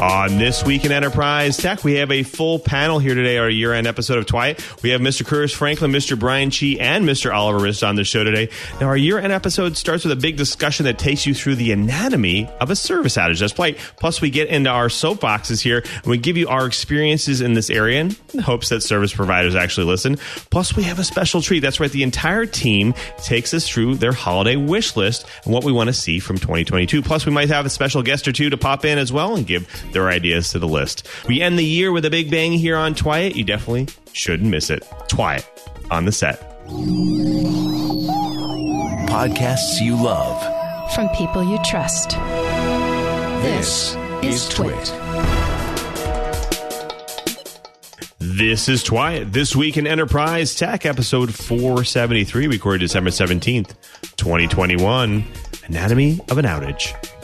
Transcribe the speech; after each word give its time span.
On 0.00 0.38
This 0.38 0.64
Week 0.64 0.86
in 0.86 0.92
Enterprise 0.92 1.58
Tech, 1.58 1.84
we 1.84 1.96
have 1.96 2.10
a 2.10 2.22
full 2.22 2.58
panel 2.58 2.98
here 2.98 3.14
today, 3.14 3.36
our 3.36 3.50
year 3.50 3.74
end 3.74 3.86
episode 3.86 4.16
of 4.16 4.24
TWiET. 4.24 4.82
We 4.82 4.88
have 4.90 5.02
Mr. 5.02 5.26
Curtis 5.26 5.52
Franklin, 5.52 5.92
Mr. 5.92 6.18
Brian 6.18 6.48
Chee, 6.48 6.80
and 6.80 7.04
Mr. 7.04 7.34
Oliver 7.34 7.58
Rist 7.58 7.84
on 7.84 7.96
the 7.96 8.04
show 8.04 8.24
today. 8.24 8.48
Now, 8.80 8.86
our 8.86 8.96
year 8.96 9.18
end 9.18 9.30
episode 9.30 9.76
starts 9.76 10.04
with 10.04 10.12
a 10.12 10.16
big 10.16 10.38
discussion 10.38 10.84
that 10.86 10.98
takes 10.98 11.26
you 11.26 11.34
through 11.34 11.56
the 11.56 11.72
anatomy 11.72 12.48
of 12.62 12.70
a 12.70 12.76
service 12.76 13.18
outage. 13.18 13.40
That's 13.40 13.58
right. 13.58 13.76
Plus, 13.98 14.22
we 14.22 14.30
get 14.30 14.48
into 14.48 14.70
our 14.70 14.88
soapboxes 14.88 15.60
here 15.60 15.84
and 15.96 16.06
we 16.06 16.16
give 16.16 16.38
you 16.38 16.48
our 16.48 16.66
experiences 16.66 17.42
in 17.42 17.52
this 17.52 17.68
area 17.68 18.00
in 18.00 18.38
hopes 18.38 18.70
that 18.70 18.82
service 18.82 19.12
providers 19.12 19.54
actually 19.54 19.86
listen. 19.86 20.16
Plus, 20.48 20.74
we 20.74 20.82
have 20.84 20.98
a 20.98 21.04
special 21.04 21.42
treat. 21.42 21.60
That's 21.60 21.78
right. 21.78 21.92
The 21.92 22.04
entire 22.04 22.46
team 22.46 22.94
takes 23.22 23.52
us 23.52 23.68
through 23.68 23.96
their 23.96 24.12
holiday 24.12 24.56
wish 24.56 24.96
list 24.96 25.26
and 25.44 25.52
what 25.52 25.62
we 25.62 25.72
want 25.72 25.88
to 25.88 25.94
see 25.94 26.20
from 26.20 26.38
2022. 26.38 27.02
Plus, 27.02 27.26
we 27.26 27.32
might 27.32 27.50
have 27.50 27.66
a 27.66 27.70
special 27.70 28.02
guest 28.02 28.26
or 28.26 28.32
two 28.32 28.48
to 28.48 28.56
pop 28.56 28.86
in 28.86 28.96
as 28.96 29.12
well 29.12 29.36
and 29.36 29.46
give 29.46 29.68
their 29.92 30.08
ideas 30.08 30.50
to 30.50 30.58
the 30.58 30.68
list. 30.68 31.06
We 31.28 31.40
end 31.40 31.58
the 31.58 31.64
year 31.64 31.92
with 31.92 32.04
a 32.04 32.10
big 32.10 32.30
bang 32.30 32.52
here 32.52 32.76
on 32.76 32.94
TWiET. 32.94 33.34
You 33.34 33.44
definitely 33.44 33.88
shouldn't 34.12 34.50
miss 34.50 34.70
it. 34.70 34.82
TWiET 35.08 35.44
on 35.90 36.04
the 36.04 36.12
set. 36.12 36.40
Podcasts 39.08 39.80
you 39.80 39.96
love. 39.96 40.92
From 40.94 41.08
people 41.10 41.42
you 41.42 41.58
trust. 41.64 42.10
This 43.42 43.96
is 44.22 44.48
Twit. 44.48 44.94
This 48.18 48.68
is 48.68 48.84
TWiET. 48.84 49.32
This 49.32 49.56
week 49.56 49.76
in 49.76 49.86
Enterprise 49.86 50.54
Tech, 50.54 50.86
episode 50.86 51.34
473, 51.34 52.46
recorded 52.46 52.80
December 52.80 53.10
17th, 53.10 53.74
2021. 54.16 55.24
Anatomy 55.66 56.20
of 56.30 56.38
an 56.38 56.44
outage. 56.44 57.19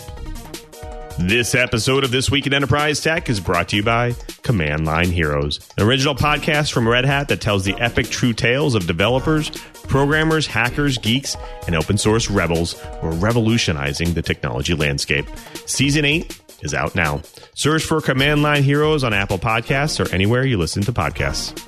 This 1.18 1.54
episode 1.54 2.04
of 2.04 2.10
This 2.10 2.30
Week 2.30 2.46
in 2.46 2.52
Enterprise 2.52 3.00
Tech 3.00 3.30
is 3.30 3.40
brought 3.40 3.70
to 3.70 3.76
you 3.76 3.82
by 3.82 4.12
Command 4.42 4.84
Line 4.84 5.10
Heroes, 5.10 5.60
an 5.78 5.84
original 5.84 6.14
podcast 6.14 6.72
from 6.72 6.86
Red 6.86 7.06
Hat 7.06 7.28
that 7.28 7.40
tells 7.40 7.64
the 7.64 7.74
epic 7.80 8.10
true 8.10 8.34
tales 8.34 8.74
of 8.74 8.86
developers, 8.86 9.48
programmers, 9.88 10.46
hackers, 10.46 10.98
geeks, 10.98 11.34
and 11.66 11.74
open 11.74 11.96
source 11.96 12.30
rebels 12.30 12.74
who 13.00 13.08
are 13.08 13.14
revolutionizing 13.14 14.12
the 14.12 14.20
technology 14.20 14.74
landscape. 14.74 15.24
Season 15.64 16.04
8 16.04 16.38
is 16.60 16.74
out 16.74 16.94
now. 16.94 17.22
Search 17.54 17.82
for 17.82 18.02
Command 18.02 18.42
Line 18.42 18.62
Heroes 18.62 19.02
on 19.02 19.14
Apple 19.14 19.38
Podcasts 19.38 20.04
or 20.04 20.14
anywhere 20.14 20.44
you 20.44 20.58
listen 20.58 20.82
to 20.82 20.92
podcasts. 20.92 21.58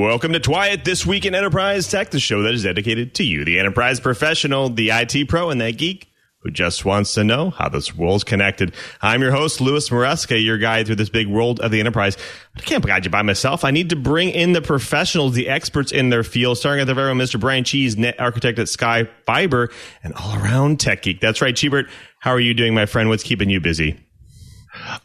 Welcome 0.00 0.32
to 0.32 0.40
TWiET 0.40 0.84
This 0.84 1.04
Week 1.04 1.26
in 1.26 1.34
Enterprise 1.34 1.86
Tech, 1.86 2.10
the 2.10 2.18
show 2.18 2.40
that 2.44 2.54
is 2.54 2.62
dedicated 2.62 3.14
to 3.16 3.22
you, 3.22 3.44
the 3.44 3.58
enterprise 3.58 4.00
professional, 4.00 4.70
the 4.70 4.88
IT 4.88 5.28
pro, 5.28 5.50
and 5.50 5.60
that 5.60 5.76
geek 5.76 6.10
who 6.38 6.50
just 6.50 6.86
wants 6.86 7.12
to 7.12 7.22
know 7.22 7.50
how 7.50 7.68
this 7.68 7.94
world's 7.94 8.24
connected. 8.24 8.74
I'm 9.02 9.20
your 9.20 9.30
host, 9.30 9.60
Louis 9.60 9.86
Maresca, 9.90 10.42
your 10.42 10.56
guide 10.56 10.86
through 10.86 10.96
this 10.96 11.10
big 11.10 11.28
world 11.28 11.60
of 11.60 11.70
the 11.70 11.80
enterprise. 11.80 12.16
I 12.56 12.60
can't 12.60 12.84
guide 12.84 13.04
you 13.04 13.10
by 13.10 13.20
myself. 13.20 13.62
I 13.62 13.72
need 13.72 13.90
to 13.90 13.96
bring 13.96 14.30
in 14.30 14.54
the 14.54 14.62
professionals, 14.62 15.34
the 15.34 15.50
experts 15.50 15.92
in 15.92 16.08
their 16.08 16.24
field, 16.24 16.56
starting 16.56 16.80
at 16.80 16.86
the 16.86 16.94
very 16.94 17.10
own 17.10 17.18
Mr. 17.18 17.38
Brian 17.38 17.64
Cheese, 17.64 17.98
net 17.98 18.18
architect 18.18 18.58
at 18.58 18.70
Sky 18.70 19.06
Fiber, 19.26 19.68
and 20.02 20.14
all 20.14 20.34
around 20.36 20.80
tech 20.80 21.02
geek. 21.02 21.20
That's 21.20 21.42
right, 21.42 21.54
Cheebert. 21.54 21.90
How 22.20 22.30
are 22.30 22.40
you 22.40 22.54
doing, 22.54 22.72
my 22.72 22.86
friend? 22.86 23.10
What's 23.10 23.22
keeping 23.22 23.50
you 23.50 23.60
busy? 23.60 24.00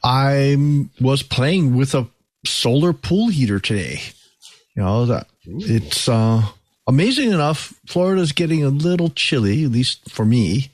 I 0.05 0.87
was 1.01 1.21
playing 1.21 1.75
with 1.75 1.93
a 1.95 2.07
solar 2.45 2.93
pool 2.93 3.27
heater 3.27 3.59
today. 3.59 3.99
You 4.75 4.83
know 4.83 5.05
that 5.05 5.27
it's 5.45 6.09
uh, 6.09 6.43
amazing 6.87 7.31
enough. 7.31 7.73
Florida's 7.85 8.33
getting 8.33 8.63
a 8.63 8.69
little 8.69 9.09
chilly, 9.09 9.63
at 9.63 9.71
least 9.71 10.09
for 10.11 10.25
me, 10.25 10.69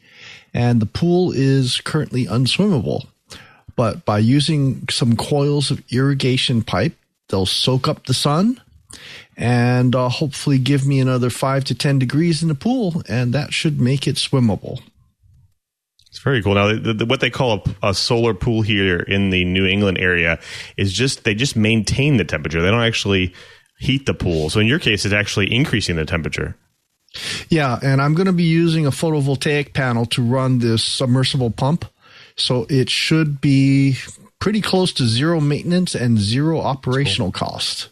and 0.53 0.81
the 0.81 0.87
pool 0.87 1.31
is 1.31 1.79
currently 1.81 2.25
unswimmable. 2.25 3.05
But 3.75 4.03
by 4.05 4.19
using 4.19 4.87
some 4.89 5.15
coils 5.15 5.71
of 5.71 5.83
irrigation 5.91 6.61
pipe, 6.61 6.93
they'll 7.29 7.45
soak 7.45 7.87
up 7.87 8.05
the 8.05 8.13
sun 8.13 8.59
and 9.37 9.95
uh, 9.95 10.09
hopefully 10.09 10.57
give 10.57 10.85
me 10.85 10.99
another 10.99 11.29
five 11.29 11.63
to 11.65 11.75
ten 11.75 11.99
degrees 11.99 12.41
in 12.41 12.49
the 12.49 12.55
pool, 12.55 13.01
and 13.07 13.33
that 13.33 13.53
should 13.53 13.79
make 13.79 14.07
it 14.07 14.15
swimmable. 14.15 14.81
It's 16.07 16.19
very 16.19 16.43
cool. 16.43 16.55
Now, 16.55 16.73
the, 16.73 16.93
the, 16.93 17.05
what 17.05 17.21
they 17.21 17.29
call 17.29 17.63
a, 17.81 17.89
a, 17.89 17.93
solar 17.93 18.33
pool 18.33 18.61
heater 18.61 19.01
in 19.01 19.29
the 19.29 19.45
New 19.45 19.65
England 19.65 19.97
area 19.97 20.39
is 20.75 20.91
just 20.91 21.23
they 21.23 21.33
just 21.33 21.55
maintain 21.55 22.17
the 22.17 22.25
temperature. 22.25 22.61
They 22.61 22.69
don't 22.69 22.83
actually 22.83 23.33
heat 23.81 24.05
the 24.05 24.13
pool. 24.13 24.49
So 24.49 24.59
in 24.59 24.67
your 24.67 24.79
case, 24.79 25.05
it's 25.05 25.13
actually 25.13 25.53
increasing 25.53 25.95
the 25.95 26.05
temperature. 26.05 26.55
Yeah, 27.49 27.79
and 27.81 28.01
I'm 28.01 28.13
going 28.13 28.27
to 28.27 28.33
be 28.33 28.43
using 28.43 28.85
a 28.85 28.91
photovoltaic 28.91 29.73
panel 29.73 30.05
to 30.07 30.23
run 30.23 30.59
this 30.59 30.83
submersible 30.83 31.49
pump. 31.49 31.85
So 32.37 32.65
it 32.69 32.89
should 32.89 33.41
be 33.41 33.97
pretty 34.39 34.61
close 34.61 34.93
to 34.93 35.05
zero 35.05 35.41
maintenance 35.41 35.95
and 35.95 36.17
zero 36.17 36.61
operational 36.61 37.31
cool. 37.31 37.49
cost. 37.49 37.89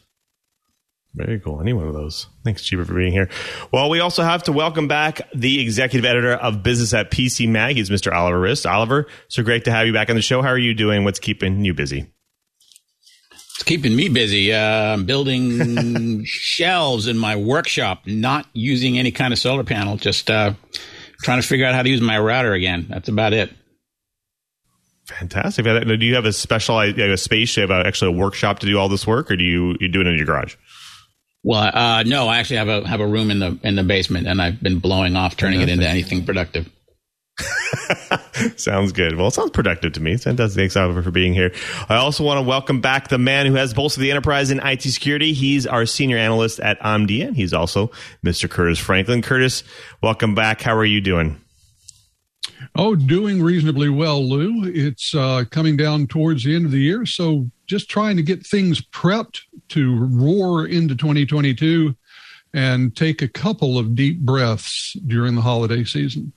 Very 1.16 1.40
cool. 1.40 1.60
Any 1.60 1.74
one 1.74 1.88
of 1.88 1.94
those. 1.94 2.28
Thanks, 2.46 2.62
Cheebert, 2.62 2.86
for 2.86 2.94
being 2.94 3.12
here. 3.12 3.30
Well, 3.72 3.90
we 3.90 4.00
also 4.00 4.22
have 4.24 4.44
to 4.44 4.52
welcome 4.52 4.88
back 4.88 5.22
the 5.34 5.60
executive 5.60 6.06
editor 6.06 6.34
of 6.34 6.62
Business 6.62 6.94
at 6.94 7.10
PC 7.10 7.50
Mag. 7.50 7.76
He's 7.76 7.90
Mr. 7.90 8.14
Oliver 8.14 8.40
Rist. 8.40 8.68
Oliver, 8.68 9.08
so 9.28 9.42
great 9.42 9.66
to 9.66 9.72
have 9.72 9.88
you 9.88 9.92
back 9.94 10.12
on 10.12 10.16
the 10.16 10.22
show. 10.22 10.44
How 10.44 10.50
are 10.50 10.58
you 10.58 10.76
doing? 10.76 11.04
What's 11.04 11.20
keeping 11.20 11.66
you 11.66 11.74
busy? 11.74 12.12
It's 13.60 13.66
keeping 13.66 13.94
me 13.94 14.08
busy. 14.08 14.54
Uh, 14.54 14.94
I'm 14.94 15.04
building 15.04 16.24
shelves 16.26 17.08
in 17.08 17.18
my 17.18 17.36
workshop, 17.36 18.04
not 18.06 18.46
using 18.54 18.98
any 18.98 19.12
kind 19.12 19.34
of 19.34 19.40
solar 19.40 19.66
panel, 19.66 19.98
just 19.98 20.32
uh, 20.32 20.54
trying 21.24 21.42
to 21.42 21.46
figure 21.46 21.66
out 21.66 21.76
how 21.76 21.84
to 21.84 21.90
use 21.90 22.00
my 22.00 22.18
router 22.18 22.54
again. 22.54 22.86
That's 22.88 23.10
about 23.10 23.34
it. 23.34 23.52
Fantastic. 25.08 25.66
Do 25.66 26.06
you 26.06 26.16
have 26.16 26.24
a 26.24 26.32
special 26.32 26.80
a 26.80 27.18
space? 27.18 27.54
Do 27.54 27.60
you 27.60 27.68
have 27.68 27.86
actually 27.86 28.16
a 28.16 28.18
workshop 28.18 28.60
to 28.60 28.66
do 28.66 28.80
all 28.80 28.88
this 28.88 29.06
work, 29.06 29.30
or 29.30 29.36
do 29.36 29.44
you 29.44 29.76
you 29.82 29.90
do 29.90 30.00
it 30.00 30.08
in 30.08 30.16
your 30.16 30.26
garage? 30.26 30.56
Well, 31.44 31.70
uh, 31.74 32.04
no, 32.04 32.30
I 32.30 32.38
actually 32.38 32.58
have 32.58 32.70
a 32.70 32.88
have 32.88 33.02
a 33.02 33.08
room 33.08 33.30
in 33.30 33.40
the 33.40 33.60
in 33.64 33.76
the 33.76 33.84
basement, 33.84 34.26
and 34.26 34.42
I've 34.42 34.64
been 34.64 34.80
blowing 34.80 35.18
off, 35.18 35.36
turning 35.36 35.60
it 35.60 35.68
into 35.68 35.86
anything 35.86 36.26
productive. 36.26 36.70
sounds 38.56 38.92
good. 38.92 39.16
Well, 39.16 39.28
it 39.28 39.32
sounds 39.32 39.52
productive 39.52 39.94
to 39.94 40.02
me. 40.02 40.18
Fantastic. 40.18 40.58
Thanks, 40.58 40.78
Oliver, 40.78 41.02
for 41.02 41.12
being 41.12 41.34
here. 41.34 41.52
I 41.88 41.96
also 41.96 42.24
want 42.24 42.38
to 42.38 42.42
welcome 42.42 42.82
back 42.82 43.08
the 43.08 43.18
man 43.18 43.46
who 43.46 43.56
has 43.56 43.74
both 43.74 43.96
of 43.96 44.02
the 44.02 44.12
enterprise 44.12 44.52
in 44.52 44.60
IT 44.60 44.82
security. 44.82 45.34
He's 45.34 45.66
our 45.68 45.86
senior 45.86 46.18
analyst 46.18 46.60
at 46.60 46.80
Omdia. 46.82 47.28
And 47.28 47.36
he's 47.36 47.54
also 47.54 47.92
Mr. 48.24 48.50
Curtis 48.50 48.80
Franklin. 48.80 49.22
Curtis, 49.22 49.64
welcome 50.02 50.36
back. 50.36 50.62
How 50.62 50.76
are 50.76 50.86
you 50.86 51.02
doing? 51.02 51.40
Oh, 52.76 52.96
doing 52.96 53.42
reasonably 53.42 53.90
well, 53.90 54.28
Lou. 54.28 54.66
It's 54.66 55.16
uh, 55.16 55.46
coming 55.50 55.78
down 55.78 56.08
towards 56.08 56.44
the 56.44 56.56
end 56.56 56.66
of 56.66 56.72
the 56.72 56.80
year, 56.80 57.06
so 57.06 57.50
just 57.68 57.90
trying 57.90 58.18
to 58.18 58.24
get 58.24 58.46
things 58.46 58.82
prepped 58.82 59.42
to 59.70 59.98
roar 60.12 60.66
into 60.66 60.96
2022 60.96 61.96
and 62.54 62.96
take 62.96 63.22
a 63.22 63.28
couple 63.28 63.78
of 63.78 63.96
deep 63.96 64.20
breaths 64.20 64.94
during 65.06 65.36
the 65.36 65.42
holiday 65.42 65.84
season. 65.84 66.34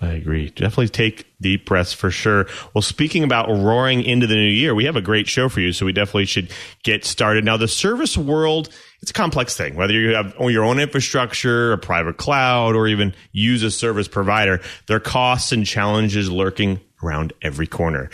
I 0.00 0.10
agree. 0.10 0.50
Definitely 0.50 0.90
take 0.90 1.26
deep 1.40 1.66
breaths 1.66 1.92
for 1.92 2.10
sure. 2.10 2.46
Well, 2.72 2.82
speaking 2.82 3.24
about 3.24 3.48
roaring 3.48 4.04
into 4.04 4.28
the 4.28 4.36
new 4.36 4.48
year, 4.48 4.72
we 4.72 4.84
have 4.84 4.94
a 4.94 5.00
great 5.00 5.26
show 5.26 5.48
for 5.48 5.60
you, 5.60 5.72
so 5.72 5.86
we 5.86 5.92
definitely 5.92 6.26
should 6.26 6.52
get 6.84 7.04
started. 7.04 7.44
Now, 7.44 7.56
the 7.56 7.66
service 7.66 8.16
world, 8.16 8.68
it's 9.02 9.10
a 9.10 9.14
complex 9.14 9.56
thing. 9.56 9.74
Whether 9.74 9.94
you 9.94 10.14
have 10.14 10.36
your 10.38 10.62
own 10.62 10.78
infrastructure, 10.78 11.72
a 11.72 11.78
private 11.78 12.16
cloud, 12.16 12.76
or 12.76 12.86
even 12.86 13.12
use 13.32 13.64
a 13.64 13.72
service 13.72 14.06
provider, 14.06 14.60
there 14.86 14.98
are 14.98 15.00
costs 15.00 15.50
and 15.50 15.66
challenges 15.66 16.30
lurking 16.30 16.80
around 17.02 17.32
every 17.42 17.66
corner. 17.66 18.08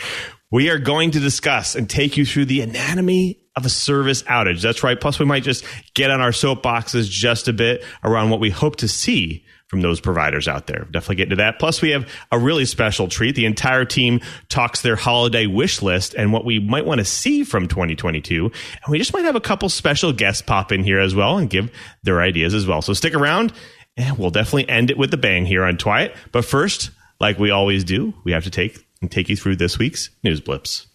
We 0.51 0.71
are 0.71 0.79
going 0.79 1.11
to 1.11 1.19
discuss 1.19 1.75
and 1.75 1.87
take 1.87 2.17
you 2.17 2.25
through 2.25 2.45
the 2.45 2.61
anatomy 2.61 3.41
of 3.55 3.63
a 3.63 3.69
service 3.69 4.23
outage. 4.23 4.61
That's 4.61 4.83
right. 4.83 4.99
Plus, 4.99 5.19
we 5.19 5.25
might 5.25 5.43
just 5.43 5.63
get 5.93 6.09
on 6.09 6.19
our 6.19 6.31
soapboxes 6.31 7.07
just 7.07 7.47
a 7.47 7.53
bit 7.53 7.83
around 8.03 8.31
what 8.31 8.39
we 8.39 8.49
hope 8.49 8.77
to 8.77 8.87
see 8.87 9.44
from 9.67 9.81
those 9.81 9.99
providers 9.99 10.47
out 10.47 10.67
there. 10.67 10.85
Definitely 10.91 11.15
get 11.15 11.23
into 11.23 11.35
that. 11.37 11.59
Plus, 11.59 11.81
we 11.81 11.89
have 11.89 12.07
a 12.31 12.37
really 12.37 12.65
special 12.65 13.07
treat. 13.07 13.35
The 13.35 13.45
entire 13.45 13.85
team 13.85 14.21
talks 14.47 14.81
their 14.81 14.95
holiday 14.95 15.47
wish 15.47 15.81
list 15.81 16.13
and 16.13 16.31
what 16.31 16.45
we 16.45 16.59
might 16.59 16.85
want 16.85 16.99
to 16.99 17.05
see 17.05 17.43
from 17.43 17.67
2022. 17.67 18.45
And 18.45 18.91
we 18.91 18.97
just 18.97 19.13
might 19.13 19.25
have 19.25 19.35
a 19.35 19.41
couple 19.41 19.69
special 19.69 20.13
guests 20.13 20.41
pop 20.41 20.71
in 20.71 20.83
here 20.83 20.99
as 20.99 21.15
well 21.15 21.37
and 21.37 21.49
give 21.49 21.71
their 22.03 22.21
ideas 22.21 22.53
as 22.53 22.67
well. 22.67 22.81
So 22.81 22.93
stick 22.93 23.15
around 23.15 23.53
and 23.97 24.17
we'll 24.17 24.29
definitely 24.29 24.69
end 24.69 24.91
it 24.91 24.97
with 24.97 25.13
a 25.13 25.17
bang 25.17 25.45
here 25.45 25.63
on 25.63 25.77
TWiET. 25.77 26.15
But 26.31 26.45
first, 26.45 26.91
like 27.19 27.39
we 27.39 27.49
always 27.49 27.83
do, 27.83 28.13
we 28.23 28.33
have 28.33 28.43
to 28.43 28.51
take 28.51 28.85
and 29.01 29.11
take 29.11 29.29
you 29.29 29.35
through 29.35 29.55
this 29.55 29.79
week's 29.79 30.09
news 30.23 30.41
blips. 30.41 30.87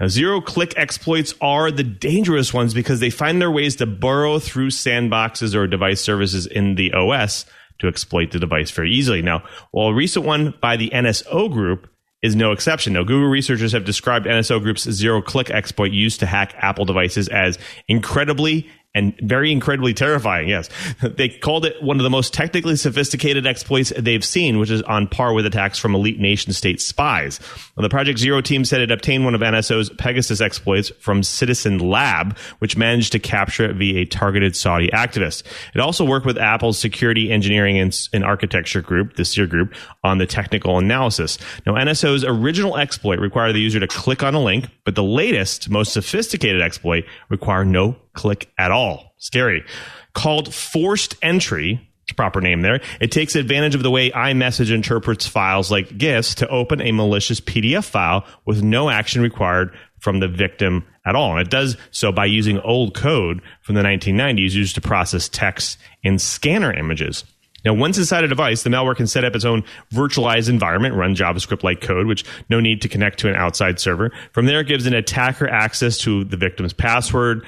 Now, 0.00 0.08
zero 0.08 0.40
click 0.40 0.74
exploits 0.76 1.34
are 1.40 1.70
the 1.70 1.82
dangerous 1.82 2.54
ones 2.54 2.72
because 2.72 3.00
they 3.00 3.10
find 3.10 3.40
their 3.40 3.50
ways 3.50 3.76
to 3.76 3.86
burrow 3.86 4.38
through 4.38 4.70
sandboxes 4.70 5.54
or 5.54 5.66
device 5.66 6.00
services 6.00 6.46
in 6.46 6.76
the 6.76 6.92
OS 6.92 7.46
to 7.80 7.88
exploit 7.88 8.30
the 8.30 8.38
device 8.38 8.70
very 8.70 8.92
easily. 8.92 9.22
Now, 9.22 9.42
while 9.72 9.88
a 9.88 9.94
recent 9.94 10.24
one 10.24 10.54
by 10.60 10.76
the 10.76 10.90
NSO 10.90 11.50
group 11.50 11.88
is 12.22 12.34
no 12.34 12.52
exception. 12.52 12.94
Now, 12.94 13.04
Google 13.04 13.28
researchers 13.28 13.72
have 13.72 13.84
described 13.84 14.26
NSO 14.26 14.60
Group's 14.60 14.90
zero 14.90 15.22
click 15.22 15.50
exploit 15.50 15.92
used 15.92 16.20
to 16.20 16.26
hack 16.26 16.54
Apple 16.58 16.84
devices 16.84 17.28
as 17.28 17.58
incredibly 17.86 18.68
and 18.94 19.14
very 19.22 19.52
incredibly 19.52 19.94
terrifying. 19.94 20.48
Yes, 20.48 20.68
they 21.02 21.28
called 21.28 21.64
it 21.66 21.82
one 21.82 21.98
of 21.98 22.02
the 22.02 22.10
most 22.10 22.32
technically 22.32 22.76
sophisticated 22.76 23.46
exploits 23.46 23.92
they've 23.96 24.24
seen, 24.24 24.58
which 24.58 24.70
is 24.70 24.82
on 24.82 25.06
par 25.06 25.32
with 25.34 25.46
attacks 25.46 25.78
from 25.78 25.94
elite 25.94 26.18
nation 26.18 26.52
state 26.52 26.80
spies. 26.80 27.38
Well, 27.76 27.82
the 27.82 27.88
Project 27.88 28.18
Zero 28.18 28.40
team 28.40 28.64
said 28.64 28.80
it 28.80 28.90
obtained 28.90 29.24
one 29.24 29.34
of 29.34 29.40
NSO's 29.40 29.90
Pegasus 29.90 30.40
exploits 30.40 30.90
from 31.00 31.22
Citizen 31.22 31.78
Lab, 31.78 32.36
which 32.58 32.76
managed 32.76 33.12
to 33.12 33.18
capture 33.18 33.70
it 33.70 33.76
via 33.76 34.00
a 34.00 34.04
targeted 34.04 34.56
Saudi 34.56 34.88
activist. 34.88 35.42
It 35.74 35.80
also 35.80 36.04
worked 36.04 36.26
with 36.26 36.38
Apple's 36.38 36.78
security 36.78 37.30
engineering 37.30 37.78
and, 37.78 37.96
and 38.12 38.24
architecture 38.24 38.80
group, 38.80 39.16
the 39.16 39.24
SEAR 39.24 39.46
group, 39.46 39.74
on 40.02 40.18
the 40.18 40.26
technical 40.26 40.78
analysis. 40.78 41.38
Now, 41.66 41.74
NSO's 41.74 42.24
original 42.24 42.76
exploit 42.76 43.18
required 43.18 43.52
the 43.52 43.60
user 43.60 43.80
to 43.80 43.86
click 43.86 44.22
on 44.22 44.34
a 44.34 44.42
link, 44.42 44.68
but 44.84 44.94
the 44.94 45.02
latest, 45.02 45.68
most 45.68 45.92
sophisticated 45.92 46.62
exploit 46.62 47.04
require 47.28 47.64
no 47.64 47.96
click 48.18 48.52
at 48.58 48.72
all. 48.72 49.14
Scary. 49.18 49.64
Called 50.12 50.52
forced 50.52 51.14
entry, 51.22 51.88
proper 52.16 52.40
name 52.40 52.62
there. 52.62 52.80
It 53.00 53.12
takes 53.12 53.36
advantage 53.36 53.76
of 53.76 53.84
the 53.84 53.92
way 53.92 54.10
iMessage 54.10 54.72
interprets 54.72 55.26
files 55.26 55.70
like 55.70 55.96
GIFs 55.96 56.34
to 56.36 56.48
open 56.48 56.80
a 56.80 56.90
malicious 56.90 57.40
PDF 57.40 57.84
file 57.84 58.26
with 58.44 58.60
no 58.60 58.90
action 58.90 59.22
required 59.22 59.72
from 60.00 60.18
the 60.18 60.26
victim 60.26 60.84
at 61.06 61.14
all. 61.14 61.32
And 61.32 61.40
it 61.46 61.50
does 61.50 61.76
so 61.92 62.10
by 62.10 62.26
using 62.26 62.58
old 62.60 62.94
code 62.94 63.40
from 63.62 63.76
the 63.76 63.82
1990s 63.82 64.50
used 64.50 64.74
to 64.74 64.80
process 64.80 65.28
text 65.28 65.78
in 66.02 66.18
scanner 66.18 66.72
images. 66.72 67.24
Now, 67.64 67.74
once 67.74 67.98
inside 67.98 68.24
a 68.24 68.28
device, 68.28 68.62
the 68.62 68.70
malware 68.70 68.96
can 68.96 69.06
set 69.06 69.24
up 69.24 69.34
its 69.34 69.44
own 69.44 69.64
virtualized 69.92 70.48
environment, 70.48 70.94
run 70.94 71.14
JavaScript 71.14 71.62
like 71.62 71.80
code, 71.80 72.06
which 72.06 72.24
no 72.48 72.60
need 72.60 72.82
to 72.82 72.88
connect 72.88 73.18
to 73.20 73.28
an 73.28 73.34
outside 73.34 73.80
server. 73.80 74.12
From 74.32 74.46
there, 74.46 74.60
it 74.60 74.68
gives 74.68 74.86
an 74.86 74.94
attacker 74.94 75.48
access 75.48 75.98
to 75.98 76.24
the 76.24 76.36
victim's 76.36 76.72
password, 76.72 77.44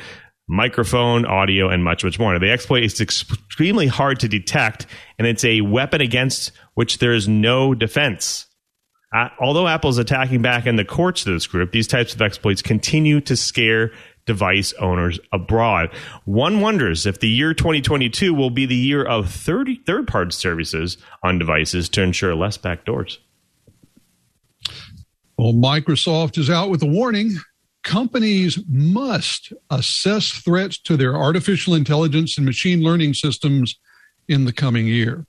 microphone, 0.50 1.24
audio, 1.24 1.68
and 1.68 1.84
much, 1.84 2.02
much 2.02 2.18
more. 2.18 2.32
Now, 2.32 2.40
the 2.40 2.50
exploit 2.50 2.82
is 2.82 3.00
extremely 3.00 3.86
hard 3.86 4.18
to 4.20 4.28
detect, 4.28 4.86
and 5.16 5.26
it's 5.26 5.44
a 5.44 5.60
weapon 5.60 6.00
against 6.00 6.50
which 6.74 6.98
there 6.98 7.12
is 7.12 7.28
no 7.28 7.72
defense. 7.72 8.46
Uh, 9.14 9.28
although 9.40 9.68
Apple 9.68 9.90
is 9.90 9.98
attacking 9.98 10.42
back 10.42 10.66
in 10.66 10.74
the 10.74 10.84
courts 10.84 11.24
to 11.24 11.32
this 11.32 11.46
group, 11.46 11.70
these 11.70 11.86
types 11.86 12.14
of 12.14 12.20
exploits 12.20 12.62
continue 12.62 13.20
to 13.20 13.36
scare 13.36 13.92
device 14.26 14.72
owners 14.74 15.20
abroad. 15.32 15.90
One 16.24 16.60
wonders 16.60 17.06
if 17.06 17.20
the 17.20 17.28
year 17.28 17.54
2022 17.54 18.34
will 18.34 18.50
be 18.50 18.66
the 18.66 18.74
year 18.74 19.04
of 19.04 19.30
30 19.30 19.82
third 19.86 20.08
party 20.08 20.32
services 20.32 20.98
on 21.22 21.38
devices 21.38 21.88
to 21.90 22.02
ensure 22.02 22.34
less 22.34 22.58
backdoors. 22.58 23.18
Well, 25.38 25.54
Microsoft 25.54 26.38
is 26.38 26.50
out 26.50 26.70
with 26.70 26.82
a 26.82 26.86
warning. 26.86 27.36
Companies 27.82 28.58
must 28.68 29.52
assess 29.70 30.30
threats 30.30 30.78
to 30.80 30.96
their 30.96 31.16
artificial 31.16 31.74
intelligence 31.74 32.36
and 32.36 32.44
machine 32.44 32.82
learning 32.82 33.14
systems 33.14 33.78
in 34.28 34.44
the 34.44 34.52
coming 34.52 34.86
year. 34.86 35.26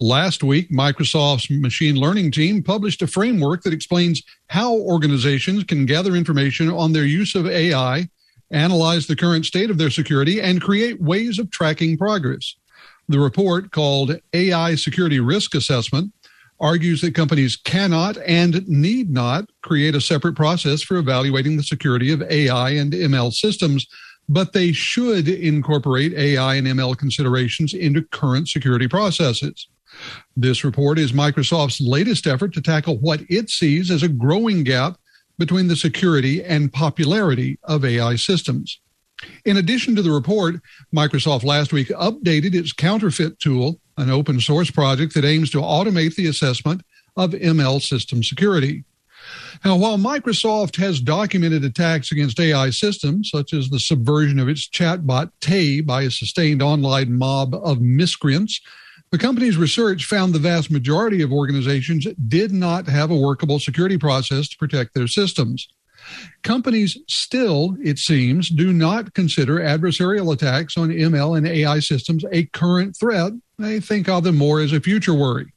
Last 0.00 0.42
week, 0.42 0.70
Microsoft's 0.70 1.48
machine 1.48 1.94
learning 1.94 2.32
team 2.32 2.62
published 2.62 3.02
a 3.02 3.06
framework 3.06 3.62
that 3.62 3.72
explains 3.72 4.22
how 4.48 4.74
organizations 4.74 5.64
can 5.64 5.86
gather 5.86 6.16
information 6.16 6.68
on 6.68 6.92
their 6.92 7.04
use 7.04 7.34
of 7.36 7.46
AI, 7.46 8.08
analyze 8.50 9.06
the 9.06 9.16
current 9.16 9.46
state 9.46 9.70
of 9.70 9.78
their 9.78 9.90
security, 9.90 10.40
and 10.40 10.60
create 10.60 11.00
ways 11.00 11.38
of 11.38 11.50
tracking 11.50 11.96
progress. 11.96 12.56
The 13.08 13.20
report, 13.20 13.70
called 13.70 14.18
AI 14.32 14.74
Security 14.74 15.20
Risk 15.20 15.54
Assessment, 15.54 16.12
argues 16.60 17.00
that 17.00 17.14
companies 17.14 17.56
cannot 17.56 18.16
and 18.26 18.66
need 18.68 19.10
not 19.10 19.48
create 19.62 19.94
a 19.94 20.00
separate 20.00 20.36
process 20.36 20.82
for 20.82 20.96
evaluating 20.96 21.56
the 21.56 21.62
security 21.62 22.12
of 22.12 22.22
AI 22.22 22.70
and 22.70 22.92
ML 22.92 23.32
systems 23.32 23.86
but 24.30 24.52
they 24.52 24.70
should 24.70 25.28
incorporate 25.28 26.14
AI 26.14 26.54
and 26.54 26.66
ML 26.68 26.96
considerations 26.96 27.74
into 27.74 28.04
current 28.12 28.48
security 28.48 28.86
processes. 28.86 29.66
This 30.36 30.62
report 30.62 31.00
is 31.00 31.10
Microsoft's 31.10 31.80
latest 31.80 32.28
effort 32.28 32.54
to 32.54 32.62
tackle 32.62 32.98
what 32.98 33.22
it 33.28 33.50
sees 33.50 33.90
as 33.90 34.04
a 34.04 34.08
growing 34.08 34.62
gap 34.62 35.00
between 35.36 35.66
the 35.66 35.74
security 35.74 36.44
and 36.44 36.72
popularity 36.72 37.58
of 37.64 37.84
AI 37.84 38.14
systems. 38.14 38.80
In 39.44 39.56
addition 39.56 39.96
to 39.96 40.02
the 40.02 40.12
report, 40.12 40.56
Microsoft 40.94 41.42
last 41.42 41.72
week 41.72 41.88
updated 41.88 42.54
its 42.54 42.72
Counterfit 42.72 43.40
tool, 43.40 43.80
an 44.00 44.10
open 44.10 44.40
source 44.40 44.70
project 44.70 45.14
that 45.14 45.24
aims 45.24 45.50
to 45.50 45.58
automate 45.58 46.14
the 46.14 46.26
assessment 46.26 46.82
of 47.16 47.30
ML 47.32 47.80
system 47.82 48.22
security. 48.22 48.84
Now, 49.64 49.76
while 49.76 49.98
Microsoft 49.98 50.76
has 50.76 51.00
documented 51.00 51.64
attacks 51.64 52.10
against 52.10 52.40
AI 52.40 52.70
systems, 52.70 53.30
such 53.30 53.52
as 53.52 53.68
the 53.68 53.80
subversion 53.80 54.38
of 54.38 54.48
its 54.48 54.68
chatbot 54.68 55.30
Tay 55.40 55.80
by 55.80 56.02
a 56.02 56.10
sustained 56.10 56.62
online 56.62 57.16
mob 57.16 57.54
of 57.54 57.80
miscreants, 57.80 58.60
the 59.10 59.18
company's 59.18 59.56
research 59.56 60.04
found 60.04 60.32
the 60.32 60.38
vast 60.38 60.70
majority 60.70 61.20
of 61.20 61.32
organizations 61.32 62.06
did 62.28 62.52
not 62.52 62.86
have 62.86 63.10
a 63.10 63.16
workable 63.16 63.58
security 63.58 63.98
process 63.98 64.48
to 64.48 64.56
protect 64.56 64.94
their 64.94 65.08
systems. 65.08 65.68
Companies 66.42 66.96
still, 67.06 67.76
it 67.82 67.98
seems, 67.98 68.48
do 68.48 68.72
not 68.72 69.14
consider 69.14 69.56
adversarial 69.56 70.32
attacks 70.32 70.76
on 70.76 70.88
ML 70.88 71.36
and 71.36 71.46
AI 71.46 71.80
systems 71.80 72.24
a 72.32 72.46
current 72.46 72.96
threat. 72.96 73.32
They 73.58 73.80
think 73.80 74.08
of 74.08 74.24
them 74.24 74.36
more 74.36 74.60
as 74.60 74.72
a 74.72 74.80
future 74.80 75.14
worry. 75.14 75.52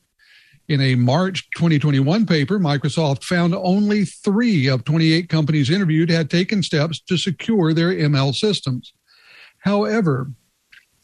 In 0.69 0.79
a 0.79 0.95
March 0.95 1.49
2021 1.55 2.25
paper, 2.25 2.57
Microsoft 2.57 3.23
found 3.23 3.53
only 3.53 4.05
three 4.05 4.67
of 4.67 4.85
28 4.85 5.27
companies 5.27 5.69
interviewed 5.69 6.09
had 6.09 6.29
taken 6.29 6.63
steps 6.63 7.01
to 7.01 7.17
secure 7.17 7.73
their 7.73 7.93
ML 7.93 8.33
systems. 8.33 8.93
However, 9.59 10.31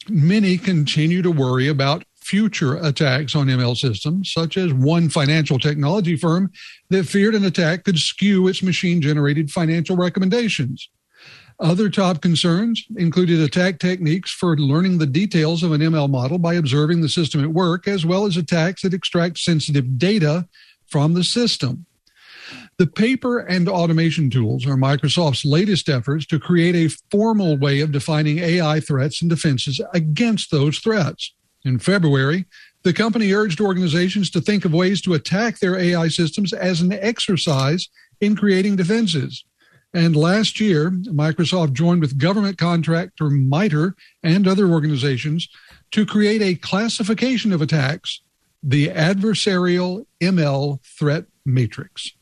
many 0.08 0.58
continue 0.58 1.22
to 1.22 1.32
worry 1.32 1.68
about 1.68 2.04
future 2.30 2.78
attacks 2.78 3.36
on 3.36 3.48
ML 3.48 3.76
systems, 3.76 4.32
such 4.32 4.56
as 4.56 4.72
one 4.72 5.10
financial 5.10 5.58
technology 5.58 6.16
firm 6.16 6.52
that 6.92 7.08
feared 7.08 7.34
an 7.34 7.44
attack 7.44 7.84
could 7.84 7.98
skew 7.98 8.48
its 8.48 8.62
machine 8.62 9.02
generated 9.02 9.50
financial 9.50 9.98
recommendations. 9.98 10.90
Other 11.60 11.90
top 11.90 12.22
concerns 12.22 12.86
included 12.96 13.40
attack 13.40 13.80
techniques 13.80 14.30
for 14.30 14.56
learning 14.56 15.00
the 15.00 15.08
details 15.08 15.64
of 15.64 15.72
an 15.72 15.82
ML 15.82 16.08
model 16.08 16.38
by 16.38 16.54
observing 16.54 17.02
the 17.02 17.10
system 17.10 17.44
at 17.44 17.50
work, 17.50 17.88
as 17.88 18.06
well 18.06 18.28
as 18.28 18.38
attacks 18.38 18.84
that 18.84 18.94
extract 18.94 19.40
sensitive 19.40 19.98
data 19.98 20.48
from 20.88 21.16
the 21.16 21.24
system. 21.24 21.88
The 22.78 22.88
paper 22.88 23.40
and 23.40 23.68
automation 23.68 24.30
tools 24.30 24.68
are 24.68 24.78
Microsoft's 24.78 25.46
latest 25.46 25.90
efforts 25.90 26.28
to 26.28 26.40
create 26.40 26.76
a 26.76 26.96
formal 27.10 27.58
way 27.58 27.82
of 27.82 27.92
defining 27.92 28.38
AI 28.38 28.80
threats 28.80 29.20
and 29.20 29.30
defenses 29.30 29.82
against 29.94 30.52
those 30.52 30.78
threats. 30.78 31.34
In 31.66 31.80
February, 31.80 32.46
the 32.84 32.94
company 32.94 33.34
urged 33.34 33.60
organizations 33.60 34.30
to 34.32 34.42
think 34.42 34.64
of 34.64 34.74
ways 34.74 35.02
to 35.02 35.14
attack 35.14 35.60
their 35.60 35.76
AI 35.76 36.08
systems 36.08 36.54
as 36.54 36.82
an 36.82 36.94
exercise 36.94 37.90
in 38.22 38.36
creating 38.36 38.78
defenses. 38.78 39.44
And 39.94 40.16
last 40.16 40.60
year, 40.60 40.92
Microsoft 40.92 41.74
joined 41.74 42.02
with 42.02 42.18
government 42.18 42.58
contractor 42.58 43.30
MITRE 43.30 43.96
and 44.24 44.48
other 44.48 44.68
organizations 44.68 45.50
to 45.92 46.06
create 46.06 46.42
a 46.42 46.56
classification 46.56 47.52
of 47.52 47.62
attacks, 47.62 48.22
the 48.62 48.88
Adversarial 48.90 50.06
ML 50.22 50.80
Threat 50.86 51.26
Matrix. 51.46 52.14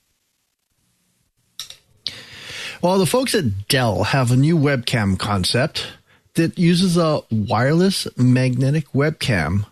Well, 2.82 3.00
the 3.00 3.06
folks 3.06 3.36
at 3.36 3.68
Dell 3.68 4.04
have 4.04 4.32
a 4.32 4.38
new 4.38 4.58
webcam 4.58 5.18
concept 5.20 5.88
that 6.38 6.58
uses 6.58 6.98
a 6.98 7.22
wireless 7.30 8.08
magnetic 8.18 8.88
webcam. 8.94 9.66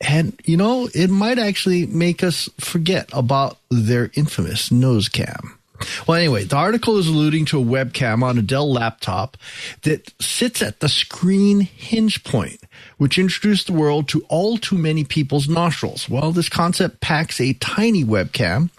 And, 0.00 0.38
you 0.44 0.56
know, 0.56 0.88
it 0.94 1.08
might 1.08 1.38
actually 1.38 1.86
make 1.86 2.22
us 2.22 2.48
forget 2.60 3.08
about 3.12 3.58
their 3.70 4.10
infamous 4.14 4.70
nose 4.70 5.08
cam. 5.08 5.58
Well, 6.06 6.18
anyway, 6.18 6.44
the 6.44 6.56
article 6.56 6.98
is 6.98 7.08
alluding 7.08 7.46
to 7.46 7.60
a 7.60 7.64
webcam 7.64 8.22
on 8.22 8.38
a 8.38 8.42
Dell 8.42 8.70
laptop 8.70 9.36
that 9.82 10.12
sits 10.20 10.62
at 10.62 10.80
the 10.80 10.88
screen 10.88 11.60
hinge 11.60 12.22
point, 12.22 12.60
which 12.98 13.18
introduced 13.18 13.66
the 13.66 13.72
world 13.72 14.08
to 14.08 14.24
all 14.28 14.56
too 14.56 14.78
many 14.78 15.04
people's 15.04 15.48
nostrils. 15.48 16.08
Well, 16.08 16.32
this 16.32 16.48
concept 16.48 17.00
packs 17.00 17.40
a 17.40 17.54
tiny 17.54 18.04
webcam 18.04 18.70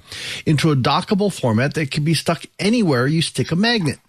into 0.46 0.72
a 0.72 0.76
dockable 0.76 1.38
format 1.38 1.74
that 1.74 1.92
can 1.92 2.04
be 2.04 2.14
stuck 2.14 2.46
anywhere 2.60 3.08
you 3.08 3.22
stick 3.22 3.52
a 3.52 3.56
magnet. 3.56 4.00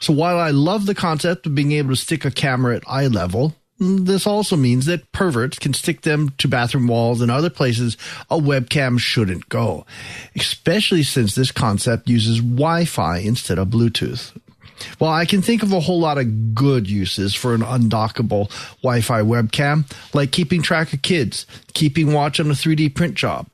So 0.00 0.12
while 0.12 0.38
I 0.38 0.50
love 0.50 0.86
the 0.86 0.94
concept 0.94 1.46
of 1.46 1.54
being 1.54 1.72
able 1.72 1.90
to 1.90 1.96
stick 1.96 2.24
a 2.24 2.30
camera 2.30 2.76
at 2.76 2.84
eye 2.86 3.06
level, 3.06 3.54
this 3.78 4.26
also 4.26 4.56
means 4.56 4.84
that 4.86 5.10
perverts 5.12 5.58
can 5.58 5.72
stick 5.72 6.02
them 6.02 6.34
to 6.36 6.48
bathroom 6.48 6.86
walls 6.86 7.22
and 7.22 7.30
other 7.30 7.48
places 7.48 7.96
a 8.30 8.38
webcam 8.38 8.98
shouldn't 8.98 9.48
go, 9.48 9.86
especially 10.36 11.02
since 11.02 11.34
this 11.34 11.50
concept 11.50 12.08
uses 12.08 12.40
Wi-Fi 12.40 13.18
instead 13.18 13.58
of 13.58 13.68
Bluetooth. 13.68 14.32
Well, 14.98 15.10
I 15.10 15.24
can 15.24 15.42
think 15.42 15.62
of 15.62 15.72
a 15.72 15.80
whole 15.80 16.00
lot 16.00 16.18
of 16.18 16.54
good 16.54 16.88
uses 16.88 17.34
for 17.34 17.54
an 17.54 17.62
undockable 17.62 18.50
Wi-Fi 18.82 19.22
webcam, 19.22 19.90
like 20.14 20.32
keeping 20.32 20.62
track 20.62 20.92
of 20.92 21.02
kids, 21.02 21.46
keeping 21.74 22.12
watch 22.12 22.40
on 22.40 22.50
a 22.50 22.54
3D 22.54 22.94
print 22.94 23.14
job, 23.14 23.46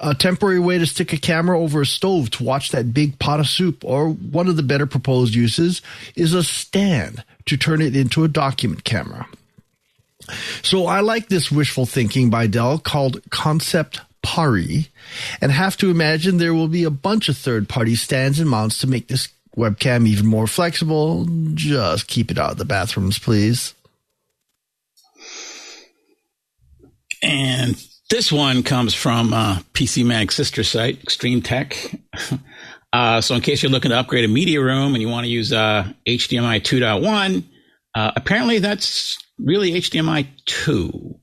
a 0.00 0.14
temporary 0.14 0.60
way 0.60 0.78
to 0.78 0.86
stick 0.86 1.12
a 1.12 1.18
camera 1.18 1.58
over 1.58 1.82
a 1.82 1.86
stove 1.86 2.30
to 2.30 2.44
watch 2.44 2.70
that 2.70 2.94
big 2.94 3.18
pot 3.18 3.40
of 3.40 3.48
soup, 3.48 3.84
or 3.84 4.08
one 4.08 4.48
of 4.48 4.56
the 4.56 4.62
better 4.62 4.86
proposed 4.86 5.34
uses 5.34 5.82
is 6.16 6.34
a 6.34 6.42
stand 6.42 7.24
to 7.46 7.56
turn 7.56 7.80
it 7.80 7.96
into 7.96 8.24
a 8.24 8.28
document 8.28 8.84
camera. 8.84 9.26
So 10.62 10.86
I 10.86 11.00
like 11.00 11.28
this 11.28 11.50
wishful 11.50 11.86
thinking 11.86 12.28
by 12.30 12.46
Dell 12.46 12.78
called 12.78 13.22
Concept 13.30 14.00
Pari 14.22 14.88
and 15.40 15.52
have 15.52 15.76
to 15.78 15.90
imagine 15.90 16.36
there 16.36 16.54
will 16.54 16.68
be 16.68 16.84
a 16.84 16.90
bunch 16.90 17.28
of 17.28 17.36
third 17.36 17.68
party 17.68 17.94
stands 17.94 18.38
and 18.38 18.50
mounts 18.50 18.78
to 18.78 18.86
make 18.86 19.08
this 19.08 19.28
webcam 19.58 20.06
even 20.06 20.26
more 20.26 20.46
flexible. 20.46 21.26
Just 21.54 22.06
keep 22.06 22.30
it 22.30 22.38
out 22.38 22.52
of 22.52 22.58
the 22.58 22.64
bathrooms, 22.64 23.18
please. 23.18 23.74
And 27.22 27.82
this 28.10 28.32
one 28.32 28.62
comes 28.62 28.94
from 28.94 29.34
uh, 29.34 29.58
PC 29.74 30.06
Mag's 30.06 30.34
sister 30.34 30.62
site, 30.62 31.02
Extreme 31.02 31.42
Tech. 31.42 31.76
uh, 32.92 33.20
so, 33.20 33.34
in 33.34 33.40
case 33.40 33.62
you're 33.62 33.72
looking 33.72 33.90
to 33.90 33.98
upgrade 33.98 34.24
a 34.24 34.28
media 34.28 34.62
room 34.62 34.94
and 34.94 35.02
you 35.02 35.08
want 35.08 35.24
to 35.24 35.30
use 35.30 35.52
uh, 35.52 35.92
HDMI 36.06 36.60
2.1, 36.60 37.44
uh, 37.94 38.12
apparently 38.16 38.60
that's 38.60 39.18
really 39.38 39.72
HDMI 39.72 40.28
2. 40.46 41.18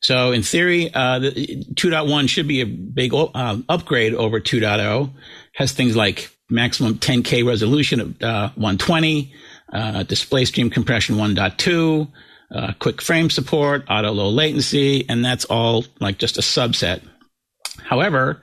So, 0.00 0.32
in 0.32 0.42
theory, 0.42 0.92
uh, 0.92 1.18
the 1.18 1.30
2.1 1.74 2.28
should 2.28 2.48
be 2.48 2.60
a 2.62 2.66
big 2.66 3.14
uh, 3.14 3.58
upgrade 3.68 4.14
over 4.14 4.40
2.0. 4.40 5.10
Has 5.54 5.72
things 5.72 5.94
like 5.94 6.33
maximum 6.50 6.94
10K 6.96 7.46
resolution 7.46 8.00
of 8.00 8.20
120, 8.56 9.32
display 10.06 10.44
stream 10.44 10.70
compression 10.70 11.16
1.2 11.16 12.08
uh, 12.54 12.72
quick 12.78 13.02
frame 13.02 13.30
support, 13.30 13.84
auto 13.88 14.12
low 14.12 14.28
latency, 14.28 15.08
and 15.08 15.24
that's 15.24 15.44
all 15.46 15.84
like 16.00 16.18
just 16.18 16.38
a 16.38 16.40
subset. 16.40 17.02
However, 17.82 18.42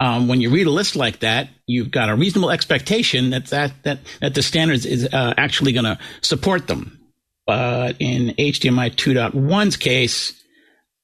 um, 0.00 0.26
when 0.26 0.40
you 0.40 0.50
read 0.50 0.66
a 0.66 0.70
list 0.70 0.96
like 0.96 1.20
that, 1.20 1.48
you've 1.66 1.90
got 1.90 2.08
a 2.08 2.16
reasonable 2.16 2.50
expectation 2.50 3.30
that 3.30 3.46
that 3.46 3.72
that, 3.84 4.00
that 4.20 4.34
the 4.34 4.42
standards 4.42 4.84
is 4.84 5.06
uh, 5.12 5.34
actually 5.36 5.72
going 5.72 5.84
to 5.84 5.98
support 6.22 6.66
them. 6.66 6.98
But 7.46 7.96
in 8.00 8.34
HDMI 8.36 8.94
2.1's 8.94 9.76
case, 9.76 10.32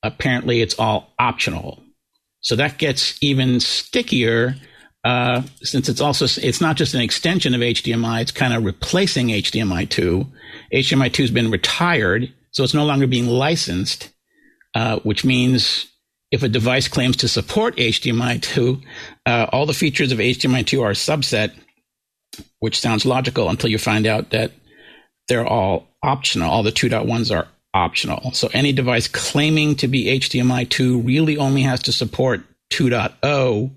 apparently 0.03 0.61
it's 0.61 0.79
all 0.79 1.13
optional. 1.19 1.83
So 2.41 2.57
that 2.57 2.79
gets 2.79 3.21
even 3.21 3.61
stickier 3.61 4.55
uh, 5.05 5.43
since 5.63 5.89
it's 5.89 6.01
also 6.01 6.25
it's 6.25 6.61
not 6.61 6.77
just 6.77 6.95
an 6.95 7.01
extension 7.01 7.55
of 7.55 7.61
HDMI; 7.61 8.21
it's 8.23 8.33
kind 8.33 8.53
of 8.53 8.65
replacing 8.65 9.29
HDMI 9.29 9.89
2. 9.89 10.27
HDMI 10.73 11.13
2 11.13 11.23
has 11.23 11.31
been 11.31 11.51
retired, 11.51 12.33
so 12.51 12.65
it's 12.65 12.75
no 12.75 12.85
longer 12.85 13.07
being 13.07 13.29
licensed, 13.29 14.11
uh, 14.75 14.99
which 15.01 15.25
means 15.25 15.87
if 16.31 16.43
a 16.43 16.49
device 16.49 16.89
claims 16.89 17.17
to 17.19 17.29
support 17.29 17.77
HDMI 17.77 18.43
2, 18.43 18.81
uh, 19.27 19.47
all 19.53 19.67
the 19.67 19.73
features 19.73 20.13
of 20.13 20.19
HDMI 20.19 20.67
2 20.67 20.83
are 20.83 20.91
a 20.91 20.95
subset, 20.95 21.53
which 22.59 22.81
sounds 22.81 23.07
logical 23.07 23.49
until 23.49 23.71
you 23.71 23.79
find 23.79 24.07
out 24.07 24.31
that 24.31 24.53
they're 25.29 25.47
all 25.47 25.89
optional. 26.03 26.51
All 26.51 26.63
the 26.63 26.73
2.1s 26.73 27.35
are 27.35 27.49
optional. 27.73 28.33
So 28.33 28.49
any 28.53 28.73
device 28.73 29.09
claiming 29.09 29.77
to 29.77 29.89
be 29.89 30.07
HDMI 30.19 30.69
2 30.69 31.01
really 31.01 31.39
only 31.39 31.63
has 31.63 31.83
to 31.85 31.93
support 31.93 32.43
2.0 32.71 33.71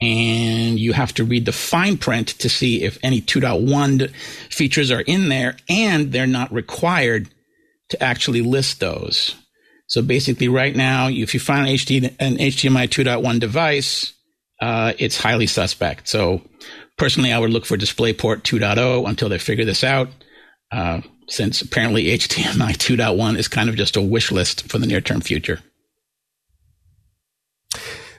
and 0.00 0.78
you 0.78 0.92
have 0.92 1.12
to 1.14 1.24
read 1.24 1.44
the 1.44 1.52
fine 1.52 1.98
print 1.98 2.28
to 2.28 2.48
see 2.48 2.82
if 2.82 2.98
any 3.02 3.20
2.1 3.20 4.10
features 4.50 4.90
are 4.90 5.02
in 5.02 5.28
there 5.28 5.56
and 5.68 6.12
they're 6.12 6.26
not 6.26 6.52
required 6.52 7.28
to 7.90 8.02
actually 8.02 8.40
list 8.40 8.80
those. 8.80 9.34
So 9.86 10.02
basically, 10.02 10.48
right 10.48 10.74
now, 10.74 11.08
if 11.08 11.34
you 11.34 11.40
find 11.40 11.68
an, 11.68 11.74
HD, 11.74 12.14
an 12.20 12.36
HDMI 12.36 12.88
2.1 12.88 13.40
device, 13.40 14.12
uh, 14.60 14.92
it's 14.98 15.20
highly 15.20 15.48
suspect. 15.48 16.08
So 16.08 16.42
personally, 16.96 17.32
I 17.32 17.38
would 17.38 17.50
look 17.50 17.66
for 17.66 17.76
DisplayPort 17.76 18.42
2.0 18.42 19.08
until 19.08 19.28
they 19.28 19.38
figure 19.38 19.64
this 19.64 19.82
out, 19.82 20.08
uh, 20.70 21.00
since 21.28 21.60
apparently 21.60 22.04
HDMI 22.04 22.76
2.1 22.76 23.36
is 23.36 23.48
kind 23.48 23.68
of 23.68 23.74
just 23.74 23.96
a 23.96 24.02
wish 24.02 24.30
list 24.30 24.70
for 24.70 24.78
the 24.78 24.86
near 24.86 25.00
term 25.00 25.20
future. 25.20 25.60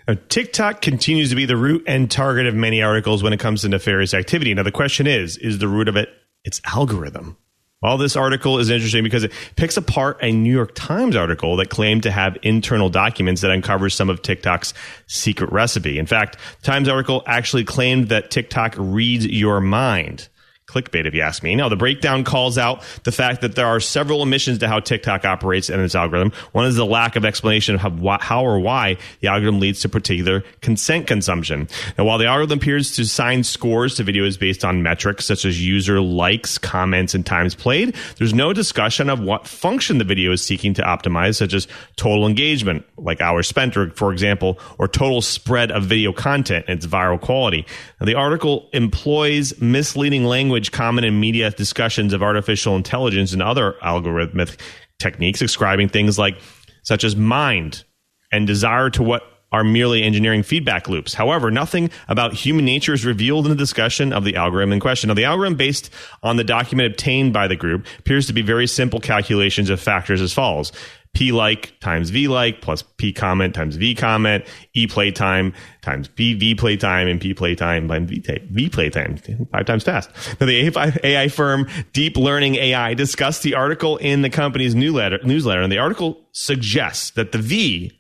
Now, 0.07 0.15
TikTok 0.29 0.81
continues 0.81 1.29
to 1.29 1.35
be 1.35 1.45
the 1.45 1.57
root 1.57 1.83
and 1.87 2.09
target 2.09 2.47
of 2.47 2.55
many 2.55 2.81
articles 2.81 3.23
when 3.23 3.33
it 3.33 3.39
comes 3.39 3.61
to 3.61 3.69
nefarious 3.69 4.13
activity. 4.13 4.53
Now, 4.53 4.63
the 4.63 4.71
question 4.71 5.07
is, 5.07 5.37
is 5.37 5.59
the 5.59 5.67
root 5.67 5.87
of 5.87 5.95
it 5.95 6.09
its 6.43 6.59
algorithm? 6.65 7.37
Well, 7.81 7.97
this 7.97 8.15
article 8.15 8.59
is 8.59 8.69
interesting 8.69 9.03
because 9.03 9.23
it 9.23 9.31
picks 9.55 9.75
apart 9.75 10.19
a 10.21 10.31
New 10.31 10.51
York 10.51 10.73
Times 10.75 11.15
article 11.15 11.55
that 11.57 11.71
claimed 11.71 12.03
to 12.03 12.11
have 12.11 12.37
internal 12.43 12.89
documents 12.89 13.41
that 13.41 13.49
uncovers 13.49 13.95
some 13.95 14.09
of 14.09 14.21
TikTok's 14.21 14.75
secret 15.07 15.51
recipe. 15.51 15.97
In 15.97 16.05
fact, 16.05 16.37
Times 16.61 16.87
article 16.87 17.23
actually 17.25 17.63
claimed 17.63 18.09
that 18.09 18.29
TikTok 18.29 18.75
reads 18.77 19.25
your 19.25 19.61
mind 19.61 20.29
clickbait, 20.71 21.05
if 21.05 21.13
you 21.13 21.21
ask 21.21 21.43
me. 21.43 21.55
Now, 21.55 21.69
the 21.69 21.75
breakdown 21.75 22.23
calls 22.23 22.57
out 22.57 22.83
the 23.03 23.11
fact 23.11 23.41
that 23.41 23.55
there 23.55 23.67
are 23.67 23.79
several 23.79 24.21
omissions 24.21 24.59
to 24.59 24.67
how 24.67 24.79
TikTok 24.79 25.25
operates 25.25 25.69
and 25.69 25.81
its 25.81 25.95
algorithm. 25.95 26.31
One 26.51 26.65
is 26.65 26.75
the 26.75 26.85
lack 26.85 27.15
of 27.15 27.25
explanation 27.25 27.75
of 27.75 27.81
how, 27.81 28.17
how 28.19 28.45
or 28.45 28.59
why 28.59 28.97
the 29.19 29.27
algorithm 29.27 29.59
leads 29.59 29.81
to 29.81 29.89
particular 29.89 30.43
consent 30.61 31.07
consumption. 31.07 31.67
Now, 31.97 32.05
while 32.05 32.17
the 32.17 32.27
algorithm 32.27 32.59
appears 32.59 32.95
to 32.95 33.01
assign 33.01 33.43
scores 33.43 33.95
to 33.95 34.03
videos 34.03 34.39
based 34.39 34.63
on 34.63 34.83
metrics 34.83 35.25
such 35.25 35.45
as 35.45 35.65
user 35.65 35.99
likes, 35.99 36.57
comments, 36.57 37.13
and 37.13 37.25
times 37.25 37.55
played, 37.55 37.95
there's 38.17 38.33
no 38.33 38.53
discussion 38.53 39.09
of 39.09 39.19
what 39.19 39.47
function 39.47 39.97
the 39.97 40.03
video 40.03 40.31
is 40.31 40.45
seeking 40.45 40.73
to 40.75 40.81
optimize, 40.83 41.35
such 41.35 41.53
as 41.53 41.67
total 41.95 42.27
engagement, 42.27 42.85
like 42.97 43.19
hours 43.21 43.47
spent, 43.47 43.75
or, 43.75 43.89
for 43.91 44.11
example, 44.13 44.59
or 44.77 44.87
total 44.87 45.21
spread 45.21 45.71
of 45.71 45.83
video 45.83 46.13
content 46.13 46.65
and 46.67 46.77
its 46.77 46.87
viral 46.87 47.19
quality. 47.19 47.65
Now, 47.99 48.05
the 48.05 48.15
article 48.15 48.69
employs 48.73 49.59
misleading 49.59 50.25
language 50.25 50.60
language 50.61 50.71
common 50.71 51.03
in 51.03 51.19
media 51.19 51.49
discussions 51.49 52.13
of 52.13 52.21
artificial 52.21 52.75
intelligence 52.75 53.33
and 53.33 53.41
other 53.41 53.75
algorithmic 53.81 54.59
techniques, 54.99 55.39
describing 55.39 55.89
things 55.89 56.19
like 56.19 56.37
such 56.83 57.03
as 57.03 57.15
mind 57.15 57.83
and 58.31 58.45
desire 58.45 58.91
to 58.91 59.01
what 59.01 59.23
are 59.51 59.63
merely 59.63 60.03
engineering 60.03 60.43
feedback 60.43 60.87
loops. 60.87 61.15
However, 61.15 61.49
nothing 61.49 61.89
about 62.07 62.33
human 62.33 62.63
nature 62.63 62.93
is 62.93 63.03
revealed 63.03 63.45
in 63.45 63.49
the 63.49 63.57
discussion 63.57 64.13
of 64.13 64.23
the 64.23 64.35
algorithm 64.35 64.71
in 64.71 64.79
question. 64.79 65.07
Now, 65.07 65.15
the 65.15 65.25
algorithm 65.25 65.57
based 65.57 65.89
on 66.21 66.37
the 66.37 66.43
document 66.43 66.91
obtained 66.91 67.33
by 67.33 67.47
the 67.47 67.55
group 67.55 67.85
appears 67.99 68.27
to 68.27 68.33
be 68.33 68.43
very 68.43 68.67
simple 68.67 68.99
calculations 68.99 69.69
of 69.71 69.81
factors 69.81 70.21
as 70.21 70.31
follows. 70.31 70.71
P 71.13 71.31
like 71.31 71.77
times 71.81 72.09
V 72.09 72.27
like 72.27 72.61
plus 72.61 72.83
P 72.97 73.11
comment 73.11 73.53
times 73.53 73.75
V 73.75 73.93
comment, 73.93 74.45
E 74.73 74.87
play 74.87 75.11
time 75.11 75.53
times 75.81 76.07
P 76.07 76.33
V 76.33 76.55
play 76.55 76.77
time, 76.77 77.07
and 77.07 77.19
P 77.19 77.33
play 77.33 77.53
time 77.53 77.87
times 77.87 78.09
V, 78.09 78.23
v 78.49 78.69
play 78.69 78.89
time 78.89 79.17
five 79.51 79.65
times 79.65 79.83
fast. 79.83 80.09
Now, 80.39 80.47
the 80.47 80.99
AI 81.03 81.27
firm 81.27 81.67
Deep 81.93 82.15
Learning 82.17 82.55
AI 82.55 82.93
discussed 82.93 83.43
the 83.43 83.55
article 83.55 83.97
in 83.97 84.21
the 84.21 84.29
company's 84.29 84.73
newsletter, 84.73 85.19
newsletter, 85.23 85.61
and 85.61 85.71
the 85.71 85.79
article 85.79 86.21
suggests 86.31 87.11
that 87.11 87.33
the 87.33 87.39
V 87.39 87.97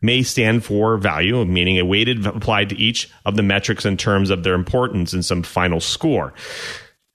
may 0.00 0.22
stand 0.22 0.64
for 0.64 0.96
value, 0.98 1.44
meaning 1.46 1.78
a 1.78 1.84
weighted 1.84 2.26
applied 2.26 2.68
to 2.68 2.76
each 2.76 3.10
of 3.24 3.36
the 3.36 3.42
metrics 3.42 3.84
in 3.86 3.96
terms 3.96 4.30
of 4.30 4.42
their 4.44 4.54
importance 4.54 5.14
in 5.14 5.22
some 5.22 5.42
final 5.42 5.80
score. 5.80 6.34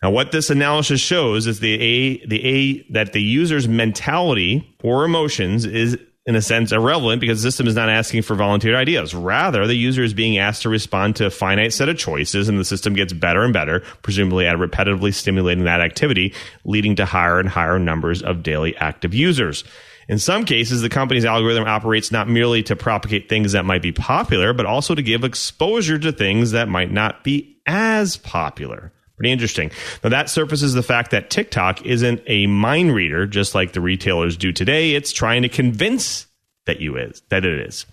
Now, 0.02 0.12
what 0.12 0.32
this 0.32 0.50
analysis 0.50 1.02
shows 1.02 1.46
is 1.46 1.60
the 1.60 1.74
a 1.74 2.26
the 2.26 2.46
a 2.46 2.92
that 2.94 3.14
the 3.14 3.22
user's 3.22 3.68
mentality 3.68 4.76
or 4.82 5.04
emotions 5.04 5.66
is 5.66 5.98
in 6.26 6.36
a 6.36 6.42
sense 6.42 6.72
irrelevant 6.72 7.20
because 7.20 7.42
the 7.42 7.52
system 7.52 7.68
is 7.68 7.76
not 7.76 7.90
asking 7.90 8.22
for 8.22 8.36
volunteered 8.36 8.76
ideas. 8.76 9.16
Rather, 9.16 9.66
the 9.66 9.76
user 9.76 10.04
is 10.04 10.14
being 10.14 10.38
asked 10.38 10.62
to 10.62 10.70
respond 10.70 11.16
to 11.16 11.26
a 11.26 11.30
finite 11.30 11.74
set 11.74 11.90
of 11.90 11.98
choices, 11.98 12.48
and 12.48 12.60
the 12.60 12.66
system 12.66 12.94
gets 12.94 13.12
better 13.12 13.44
and 13.44 13.52
better, 13.52 13.82
presumably 14.04 14.46
at 14.46 14.58
repetitively 14.58 15.14
stimulating 15.14 15.64
that 15.64 15.82
activity, 15.82 16.34
leading 16.64 16.96
to 16.96 17.06
higher 17.06 17.40
and 17.40 17.50
higher 17.50 17.80
numbers 17.80 18.22
of 18.22 18.44
daily 18.44 18.78
active 18.78 19.14
users. 19.14 19.64
In 20.08 20.20
some 20.20 20.46
cases, 20.46 20.82
the 20.82 20.90
company's 20.90 21.26
algorithm 21.26 21.66
operates 21.66 22.12
not 22.12 22.30
merely 22.30 22.64
to 22.64 22.76
propagate 22.76 23.28
things 23.28 23.52
that 23.52 23.66
might 23.66 23.82
be 23.82 23.92
popular, 23.92 24.54
but 24.54 24.66
also 24.66 24.96
to 24.96 25.02
give 25.02 25.24
exposure 25.24 26.00
to 26.00 26.12
things 26.12 26.52
that 26.52 26.70
might 26.70 26.92
not 26.92 27.24
be 27.24 27.60
as 27.66 28.18
popular. 28.18 28.92
Pretty 29.20 29.34
interesting. 29.34 29.70
Now 30.02 30.12
that 30.12 30.30
surfaces 30.30 30.74
the 30.74 30.82
fact 30.82 31.12
that 31.12 31.30
TikTok 31.30 31.86
isn't 31.86 32.22
a 32.26 32.48
mind 32.48 32.96
reader, 32.96 33.28
just 33.28 33.54
like 33.54 33.74
the 33.74 33.82
retailers 33.82 34.38
do 34.38 34.54
today. 34.54 34.94
It's 34.96 35.12
trying 35.12 35.42
to 35.42 35.50
convince 35.50 36.26
that 36.66 36.80
you 36.80 36.96
is 36.96 37.22
that 37.28 37.44
it 37.44 37.68
is. 37.68 37.86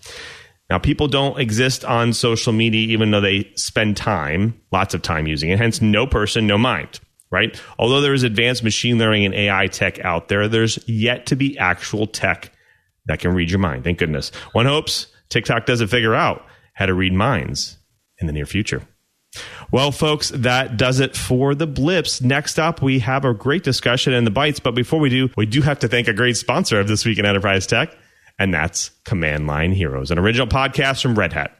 Now, 0.71 0.79
people 0.79 1.09
don't 1.09 1.41
exist 1.41 1.85
on 1.85 2.13
social 2.13 2.53
media 2.53 2.87
even 2.89 3.11
though 3.11 3.21
they 3.21 3.51
spend 3.57 3.97
time, 3.97 4.61
lots 4.71 4.95
of 4.95 5.03
time 5.03 5.27
using 5.27 5.51
it. 5.51 5.59
Hence, 5.59 5.81
no 5.81 6.07
person, 6.07 6.47
no 6.47 6.59
mind, 6.59 7.01
right? 7.31 7.61
Although 7.77 8.01
there 8.01 8.15
is 8.15 8.23
advanced 8.23 8.63
machine 8.63 8.97
learning 8.97 9.25
and 9.25 9.35
AI 9.35 9.67
tech 9.67 9.99
out 10.05 10.29
there, 10.29 10.47
there's 10.47 10.79
yet 10.89 11.27
to 11.27 11.37
be 11.37 11.59
actual 11.59 12.07
tech 12.07 12.53
that 13.07 13.19
can 13.19 13.35
read 13.35 13.51
your 13.51 13.59
mind. 13.59 13.83
Thank 13.83 13.99
goodness. 13.99 14.31
One 14.53 14.67
hopes 14.67 15.09
TikTok 15.29 15.67
doesn't 15.67 15.89
figure 15.89 16.15
out 16.15 16.45
how 16.75 16.87
to 16.87 16.95
read 16.95 17.13
minds 17.13 17.79
in 18.19 18.29
the 18.29 18.33
near 18.33 18.47
future. 18.47 18.83
Well, 19.71 19.93
folks, 19.93 20.31
that 20.31 20.77
does 20.77 21.01
it 21.01 21.17
for 21.17 21.55
the 21.55 21.67
blips. 21.67 22.21
Next 22.21 22.59
up, 22.59 22.83
we 22.83 23.01
have 23.01 23.25
a 23.25 23.35
great 23.35 23.65
discussion 23.65 24.13
in 24.13 24.25
the 24.25 24.31
bites. 24.31 24.61
But 24.61 24.75
before 24.75 25.01
we 25.01 25.11
do, 25.11 25.29
we 25.37 25.47
do 25.47 25.63
have 25.63 25.79
to 25.81 25.89
thank 25.89 26.09
a 26.09 26.13
great 26.13 26.37
sponsor 26.37 26.81
of 26.81 26.89
This 26.89 27.05
Week 27.05 27.19
in 27.19 27.27
Enterprise 27.27 27.67
Tech, 27.67 27.97
and 28.39 28.53
that's 28.55 28.91
Command 29.05 29.47
Line 29.47 29.73
Heroes, 29.73 30.11
an 30.11 30.19
original 30.19 30.47
podcast 30.47 31.03
from 31.03 31.19
Red 31.19 31.33
Hat. 31.33 31.59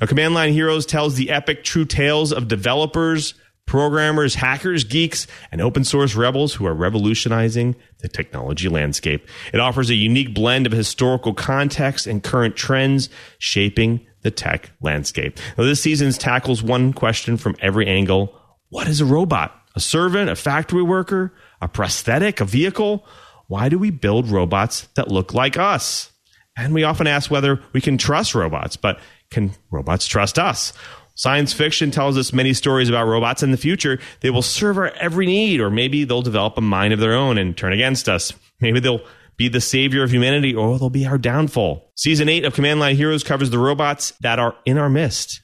Now, 0.00 0.06
Command 0.06 0.34
Line 0.34 0.52
Heroes 0.52 0.86
tells 0.86 1.14
the 1.14 1.30
epic 1.30 1.64
true 1.64 1.84
tales 1.84 2.32
of 2.32 2.48
developers, 2.48 3.34
programmers, 3.66 4.34
hackers, 4.34 4.82
geeks, 4.84 5.26
and 5.52 5.60
open 5.60 5.84
source 5.84 6.14
rebels 6.14 6.54
who 6.54 6.66
are 6.66 6.74
revolutionizing 6.74 7.76
the 8.00 8.08
technology 8.08 8.68
landscape. 8.68 9.28
It 9.52 9.60
offers 9.60 9.90
a 9.90 9.94
unique 9.94 10.34
blend 10.34 10.66
of 10.66 10.72
historical 10.72 11.34
context 11.34 12.06
and 12.06 12.22
current 12.24 12.56
trends 12.56 13.10
shaping 13.38 14.06
the 14.22 14.30
tech 14.30 14.70
landscape. 14.80 15.38
Now, 15.56 15.64
this 15.64 15.80
season 15.80 16.10
tackles 16.12 16.62
one 16.62 16.92
question 16.92 17.36
from 17.36 17.56
every 17.60 17.86
angle 17.86 18.34
What 18.70 18.88
is 18.88 19.00
a 19.00 19.06
robot? 19.06 19.54
A 19.76 19.80
servant, 19.80 20.28
a 20.28 20.36
factory 20.36 20.82
worker, 20.82 21.32
a 21.60 21.68
prosthetic, 21.68 22.40
a 22.40 22.44
vehicle? 22.44 23.06
Why 23.46 23.68
do 23.68 23.78
we 23.78 23.90
build 23.90 24.28
robots 24.28 24.88
that 24.94 25.08
look 25.08 25.32
like 25.32 25.56
us? 25.56 26.12
And 26.56 26.74
we 26.74 26.82
often 26.82 27.06
ask 27.06 27.30
whether 27.30 27.62
we 27.72 27.80
can 27.80 27.96
trust 27.96 28.34
robots, 28.34 28.76
but 28.76 28.98
can 29.30 29.52
robots 29.70 30.06
trust 30.06 30.38
us? 30.38 30.72
Science 31.14 31.52
fiction 31.52 31.90
tells 31.90 32.16
us 32.16 32.32
many 32.32 32.52
stories 32.52 32.88
about 32.88 33.06
robots 33.06 33.42
in 33.42 33.50
the 33.50 33.56
future. 33.56 33.98
They 34.20 34.30
will 34.30 34.42
serve 34.42 34.78
our 34.78 34.90
every 35.00 35.26
need, 35.26 35.60
or 35.60 35.70
maybe 35.70 36.04
they'll 36.04 36.22
develop 36.22 36.56
a 36.56 36.60
mind 36.60 36.92
of 36.92 37.00
their 37.00 37.14
own 37.14 37.38
and 37.38 37.56
turn 37.56 37.72
against 37.72 38.08
us. 38.08 38.32
Maybe 38.60 38.80
they'll 38.80 39.00
be 39.38 39.48
the 39.48 39.60
savior 39.60 40.02
of 40.02 40.10
humanity, 40.10 40.54
or 40.54 40.78
they'll 40.78 40.90
be 40.90 41.06
our 41.06 41.16
downfall. 41.16 41.92
Season 41.94 42.28
8 42.28 42.44
of 42.44 42.54
Command 42.54 42.80
Line 42.80 42.96
Heroes 42.96 43.22
covers 43.22 43.50
the 43.50 43.58
robots 43.58 44.12
that 44.20 44.38
are 44.38 44.56
in 44.66 44.76
our 44.76 44.90
midst 44.90 45.40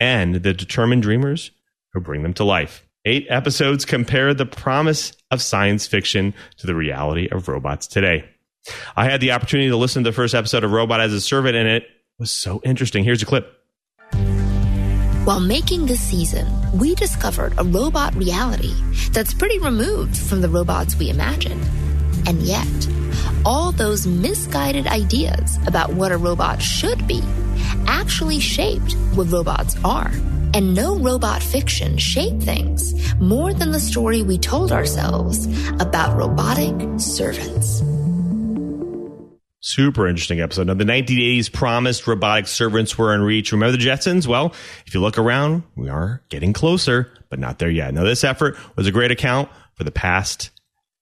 and 0.00 0.36
the 0.36 0.54
determined 0.54 1.02
dreamers 1.02 1.52
who 1.92 2.00
bring 2.00 2.22
them 2.22 2.34
to 2.34 2.44
life. 2.44 2.86
Eight 3.04 3.26
episodes 3.28 3.84
compare 3.84 4.32
the 4.32 4.46
promise 4.46 5.12
of 5.30 5.42
science 5.42 5.86
fiction 5.86 6.32
to 6.56 6.66
the 6.66 6.74
reality 6.74 7.28
of 7.30 7.48
robots 7.48 7.86
today. 7.86 8.24
I 8.96 9.04
had 9.04 9.20
the 9.20 9.32
opportunity 9.32 9.68
to 9.68 9.76
listen 9.76 10.02
to 10.04 10.10
the 10.10 10.14
first 10.14 10.34
episode 10.34 10.64
of 10.64 10.72
Robot 10.72 11.00
as 11.00 11.12
a 11.12 11.20
Servant, 11.20 11.54
and 11.54 11.68
it 11.68 11.84
was 12.18 12.30
so 12.30 12.62
interesting. 12.64 13.04
Here's 13.04 13.22
a 13.22 13.26
clip. 13.26 13.60
While 15.24 15.40
making 15.40 15.84
this 15.84 16.00
season, 16.00 16.46
we 16.78 16.94
discovered 16.94 17.52
a 17.58 17.64
robot 17.64 18.14
reality 18.14 18.74
that's 19.10 19.34
pretty 19.34 19.58
removed 19.58 20.16
from 20.16 20.40
the 20.40 20.48
robots 20.48 20.96
we 20.96 21.10
imagine. 21.10 21.60
And 22.26 22.42
yet, 22.42 22.66
all 23.44 23.72
those 23.72 24.06
misguided 24.06 24.86
ideas 24.86 25.58
about 25.66 25.92
what 25.92 26.12
a 26.12 26.16
robot 26.16 26.62
should 26.62 27.06
be 27.06 27.22
actually 27.86 28.40
shaped 28.40 28.94
what 29.14 29.30
robots 29.30 29.76
are. 29.84 30.10
And 30.54 30.74
no 30.74 30.96
robot 30.96 31.42
fiction 31.42 31.98
shaped 31.98 32.42
things 32.42 32.94
more 33.16 33.52
than 33.52 33.72
the 33.72 33.80
story 33.80 34.22
we 34.22 34.38
told 34.38 34.70
ourselves 34.70 35.46
about 35.80 36.16
robotic 36.16 37.00
servants. 37.00 37.82
Super 39.60 40.06
interesting 40.06 40.40
episode. 40.40 40.66
Now, 40.66 40.74
the 40.74 40.84
1980s 40.84 41.50
promised 41.50 42.06
robotic 42.06 42.46
servants 42.46 42.96
were 42.98 43.14
in 43.14 43.22
reach. 43.22 43.50
Remember 43.50 43.76
the 43.76 43.82
Jetsons? 43.82 44.26
Well, 44.26 44.54
if 44.86 44.94
you 44.94 45.00
look 45.00 45.18
around, 45.18 45.62
we 45.74 45.88
are 45.88 46.22
getting 46.28 46.52
closer, 46.52 47.10
but 47.30 47.38
not 47.38 47.58
there 47.58 47.70
yet. 47.70 47.92
Now, 47.94 48.04
this 48.04 48.24
effort 48.24 48.56
was 48.76 48.86
a 48.86 48.92
great 48.92 49.10
account 49.10 49.48
for 49.74 49.84
the 49.84 49.90
past 49.90 50.50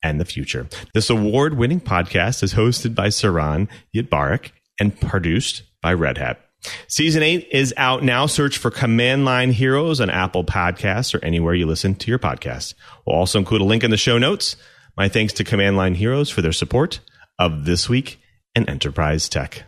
and 0.02 0.21
the 0.21 0.25
future. 0.25 0.68
This 0.94 1.11
award 1.11 1.56
winning 1.56 1.80
podcast 1.80 2.42
is 2.42 2.54
hosted 2.54 2.94
by 2.94 3.09
Saron 3.09 3.68
Yitbarek 3.94 4.52
and 4.80 4.99
produced 5.00 5.62
by 5.80 5.92
Red 5.94 6.18
Hat. 6.18 6.40
Season 6.87 7.23
8 7.23 7.49
is 7.50 7.75
out 7.76 8.04
now. 8.04 8.26
Search 8.26 8.56
for 8.56 8.71
Command 8.71 9.25
Line 9.25 9.52
Heroes 9.52 10.00
on 10.00 10.11
Apple 10.11 10.44
Podcasts 10.44 11.14
or 11.14 11.25
anywhere 11.25 11.54
you 11.54 11.66
listen 11.66 11.94
to 11.97 12.11
your 12.11 12.18
podcast. 12.18 12.75
We'll 13.04 13.16
also 13.16 13.38
include 13.38 13.62
a 13.62 13.64
link 13.64 13.82
in 13.82 13.90
the 13.90 13.97
show 13.97 14.18
notes. 14.18 14.56
My 14.97 15.09
thanks 15.09 15.32
to 15.35 15.44
Command 15.44 15.76
Line 15.76 15.94
Heroes 15.94 16.30
for 16.30 16.42
their 16.42 16.52
support 16.52 17.00
of 17.38 17.64
This 17.64 17.88
Week 17.88 18.21
and 18.54 18.68
enterprise 18.68 19.28
tech. 19.28 19.64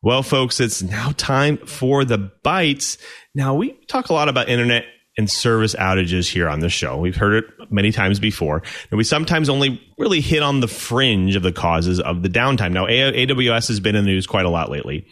Well, 0.00 0.22
folks, 0.22 0.58
it's 0.58 0.82
now 0.82 1.12
time 1.16 1.58
for 1.58 2.04
the 2.04 2.18
bites. 2.18 2.98
Now, 3.34 3.54
we 3.54 3.72
talk 3.86 4.08
a 4.08 4.14
lot 4.14 4.28
about 4.28 4.48
internet 4.48 4.84
and 5.18 5.30
service 5.30 5.74
outages 5.74 6.30
here 6.30 6.48
on 6.48 6.60
the 6.60 6.70
show. 6.70 6.96
We've 6.96 7.16
heard 7.16 7.44
it 7.44 7.70
many 7.70 7.92
times 7.92 8.18
before, 8.18 8.62
and 8.90 8.98
we 8.98 9.04
sometimes 9.04 9.48
only 9.48 9.80
really 9.98 10.20
hit 10.20 10.42
on 10.42 10.60
the 10.60 10.68
fringe 10.68 11.36
of 11.36 11.42
the 11.42 11.52
causes 11.52 12.00
of 12.00 12.22
the 12.22 12.28
downtime. 12.28 12.72
Now, 12.72 12.86
AWS 12.86 13.68
has 13.68 13.80
been 13.80 13.94
in 13.94 14.04
the 14.04 14.10
news 14.10 14.26
quite 14.26 14.46
a 14.46 14.50
lot 14.50 14.70
lately, 14.70 15.06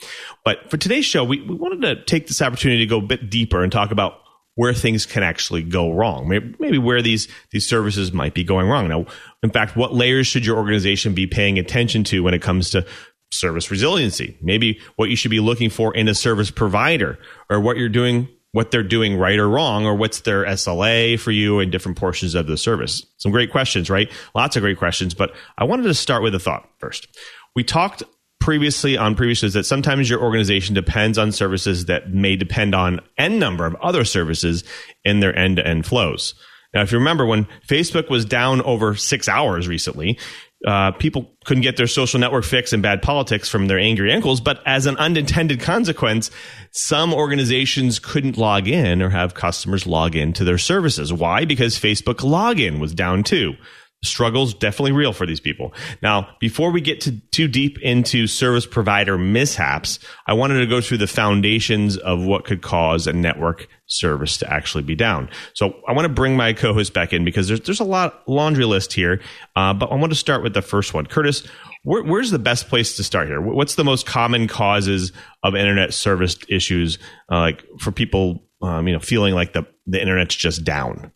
but 0.45 0.71
for 0.71 0.77
today's 0.77 1.05
show, 1.05 1.23
we, 1.23 1.43
we 1.43 1.55
wanted 1.55 1.83
to 1.83 2.05
take 2.05 2.27
this 2.29 2.41
opportunity 2.41 2.81
to 2.81 2.87
go 2.87 2.99
a 2.99 3.03
bit 3.03 3.31
deeper 3.31 3.63
and 3.63 3.71
talk 3.71 3.91
about 3.91 4.15
where 4.55 4.75
things 4.75 5.07
can 5.07 5.23
actually 5.23 5.63
go 5.63 5.91
wrong. 5.93 6.29
Maybe, 6.29 6.55
maybe, 6.59 6.79
where 6.79 7.03
these 7.03 7.29
these 7.51 7.69
services 7.69 8.13
might 8.13 8.35
be 8.35 8.45
going 8.45 8.69
wrong. 8.69 8.89
Now, 8.89 9.07
in 9.43 9.51
fact, 9.51 9.77
what 9.77 9.95
layers 9.95 10.27
should 10.27 10.45
your 10.45 10.57
organization 10.57 11.15
be 11.15 11.27
paying 11.27 11.59
attention 11.59 12.05
to 12.05 12.23
when 12.23 12.35
it 12.35 12.43
comes 12.43 12.71
to 12.71 12.87
service 13.33 13.71
resiliency? 13.71 14.37
Maybe 14.43 14.81
what 14.97 15.09
you 15.09 15.17
should 15.17 15.31
be 15.31 15.41
looking 15.41 15.71
for 15.71 15.95
in 15.95 16.09
a 16.09 16.15
service 16.15 16.51
provider, 16.51 17.19
or 17.49 17.61
what 17.61 17.77
you're 17.77 17.89
doing, 17.89 18.29
what 18.53 18.71
they're 18.71 18.83
doing 18.83 19.17
right 19.17 19.39
or 19.39 19.49
wrong, 19.49 19.87
or 19.87 19.95
what's 19.95 20.21
their 20.21 20.45
SLA 20.45 21.19
for 21.19 21.31
you 21.31 21.61
in 21.61 21.71
different 21.71 21.99
portions 21.99 22.35
of 22.35 22.47
the 22.47 22.57
service. 22.57 23.07
Some 23.19 23.33
great 23.33 23.53
questions, 23.53 23.89
right? 23.89 24.11
Lots 24.35 24.57
of 24.57 24.63
great 24.63 24.79
questions. 24.79 25.15
But 25.15 25.33
I 25.57 25.65
wanted 25.65 25.85
to 25.85 25.95
start 25.95 26.23
with 26.23 26.35
a 26.35 26.41
thought 26.41 26.69
first. 26.79 27.07
We 27.55 27.63
talked 27.63 28.03
previously 28.41 28.97
on 28.97 29.15
previous 29.15 29.39
shows 29.39 29.53
that 29.53 29.67
sometimes 29.67 30.11
your 30.11 30.21
organization 30.21 30.75
depends 30.75 31.19
on 31.19 31.31
services 31.31 31.85
that 31.85 32.13
may 32.13 32.37
depend 32.37 32.75
on 32.75 33.01
n 33.19 33.39
number 33.39 33.67
of 33.67 33.77
other 33.77 34.05
services 34.05 34.65
in 35.05 35.21
their 35.21 35.37
end 35.37 35.57
to 35.57 35.67
end 35.67 35.87
flows. 35.87 36.35
Now, 36.73 36.83
if 36.83 36.93
you 36.93 36.99
remember 36.99 37.27
when 37.27 37.47
Facebook 37.67 38.11
was 38.11 38.25
down 38.25 38.63
over 38.63 38.95
six 38.95 39.29
hours 39.29 39.69
recently, 39.69 40.19
uh, 40.66 40.92
people 40.92 41.31
couldn't 41.44 41.62
get 41.62 41.77
their 41.77 41.87
social 41.87 42.20
network 42.20 42.44
fix 42.44 42.73
and 42.73 42.83
bad 42.83 43.03
politics 43.03 43.49
from 43.49 43.66
their 43.66 43.79
angry 43.79 44.12
ankles. 44.12 44.40
But 44.40 44.61
as 44.66 44.87
an 44.87 44.96
unintended 44.99 45.61
consequence, 45.61 46.31
some 46.70 47.14
organizations 47.14 47.99
couldn't 47.99 48.37
log 48.37 48.68
in 48.68 49.01
or 49.01 49.09
have 49.09 49.35
customers 49.35 49.87
log 49.87 50.14
in 50.14 50.33
to 50.35 50.44
their 50.44 50.59
services. 50.59 51.12
Why? 51.12 51.44
Because 51.44 51.79
Facebook 51.79 52.16
login 52.16 52.79
was 52.79 52.94
down 52.94 53.23
too 53.23 53.57
struggles 54.03 54.55
definitely 54.55 54.93
real 54.93 55.13
for 55.13 55.27
these 55.27 55.41
people. 55.41 55.75
Now, 56.03 56.29
before 56.41 56.71
we 56.71 56.81
get 56.81 57.03
to 57.03 57.13
too 57.31 57.49
deep 57.49 57.79
into 57.81 58.27
service 58.27 58.65
provider 58.65 59.19
mishaps, 59.19 59.99
I 60.27 60.33
wanted 60.33 60.61
to 60.61 60.67
go 60.67 60.81
through 60.81 60.99
the 60.99 61.07
foundations 61.07 61.99
of 61.99 62.25
what 62.25 62.45
could 62.45 62.63
cause 62.63 63.07
a 63.07 63.13
network 63.13 63.69
service 63.87 64.39
to 64.39 64.51
actually 64.51 64.85
be 64.85 64.95
down. 64.95 65.29
So 65.55 65.75
I 65.87 65.93
want 65.93 66.07
to 66.07 66.13
bring 66.13 66.37
my 66.37 66.53
co-host 66.53 66.95
back 66.95 67.13
in 67.13 67.25
because 67.25 67.49
there's 67.49 67.61
there's 67.61 67.81
a 67.81 67.85
lot 67.85 68.27
laundry 68.27 68.65
list 68.65 68.93
here, 68.93 69.21
uh, 69.57 69.75
but 69.75 69.91
I 69.91 69.97
want 69.97 70.13
to 70.13 70.19
start 70.19 70.43
with 70.43 70.55
the 70.55 70.63
first 70.63 70.95
one. 70.95 71.07
Curtis, 71.07 71.47
where, 71.83 72.03
where's 72.03 72.31
the 72.31 72.39
best 72.39 72.69
place 72.69 72.97
to 72.97 73.05
start 73.05 73.29
here? 73.29 73.41
What's 73.41 73.75
the 73.75 73.85
most 73.85 74.07
common 74.07 74.49
causes 74.49 75.13
of 75.43 75.55
internet 75.55 75.93
service 75.93 76.39
issues, 76.49 76.99
uh, 77.31 77.41
like 77.41 77.65
for 77.79 77.93
people, 77.93 78.45
um, 78.63 78.87
you 78.87 78.95
know, 78.95 79.01
feeling 79.01 79.35
like 79.35 79.53
the 79.53 79.67
the 79.87 80.01
internet's 80.01 80.37
just 80.37 80.65
down? 80.65 81.13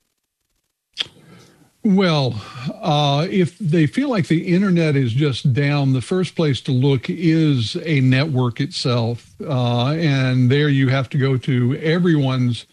Well, 1.84 2.40
uh, 2.80 3.26
if 3.30 3.58
they 3.58 3.86
feel 3.86 4.08
like 4.08 4.28
the 4.28 4.54
internet 4.54 4.96
is 4.96 5.12
just 5.12 5.52
down, 5.52 5.92
the 5.92 6.00
first 6.00 6.34
place 6.34 6.62
to 6.62 6.72
look 6.72 7.10
is 7.10 7.76
a 7.84 8.00
network 8.00 8.58
itself. 8.58 9.34
Uh, 9.46 9.90
and 9.90 10.50
there 10.50 10.70
you 10.70 10.88
have 10.88 11.10
to 11.10 11.18
go 11.18 11.36
to 11.36 11.76
everyone's 11.76 12.64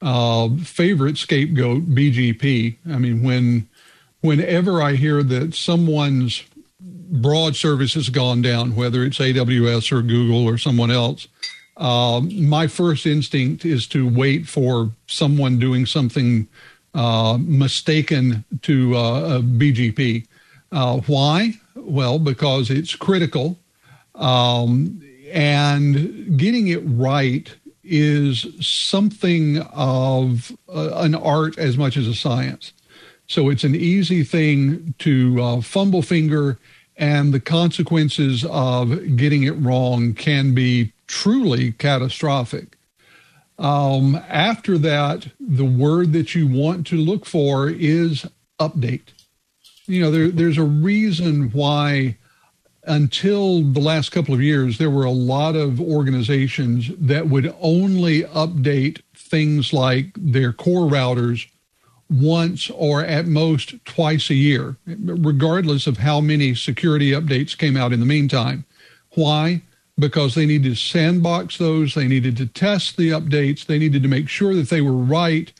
uh, 0.00 0.48
favorite 0.62 1.18
scapegoat, 1.18 1.86
BGP. 1.90 2.76
I 2.88 2.98
mean, 2.98 3.24
when 3.24 3.68
whenever 4.20 4.80
I 4.80 4.94
hear 4.94 5.24
that 5.24 5.54
someone's 5.54 6.44
broad 6.80 7.56
service 7.56 7.94
has 7.94 8.10
gone 8.10 8.42
down, 8.42 8.76
whether 8.76 9.02
it's 9.02 9.18
AWS 9.18 9.90
or 9.90 10.02
Google 10.02 10.46
or 10.46 10.56
someone 10.56 10.92
else, 10.92 11.26
uh, 11.76 12.20
my 12.20 12.68
first 12.68 13.06
instinct 13.06 13.64
is 13.64 13.88
to 13.88 14.08
wait 14.08 14.46
for 14.46 14.92
someone 15.08 15.58
doing 15.58 15.84
something 15.84 16.46
mistaken 16.94 18.44
to 18.62 18.96
uh, 18.96 19.40
BGP. 19.40 20.26
Uh, 20.70 21.00
why? 21.06 21.54
Well, 21.74 22.18
because 22.18 22.70
it's 22.70 22.94
critical, 22.94 23.58
um, 24.14 25.02
and 25.32 26.38
getting 26.38 26.68
it 26.68 26.82
right 26.84 27.54
is 27.84 28.46
something 28.60 29.58
of 29.72 30.52
uh, 30.68 30.90
an 30.96 31.14
art 31.14 31.58
as 31.58 31.76
much 31.76 31.96
as 31.96 32.06
a 32.06 32.14
science. 32.14 32.72
So 33.26 33.48
it's 33.48 33.64
an 33.64 33.74
easy 33.74 34.24
thing 34.24 34.94
to 34.98 35.42
uh, 35.42 35.60
fumble 35.60 36.02
finger, 36.02 36.58
and 36.96 37.32
the 37.32 37.40
consequences 37.40 38.44
of 38.44 39.16
getting 39.16 39.42
it 39.44 39.52
wrong 39.52 40.14
can 40.14 40.54
be 40.54 40.92
truly 41.06 41.72
catastrophic. 41.72 42.76
Um, 43.58 44.16
after 44.28 44.78
that, 44.78 45.28
the 45.38 45.64
word 45.64 46.12
that 46.12 46.34
you 46.34 46.48
want 46.48 46.86
to 46.88 46.96
look 46.96 47.26
for 47.26 47.68
is 47.68 48.26
update. 48.58 49.12
You 49.86 50.00
know, 50.00 50.10
there, 50.10 50.28
there's 50.28 50.58
a 50.58 50.64
reason 50.64 51.50
why 51.50 52.16
until 52.84 53.62
the 53.62 53.80
last 53.80 54.10
couple 54.10 54.34
of 54.34 54.42
years, 54.42 54.78
there 54.78 54.90
were 54.90 55.04
a 55.04 55.10
lot 55.10 55.54
of 55.54 55.80
organizations 55.80 56.90
that 56.98 57.28
would 57.28 57.54
only 57.60 58.22
update 58.24 59.02
things 59.14 59.72
like 59.72 60.12
their 60.16 60.52
core 60.52 60.90
routers 60.90 61.46
once 62.10 62.68
or 62.70 63.04
at 63.04 63.26
most 63.26 63.74
twice 63.84 64.30
a 64.30 64.34
year, 64.34 64.76
regardless 64.86 65.86
of 65.86 65.98
how 65.98 66.20
many 66.20 66.54
security 66.54 67.12
updates 67.12 67.56
came 67.56 67.76
out 67.76 67.92
in 67.92 68.00
the 68.00 68.06
meantime. 68.06 68.64
Why? 69.14 69.62
Because 69.98 70.34
they 70.34 70.46
needed 70.46 70.74
to 70.74 70.80
sandbox 70.80 71.58
those, 71.58 71.94
they 71.94 72.08
needed 72.08 72.36
to 72.38 72.46
test 72.46 72.96
the 72.96 73.10
updates, 73.10 73.66
they 73.66 73.78
needed 73.78 74.02
to 74.02 74.08
make 74.08 74.28
sure 74.28 74.54
that 74.54 74.70
they 74.70 74.80
were 74.80 74.92
right 74.92 75.52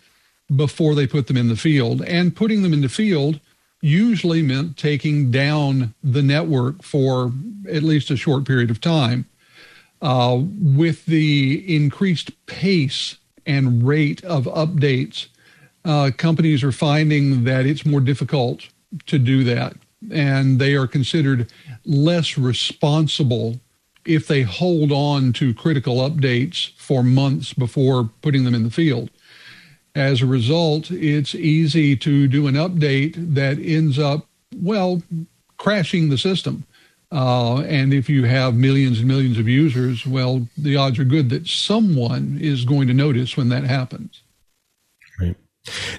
before 0.55 0.95
they 0.95 1.07
put 1.07 1.27
them 1.27 1.37
in 1.37 1.49
the 1.49 1.57
field. 1.57 2.03
And 2.03 2.35
putting 2.35 2.63
them 2.63 2.73
in 2.73 2.81
the 2.81 2.89
field 2.89 3.41
usually 3.81 4.43
meant 4.43 4.77
taking 4.77 5.31
down 5.31 5.95
the 6.03 6.23
network 6.23 6.83
for 6.83 7.33
at 7.71 7.83
least 7.83 8.11
a 8.11 8.17
short 8.17 8.45
period 8.45 8.71
of 8.71 8.81
time. 8.81 9.27
Uh, 10.01 10.41
with 10.61 11.07
the 11.07 11.77
increased 11.77 12.31
pace 12.47 13.19
and 13.47 13.87
rate 13.87 14.25
of 14.25 14.45
updates, 14.45 15.27
uh, 15.85 16.11
companies 16.17 16.63
are 16.63 16.73
finding 16.73 17.45
that 17.45 17.67
it's 17.67 17.87
more 17.87 18.01
difficult 18.01 18.69
to 19.07 19.19
do 19.19 19.45
that. 19.45 19.75
And 20.11 20.59
they 20.59 20.75
are 20.75 20.87
considered 20.87 21.53
less 21.85 22.37
responsible 22.37 23.61
if 24.05 24.27
they 24.27 24.43
hold 24.43 24.93
on 24.93 25.33
to 25.35 25.55
critical 25.55 25.97
updates 25.97 26.73
for 26.77 27.03
months 27.03 27.53
before 27.53 28.11
putting 28.23 28.45
them 28.45 28.55
in 28.55 28.65
the 28.65 28.71
field. 28.71 29.11
As 29.95 30.23
a 30.23 30.27
result, 30.27 30.91
it's 30.91 31.35
easy 31.35 31.97
to 31.97 32.27
do 32.27 32.47
an 32.47 32.55
update 32.55 33.35
that 33.35 33.59
ends 33.59 33.99
up, 33.99 34.27
well, 34.57 35.03
crashing 35.59 36.09
the 36.09 36.19
system. 36.19 36.65
Uh, 37.13 37.61
and 37.61 37.93
if 37.93 38.09
you 38.09 38.25
have 38.25 38.55
millions 38.55 39.01
and 39.01 39.09
millions 39.09 39.39
of 39.39 39.47
users, 39.47 40.07
well, 40.07 40.49
the 40.57 40.77
odds 40.77 40.99
are 40.99 41.05
good 41.05 41.29
that 41.29 41.47
someone 41.47 42.39
is 42.41 42.65
going 42.65 42.89
to 42.89 42.95
notice 42.95 43.37
when 43.37 43.51
that 43.51 43.65
happens. 43.65 44.22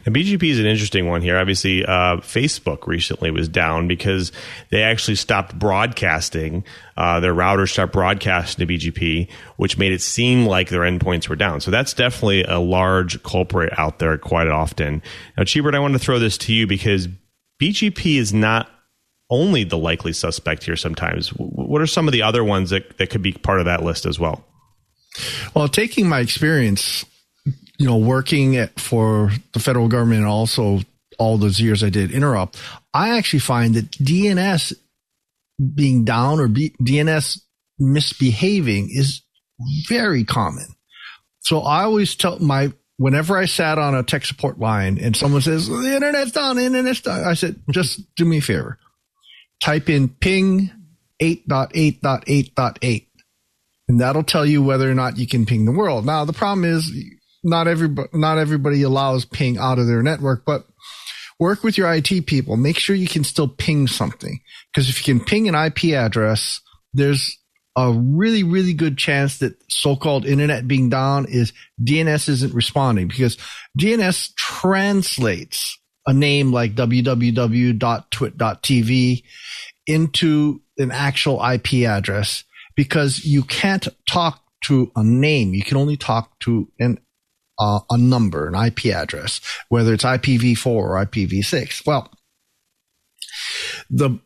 Now, 0.05 0.11
BGP 0.11 0.43
is 0.43 0.59
an 0.59 0.65
interesting 0.65 1.07
one 1.07 1.21
here. 1.21 1.37
Obviously, 1.37 1.85
uh, 1.85 2.17
Facebook 2.17 2.85
recently 2.85 3.31
was 3.31 3.47
down 3.47 3.87
because 3.87 4.33
they 4.71 4.83
actually 4.83 5.15
stopped 5.15 5.57
broadcasting. 5.57 6.65
Uh, 6.97 7.21
their 7.21 7.33
routers 7.33 7.69
stopped 7.69 7.93
broadcasting 7.93 8.67
to 8.67 8.73
BGP, 8.73 9.29
which 9.55 9.77
made 9.77 9.93
it 9.93 10.01
seem 10.01 10.45
like 10.45 10.67
their 10.67 10.81
endpoints 10.81 11.29
were 11.29 11.37
down. 11.37 11.61
So 11.61 11.71
that's 11.71 11.93
definitely 11.93 12.43
a 12.43 12.59
large 12.59 13.23
culprit 13.23 13.77
out 13.79 13.99
there 13.99 14.17
quite 14.17 14.49
often. 14.49 15.01
Now, 15.37 15.43
Cheebert, 15.43 15.75
I 15.75 15.79
want 15.79 15.93
to 15.93 15.99
throw 15.99 16.19
this 16.19 16.37
to 16.39 16.53
you 16.53 16.67
because 16.67 17.07
BGP 17.61 18.17
is 18.17 18.33
not 18.33 18.69
only 19.29 19.63
the 19.63 19.77
likely 19.77 20.11
suspect 20.11 20.63
here 20.63 20.75
sometimes. 20.75 21.29
What 21.29 21.81
are 21.81 21.87
some 21.87 22.07
of 22.07 22.11
the 22.11 22.21
other 22.21 22.43
ones 22.43 22.71
that, 22.71 22.97
that 22.97 23.09
could 23.09 23.21
be 23.21 23.31
part 23.31 23.59
of 23.59 23.65
that 23.65 23.81
list 23.81 24.05
as 24.05 24.19
well? 24.19 24.45
Well, 25.55 25.69
taking 25.69 26.09
my 26.09 26.19
experience 26.19 27.05
you 27.77 27.85
know, 27.87 27.97
working 27.97 28.55
at, 28.55 28.79
for 28.79 29.31
the 29.53 29.59
federal 29.59 29.87
government 29.87 30.21
and 30.21 30.27
also 30.27 30.81
all 31.19 31.37
those 31.37 31.59
years 31.59 31.83
I 31.83 31.89
did 31.89 32.11
interop, 32.11 32.55
I 32.93 33.17
actually 33.17 33.39
find 33.39 33.75
that 33.75 33.91
DNS 33.91 34.73
being 35.73 36.05
down 36.05 36.39
or 36.39 36.47
B, 36.47 36.73
DNS 36.81 37.39
misbehaving 37.79 38.89
is 38.91 39.21
very 39.87 40.23
common. 40.23 40.67
So 41.39 41.59
I 41.61 41.83
always 41.83 42.15
tell 42.15 42.39
my, 42.39 42.71
whenever 42.97 43.37
I 43.37 43.45
sat 43.45 43.77
on 43.77 43.95
a 43.95 44.03
tech 44.03 44.25
support 44.25 44.59
line 44.59 44.97
and 44.99 45.15
someone 45.15 45.41
says, 45.41 45.67
the 45.67 45.95
internet's 45.95 46.31
down, 46.31 46.55
the 46.55 46.63
internet's 46.63 47.01
down, 47.01 47.23
I 47.23 47.33
said, 47.33 47.61
just 47.71 48.01
do 48.15 48.25
me 48.25 48.37
a 48.37 48.41
favor. 48.41 48.77
Type 49.61 49.89
in 49.89 50.09
ping 50.09 50.71
8.8.8.8 51.21 53.07
and 53.87 53.99
that'll 53.99 54.23
tell 54.23 54.45
you 54.45 54.63
whether 54.63 54.89
or 54.89 54.95
not 54.95 55.17
you 55.17 55.27
can 55.27 55.45
ping 55.45 55.65
the 55.65 55.71
world. 55.71 56.05
Now, 56.05 56.25
the 56.25 56.33
problem 56.33 56.65
is 56.65 56.91
not 57.43 57.67
everybody 57.67 58.09
not 58.13 58.37
everybody 58.37 58.83
allows 58.83 59.25
ping 59.25 59.57
out 59.57 59.79
of 59.79 59.87
their 59.87 60.03
network, 60.03 60.45
but 60.45 60.65
work 61.39 61.63
with 61.63 61.77
your 61.77 61.91
IT 61.93 62.25
people. 62.25 62.57
Make 62.57 62.77
sure 62.77 62.95
you 62.95 63.07
can 63.07 63.23
still 63.23 63.47
ping 63.47 63.87
something 63.87 64.39
because 64.71 64.89
if 64.89 64.99
you 65.05 65.13
can 65.13 65.23
ping 65.23 65.47
an 65.47 65.55
IP 65.55 65.85
address, 65.93 66.61
there's 66.93 67.37
a 67.75 67.91
really 67.91 68.43
really 68.43 68.73
good 68.73 68.99
chance 68.99 69.39
that 69.39 69.55
so-called 69.67 70.27
internet 70.27 70.67
being 70.67 70.89
down 70.89 71.25
is 71.27 71.53
DNS 71.83 72.29
isn't 72.29 72.53
responding 72.53 73.07
because 73.07 73.35
DNS 73.79 74.35
translates 74.35 75.79
a 76.05 76.13
name 76.13 76.51
like 76.51 76.75
www.twit.tv 76.75 77.23
into 79.87 80.61
an 80.77 80.91
actual 80.91 81.43
IP 81.43 81.73
address 81.87 82.43
because 82.75 83.25
you 83.25 83.43
can't 83.43 83.87
talk 84.07 84.41
to 84.65 84.91
a 84.95 85.03
name. 85.03 85.53
You 85.53 85.63
can 85.63 85.77
only 85.77 85.97
talk 85.97 86.39
to 86.39 86.69
an 86.79 86.99
uh, 87.59 87.79
a 87.89 87.97
number, 87.97 88.47
an 88.47 88.55
IP 88.55 88.87
address, 88.87 89.41
whether 89.69 89.93
it's 89.93 90.03
IPv4 90.03 90.67
or 90.67 91.05
IPv6. 91.05 91.85
Well, 91.85 92.11
the 93.89 94.19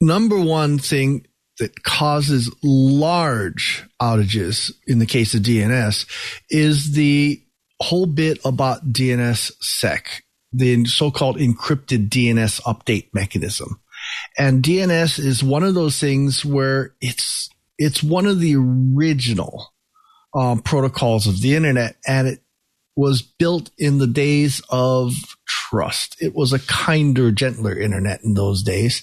number 0.00 0.40
one 0.40 0.78
thing 0.78 1.26
that 1.58 1.82
causes 1.84 2.54
large 2.62 3.86
outages 4.00 4.72
in 4.86 4.98
the 4.98 5.06
case 5.06 5.34
of 5.34 5.42
DNS 5.42 6.06
is 6.50 6.92
the 6.92 7.40
whole 7.80 8.06
bit 8.06 8.38
about 8.44 8.92
DNSSEC, 8.92 10.22
the 10.52 10.84
so-called 10.86 11.36
encrypted 11.36 12.08
DNS 12.08 12.60
update 12.62 13.08
mechanism. 13.12 13.80
And 14.38 14.62
DNS 14.62 15.18
is 15.18 15.44
one 15.44 15.62
of 15.62 15.74
those 15.74 15.98
things 16.00 16.44
where 16.44 16.94
it's, 17.00 17.48
it's 17.78 18.02
one 18.02 18.26
of 18.26 18.40
the 18.40 18.56
original 18.56 19.72
um, 20.34 20.62
protocols 20.62 21.26
of 21.26 21.40
the 21.40 21.54
internet 21.54 21.96
and 22.06 22.28
it 22.28 22.41
was 22.96 23.22
built 23.22 23.70
in 23.78 23.98
the 23.98 24.06
days 24.06 24.60
of 24.68 25.12
trust. 25.46 26.16
It 26.20 26.34
was 26.34 26.52
a 26.52 26.58
kinder, 26.58 27.30
gentler 27.30 27.78
internet 27.78 28.22
in 28.22 28.34
those 28.34 28.62
days. 28.62 29.02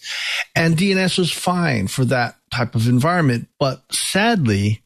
And 0.55 0.77
DNS 0.77 1.17
was 1.17 1.31
fine 1.31 1.87
for 1.87 2.05
that 2.05 2.35
type 2.53 2.75
of 2.75 2.87
environment. 2.87 3.47
But 3.59 3.83
sadly, 3.91 4.83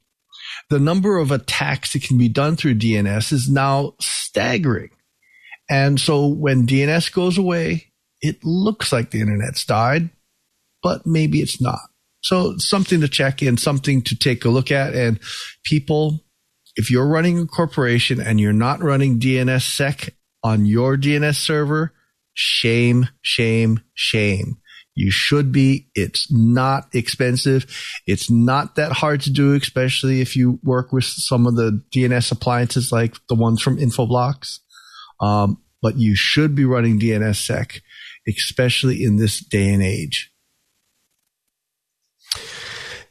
the 0.69 0.79
number 0.79 1.17
of 1.17 1.31
attacks 1.31 1.93
that 1.93 2.03
can 2.03 2.17
be 2.17 2.29
done 2.29 2.55
through 2.55 2.75
DNS 2.75 3.31
is 3.33 3.49
now 3.49 3.95
staggering. 3.99 4.91
And 5.69 5.99
so 5.99 6.27
when 6.27 6.67
DNS 6.67 7.11
goes 7.11 7.37
away, 7.37 7.91
it 8.21 8.43
looks 8.43 8.93
like 8.93 9.11
the 9.11 9.21
internet's 9.21 9.65
died, 9.65 10.09
but 10.81 11.05
maybe 11.05 11.39
it's 11.39 11.61
not. 11.61 11.79
So 12.21 12.57
something 12.57 13.01
to 13.01 13.09
check 13.09 13.41
in, 13.41 13.57
something 13.57 14.01
to 14.03 14.15
take 14.15 14.45
a 14.45 14.49
look 14.49 14.71
at. 14.71 14.93
And 14.93 15.19
people 15.65 16.23
if 16.75 16.89
you're 16.89 17.07
running 17.07 17.39
a 17.39 17.45
corporation 17.45 18.19
and 18.19 18.39
you're 18.39 18.53
not 18.53 18.81
running 18.81 19.19
DNSSEC 19.19 20.09
on 20.43 20.65
your 20.65 20.97
DNS 20.97 21.35
server, 21.35 21.93
shame, 22.33 23.07
shame, 23.21 23.81
shame. 23.93 24.57
You 24.95 25.09
should 25.09 25.51
be. 25.51 25.87
It's 25.95 26.31
not 26.31 26.87
expensive. 26.93 27.65
It's 28.05 28.29
not 28.29 28.75
that 28.75 28.91
hard 28.91 29.21
to 29.21 29.31
do, 29.31 29.55
especially 29.55 30.21
if 30.21 30.35
you 30.35 30.59
work 30.63 30.93
with 30.93 31.05
some 31.05 31.47
of 31.47 31.55
the 31.55 31.81
DNS 31.95 32.31
appliances 32.31 32.91
like 32.91 33.15
the 33.27 33.35
ones 33.35 33.61
from 33.61 33.77
Infoblox. 33.77 34.59
Um, 35.19 35.57
but 35.81 35.97
you 35.97 36.15
should 36.15 36.53
be 36.55 36.65
running 36.65 36.99
DNSSEC, 36.99 37.81
especially 38.27 39.03
in 39.03 39.17
this 39.17 39.39
day 39.39 39.73
and 39.73 39.81
age. 39.81 40.31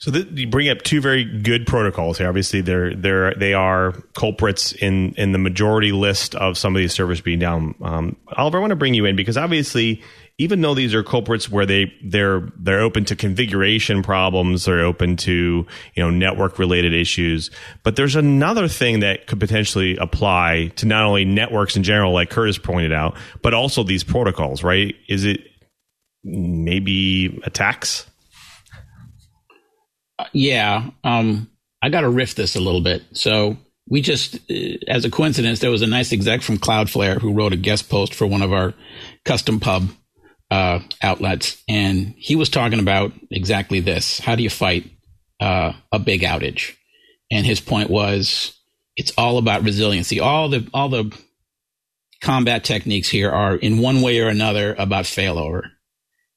So 0.02 0.10
th- 0.10 0.26
you 0.32 0.48
bring 0.48 0.68
up 0.68 0.82
two 0.82 1.00
very 1.00 1.22
good 1.22 1.64
protocols 1.64 2.18
here. 2.18 2.26
Obviously, 2.26 2.60
they're 2.60 2.92
they're 2.92 3.34
they 3.36 3.54
are 3.54 3.92
culprits 4.14 4.72
in 4.72 5.14
in 5.14 5.30
the 5.30 5.38
majority 5.38 5.92
list 5.92 6.34
of 6.34 6.58
some 6.58 6.74
of 6.74 6.80
these 6.80 6.92
servers 6.92 7.20
being 7.20 7.38
down. 7.38 7.76
Um, 7.80 8.16
Oliver, 8.36 8.58
I 8.58 8.60
want 8.60 8.72
to 8.72 8.76
bring 8.76 8.94
you 8.94 9.04
in 9.04 9.14
because 9.14 9.36
obviously, 9.36 10.02
even 10.38 10.60
though 10.60 10.74
these 10.74 10.92
are 10.92 11.04
culprits 11.04 11.48
where 11.48 11.66
they 11.66 11.92
they're 12.02 12.48
they're 12.58 12.80
open 12.80 13.04
to 13.04 13.14
configuration 13.14 14.02
problems, 14.02 14.64
they're 14.64 14.80
open 14.80 15.16
to 15.18 15.64
you 15.94 16.02
know 16.02 16.10
network 16.10 16.58
related 16.58 16.92
issues. 16.92 17.52
But 17.84 17.94
there's 17.94 18.16
another 18.16 18.66
thing 18.66 19.00
that 19.00 19.28
could 19.28 19.38
potentially 19.38 19.96
apply 19.98 20.72
to 20.78 20.86
not 20.86 21.04
only 21.04 21.24
networks 21.24 21.76
in 21.76 21.84
general, 21.84 22.12
like 22.12 22.28
Curtis 22.28 22.58
pointed 22.58 22.92
out, 22.92 23.16
but 23.40 23.54
also 23.54 23.84
these 23.84 24.02
protocols. 24.02 24.64
Right? 24.64 24.96
Is 25.06 25.24
it 25.24 25.42
maybe 26.24 27.40
attacks? 27.44 28.08
Yeah, 30.32 30.90
um, 31.04 31.50
I 31.82 31.88
got 31.88 32.02
to 32.02 32.08
riff 32.08 32.34
this 32.34 32.56
a 32.56 32.60
little 32.60 32.82
bit. 32.82 33.02
So 33.12 33.56
we 33.88 34.00
just, 34.00 34.36
uh, 34.50 34.78
as 34.88 35.04
a 35.04 35.10
coincidence, 35.10 35.60
there 35.60 35.70
was 35.70 35.82
a 35.82 35.86
nice 35.86 36.12
exec 36.12 36.42
from 36.42 36.58
Cloudflare 36.58 37.20
who 37.20 37.34
wrote 37.34 37.52
a 37.52 37.56
guest 37.56 37.88
post 37.88 38.14
for 38.14 38.26
one 38.26 38.42
of 38.42 38.52
our 38.52 38.74
custom 39.24 39.60
pub 39.60 39.88
uh, 40.50 40.80
outlets, 41.02 41.62
and 41.68 42.14
he 42.18 42.36
was 42.36 42.50
talking 42.50 42.78
about 42.78 43.12
exactly 43.30 43.80
this: 43.80 44.20
how 44.20 44.36
do 44.36 44.42
you 44.42 44.50
fight 44.50 44.90
uh, 45.40 45.72
a 45.90 45.98
big 45.98 46.22
outage? 46.22 46.74
And 47.30 47.46
his 47.46 47.60
point 47.60 47.88
was, 47.88 48.54
it's 48.94 49.12
all 49.16 49.38
about 49.38 49.62
resiliency. 49.62 50.20
All 50.20 50.50
the 50.50 50.68
all 50.74 50.90
the 50.90 51.16
combat 52.22 52.64
techniques 52.64 53.08
here 53.08 53.30
are, 53.30 53.56
in 53.56 53.78
one 53.78 54.02
way 54.02 54.20
or 54.20 54.28
another, 54.28 54.74
about 54.78 55.06
failover. 55.06 55.62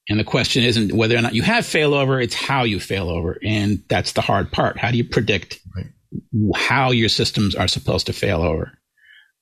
And 0.08 0.20
the 0.20 0.24
question 0.24 0.64
isn't 0.64 0.94
whether 0.94 1.18
or 1.18 1.22
not 1.22 1.34
you 1.34 1.42
have 1.42 1.64
failover, 1.64 2.24
it's 2.24 2.36
how 2.36 2.64
you 2.64 2.78
failover. 2.78 3.38
And 3.44 3.84
that's 3.88 4.12
the 4.12 4.22
hard 4.22 4.52
part. 4.52 4.78
How 4.78 4.92
do 4.92 4.98
you 4.98 5.04
predict 5.04 5.60
right. 5.76 5.88
how 6.56 6.92
your 6.92 7.10
systems 7.10 7.56
are 7.56 7.68
supposed 7.68 8.06
to 8.06 8.14
fail 8.14 8.42
over? 8.42 8.72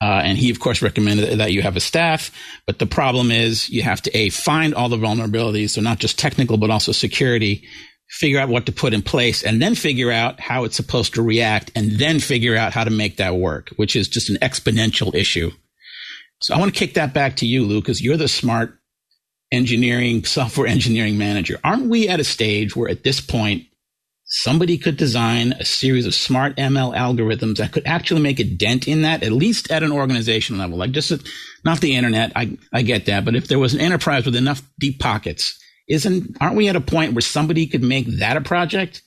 Uh, 0.02 0.22
and 0.24 0.38
he, 0.38 0.50
of 0.50 0.60
course, 0.60 0.82
recommended 0.82 1.40
that 1.40 1.54
you 1.54 1.62
have 1.62 1.78
a 1.78 1.82
staff. 1.82 2.32
But 2.66 2.80
the 2.80 2.86
problem 2.86 3.32
is 3.32 3.70
you 3.70 3.84
have 3.84 4.02
to, 4.02 4.18
A, 4.18 4.30
find 4.30 4.74
all 4.74 4.90
the 4.90 4.98
vulnerabilities. 4.98 5.72
So 5.72 5.82
not 5.82 6.00
just 6.00 6.20
technical, 6.20 6.58
but 6.58 6.70
also 6.70 6.92
security, 6.92 7.66
figure 8.10 8.40
out 8.40 8.50
what 8.50 8.66
to 8.66 8.72
put 8.72 8.94
in 8.94 9.02
place, 9.02 9.44
and 9.44 9.62
then 9.62 9.76
figure 9.76 10.12
out 10.12 10.40
how 10.40 10.66
it's 10.66 10.76
supposed 10.76 11.14
to 11.16 11.22
react, 11.22 11.72
and 11.76 11.92
then 11.92 12.20
figure 12.20 12.56
out 12.56 12.74
how 12.74 12.84
to 12.84 12.90
make 12.90 13.18
that 13.18 13.36
work, 13.36 13.70
which 13.78 13.96
is 13.96 14.10
just 14.10 14.30
an 14.30 14.36
exponential 14.38 15.14
issue. 15.16 15.52
So 16.42 16.54
I 16.54 16.60
want 16.60 16.74
to 16.74 16.78
kick 16.78 16.96
that 16.96 17.14
back 17.14 17.38
to 17.38 17.46
you, 17.46 17.64
Lou, 17.64 17.80
because 17.80 18.02
you're 18.02 18.18
the 18.18 18.28
smart 18.28 18.78
engineering, 19.54 20.26
software 20.26 20.68
engineering 20.68 21.18
manager. 21.18 21.60
Aren't 21.64 21.90
we 21.90 22.10
at 22.10 22.20
a 22.20 22.24
stage 22.24 22.76
where 22.76 22.90
at 22.90 23.04
this 23.04 23.22
point, 23.22 23.64
somebody 24.26 24.80
could 24.80 24.98
design 24.98 25.52
a 25.54 25.66
series 25.66 26.08
of 26.08 26.16
smart 26.16 26.56
ML 26.56 26.98
algorithms 26.98 27.58
that 27.58 27.72
could 27.72 27.86
actually 27.86 28.22
make 28.22 28.40
a 28.40 28.44
dent 28.44 28.88
in 28.88 29.04
that, 29.04 29.22
at 29.22 29.32
least 29.32 29.70
at 29.70 29.84
an 29.84 29.92
organization 29.92 30.58
level, 30.58 30.76
like 30.76 30.92
just 30.92 31.14
not 31.64 31.82
the 31.82 31.96
internet. 31.96 32.32
I, 32.36 32.58
I 32.74 32.82
get 32.82 33.06
that. 33.06 33.26
But 33.26 33.36
if 33.36 33.48
there 33.48 33.60
was 33.60 33.76
an 33.76 33.80
enterprise 33.80 34.26
with 34.26 34.36
enough 34.36 34.64
deep 34.80 35.00
pockets, 35.00 35.60
isn't, 35.88 36.36
aren't 36.42 36.56
we 36.56 36.68
at 36.68 36.76
a 36.76 36.82
point 36.82 37.14
where 37.14 37.22
somebody 37.22 37.68
could 37.68 37.84
make 37.84 38.08
that 38.08 38.36
a 38.36 38.42
project? 38.42 39.04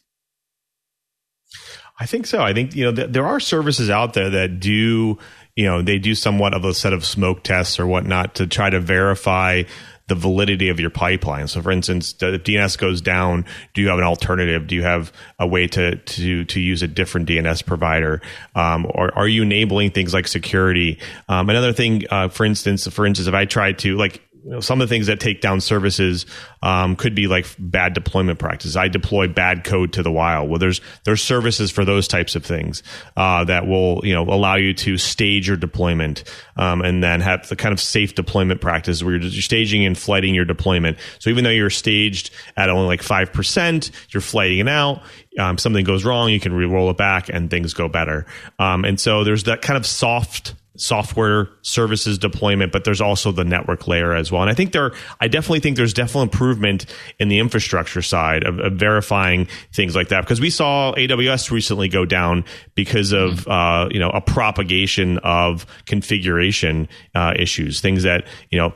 I 1.99 2.07
think 2.07 2.27
so. 2.27 2.41
I 2.41 2.53
think, 2.53 2.77
you 2.77 2.85
know, 2.85 2.95
th- 2.95 3.11
there 3.11 3.27
are 3.27 3.41
services 3.41 3.91
out 3.91 4.13
there 4.15 4.31
that 4.31 4.61
do, 4.61 5.19
you 5.57 5.65
know, 5.65 5.83
they 5.83 5.99
do 5.99 6.15
somewhat 6.15 6.55
of 6.55 6.65
a 6.65 6.75
set 6.75 6.93
of 6.93 7.05
smoke 7.05 7.43
tests 7.43 7.81
or 7.81 7.87
whatnot 7.87 8.37
to 8.37 8.47
try 8.47 8.71
to 8.71 8.79
verify 8.79 9.63
the 10.09 10.15
validity 10.15 10.69
of 10.69 10.79
your 10.79 10.91
pipeline. 10.91 11.49
So, 11.49 11.61
for 11.61 11.73
instance, 11.73 12.15
if 12.21 12.45
DNS 12.45 12.79
goes 12.79 13.01
down, 13.01 13.45
do 13.75 13.83
you 13.83 13.89
have 13.89 13.99
an 13.99 14.05
alternative? 14.05 14.67
Do 14.67 14.75
you 14.75 14.83
have 14.83 15.13
a 15.39 15.47
way 15.47 15.67
to 15.69 15.97
to 15.97 16.45
to 16.45 16.61
use 16.61 16.83
a 16.83 16.89
different 16.89 17.29
DNS 17.29 17.65
provider, 17.67 18.23
um, 18.55 18.87
or 18.95 19.17
are 19.17 19.29
you 19.29 19.43
enabling 19.43 19.91
things 19.91 20.15
like 20.15 20.29
security? 20.29 20.99
Um, 21.29 21.51
another 21.51 21.73
thing, 21.73 22.05
uh, 22.11 22.29
for 22.29 22.45
instance, 22.45 22.87
for 22.87 23.05
instance, 23.07 23.27
if 23.29 23.35
I 23.35 23.47
try 23.47 23.73
to 23.73 23.97
like 23.97 24.23
you 24.47 24.53
know, 24.53 24.61
some 24.61 24.81
of 24.81 24.89
the 24.89 24.95
things 24.95 25.09
that 25.09 25.19
take 25.19 25.41
down 25.41 25.61
services 25.61 26.25
um, 26.63 26.95
could 26.95 27.17
be 27.17 27.27
like 27.27 27.47
bad 27.59 27.95
deployment 27.95 28.39
practices. 28.39 28.77
I 28.77 28.87
deploy 28.87 29.27
bad 29.27 29.65
code 29.65 29.95
to 29.95 30.05
the 30.05 30.13
wild. 30.13 30.49
Well, 30.49 30.61
there's 30.61 30.81
there's 31.03 31.21
services 31.21 31.73
for 31.73 31.85
those 31.85 32.07
types 32.07 32.37
of 32.37 32.45
things 32.45 32.85
uh, 33.17 33.43
that 33.45 33.67
will 33.67 34.01
you 34.05 34.15
know 34.15 34.23
allow 34.23 34.55
you 34.55 34.73
to 34.75 34.99
stage 34.99 35.49
your 35.49 35.57
deployment 35.57 36.23
um, 36.57 36.81
and 36.81 37.03
then 37.03 37.21
have 37.23 37.49
the 37.49 37.57
kind 37.57 37.73
of 37.73 37.81
safe 37.81 38.15
deployment 38.15 38.61
practice 38.61 39.03
where 39.03 39.17
you're, 39.17 39.31
staging 39.31 39.85
and 39.85 39.99
flighting 39.99 40.33
your 40.33 40.45
deployment. 40.45 40.97
So 41.19 41.29
even 41.31 41.43
though 41.43 41.51
you're 41.51 41.69
staged 41.69 42.31
at 42.57 42.71
only 42.71 42.87
like 42.87 43.03
five 43.03 43.33
percent, 43.33 43.91
you're 44.11 44.21
flighting 44.21 44.61
it 44.61 44.69
out. 44.69 45.03
Um, 45.41 45.59
something 45.59 45.85
goes 45.85 46.05
wrong, 46.05 46.31
you 46.31 46.39
can 46.39 46.53
re-roll 46.53 46.89
it 46.89 46.97
back, 46.97 47.29
and 47.29 47.51
things 47.51 47.75
go 47.75 47.89
better. 47.89 48.27
Um, 48.61 48.85
and 48.85 49.01
so 49.01 49.25
there's 49.25 49.45
that 49.45 49.61
kind 49.61 49.77
of 49.77 49.85
soft 49.85 50.55
software 50.77 51.49
services 51.63 52.19
deployment, 52.19 52.73
but 52.73 52.85
there's 52.85 53.01
also 53.01 53.33
the 53.33 53.45
network 53.45 53.87
layer 53.89 54.15
as 54.15 54.31
well. 54.31 54.43
And 54.43 54.51
I 54.51 54.55
think 54.55 54.73
there, 54.73 54.93
I 55.21 55.29
definitely 55.29 55.61
think 55.61 55.77
there's 55.77 55.95
definitely 55.95 56.25
improvement 56.25 56.87
in 57.19 57.29
the 57.29 57.39
infrastructure 57.39 58.03
side 58.03 58.45
of, 58.45 58.59
of 58.59 58.75
verifying 58.75 59.49
things 59.73 59.95
like 59.95 60.09
that 60.09 60.23
because 60.23 60.41
we 60.41 60.51
saw 60.51 60.95
AWS 60.95 61.51
recently 61.51 61.89
go 61.89 62.05
down 62.05 62.45
because 62.75 63.13
of 63.13 63.47
mm-hmm. 63.47 63.51
uh, 63.51 63.89
you 63.89 63.99
know 63.99 64.11
a 64.11 64.21
propagation 64.21 65.19
of 65.19 65.67
configuration 65.87 66.89
uh, 67.15 67.35
issues, 67.37 67.81
things 67.81 68.03
that 68.03 68.27
you 68.51 68.59
know 68.59 68.75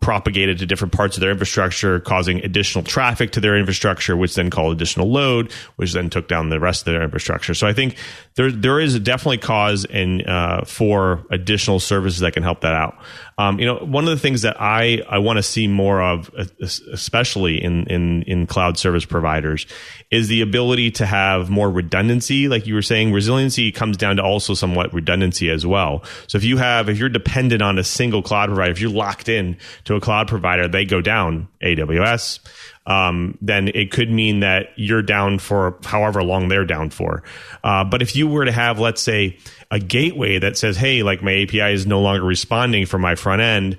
propagated 0.00 0.58
to 0.58 0.66
different 0.66 0.92
parts 0.92 1.16
of 1.16 1.20
their 1.20 1.30
infrastructure, 1.30 2.00
causing 2.00 2.44
additional 2.44 2.84
traffic 2.84 3.32
to 3.32 3.40
their 3.40 3.56
infrastructure, 3.56 4.16
which 4.16 4.34
then 4.34 4.50
called 4.50 4.72
additional 4.72 5.10
load, 5.10 5.52
which 5.76 5.92
then 5.92 6.10
took 6.10 6.28
down 6.28 6.48
the 6.48 6.60
rest 6.60 6.82
of 6.82 6.92
their 6.92 7.02
infrastructure. 7.02 7.54
So 7.54 7.66
I 7.66 7.72
think 7.72 7.96
there 8.34 8.50
there 8.50 8.80
is 8.80 8.98
definitely 9.00 9.38
cause 9.38 9.84
in 9.84 10.22
uh, 10.26 10.64
for 10.64 11.24
additional 11.30 11.80
services 11.80 12.20
that 12.20 12.32
can 12.32 12.42
help 12.42 12.60
that 12.60 12.74
out. 12.74 12.98
Um, 13.40 13.58
you 13.58 13.64
know, 13.64 13.76
one 13.76 14.04
of 14.04 14.10
the 14.10 14.18
things 14.18 14.42
that 14.42 14.60
I, 14.60 15.02
I 15.08 15.16
want 15.16 15.38
to 15.38 15.42
see 15.42 15.66
more 15.66 16.02
of, 16.02 16.30
especially 16.60 17.64
in, 17.64 17.86
in, 17.86 18.22
in 18.24 18.46
cloud 18.46 18.76
service 18.76 19.06
providers, 19.06 19.66
is 20.10 20.28
the 20.28 20.42
ability 20.42 20.90
to 20.90 21.06
have 21.06 21.48
more 21.48 21.70
redundancy. 21.70 22.48
Like 22.48 22.66
you 22.66 22.74
were 22.74 22.82
saying, 22.82 23.14
resiliency 23.14 23.72
comes 23.72 23.96
down 23.96 24.16
to 24.16 24.22
also 24.22 24.52
somewhat 24.52 24.92
redundancy 24.92 25.48
as 25.48 25.64
well. 25.64 26.04
So 26.26 26.36
if 26.36 26.44
you 26.44 26.58
have, 26.58 26.90
if 26.90 26.98
you're 26.98 27.08
dependent 27.08 27.62
on 27.62 27.78
a 27.78 27.84
single 27.84 28.20
cloud 28.20 28.48
provider, 28.48 28.72
if 28.72 28.78
you're 28.78 28.90
locked 28.90 29.30
in 29.30 29.56
to 29.84 29.94
a 29.94 30.02
cloud 30.02 30.28
provider, 30.28 30.68
they 30.68 30.84
go 30.84 31.00
down 31.00 31.48
AWS, 31.62 32.40
um, 32.86 33.36
then 33.40 33.68
it 33.68 33.90
could 33.90 34.10
mean 34.10 34.40
that 34.40 34.68
you're 34.76 35.02
down 35.02 35.38
for 35.38 35.78
however 35.84 36.22
long 36.22 36.48
they're 36.48 36.64
down 36.64 36.90
for. 36.90 37.22
Uh, 37.62 37.84
but 37.84 38.02
if 38.02 38.16
you 38.16 38.26
were 38.26 38.44
to 38.44 38.52
have, 38.52 38.78
let's 38.78 39.02
say, 39.02 39.38
a 39.70 39.78
gateway 39.78 40.38
that 40.38 40.56
says, 40.56 40.76
hey, 40.76 41.02
like 41.02 41.22
my 41.22 41.42
API 41.42 41.72
is 41.72 41.86
no 41.86 42.00
longer 42.00 42.24
responding 42.24 42.86
from 42.86 43.02
my 43.02 43.14
front 43.14 43.42
end 43.42 43.76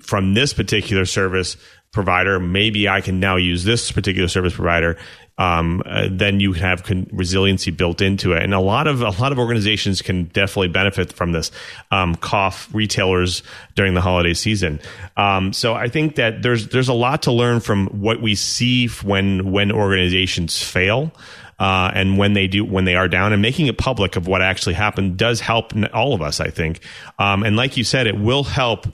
from 0.00 0.34
this 0.34 0.52
particular 0.52 1.04
service 1.04 1.56
provider, 1.92 2.38
maybe 2.38 2.88
I 2.88 3.00
can 3.00 3.20
now 3.20 3.36
use 3.36 3.64
this 3.64 3.90
particular 3.90 4.28
service 4.28 4.54
provider. 4.54 4.98
Um, 5.38 5.82
uh, 5.84 6.08
then 6.10 6.40
you 6.40 6.54
have 6.54 6.82
con- 6.82 7.08
resiliency 7.12 7.70
built 7.70 8.00
into 8.00 8.32
it, 8.32 8.42
and 8.42 8.54
a 8.54 8.60
lot 8.60 8.86
of 8.86 9.02
a 9.02 9.10
lot 9.10 9.32
of 9.32 9.38
organizations 9.38 10.00
can 10.00 10.24
definitely 10.24 10.68
benefit 10.68 11.12
from 11.12 11.32
this. 11.32 11.50
Um, 11.90 12.14
cough 12.14 12.68
retailers 12.72 13.42
during 13.74 13.94
the 13.94 14.00
holiday 14.00 14.32
season. 14.32 14.80
Um, 15.16 15.52
so 15.52 15.74
I 15.74 15.88
think 15.88 16.16
that 16.16 16.42
there's 16.42 16.68
there's 16.68 16.88
a 16.88 16.94
lot 16.94 17.22
to 17.22 17.32
learn 17.32 17.60
from 17.60 17.86
what 17.88 18.22
we 18.22 18.34
see 18.34 18.86
when 18.88 19.52
when 19.52 19.72
organizations 19.72 20.62
fail 20.62 21.12
uh, 21.58 21.90
and 21.94 22.18
when 22.18 22.34
they 22.34 22.46
do 22.46 22.64
when 22.64 22.84
they 22.84 22.94
are 22.94 23.08
down 23.08 23.32
and 23.32 23.40
making 23.40 23.66
it 23.66 23.78
public 23.78 24.16
of 24.16 24.26
what 24.26 24.42
actually 24.42 24.74
happened 24.74 25.16
does 25.16 25.40
help 25.40 25.72
all 25.92 26.12
of 26.12 26.22
us 26.22 26.40
i 26.40 26.50
think 26.50 26.80
um, 27.18 27.42
and 27.42 27.56
like 27.56 27.76
you 27.76 27.84
said 27.84 28.06
it 28.06 28.18
will 28.18 28.44
help 28.44 28.86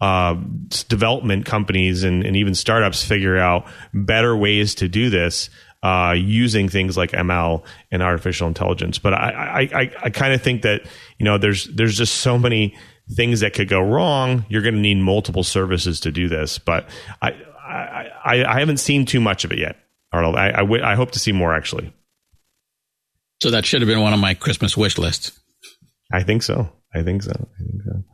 uh, 0.00 0.34
development 0.88 1.44
companies 1.44 2.04
and, 2.04 2.24
and, 2.24 2.34
even 2.34 2.54
startups 2.54 3.04
figure 3.04 3.36
out 3.36 3.66
better 3.92 4.34
ways 4.34 4.74
to 4.74 4.88
do 4.88 5.10
this 5.10 5.50
uh, 5.82 6.14
using 6.16 6.68
things 6.68 6.96
like 6.96 7.12
ML 7.12 7.64
and 7.90 8.02
artificial 8.02 8.48
intelligence. 8.48 8.98
But 8.98 9.14
I, 9.14 9.30
I, 9.30 9.80
I, 9.80 9.90
I 10.04 10.10
kind 10.10 10.34
of 10.34 10.42
think 10.42 10.62
that 10.62 10.82
you 11.18 11.24
know 11.24 11.38
there's 11.38 11.66
there's 11.66 11.96
just 11.96 12.16
so 12.18 12.38
many 12.38 12.76
things 13.14 13.40
that 13.40 13.54
could 13.54 13.68
go 13.68 13.80
wrong. 13.80 14.44
You're 14.48 14.62
going 14.62 14.74
to 14.74 14.80
need 14.80 14.98
multiple 14.98 15.42
services 15.42 16.00
to 16.00 16.10
do 16.12 16.28
this. 16.28 16.58
But 16.58 16.88
I, 17.22 17.34
I, 18.24 18.44
I 18.44 18.58
haven't 18.60 18.78
seen 18.78 19.04
too 19.04 19.20
much 19.20 19.44
of 19.44 19.52
it 19.52 19.58
yet, 19.58 19.76
Arnold. 20.12 20.36
I, 20.36 20.48
I, 20.48 20.60
w- 20.60 20.82
I 20.82 20.94
hope 20.94 21.10
to 21.12 21.18
see 21.18 21.32
more 21.32 21.54
actually. 21.54 21.92
So 23.42 23.50
that 23.50 23.64
should 23.64 23.80
have 23.80 23.88
been 23.88 24.00
one 24.00 24.12
of 24.12 24.20
my 24.20 24.34
Christmas 24.34 24.76
wish 24.76 24.98
lists. 24.98 25.38
I 26.12 26.22
think 26.22 26.42
so. 26.42 26.70
I 26.94 27.02
think 27.02 27.22
so. 27.22 27.30
I 27.32 27.62
think 27.64 27.82
so. 27.84 28.04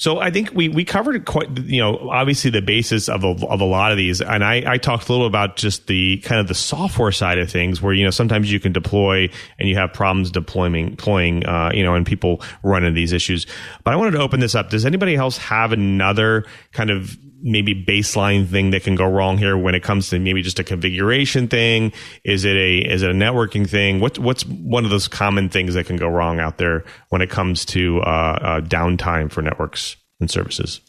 So 0.00 0.18
I 0.18 0.30
think 0.30 0.52
we 0.54 0.70
we 0.70 0.86
covered 0.86 1.26
quite 1.26 1.58
you 1.58 1.78
know 1.78 2.08
obviously 2.08 2.50
the 2.50 2.62
basis 2.62 3.06
of 3.10 3.22
a, 3.22 3.36
of 3.46 3.60
a 3.60 3.66
lot 3.66 3.90
of 3.90 3.98
these, 3.98 4.22
and 4.22 4.42
I, 4.42 4.62
I 4.66 4.78
talked 4.78 5.10
a 5.10 5.12
little 5.12 5.26
about 5.26 5.56
just 5.56 5.88
the 5.88 6.16
kind 6.20 6.40
of 6.40 6.48
the 6.48 6.54
software 6.54 7.12
side 7.12 7.38
of 7.38 7.50
things, 7.50 7.82
where 7.82 7.92
you 7.92 8.02
know 8.02 8.10
sometimes 8.10 8.50
you 8.50 8.58
can 8.60 8.72
deploy 8.72 9.28
and 9.58 9.68
you 9.68 9.76
have 9.76 9.92
problems 9.92 10.30
deploying 10.30 10.92
deploying 10.92 11.44
uh, 11.44 11.72
you 11.74 11.82
know 11.82 11.94
and 11.94 12.06
people 12.06 12.40
run 12.62 12.82
into 12.82 12.94
these 12.94 13.12
issues. 13.12 13.46
But 13.84 13.92
I 13.92 13.96
wanted 13.96 14.12
to 14.12 14.20
open 14.20 14.40
this 14.40 14.54
up. 14.54 14.70
Does 14.70 14.86
anybody 14.86 15.16
else 15.16 15.36
have 15.36 15.70
another 15.70 16.46
kind 16.72 16.88
of 16.88 17.18
maybe 17.42 17.74
baseline 17.74 18.48
thing 18.48 18.70
that 18.70 18.82
can 18.82 18.94
go 18.94 19.06
wrong 19.06 19.38
here 19.38 19.56
when 19.56 19.74
it 19.74 19.82
comes 19.82 20.10
to 20.10 20.18
maybe 20.18 20.42
just 20.42 20.58
a 20.58 20.64
configuration 20.64 21.48
thing? 21.48 21.92
Is 22.24 22.44
it 22.44 22.56
a 22.56 22.78
is 22.78 23.02
it 23.02 23.10
a 23.10 23.14
networking 23.14 23.68
thing? 23.68 24.00
What's 24.00 24.18
what's 24.18 24.44
one 24.46 24.84
of 24.84 24.90
those 24.90 25.08
common 25.08 25.48
things 25.48 25.74
that 25.74 25.86
can 25.86 25.96
go 25.96 26.08
wrong 26.08 26.40
out 26.40 26.58
there 26.58 26.84
when 27.08 27.22
it 27.22 27.30
comes 27.30 27.64
to 27.66 28.00
uh, 28.00 28.38
uh, 28.40 28.60
downtime 28.60 29.30
for 29.30 29.42
networks 29.42 29.96
and 30.20 30.30
services? 30.30 30.80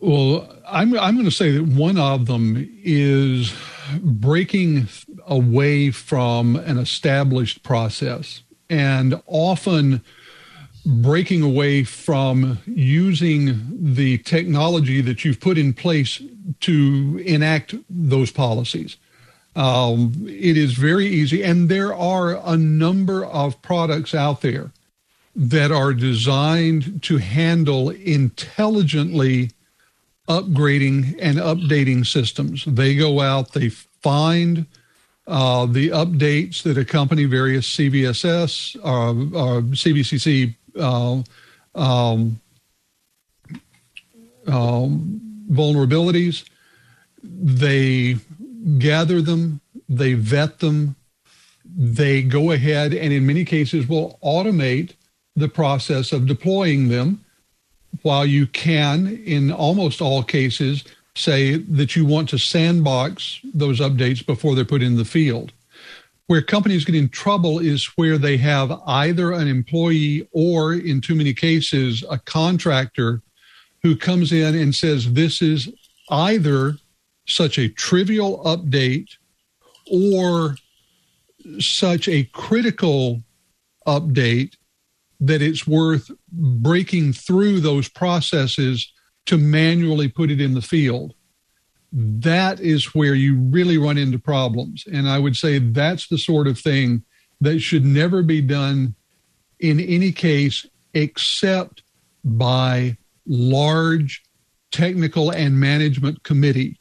Well, 0.00 0.48
I'm 0.66 0.96
I'm 0.98 1.14
going 1.14 1.26
to 1.26 1.30
say 1.30 1.50
that 1.52 1.64
one 1.64 1.98
of 1.98 2.26
them 2.26 2.56
is 2.82 3.52
breaking 4.00 4.88
away 5.26 5.90
from 5.90 6.56
an 6.56 6.78
established 6.78 7.62
process, 7.62 8.42
and 8.68 9.20
often 9.26 10.02
breaking 10.90 11.42
away 11.42 11.84
from 11.84 12.58
using 12.66 13.94
the 13.94 14.18
technology 14.18 15.00
that 15.00 15.24
you've 15.24 15.40
put 15.40 15.56
in 15.56 15.72
place 15.72 16.20
to 16.60 17.22
enact 17.24 17.74
those 17.88 18.30
policies. 18.30 18.96
Um, 19.56 20.12
it 20.26 20.56
is 20.56 20.74
very 20.74 21.06
easy, 21.06 21.42
and 21.42 21.68
there 21.68 21.94
are 21.94 22.40
a 22.44 22.56
number 22.56 23.24
of 23.24 23.60
products 23.62 24.14
out 24.14 24.42
there 24.42 24.72
that 25.34 25.70
are 25.70 25.92
designed 25.92 27.02
to 27.04 27.18
handle 27.18 27.90
intelligently 27.90 29.50
upgrading 30.28 31.16
and 31.20 31.38
updating 31.38 32.06
systems. 32.06 32.64
They 32.64 32.94
go 32.94 33.20
out, 33.20 33.52
they 33.52 33.68
find 33.68 34.66
uh, 35.26 35.66
the 35.66 35.88
updates 35.90 36.62
that 36.62 36.76
accompany 36.76 37.24
various 37.24 37.66
CVSS 37.76 38.76
or, 38.82 39.10
or 39.36 39.62
CVCC 39.62 40.56
uh, 40.78 41.22
um, 41.74 42.40
um, 44.46 45.20
vulnerabilities. 45.50 46.48
They 47.22 48.16
gather 48.78 49.20
them, 49.20 49.60
they 49.88 50.14
vet 50.14 50.58
them, 50.60 50.96
they 51.76 52.22
go 52.22 52.50
ahead 52.50 52.92
and 52.92 53.12
in 53.12 53.26
many 53.26 53.44
cases 53.44 53.88
will 53.88 54.18
automate 54.22 54.94
the 55.36 55.48
process 55.48 56.12
of 56.12 56.26
deploying 56.26 56.88
them 56.88 57.24
while 58.02 58.26
you 58.26 58.46
can 58.46 59.06
in 59.24 59.52
almost 59.52 60.00
all 60.00 60.22
cases 60.22 60.84
say 61.14 61.56
that 61.56 61.96
you 61.96 62.04
want 62.04 62.28
to 62.28 62.38
sandbox 62.38 63.40
those 63.54 63.80
updates 63.80 64.24
before 64.24 64.54
they're 64.54 64.64
put 64.64 64.82
in 64.82 64.96
the 64.96 65.04
field 65.04 65.52
Where 66.30 66.42
companies 66.42 66.84
get 66.84 66.94
in 66.94 67.08
trouble 67.08 67.58
is 67.58 67.86
where 67.96 68.16
they 68.16 68.36
have 68.36 68.70
either 68.86 69.32
an 69.32 69.48
employee 69.48 70.28
or, 70.30 70.74
in 70.74 71.00
too 71.00 71.16
many 71.16 71.34
cases, 71.34 72.04
a 72.08 72.18
contractor 72.18 73.20
who 73.82 73.96
comes 73.96 74.30
in 74.30 74.54
and 74.54 74.72
says, 74.72 75.12
This 75.12 75.42
is 75.42 75.68
either 76.08 76.76
such 77.26 77.58
a 77.58 77.68
trivial 77.68 78.44
update 78.44 79.08
or 79.90 80.54
such 81.58 82.06
a 82.06 82.22
critical 82.26 83.24
update 83.88 84.54
that 85.18 85.42
it's 85.42 85.66
worth 85.66 86.12
breaking 86.30 87.12
through 87.12 87.58
those 87.58 87.88
processes 87.88 88.92
to 89.26 89.36
manually 89.36 90.06
put 90.06 90.30
it 90.30 90.40
in 90.40 90.54
the 90.54 90.62
field. 90.62 91.12
That 91.92 92.60
is 92.60 92.94
where 92.94 93.14
you 93.14 93.36
really 93.36 93.78
run 93.78 93.98
into 93.98 94.18
problems. 94.18 94.84
And 94.86 95.08
I 95.08 95.18
would 95.18 95.36
say 95.36 95.58
that's 95.58 96.06
the 96.06 96.18
sort 96.18 96.46
of 96.46 96.58
thing 96.58 97.02
that 97.40 97.60
should 97.60 97.84
never 97.84 98.22
be 98.22 98.40
done 98.40 98.94
in 99.58 99.80
any 99.80 100.12
case 100.12 100.66
except 100.94 101.82
by 102.24 102.96
large 103.26 104.22
technical 104.70 105.30
and 105.30 105.58
management 105.58 106.22
committee 106.22 106.78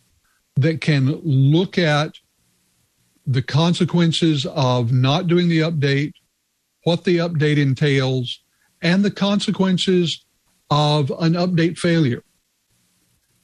that 0.55 0.81
can 0.81 1.19
look 1.23 1.77
at 1.77 2.13
the 3.25 3.41
consequences 3.41 4.45
of 4.47 4.91
not 4.91 5.27
doing 5.27 5.49
the 5.49 5.59
update, 5.59 6.13
what 6.83 7.03
the 7.03 7.17
update 7.17 7.57
entails, 7.57 8.41
and 8.81 9.03
the 9.03 9.11
consequences 9.11 10.25
of 10.69 11.11
an 11.19 11.33
update 11.33 11.77
failure. 11.77 12.23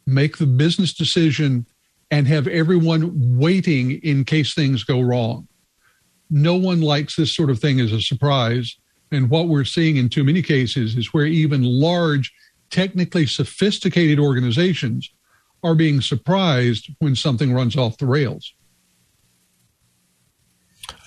Make 0.05 0.37
the 0.37 0.45
business 0.45 0.93
decision 0.93 1.65
and 2.11 2.27
have 2.27 2.47
everyone 2.47 3.37
waiting 3.37 3.91
in 4.03 4.25
case 4.25 4.53
things 4.53 4.83
go 4.83 5.01
wrong. 5.01 5.47
No 6.29 6.55
one 6.55 6.81
likes 6.81 7.15
this 7.15 7.35
sort 7.35 7.49
of 7.49 7.59
thing 7.59 7.79
as 7.79 7.91
a 7.91 8.01
surprise. 8.01 8.77
And 9.11 9.29
what 9.29 9.47
we're 9.47 9.65
seeing 9.65 9.97
in 9.97 10.09
too 10.09 10.23
many 10.23 10.41
cases 10.41 10.95
is 10.95 11.13
where 11.13 11.25
even 11.25 11.63
large, 11.63 12.33
technically 12.69 13.25
sophisticated 13.25 14.19
organizations 14.19 15.09
are 15.63 15.75
being 15.75 16.01
surprised 16.01 16.89
when 16.99 17.15
something 17.15 17.53
runs 17.53 17.75
off 17.75 17.97
the 17.97 18.05
rails. 18.05 18.53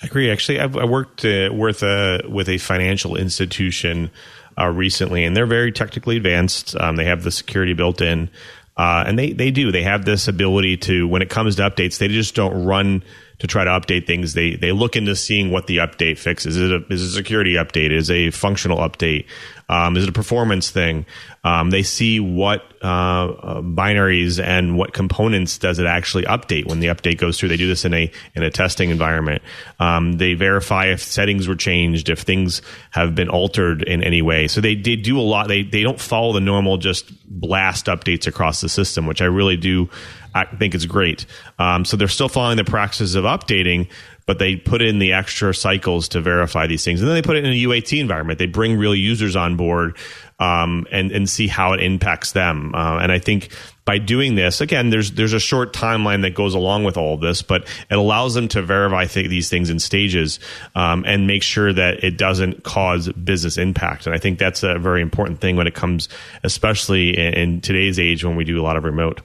I 0.01 0.05
agree. 0.05 0.31
Actually, 0.31 0.59
I've, 0.59 0.77
I 0.77 0.85
worked 0.85 1.25
uh, 1.25 1.49
with 1.51 1.83
a 1.83 2.21
with 2.27 2.47
a 2.47 2.57
financial 2.57 3.15
institution 3.15 4.11
uh, 4.57 4.67
recently, 4.67 5.23
and 5.23 5.35
they're 5.35 5.45
very 5.45 5.71
technically 5.71 6.17
advanced. 6.17 6.75
Um, 6.79 6.95
they 6.95 7.05
have 7.05 7.23
the 7.23 7.31
security 7.31 7.73
built 7.73 8.01
in, 8.01 8.29
uh, 8.77 9.03
and 9.05 9.17
they 9.17 9.33
they 9.33 9.51
do. 9.51 9.71
They 9.71 9.83
have 9.83 10.05
this 10.05 10.27
ability 10.27 10.77
to 10.77 11.07
when 11.07 11.21
it 11.21 11.29
comes 11.29 11.55
to 11.57 11.63
updates, 11.63 11.97
they 11.97 12.07
just 12.07 12.35
don't 12.35 12.65
run 12.65 13.03
to 13.39 13.47
try 13.47 13.63
to 13.63 13.69
update 13.69 14.07
things. 14.07 14.33
They 14.33 14.55
they 14.55 14.71
look 14.71 14.95
into 14.95 15.15
seeing 15.15 15.51
what 15.51 15.67
the 15.67 15.77
update 15.77 16.17
fixes. 16.17 16.57
Is 16.57 16.71
it 16.71 16.81
a, 16.81 16.93
is 16.93 17.01
a 17.01 17.09
security 17.09 17.53
update? 17.53 17.91
Is 17.91 18.09
a 18.09 18.31
functional 18.31 18.77
update? 18.77 19.25
Um, 19.69 19.95
is 19.95 20.03
it 20.03 20.09
a 20.09 20.13
performance 20.13 20.71
thing? 20.71 21.05
Um, 21.43 21.69
they 21.69 21.83
see 21.83 22.19
what 22.19 22.63
uh, 22.81 22.85
uh, 22.85 23.61
binaries 23.61 24.43
and 24.43 24.77
what 24.77 24.93
components 24.93 25.57
does 25.57 25.79
it 25.79 25.85
actually 25.85 26.23
update 26.23 26.67
when 26.67 26.79
the 26.79 26.87
update 26.87 27.17
goes 27.17 27.39
through. 27.39 27.49
They 27.49 27.57
do 27.57 27.67
this 27.67 27.85
in 27.85 27.93
a 27.93 28.11
in 28.35 28.43
a 28.43 28.49
testing 28.49 28.89
environment. 28.89 29.41
Um, 29.79 30.13
they 30.13 30.33
verify 30.33 30.87
if 30.87 31.01
settings 31.01 31.47
were 31.47 31.55
changed, 31.55 32.09
if 32.09 32.19
things 32.19 32.61
have 32.91 33.15
been 33.15 33.29
altered 33.29 33.83
in 33.83 34.03
any 34.03 34.21
way. 34.21 34.47
So 34.47 34.59
they, 34.59 34.75
they 34.75 34.95
do 34.95 35.19
a 35.19 35.21
lot. 35.21 35.47
They 35.47 35.63
they 35.63 35.83
don't 35.83 35.99
follow 35.99 36.33
the 36.33 36.41
normal 36.41 36.77
just 36.77 37.11
blast 37.29 37.85
updates 37.85 38.27
across 38.27 38.61
the 38.61 38.69
system, 38.69 39.05
which 39.05 39.21
I 39.21 39.25
really 39.25 39.57
do. 39.57 39.89
I 40.33 40.45
think 40.45 40.75
it's 40.75 40.85
great. 40.85 41.25
Um, 41.57 41.85
so 41.85 41.97
they're 41.97 42.07
still 42.07 42.29
following 42.29 42.57
the 42.57 42.63
practices 42.63 43.15
of 43.15 43.23
updating, 43.23 43.87
but 44.29 44.37
they 44.37 44.55
put 44.55 44.79
in 44.83 44.99
the 44.99 45.11
extra 45.11 45.55
cycles 45.55 46.07
to 46.09 46.21
verify 46.21 46.67
these 46.67 46.85
things. 46.85 47.01
And 47.01 47.09
then 47.09 47.15
they 47.15 47.23
put 47.23 47.35
it 47.35 47.45
in 47.45 47.51
a 47.51 47.63
UAT 47.63 47.99
environment. 47.99 48.37
They 48.37 48.45
bring 48.45 48.77
real 48.77 48.93
users 48.93 49.35
on 49.35 49.57
board 49.57 49.97
um, 50.37 50.85
and 50.91 51.11
and 51.11 51.27
see 51.27 51.47
how 51.47 51.73
it 51.73 51.81
impacts 51.81 52.33
them. 52.33 52.75
Uh, 52.75 52.99
and 52.99 53.11
I 53.11 53.17
think 53.17 53.49
by 53.85 53.97
doing 53.97 54.35
this, 54.35 54.61
again, 54.61 54.91
there's 54.91 55.13
there's 55.13 55.33
a 55.33 55.39
short 55.39 55.73
timeline 55.73 56.21
that 56.21 56.35
goes 56.35 56.53
along 56.53 56.83
with 56.83 56.95
all 56.95 57.15
of 57.15 57.21
this, 57.21 57.41
but 57.41 57.63
it 57.89 57.97
allows 57.97 58.35
them 58.35 58.47
to 58.49 58.61
verify 58.61 59.05
th- 59.05 59.27
these 59.31 59.49
things 59.49 59.71
in 59.71 59.79
stages 59.79 60.39
um, 60.75 61.05
and 61.07 61.25
make 61.25 61.41
sure 61.41 61.73
that 61.73 62.03
it 62.03 62.15
doesn't 62.15 62.63
cause 62.63 63.11
business 63.13 63.57
impact. 63.57 64.05
And 64.05 64.13
I 64.13 64.19
think 64.19 64.37
that's 64.37 64.61
a 64.61 64.77
very 64.77 65.01
important 65.01 65.41
thing 65.41 65.55
when 65.55 65.65
it 65.65 65.73
comes, 65.73 66.07
especially 66.43 67.17
in, 67.17 67.33
in 67.33 67.61
today's 67.61 67.97
age 67.97 68.23
when 68.23 68.35
we 68.35 68.43
do 68.43 68.61
a 68.61 68.63
lot 68.63 68.77
of 68.77 68.83
remote. 68.83 69.21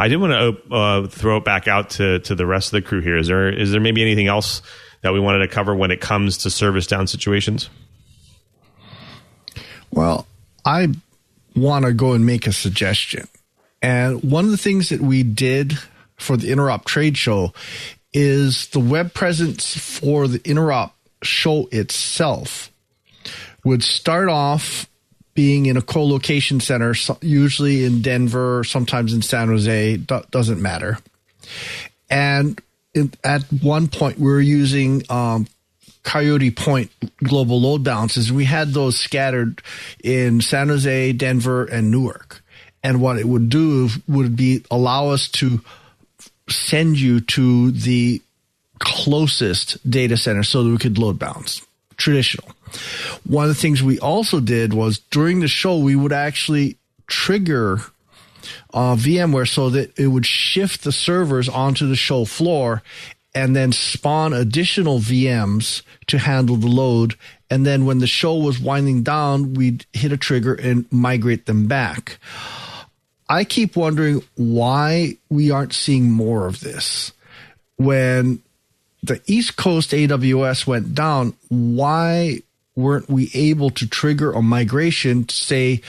I 0.00 0.08
did 0.08 0.16
want 0.16 0.32
to 0.32 0.74
uh, 0.74 1.06
throw 1.08 1.36
it 1.36 1.44
back 1.44 1.68
out 1.68 1.90
to 1.90 2.20
to 2.20 2.34
the 2.34 2.46
rest 2.46 2.68
of 2.68 2.72
the 2.72 2.82
crew 2.82 3.02
here. 3.02 3.18
Is 3.18 3.26
there 3.26 3.52
is 3.52 3.70
there 3.70 3.82
maybe 3.82 4.00
anything 4.00 4.28
else 4.28 4.62
that 5.02 5.12
we 5.12 5.20
wanted 5.20 5.40
to 5.40 5.48
cover 5.48 5.74
when 5.74 5.90
it 5.90 6.00
comes 6.00 6.38
to 6.38 6.50
service 6.50 6.86
down 6.86 7.06
situations? 7.06 7.68
Well, 9.90 10.26
I 10.64 10.88
want 11.54 11.84
to 11.84 11.92
go 11.92 12.12
and 12.12 12.24
make 12.24 12.46
a 12.46 12.52
suggestion. 12.52 13.28
And 13.82 14.22
one 14.22 14.46
of 14.46 14.50
the 14.50 14.56
things 14.56 14.88
that 14.88 15.02
we 15.02 15.22
did 15.22 15.78
for 16.16 16.38
the 16.38 16.50
Interop 16.50 16.86
trade 16.86 17.18
show 17.18 17.52
is 18.14 18.68
the 18.68 18.80
web 18.80 19.12
presence 19.12 19.76
for 19.76 20.28
the 20.28 20.38
Interop 20.40 20.92
show 21.22 21.68
itself 21.72 22.72
would 23.64 23.82
start 23.82 24.30
off 24.30 24.89
being 25.34 25.66
in 25.66 25.76
a 25.76 25.82
co-location 25.82 26.60
center, 26.60 26.94
usually 27.20 27.84
in 27.84 28.02
Denver, 28.02 28.64
sometimes 28.64 29.12
in 29.12 29.22
San 29.22 29.48
Jose, 29.48 29.96
doesn't 29.96 30.60
matter. 30.60 30.98
And 32.08 32.60
at 33.22 33.42
one 33.62 33.88
point, 33.88 34.18
we 34.18 34.26
were 34.30 34.40
using 34.40 35.04
um, 35.08 35.46
Coyote 36.02 36.50
Point 36.50 36.90
global 37.22 37.60
load 37.60 37.84
balances. 37.84 38.32
We 38.32 38.44
had 38.44 38.68
those 38.68 38.98
scattered 38.98 39.62
in 40.02 40.40
San 40.40 40.68
Jose, 40.68 41.12
Denver, 41.12 41.64
and 41.64 41.90
Newark. 41.90 42.42
And 42.82 43.00
what 43.00 43.18
it 43.18 43.26
would 43.26 43.50
do 43.50 43.90
would 44.08 44.36
be 44.36 44.64
allow 44.70 45.10
us 45.10 45.28
to 45.32 45.60
send 46.48 46.98
you 46.98 47.20
to 47.20 47.70
the 47.70 48.22
closest 48.78 49.78
data 49.88 50.16
center 50.16 50.42
so 50.42 50.64
that 50.64 50.70
we 50.70 50.78
could 50.78 50.98
load 50.98 51.18
balance. 51.18 51.64
Traditional. 51.96 52.48
One 53.26 53.44
of 53.44 53.48
the 53.48 53.60
things 53.60 53.82
we 53.82 53.98
also 53.98 54.40
did 54.40 54.72
was 54.74 54.98
during 54.98 55.40
the 55.40 55.48
show, 55.48 55.78
we 55.78 55.96
would 55.96 56.12
actually 56.12 56.76
trigger 57.06 57.80
uh, 58.72 58.94
VMware 58.94 59.48
so 59.48 59.70
that 59.70 59.98
it 59.98 60.08
would 60.08 60.26
shift 60.26 60.84
the 60.84 60.92
servers 60.92 61.48
onto 61.48 61.86
the 61.86 61.96
show 61.96 62.24
floor 62.24 62.82
and 63.34 63.54
then 63.54 63.72
spawn 63.72 64.32
additional 64.32 64.98
VMs 64.98 65.82
to 66.06 66.18
handle 66.18 66.56
the 66.56 66.66
load. 66.66 67.14
And 67.48 67.64
then 67.64 67.84
when 67.86 67.98
the 67.98 68.06
show 68.06 68.36
was 68.36 68.58
winding 68.58 69.02
down, 69.02 69.54
we'd 69.54 69.86
hit 69.92 70.12
a 70.12 70.16
trigger 70.16 70.54
and 70.54 70.90
migrate 70.90 71.46
them 71.46 71.68
back. 71.68 72.18
I 73.28 73.44
keep 73.44 73.76
wondering 73.76 74.22
why 74.34 75.16
we 75.28 75.50
aren't 75.50 75.72
seeing 75.72 76.10
more 76.10 76.46
of 76.46 76.60
this. 76.60 77.12
When 77.76 78.42
the 79.02 79.20
East 79.26 79.56
Coast 79.56 79.92
AWS 79.92 80.66
went 80.66 80.94
down, 80.94 81.34
why 81.48 82.40
weren't 82.80 83.08
we 83.08 83.30
able 83.34 83.70
to 83.70 83.88
trigger 83.88 84.32
a 84.32 84.42
migration 84.42 85.24
to 85.24 85.34
say, 85.34 85.82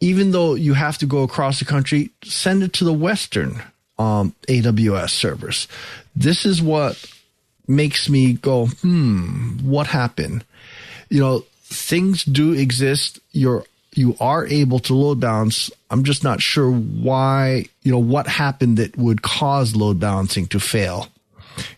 even 0.00 0.30
though 0.30 0.54
you 0.54 0.74
have 0.74 0.98
to 0.98 1.06
go 1.06 1.22
across 1.22 1.58
the 1.58 1.64
country, 1.64 2.10
send 2.24 2.62
it 2.62 2.72
to 2.74 2.84
the 2.84 2.92
Western 2.92 3.62
um, 3.98 4.34
AWS 4.48 5.10
servers? 5.10 5.68
This 6.16 6.44
is 6.46 6.62
what 6.62 7.04
makes 7.68 8.08
me 8.08 8.34
go, 8.34 8.66
hmm, 8.66 9.58
what 9.62 9.86
happened? 9.86 10.44
You 11.08 11.20
know, 11.20 11.44
things 11.64 12.24
do 12.24 12.52
exist. 12.52 13.20
You're 13.32 13.64
you 13.94 14.16
are 14.20 14.46
able 14.46 14.78
to 14.78 14.94
load 14.94 15.20
balance. 15.20 15.70
I'm 15.90 16.04
just 16.04 16.22
not 16.22 16.40
sure 16.40 16.70
why, 16.70 17.66
you 17.82 17.90
know, 17.90 17.98
what 17.98 18.28
happened 18.28 18.76
that 18.76 18.96
would 18.96 19.22
cause 19.22 19.74
load 19.74 19.98
balancing 19.98 20.46
to 20.48 20.60
fail. 20.60 21.08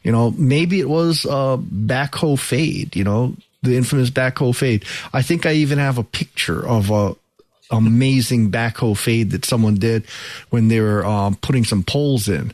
You 0.03 0.13
know, 0.13 0.31
maybe 0.33 0.81
it 0.81 0.89
was 0.89 1.25
a 1.25 1.59
backhoe 1.59 2.39
fade, 2.39 2.95
you 2.95 3.05
know, 3.05 3.35
the 3.63 3.77
infamous 3.77 4.11
backhoe 4.11 4.55
fade. 4.55 4.85
I 5.13 5.23
think 5.23 5.47
I 5.47 5.53
even 5.53 5.79
have 5.79 5.99
a 5.99 6.05
picture 6.05 6.67
of 6.67 6.91
a 6.91 7.15
amazing 7.71 8.51
backhoe 8.51 8.97
fade 8.97 9.31
that 9.31 9.45
someone 9.45 9.77
did 9.77 10.05
when 10.51 10.69
they 10.69 10.81
were 10.81 11.05
um, 11.05 11.37
putting 11.37 11.65
some 11.65 11.83
poles 11.83 12.29
in. 12.29 12.53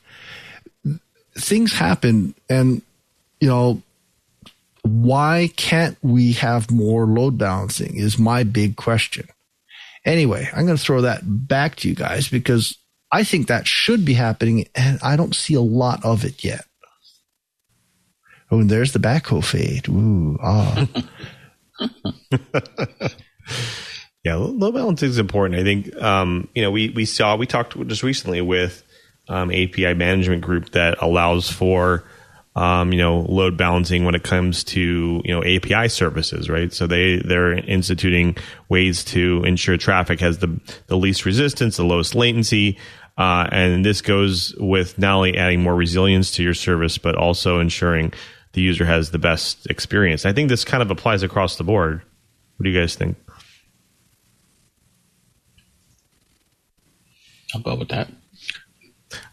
Things 1.34 1.72
happen, 1.72 2.34
and 2.48 2.82
you 3.40 3.48
know, 3.48 3.82
why 4.82 5.50
can't 5.56 5.96
we 6.02 6.32
have 6.32 6.70
more 6.70 7.04
load 7.04 7.38
balancing? 7.38 7.96
Is 7.96 8.18
my 8.18 8.42
big 8.42 8.76
question. 8.76 9.28
Anyway, 10.04 10.48
I'm 10.54 10.64
going 10.64 10.78
to 10.78 10.82
throw 10.82 11.02
that 11.02 11.20
back 11.24 11.76
to 11.76 11.88
you 11.88 11.94
guys 11.94 12.28
because 12.28 12.78
I 13.12 13.24
think 13.24 13.48
that 13.48 13.66
should 13.66 14.04
be 14.04 14.14
happening, 14.14 14.68
and 14.74 14.98
I 15.02 15.16
don't 15.16 15.34
see 15.34 15.54
a 15.54 15.60
lot 15.60 16.04
of 16.04 16.24
it 16.24 16.44
yet. 16.44 16.64
Oh, 18.50 18.60
and 18.60 18.70
there's 18.70 18.92
the 18.92 18.98
backhoe 18.98 19.44
fade. 19.44 19.88
Ooh, 19.88 20.38
ah. 20.42 20.88
yeah, 24.24 24.34
load 24.34 24.74
balancing 24.74 25.10
is 25.10 25.18
important. 25.18 25.60
I 25.60 25.64
think, 25.64 25.94
um, 26.02 26.48
you 26.54 26.62
know, 26.62 26.70
we, 26.70 26.90
we 26.90 27.04
saw, 27.04 27.36
we 27.36 27.46
talked 27.46 27.78
just 27.88 28.02
recently 28.02 28.40
with 28.40 28.82
um, 29.28 29.50
API 29.50 29.94
management 29.94 30.42
group 30.42 30.70
that 30.70 31.02
allows 31.02 31.50
for 31.50 32.04
um, 32.58 32.92
you 32.92 32.98
know, 32.98 33.20
load 33.20 33.56
balancing 33.56 34.04
when 34.04 34.16
it 34.16 34.24
comes 34.24 34.64
to 34.64 35.22
you 35.24 35.32
know 35.32 35.44
API 35.44 35.88
services, 35.88 36.50
right? 36.50 36.72
So 36.72 36.88
they 36.88 37.18
they're 37.18 37.52
instituting 37.52 38.36
ways 38.68 39.04
to 39.04 39.44
ensure 39.44 39.76
traffic 39.76 40.18
has 40.18 40.38
the 40.38 40.58
the 40.88 40.96
least 40.96 41.24
resistance, 41.24 41.76
the 41.76 41.84
lowest 41.84 42.16
latency. 42.16 42.76
Uh, 43.16 43.48
and 43.52 43.84
this 43.84 44.00
goes 44.00 44.54
with 44.58 44.98
not 44.98 45.14
only 45.16 45.36
adding 45.36 45.62
more 45.62 45.74
resilience 45.74 46.32
to 46.32 46.42
your 46.42 46.54
service, 46.54 46.98
but 46.98 47.14
also 47.14 47.60
ensuring 47.60 48.12
the 48.58 48.64
user 48.64 48.84
has 48.84 49.12
the 49.12 49.20
best 49.20 49.68
experience. 49.70 50.26
I 50.26 50.32
think 50.32 50.48
this 50.48 50.64
kind 50.64 50.82
of 50.82 50.90
applies 50.90 51.22
across 51.22 51.54
the 51.54 51.62
board. 51.62 52.02
What 52.56 52.64
do 52.64 52.70
you 52.70 52.78
guys 52.78 52.96
think? 52.96 53.16
I'll 57.54 57.60
go 57.60 57.76
with 57.76 57.88
that. 57.90 58.08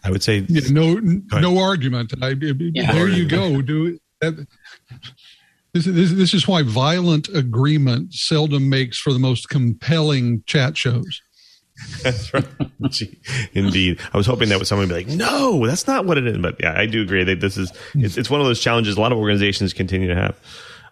I 0.03 0.11
would 0.11 0.21
say 0.21 0.45
yeah, 0.47 0.69
no 0.69 0.93
no 0.93 1.57
argument. 1.57 2.13
I, 2.21 2.36
yeah. 2.39 2.93
There 2.93 3.09
you 3.09 3.28
go. 3.28 3.61
Do 3.63 3.97
that. 4.21 4.47
This, 5.73 5.86
this, 5.86 6.11
this 6.13 6.34
is 6.36 6.47
why 6.47 6.61
violent 6.61 7.28
agreement 7.30 8.13
seldom 8.13 8.69
makes 8.69 8.99
for 8.99 9.11
the 9.11 9.19
most 9.19 9.49
compelling 9.49 10.43
chat 10.45 10.78
shows. 10.78 11.21
That's 12.03 12.34
right. 12.34 12.45
Indeed. 13.53 13.99
I 14.13 14.17
was 14.17 14.26
hoping 14.26 14.49
that 14.49 14.65
someone 14.65 14.88
would 14.88 14.95
be 14.95 15.05
like, 15.05 15.17
no, 15.17 15.65
that's 15.65 15.88
not 15.88 16.05
what 16.05 16.17
it 16.17 16.26
is. 16.28 16.38
But 16.38 16.55
yeah, 16.59 16.73
I 16.78 16.86
do 16.86 17.01
agree 17.01 17.23
that 17.23 17.41
this 17.41 17.57
is, 17.57 17.71
it's, 17.95 18.17
it's 18.17 18.30
one 18.30 18.39
of 18.39 18.47
those 18.47 18.61
challenges 18.61 18.97
a 18.97 19.01
lot 19.01 19.11
of 19.11 19.17
organizations 19.17 19.73
continue 19.73 20.07
to 20.07 20.15
have. 20.15 20.39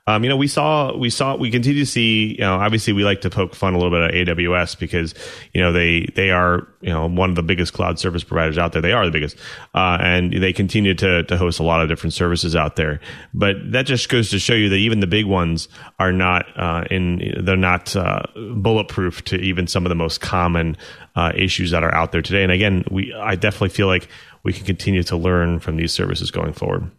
Um, 0.06 0.26
you 0.26 0.30
know, 0.30 0.36
we 0.36 0.48
saw, 0.48 0.94
we 0.98 1.10
saw, 1.10 1.38
we 1.38 1.50
continue 1.50 1.80
to 1.80 1.90
see, 1.90 2.34
you 2.34 2.42
know, 2.42 2.56
obviously 2.56 2.92
we 2.92 3.06
like 3.06 3.22
to 3.22 3.30
poke 3.30 3.56
fun 3.56 3.74
a 3.74 3.78
little 3.78 3.90
bit 3.90 4.14
at 4.14 4.28
AWS 4.38 4.78
because, 4.78 5.16
you 5.54 5.62
know, 5.62 5.72
they, 5.72 6.08
they 6.16 6.30
are, 6.30 6.68
you 6.82 6.90
know, 6.90 7.08
one 7.08 7.30
of 7.30 7.38
the 7.38 7.44
biggest 7.44 7.72
cloud 7.72 7.98
service 8.00 8.22
providers 8.22 8.58
out 8.58 8.74
there. 8.74 8.82
They 8.82 8.92
are 8.92 9.06
the 9.06 9.12
biggest. 9.12 9.38
Uh, 9.74 9.98
and 10.02 10.34
they 10.34 10.52
continue 10.52 10.94
to, 10.96 11.24
to 11.24 11.38
host 11.38 11.62
a 11.62 11.64
lot 11.64 11.82
of 11.82 11.88
different 11.88 12.14
services 12.14 12.54
out 12.54 12.76
there. 12.76 13.00
But 13.34 13.56
that 13.72 13.86
just 13.86 14.10
goes 14.10 14.30
to 14.32 14.40
show 14.40 14.56
you 14.56 14.68
that 14.68 14.76
even 14.76 15.00
the 15.00 15.08
big 15.08 15.26
ones 15.26 15.70
are 16.00 16.12
not, 16.12 16.48
uh, 16.58 16.84
in, 16.92 17.42
they're 17.42 17.56
not, 17.56 17.96
uh, 17.96 18.24
bulletproof 18.36 19.24
to 19.26 19.38
even 19.38 19.68
some 19.68 19.86
of 19.86 19.90
the 19.90 19.96
most 19.96 20.20
common, 20.20 20.76
uh, 21.16 21.32
issues 21.34 21.72
that 21.72 21.82
are 21.82 21.96
out 21.96 22.12
there 22.12 22.22
today. 22.22 22.44
And 22.44 22.52
again, 22.52 22.84
we, 22.92 23.14
I 23.14 23.36
definitely 23.36 23.70
feel 23.70 23.88
like 23.88 24.10
we 24.44 24.52
can 24.52 24.66
continue 24.66 25.04
to 25.04 25.16
learn 25.16 25.60
from 25.60 25.78
these 25.78 25.94
services 25.94 26.30
going 26.30 26.52
forward. 26.52 26.92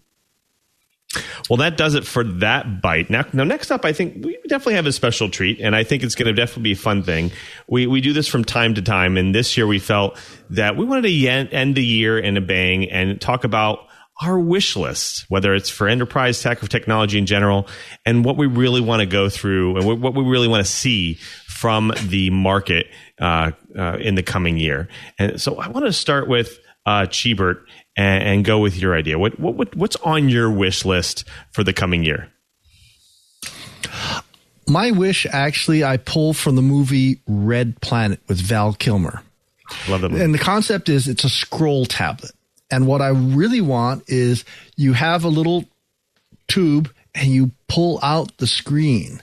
Well, 1.49 1.59
that 1.59 1.77
does 1.77 1.95
it 1.95 2.07
for 2.07 2.25
that 2.25 2.81
bite. 2.81 3.11
Now, 3.11 3.25
now, 3.33 3.45
next 3.45 3.71
up, 3.71 3.85
I 3.85 3.93
think 3.93 4.25
we 4.25 4.39
definitely 4.49 4.75
have 4.75 4.87
a 4.87 4.93
special 4.93 5.29
treat, 5.29 5.61
and 5.61 5.77
I 5.77 5.85
think 5.85 6.03
it's 6.03 6.15
going 6.15 6.27
to 6.27 6.33
definitely 6.33 6.65
be 6.65 6.73
a 6.73 6.77
fun 6.77 7.03
thing. 7.03 7.31
We 7.69 7.87
we 7.87 8.01
do 8.01 8.13
this 8.13 8.29
from 8.29 8.45
time 8.45 8.75
to 8.75 8.83
time, 8.83 9.17
and 9.17 9.35
this 9.35 9.57
year 9.57 9.67
we 9.67 9.79
felt 9.79 10.19
that 10.51 10.77
we 10.77 10.85
wanted 10.85 11.03
to 11.03 11.27
end 11.27 11.75
the 11.75 11.85
year 11.85 12.19
in 12.19 12.37
a 12.37 12.41
bang 12.41 12.91
and 12.91 13.21
talk 13.21 13.45
about 13.45 13.87
our 14.23 14.39
wish 14.39 14.77
list, 14.77 15.27
whether 15.29 15.55
it's 15.55 15.69
for 15.69 15.89
enterprise 15.89 16.41
tech 16.41 16.63
or 16.63 16.69
technology 16.69 17.19
in 17.19 17.27
general, 17.27 17.67
and 18.07 18.25
what 18.25 18.37
we 18.37 18.47
really 18.47 18.81
want 18.81 19.01
to 19.01 19.07
go 19.07 19.29
through 19.29 19.77
and 19.77 20.01
what 20.01 20.15
we 20.15 20.23
really 20.23 20.49
want 20.49 20.65
to 20.65 20.71
see 20.71 21.15
from 21.49 21.93
the 22.07 22.31
market 22.31 22.87
uh, 23.21 23.51
uh, 23.77 23.97
in 24.01 24.15
the 24.15 24.23
coming 24.23 24.57
year. 24.57 24.89
And 25.19 25.41
so, 25.41 25.57
I 25.57 25.69
want 25.69 25.87
to 25.87 25.93
start 25.93 26.29
with 26.29 26.59
uh, 26.87 27.07
Cheebert 27.07 27.65
and, 27.97 28.23
and 28.23 28.45
go 28.45 28.59
with 28.59 28.77
your 28.77 28.97
idea. 28.97 29.19
What, 29.19 29.39
what 29.39 29.75
what's 29.75 29.97
on 29.97 30.29
your 30.29 30.51
wish 30.51 30.85
list 30.85 31.25
for 31.53 31.65
the 31.65 31.73
coming 31.73 32.05
year? 32.05 32.31
My 34.67 34.91
wish, 34.91 35.27
actually, 35.31 35.85
I 35.85 35.99
pull 35.99 36.33
from 36.33 36.57
the 36.57 36.63
movie 36.63 37.21
Red 37.27 37.81
Planet 37.81 38.21
with 38.29 38.41
Val 38.41 38.73
Kilmer. 38.73 39.23
Love 39.89 40.01
that 40.01 40.11
movie. 40.11 40.25
And 40.25 40.33
the 40.33 40.39
concept 40.39 40.89
is 40.89 41.07
it's 41.07 41.25
a 41.25 41.29
scroll 41.29 41.85
tablet. 41.85 42.33
And 42.71 42.87
what 42.87 43.03
I 43.03 43.09
really 43.09 43.61
want 43.61 44.05
is 44.09 44.45
you 44.77 44.95
have 44.95 45.25
a 45.25 45.29
little 45.29 45.65
tube 46.49 46.91
and 47.15 47.29
you 47.29 47.51
pull 47.69 47.99
out 48.03 48.37
the 48.39 48.47
screen 48.47 49.23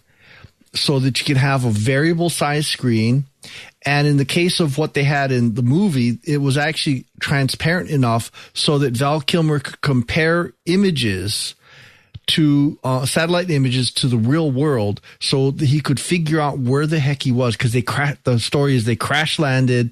so 0.74 1.00
that 1.00 1.20
you 1.20 1.26
can 1.26 1.36
have 1.36 1.66
a 1.66 1.72
variable 1.72 2.30
size 2.30 2.68
screen 2.68 3.26
and 3.86 4.08
in 4.08 4.18
the 4.18 4.26
case 4.26 4.60
of 4.60 4.78
what 4.78 4.94
they 4.94 5.04
had 5.04 5.32
in 5.32 5.56
the 5.56 5.64
movie, 5.64 6.20
it 6.24 6.38
was 6.38 6.58
actually 6.58 7.06
transparent 7.20 7.90
enough 7.90 8.32
so 8.54 8.78
that 8.80 8.96
Val 8.96 9.22
Kilmer 9.22 9.60
could 9.60 9.82
compare 9.82 10.54
images 10.66 11.56
to 12.28 12.80
uh, 12.84 13.06
satellite 13.06 13.50
images 13.50 13.92
to 13.92 14.08
the 14.08 14.18
real 14.18 14.52
world 14.52 15.02
so 15.20 15.52
that 15.52 15.66
he 15.66 15.82
could 15.82 16.00
figure 16.00 16.40
out 16.40 16.60
where 16.60 16.86
the 16.86 17.00
heck 17.00 17.24
he 17.24 17.32
was 17.32 17.58
because 17.58 17.74
they 17.74 17.82
cra- 17.82 18.18
the 18.24 18.40
story 18.40 18.76
is 18.76 18.86
they 18.86 18.96
crash 18.96 19.40
landed 19.40 19.92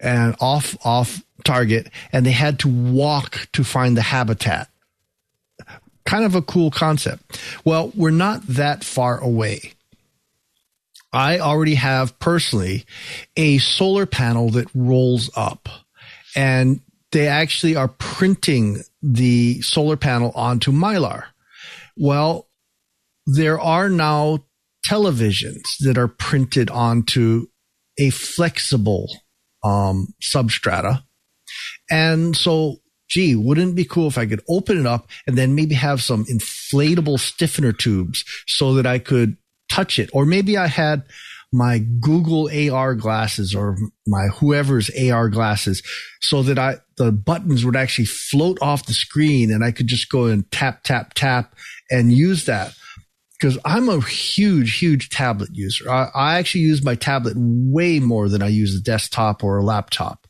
and 0.00 0.34
off 0.40 0.76
off 0.84 1.22
target 1.44 1.88
and 2.12 2.26
they 2.26 2.32
had 2.32 2.58
to 2.58 2.68
walk 2.68 3.48
to 3.52 3.62
find 3.62 3.96
the 3.96 4.02
habitat. 4.02 4.68
Kind 6.04 6.24
of 6.24 6.34
a 6.34 6.42
cool 6.42 6.70
concept. 6.70 7.40
Well 7.64 7.92
we're 7.94 8.10
not 8.10 8.46
that 8.48 8.84
far 8.84 9.18
away 9.18 9.74
I 11.14 11.38
already 11.38 11.76
have 11.76 12.18
personally 12.18 12.84
a 13.36 13.58
solar 13.58 14.04
panel 14.04 14.50
that 14.50 14.68
rolls 14.74 15.30
up 15.36 15.68
and 16.34 16.80
they 17.12 17.28
actually 17.28 17.76
are 17.76 17.86
printing 17.86 18.82
the 19.00 19.62
solar 19.62 19.96
panel 19.96 20.32
onto 20.34 20.72
mylar. 20.72 21.26
Well, 21.96 22.48
there 23.26 23.60
are 23.60 23.88
now 23.88 24.44
televisions 24.90 25.62
that 25.80 25.96
are 25.96 26.08
printed 26.08 26.68
onto 26.68 27.46
a 27.96 28.10
flexible 28.10 29.08
um, 29.62 30.08
substrata. 30.20 31.04
And 31.88 32.36
so, 32.36 32.78
gee, 33.08 33.36
wouldn't 33.36 33.70
it 33.70 33.76
be 33.76 33.84
cool 33.84 34.08
if 34.08 34.18
I 34.18 34.26
could 34.26 34.42
open 34.48 34.80
it 34.80 34.86
up 34.86 35.08
and 35.28 35.38
then 35.38 35.54
maybe 35.54 35.76
have 35.76 36.02
some 36.02 36.24
inflatable 36.24 37.20
stiffener 37.20 37.72
tubes 37.72 38.24
so 38.48 38.74
that 38.74 38.86
I 38.86 38.98
could 38.98 39.36
touch 39.74 39.98
it. 39.98 40.10
Or 40.12 40.24
maybe 40.24 40.56
I 40.56 40.66
had 40.66 41.04
my 41.52 41.78
Google 41.78 42.50
AR 42.50 42.94
glasses 42.94 43.54
or 43.54 43.76
my 44.06 44.26
whoever's 44.26 44.90
AR 44.90 45.28
glasses 45.28 45.82
so 46.20 46.42
that 46.42 46.58
I, 46.58 46.76
the 46.96 47.12
buttons 47.12 47.64
would 47.64 47.76
actually 47.76 48.06
float 48.06 48.58
off 48.60 48.86
the 48.86 48.92
screen 48.92 49.52
and 49.52 49.64
I 49.64 49.70
could 49.70 49.86
just 49.86 50.10
go 50.10 50.26
and 50.26 50.50
tap, 50.50 50.82
tap, 50.82 51.14
tap 51.14 51.54
and 51.90 52.12
use 52.12 52.46
that. 52.46 52.74
Because 53.38 53.58
I'm 53.64 53.88
a 53.88 54.00
huge, 54.00 54.78
huge 54.78 55.10
tablet 55.10 55.50
user. 55.52 55.90
I, 55.90 56.08
I 56.14 56.38
actually 56.38 56.62
use 56.62 56.84
my 56.84 56.94
tablet 56.94 57.34
way 57.36 57.98
more 57.98 58.28
than 58.28 58.42
I 58.42 58.48
use 58.48 58.74
a 58.76 58.82
desktop 58.82 59.44
or 59.44 59.58
a 59.58 59.64
laptop. 59.64 60.26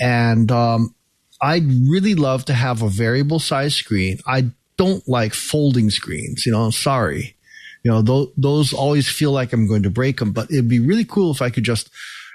And, 0.00 0.50
um, 0.52 0.94
I'd 1.40 1.66
really 1.66 2.14
love 2.14 2.44
to 2.44 2.54
have 2.54 2.82
a 2.82 2.88
variable 2.88 3.40
size 3.40 3.74
screen. 3.74 4.18
I 4.28 4.50
don't 4.76 5.06
like 5.08 5.34
folding 5.34 5.90
screens, 5.90 6.46
you 6.46 6.52
know, 6.52 6.62
I'm 6.62 6.72
sorry 6.72 7.36
you 7.82 7.90
know, 7.90 8.02
those, 8.02 8.28
those 8.36 8.72
always 8.72 9.08
feel 9.08 9.32
like 9.32 9.52
I'm 9.52 9.66
going 9.66 9.82
to 9.82 9.90
break 9.90 10.18
them, 10.18 10.32
but 10.32 10.50
it'd 10.50 10.68
be 10.68 10.80
really 10.80 11.04
cool 11.04 11.30
if 11.30 11.42
I 11.42 11.50
could 11.50 11.64
just, 11.64 11.90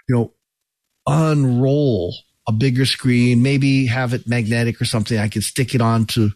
you 0.08 0.16
know, 0.16 0.34
unroll 1.06 2.16
a 2.48 2.52
bigger 2.52 2.86
screen, 2.86 3.42
maybe 3.42 3.88
have 3.88 4.14
it 4.14 4.28
magnetic 4.28 4.82
or 4.82 4.86
something. 4.86 5.18
I 5.18 5.30
could 5.30 5.44
stick 5.44 5.74
it 5.74 5.82
onto 5.82 6.32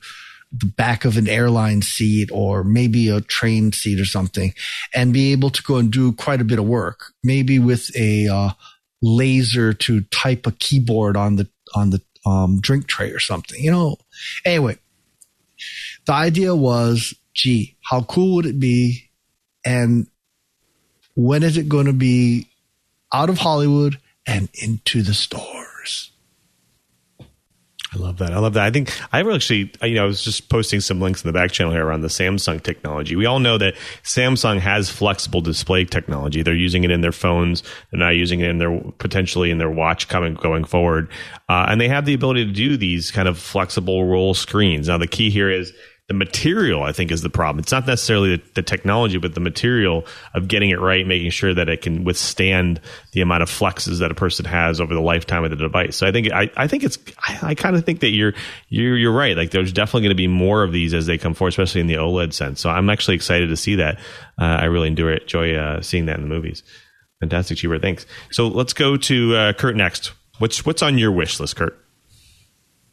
the 0.51 0.65
back 0.65 1.05
of 1.05 1.17
an 1.17 1.29
airline 1.29 1.81
seat 1.81 2.29
or 2.31 2.63
maybe 2.63 3.09
a 3.09 3.21
train 3.21 3.71
seat 3.71 3.99
or 3.99 4.05
something 4.05 4.53
and 4.93 5.13
be 5.13 5.31
able 5.31 5.49
to 5.49 5.63
go 5.63 5.77
and 5.77 5.91
do 5.91 6.11
quite 6.11 6.41
a 6.41 6.45
bit 6.45 6.59
of 6.59 6.65
work, 6.65 7.13
maybe 7.23 7.59
with 7.59 7.89
a 7.95 8.27
uh, 8.27 8.49
laser 9.01 9.73
to 9.73 10.01
type 10.03 10.45
a 10.45 10.51
keyboard 10.51 11.15
on 11.15 11.37
the, 11.37 11.47
on 11.73 11.89
the 11.89 12.01
um, 12.25 12.59
drink 12.59 12.87
tray 12.87 13.11
or 13.11 13.19
something, 13.19 13.61
you 13.63 13.71
know. 13.71 13.97
Anyway, 14.45 14.77
the 16.05 16.13
idea 16.13 16.53
was 16.53 17.13
gee, 17.33 17.77
how 17.81 18.03
cool 18.03 18.35
would 18.35 18.45
it 18.45 18.59
be? 18.59 19.09
And 19.65 20.07
when 21.15 21.43
is 21.43 21.57
it 21.57 21.69
going 21.69 21.85
to 21.85 21.93
be 21.93 22.47
out 23.13 23.29
of 23.29 23.37
Hollywood 23.37 23.97
and 24.25 24.49
into 24.53 25.01
the 25.01 25.13
stores? 25.13 26.11
I 27.93 27.97
love 27.97 28.19
that. 28.19 28.31
I 28.31 28.39
love 28.39 28.53
that. 28.53 28.63
I 28.63 28.71
think 28.71 28.89
I 29.11 29.19
actually, 29.19 29.73
you 29.83 29.95
know, 29.95 30.03
I 30.03 30.05
was 30.05 30.23
just 30.23 30.47
posting 30.47 30.79
some 30.79 31.01
links 31.01 31.23
in 31.23 31.27
the 31.27 31.33
back 31.33 31.51
channel 31.51 31.73
here 31.73 31.85
around 31.85 32.01
the 32.01 32.07
Samsung 32.07 32.63
technology. 32.63 33.17
We 33.17 33.25
all 33.25 33.39
know 33.39 33.57
that 33.57 33.75
Samsung 34.03 34.59
has 34.59 34.89
flexible 34.89 35.41
display 35.41 35.83
technology. 35.83 36.41
They're 36.41 36.53
using 36.53 36.85
it 36.85 36.91
in 36.91 37.01
their 37.01 37.11
phones. 37.11 37.63
They're 37.91 37.99
not 37.99 38.11
using 38.11 38.39
it 38.39 38.49
in 38.49 38.59
their 38.59 38.79
potentially 38.97 39.51
in 39.51 39.57
their 39.57 39.69
watch 39.69 40.07
coming 40.07 40.35
going 40.35 40.63
forward, 40.63 41.09
uh, 41.49 41.65
and 41.67 41.81
they 41.81 41.89
have 41.89 42.05
the 42.05 42.13
ability 42.13 42.45
to 42.45 42.51
do 42.53 42.77
these 42.77 43.11
kind 43.11 43.27
of 43.27 43.37
flexible 43.37 44.05
roll 44.05 44.33
screens. 44.33 44.87
Now, 44.87 44.97
the 44.97 45.07
key 45.07 45.29
here 45.29 45.49
is 45.49 45.73
the 46.11 46.17
material 46.17 46.83
i 46.83 46.91
think 46.91 47.09
is 47.09 47.21
the 47.21 47.29
problem. 47.29 47.59
It's 47.59 47.71
not 47.71 47.87
necessarily 47.87 48.35
the, 48.35 48.43
the, 48.55 48.61
technology 48.61 49.17
but 49.17 49.33
the 49.33 49.39
material 49.39 50.05
of 50.33 50.49
getting 50.49 50.69
it 50.69 50.81
right 50.81 51.07
making 51.07 51.31
sure 51.31 51.53
that 51.53 51.69
it 51.69 51.81
can 51.81 52.03
withstand 52.03 52.81
the 53.13 53.21
amount 53.21 53.43
of 53.43 53.49
flexes 53.49 53.99
that 53.99 54.11
a 54.11 54.13
person 54.13 54.43
has 54.43 54.81
over 54.81 54.93
the 54.93 54.99
lifetime 54.99 55.45
of 55.45 55.51
the 55.51 55.55
device. 55.55 55.95
So 55.95 56.05
i 56.05 56.11
think 56.11 56.29
i, 56.33 56.51
I 56.57 56.67
think 56.67 56.83
it's 56.83 56.97
i, 57.29 57.39
I 57.41 57.55
kind 57.55 57.77
of 57.77 57.85
think 57.85 58.01
that 58.01 58.09
you're 58.09 58.33
you're 58.67 58.97
you're 58.97 59.13
right. 59.13 59.37
Like 59.37 59.51
there's 59.51 59.71
definitely 59.71 60.01
going 60.01 60.17
to 60.17 60.23
be 60.23 60.27
more 60.27 60.63
of 60.63 60.73
these 60.73 60.93
as 60.93 61.05
they 61.05 61.17
come 61.17 61.33
forward 61.33 61.49
especially 61.49 61.79
in 61.79 61.87
the 61.87 61.95
oled 61.95 62.33
sense. 62.33 62.59
So 62.59 62.69
i'm 62.69 62.89
actually 62.89 63.15
excited 63.15 63.47
to 63.47 63.55
see 63.55 63.75
that. 63.75 63.97
Uh, 64.37 64.57
i 64.59 64.65
really 64.65 64.89
enjoy 64.89 65.55
uh, 65.55 65.81
seeing 65.81 66.07
that 66.07 66.17
in 66.17 66.23
the 66.23 66.27
movies. 66.35 66.61
Fantastic 67.21 67.57
Cheebert 67.57 67.81
thanks. 67.81 68.05
So 68.31 68.49
let's 68.49 68.73
go 68.73 68.97
to 68.97 69.35
uh, 69.35 69.53
Curt 69.53 69.77
next. 69.77 70.11
What's 70.39 70.65
what's 70.65 70.81
on 70.81 70.97
your 70.97 71.13
wish 71.13 71.39
list 71.39 71.55
Curt 71.55 71.77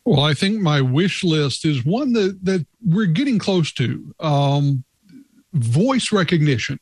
Well, 0.08 0.20
I 0.20 0.32
think 0.32 0.62
my 0.62 0.80
wish 0.80 1.22
list 1.22 1.66
is 1.66 1.84
one 1.84 2.14
that, 2.14 2.42
that 2.42 2.66
we're 2.82 3.04
getting 3.04 3.38
close 3.38 3.72
to. 3.72 4.14
Um, 4.20 4.82
voice 5.52 6.12
recognition 6.12 6.80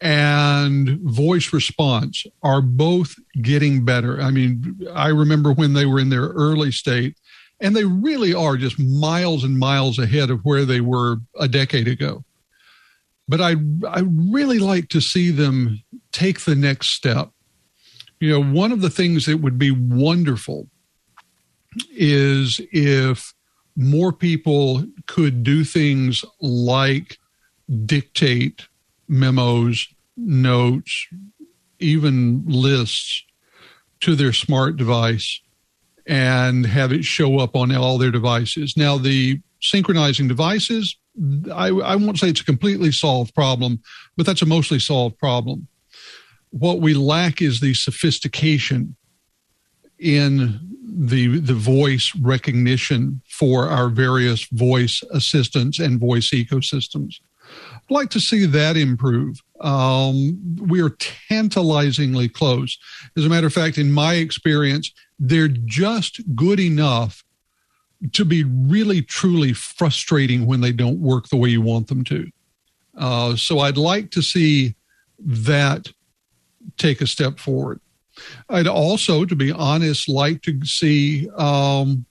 and 0.00 0.98
voice 1.02 1.52
response 1.52 2.24
are 2.42 2.62
both 2.62 3.14
getting 3.42 3.84
better. 3.84 4.22
I 4.22 4.30
mean, 4.30 4.88
I 4.94 5.08
remember 5.08 5.52
when 5.52 5.74
they 5.74 5.84
were 5.84 6.00
in 6.00 6.08
their 6.08 6.28
early 6.28 6.72
state, 6.72 7.18
and 7.60 7.76
they 7.76 7.84
really 7.84 8.32
are 8.32 8.56
just 8.56 8.78
miles 8.78 9.44
and 9.44 9.58
miles 9.58 9.98
ahead 9.98 10.30
of 10.30 10.40
where 10.42 10.64
they 10.64 10.80
were 10.80 11.18
a 11.38 11.48
decade 11.48 11.88
ago. 11.88 12.24
But 13.28 13.42
I 13.42 13.56
I 13.86 14.00
really 14.06 14.60
like 14.60 14.88
to 14.90 15.02
see 15.02 15.30
them 15.30 15.82
take 16.10 16.40
the 16.40 16.56
next 16.56 16.86
step. 16.88 17.28
You 18.18 18.30
know, 18.30 18.42
one 18.42 18.72
of 18.72 18.80
the 18.80 18.88
things 18.88 19.26
that 19.26 19.42
would 19.42 19.58
be 19.58 19.72
wonderful 19.72 20.70
is 21.90 22.60
if 22.72 23.34
more 23.76 24.12
people 24.12 24.84
could 25.06 25.42
do 25.42 25.64
things 25.64 26.24
like 26.40 27.18
dictate 27.84 28.66
memos, 29.08 29.88
notes, 30.16 31.06
even 31.78 32.44
lists 32.46 33.22
to 34.00 34.14
their 34.14 34.32
smart 34.32 34.76
device 34.76 35.40
and 36.06 36.64
have 36.66 36.92
it 36.92 37.04
show 37.04 37.38
up 37.38 37.56
on 37.56 37.74
all 37.74 37.98
their 37.98 38.10
devices. 38.10 38.76
Now, 38.76 38.96
the 38.96 39.40
synchronizing 39.60 40.28
devices, 40.28 40.96
I, 41.52 41.68
I 41.68 41.96
won't 41.96 42.18
say 42.18 42.28
it's 42.28 42.40
a 42.40 42.44
completely 42.44 42.92
solved 42.92 43.34
problem, 43.34 43.80
but 44.16 44.26
that's 44.26 44.42
a 44.42 44.46
mostly 44.46 44.78
solved 44.78 45.18
problem. 45.18 45.66
What 46.50 46.80
we 46.80 46.94
lack 46.94 47.42
is 47.42 47.60
the 47.60 47.74
sophistication 47.74 48.96
in 49.98 50.60
the 50.98 51.38
the 51.40 51.54
voice 51.54 52.12
recognition 52.20 53.20
for 53.28 53.68
our 53.68 53.88
various 53.88 54.44
voice 54.46 55.02
assistants 55.12 55.78
and 55.78 56.00
voice 56.00 56.30
ecosystems. 56.30 57.20
I'd 57.74 57.90
like 57.90 58.10
to 58.10 58.20
see 58.20 58.46
that 58.46 58.76
improve. 58.76 59.40
Um, 59.60 60.56
we 60.60 60.80
are 60.80 60.90
tantalizingly 61.28 62.28
close. 62.28 62.78
As 63.16 63.24
a 63.24 63.28
matter 63.28 63.46
of 63.46 63.52
fact, 63.52 63.78
in 63.78 63.92
my 63.92 64.14
experience, 64.14 64.90
they're 65.18 65.48
just 65.48 66.20
good 66.34 66.58
enough 66.58 67.24
to 68.12 68.24
be 68.24 68.44
really, 68.44 69.02
truly 69.02 69.52
frustrating 69.52 70.46
when 70.46 70.60
they 70.60 70.72
don't 70.72 71.00
work 71.00 71.28
the 71.28 71.36
way 71.36 71.48
you 71.48 71.62
want 71.62 71.86
them 71.88 72.04
to. 72.04 72.30
Uh, 72.96 73.36
so 73.36 73.60
I'd 73.60 73.78
like 73.78 74.10
to 74.12 74.22
see 74.22 74.74
that 75.18 75.88
take 76.76 77.00
a 77.00 77.06
step 77.06 77.38
forward. 77.38 77.80
I'd 78.48 78.66
also, 78.66 79.24
to 79.24 79.36
be 79.36 79.52
honest, 79.52 80.08
like 80.08 80.42
to 80.42 80.64
see 80.64 81.28
um, 81.36 82.06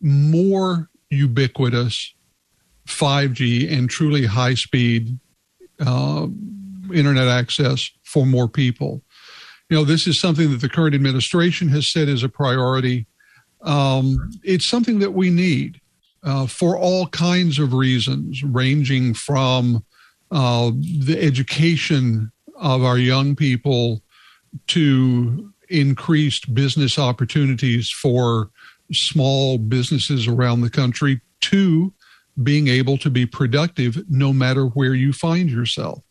more 0.00 0.88
ubiquitous 1.10 2.14
5G 2.86 3.72
and 3.72 3.88
truly 3.88 4.26
high 4.26 4.54
speed 4.54 5.18
uh, 5.80 6.26
internet 6.92 7.28
access 7.28 7.90
for 8.02 8.26
more 8.26 8.48
people. 8.48 9.02
You 9.70 9.76
know, 9.76 9.84
this 9.84 10.06
is 10.06 10.18
something 10.18 10.50
that 10.50 10.60
the 10.60 10.68
current 10.68 10.94
administration 10.94 11.68
has 11.68 11.86
said 11.86 12.08
is 12.08 12.22
a 12.22 12.28
priority. 12.28 13.06
Um, 13.62 14.30
it's 14.42 14.64
something 14.64 14.98
that 14.98 15.12
we 15.12 15.30
need 15.30 15.80
uh, 16.24 16.46
for 16.46 16.76
all 16.76 17.06
kinds 17.08 17.58
of 17.58 17.72
reasons, 17.72 18.42
ranging 18.42 19.14
from 19.14 19.84
uh, 20.30 20.70
the 20.74 21.18
education 21.20 22.30
of 22.56 22.84
our 22.84 22.98
young 22.98 23.34
people 23.34 24.02
to 24.68 25.52
increased 25.68 26.54
business 26.54 26.98
opportunities 26.98 27.90
for 27.90 28.50
small 28.92 29.58
businesses 29.58 30.26
around 30.26 30.60
the 30.60 30.70
country 30.70 31.20
to 31.40 31.92
being 32.42 32.68
able 32.68 32.98
to 32.98 33.10
be 33.10 33.26
productive 33.26 34.02
no 34.10 34.32
matter 34.32 34.66
where 34.66 34.94
you 34.94 35.12
find 35.12 35.50
yourself. 35.50 36.02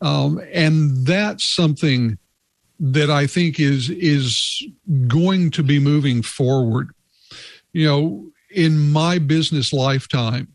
Um, 0.00 0.40
and 0.52 1.06
that's 1.06 1.44
something 1.44 2.18
that 2.78 3.10
I 3.10 3.26
think 3.26 3.60
is 3.60 3.90
is 3.90 4.66
going 5.06 5.50
to 5.52 5.62
be 5.62 5.78
moving 5.78 6.22
forward. 6.22 6.90
You 7.72 7.86
know, 7.86 8.30
in 8.50 8.90
my 8.90 9.18
business 9.18 9.72
lifetime, 9.72 10.48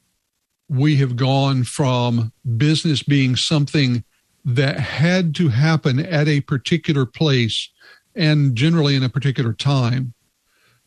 we 0.68 0.96
have 0.98 1.16
gone 1.16 1.64
from 1.64 2.34
business 2.58 3.04
being 3.04 3.36
something 3.36 4.04
that 4.46 4.80
had 4.80 5.34
to 5.36 5.50
happen 5.50 6.00
at 6.00 6.28
a 6.28 6.42
particular 6.42 7.06
place 7.06 7.70
and 8.16 8.56
generally 8.56 8.96
in 8.96 9.04
a 9.04 9.10
particular 9.10 9.52
time 9.52 10.14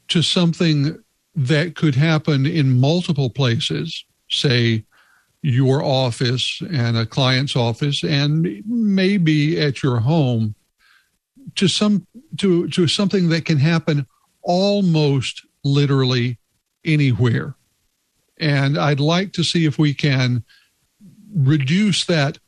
to 0.07 0.23
something 0.23 0.97
that 1.35 1.75
could 1.75 1.97
happen 1.97 2.47
in 2.47 2.81
multiple 2.81 3.29
places, 3.29 4.05
say 4.31 4.85
your 5.43 5.83
office 5.83 6.63
and 6.73 6.97
a 6.97 7.07
client's 7.07 7.55
office 7.55 8.03
and 8.03 8.63
maybe 8.67 9.61
at 9.61 9.83
your 9.83 10.01
home 10.01 10.55
to 11.55 11.69
some 11.69 12.07
to 12.37 12.69
to 12.69 12.89
something 12.89 13.29
that 13.29 13.45
can 13.45 13.59
happen 13.59 14.07
almost 14.43 15.47
literally 15.65 16.39
anywhere. 16.85 17.55
And 18.41 18.79
i'd 18.79 19.01
like 19.01 19.33
to 19.33 19.45
see 19.45 19.65
if 19.65 19.79
we 19.79 19.95
can 19.95 20.45
reduce 21.35 22.05
that 22.07 22.39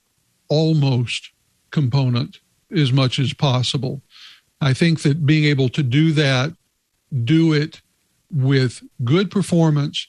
almost 0.50 1.30
component 1.70 2.40
as 2.76 2.92
much 2.92 3.18
as 3.18 3.32
possible 3.32 4.02
i 4.60 4.74
think 4.74 5.00
that 5.02 5.24
being 5.24 5.44
able 5.44 5.68
to 5.68 5.82
do 5.82 6.12
that 6.12 6.52
do 7.24 7.52
it 7.52 7.80
with 8.30 8.82
good 9.04 9.30
performance 9.30 10.06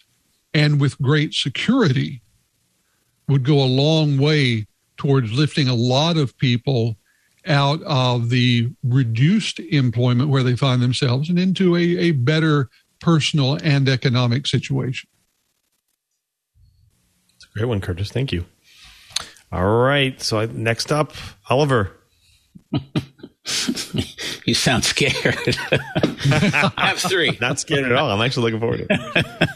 and 0.54 0.80
with 0.82 1.02
great 1.02 1.34
security 1.34 2.22
would 3.28 3.46
go 3.46 3.62
a 3.62 3.66
long 3.66 4.18
way 4.18 4.68
towards 4.98 5.32
lifting 5.32 5.68
a 5.68 5.74
lot 5.74 6.18
of 6.18 6.38
people 6.38 6.98
out 7.48 7.82
of 7.84 8.30
the 8.30 8.70
reduced 8.84 9.60
employment 9.60 10.30
where 10.30 10.44
they 10.44 10.56
find 10.56 10.82
themselves 10.82 11.30
and 11.30 11.40
into 11.40 11.76
a, 11.76 11.82
a 11.82 12.12
better 12.12 12.70
personal 13.00 13.58
and 13.64 13.90
economic 13.90 14.46
situation. 14.46 15.10
It's 17.36 17.46
a 17.46 17.58
great 17.58 17.66
one, 17.66 17.82
Curtis. 17.82 18.12
Thank 18.12 18.32
you. 18.32 18.46
All 19.52 19.66
right. 19.66 20.20
So 20.22 20.46
next 20.46 20.92
up, 20.92 21.14
Oliver. 21.50 21.92
you 24.46 24.54
sound 24.54 24.86
scared. 24.86 25.14
I 26.78 26.88
have 26.88 27.00
three. 27.00 27.38
Not 27.42 27.60
scared 27.60 27.86
at 27.86 27.92
all. 27.92 28.10
I'm 28.10 28.22
actually 28.22 28.52
looking 28.52 28.60
forward 28.60 28.88
to 28.88 28.88
it. 28.90 29.50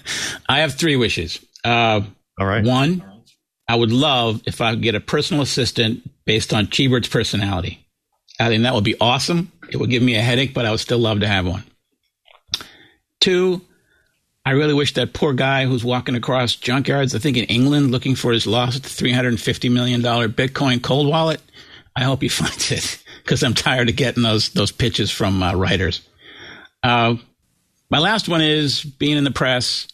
I 0.50 0.60
have 0.60 0.74
three 0.74 0.96
wishes. 0.96 1.44
Uh, 1.64 2.02
all 2.40 2.48
right. 2.48 2.66
One, 2.66 3.04
I 3.70 3.76
would 3.76 3.92
love 3.92 4.42
if 4.46 4.62
I 4.62 4.72
could 4.72 4.82
get 4.82 4.96
a 4.96 5.00
personal 5.00 5.42
assistant 5.44 6.10
based 6.26 6.54
on 6.54 6.68
Cheebert's 6.68 7.08
personality. 7.08 7.86
I 8.40 8.50
think 8.50 8.64
that 8.64 8.74
would 8.74 8.84
be 8.84 8.96
awesome. 9.00 9.52
It 9.70 9.78
would 9.78 9.90
give 9.90 10.04
me 10.04 10.16
a 10.16 10.22
headache, 10.22 10.54
but 10.54 10.66
I 10.66 10.72
would 10.72 10.80
still 10.80 11.00
love 11.00 11.22
to 11.22 11.28
have 11.28 11.48
one. 11.48 11.64
Two, 13.22 13.62
I 14.46 14.52
really 14.52 14.76
wish 14.76 14.94
that 14.94 15.14
poor 15.14 15.34
guy 15.34 15.66
who's 15.66 15.84
walking 15.84 16.16
across 16.16 16.56
junkyards, 16.56 17.16
I 17.16 17.20
think 17.20 17.36
in 17.36 17.46
England, 17.46 17.92
looking 17.92 18.14
for 18.14 18.32
his 18.32 18.46
lost 18.46 18.84
$350 18.84 19.72
million 19.72 20.04
Bitcoin 20.04 20.84
cold 20.84 21.08
wallet. 21.08 21.42
I 21.96 22.04
hope 22.04 22.22
he 22.22 22.30
finds 22.30 22.72
it 22.72 23.04
because 23.24 23.44
I'm 23.44 23.56
tired 23.56 23.90
of 23.90 23.96
getting 23.96 24.24
those 24.24 24.50
those 24.50 24.72
pitches 24.72 25.10
from 25.10 25.42
uh, 25.42 25.56
writers. 25.56 26.08
Uh, 26.84 27.16
my 27.90 27.98
last 27.98 28.30
one 28.30 28.42
is 28.42 28.84
being 28.84 29.18
in 29.18 29.24
the 29.24 29.32
press. 29.32 29.88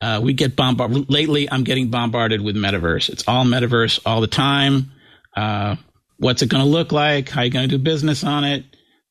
Uh, 0.00 0.20
we 0.22 0.32
get 0.32 0.54
bombarded 0.54 1.10
lately. 1.10 1.50
I'm 1.50 1.64
getting 1.64 1.90
bombarded 1.90 2.40
with 2.40 2.54
metaverse. 2.54 3.08
It's 3.08 3.26
all 3.26 3.44
metaverse 3.44 4.00
all 4.06 4.20
the 4.20 4.28
time. 4.28 4.92
Uh, 5.36 5.74
what's 6.18 6.42
it 6.42 6.48
going 6.48 6.62
to 6.62 6.70
look 6.70 6.92
like? 6.92 7.28
How 7.28 7.40
are 7.40 7.44
you 7.44 7.50
going 7.50 7.68
to 7.68 7.76
do 7.76 7.82
business 7.82 8.22
on 8.22 8.44
it? 8.44 8.64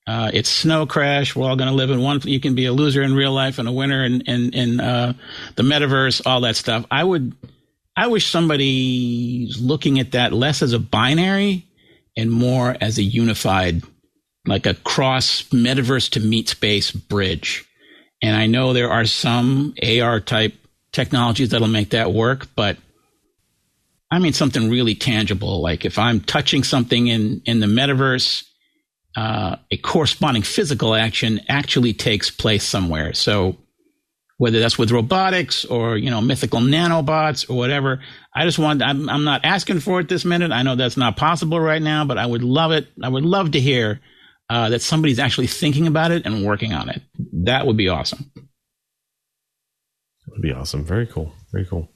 Uh, 0.07 0.31
it's 0.33 0.49
snow 0.49 0.85
crash. 0.85 1.35
We're 1.35 1.49
all 1.49 1.57
going 1.57 1.69
to 1.69 1.75
live 1.75 1.91
in 1.91 2.01
one. 2.01 2.21
You 2.23 2.39
can 2.39 2.55
be 2.55 2.65
a 2.65 2.71
loser 2.71 3.01
in 3.01 3.13
real 3.13 3.33
life 3.33 3.59
and 3.59 3.67
a 3.67 3.71
winner 3.71 4.05
in 4.05 4.21
in, 4.21 4.53
in 4.53 4.79
uh, 4.79 5.13
the 5.55 5.63
metaverse. 5.63 6.25
All 6.25 6.41
that 6.41 6.55
stuff. 6.55 6.85
I 6.89 7.03
would. 7.03 7.35
I 7.95 8.07
wish 8.07 8.29
somebody's 8.29 9.59
looking 9.59 9.99
at 9.99 10.11
that 10.11 10.31
less 10.31 10.61
as 10.61 10.71
a 10.71 10.79
binary 10.79 11.65
and 12.15 12.31
more 12.31 12.75
as 12.79 12.97
a 12.99 13.03
unified, 13.03 13.83
like 14.45 14.65
a 14.65 14.75
cross 14.75 15.43
metaverse 15.49 16.11
to 16.11 16.19
meet 16.19 16.47
space 16.47 16.91
bridge. 16.91 17.65
And 18.21 18.35
I 18.35 18.45
know 18.45 18.73
there 18.73 18.91
are 18.91 19.05
some 19.05 19.73
AR 19.83 20.19
type 20.19 20.55
technologies 20.91 21.49
that'll 21.49 21.67
make 21.67 21.89
that 21.89 22.13
work, 22.13 22.47
but 22.55 22.77
I 24.09 24.19
mean 24.19 24.33
something 24.33 24.69
really 24.69 24.95
tangible. 24.95 25.61
Like 25.61 25.83
if 25.83 25.99
I'm 25.99 26.21
touching 26.21 26.63
something 26.63 27.07
in 27.07 27.41
in 27.45 27.59
the 27.59 27.67
metaverse, 27.67 28.43
uh, 29.17 29.55
a 29.71 29.77
corresponding 29.77 30.43
physical 30.43 30.93
action 30.93 31.41
actually 31.49 31.91
takes 31.91 32.29
place 32.29 32.63
somewhere. 32.63 33.13
So 33.13 33.57
whether 34.37 34.59
that's 34.59 34.77
with 34.77 34.91
robotics 34.91 35.65
or 35.65 35.97
you 35.97 36.11
know 36.11 36.21
mythical 36.21 36.59
nanobots 36.59 37.49
or 37.49 37.57
whatever, 37.57 38.03
I 38.35 38.45
just 38.45 38.59
want. 38.59 38.83
I'm, 38.83 39.09
I'm 39.09 39.23
not 39.23 39.43
asking 39.43 39.79
for 39.79 39.99
it 39.99 40.07
this 40.07 40.23
minute. 40.23 40.51
I 40.51 40.61
know 40.61 40.75
that's 40.75 40.97
not 40.97 41.17
possible 41.17 41.59
right 41.59 41.81
now, 41.81 42.05
but 42.05 42.19
I 42.19 42.27
would 42.27 42.43
love 42.43 42.71
it. 42.71 42.89
I 43.01 43.09
would 43.09 43.25
love 43.25 43.53
to 43.53 43.59
hear 43.59 43.99
uh, 44.51 44.69
that 44.69 44.83
somebody's 44.83 45.17
actually 45.17 45.47
thinking 45.47 45.87
about 45.87 46.11
it 46.11 46.27
and 46.27 46.45
working 46.45 46.73
on 46.73 46.89
it. 46.89 47.01
That 47.45 47.65
would 47.65 47.77
be 47.77 47.89
awesome. 47.89 48.31
That'd 50.27 50.43
be 50.43 50.51
awesome. 50.51 50.83
Very 50.83 51.07
cool. 51.07 51.33
Very 51.51 51.65
cool. 51.65 51.89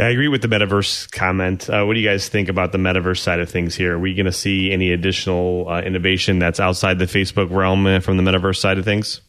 Yeah, 0.00 0.06
I 0.06 0.10
agree 0.12 0.28
with 0.28 0.40
the 0.40 0.48
metaverse 0.48 1.12
comment. 1.12 1.68
Uh, 1.68 1.84
what 1.84 1.92
do 1.92 2.00
you 2.00 2.08
guys 2.08 2.26
think 2.26 2.48
about 2.48 2.72
the 2.72 2.78
metaverse 2.78 3.18
side 3.18 3.38
of 3.38 3.50
things 3.50 3.74
here? 3.74 3.96
Are 3.96 3.98
we 3.98 4.14
going 4.14 4.24
to 4.24 4.32
see 4.32 4.72
any 4.72 4.92
additional 4.92 5.68
uh, 5.68 5.82
innovation 5.82 6.38
that's 6.38 6.58
outside 6.58 6.98
the 6.98 7.04
Facebook 7.04 7.50
realm 7.50 7.84
uh, 7.86 8.00
from 8.00 8.16
the 8.16 8.22
metaverse 8.22 8.56
side 8.56 8.78
of 8.78 8.86
things? 8.86 9.20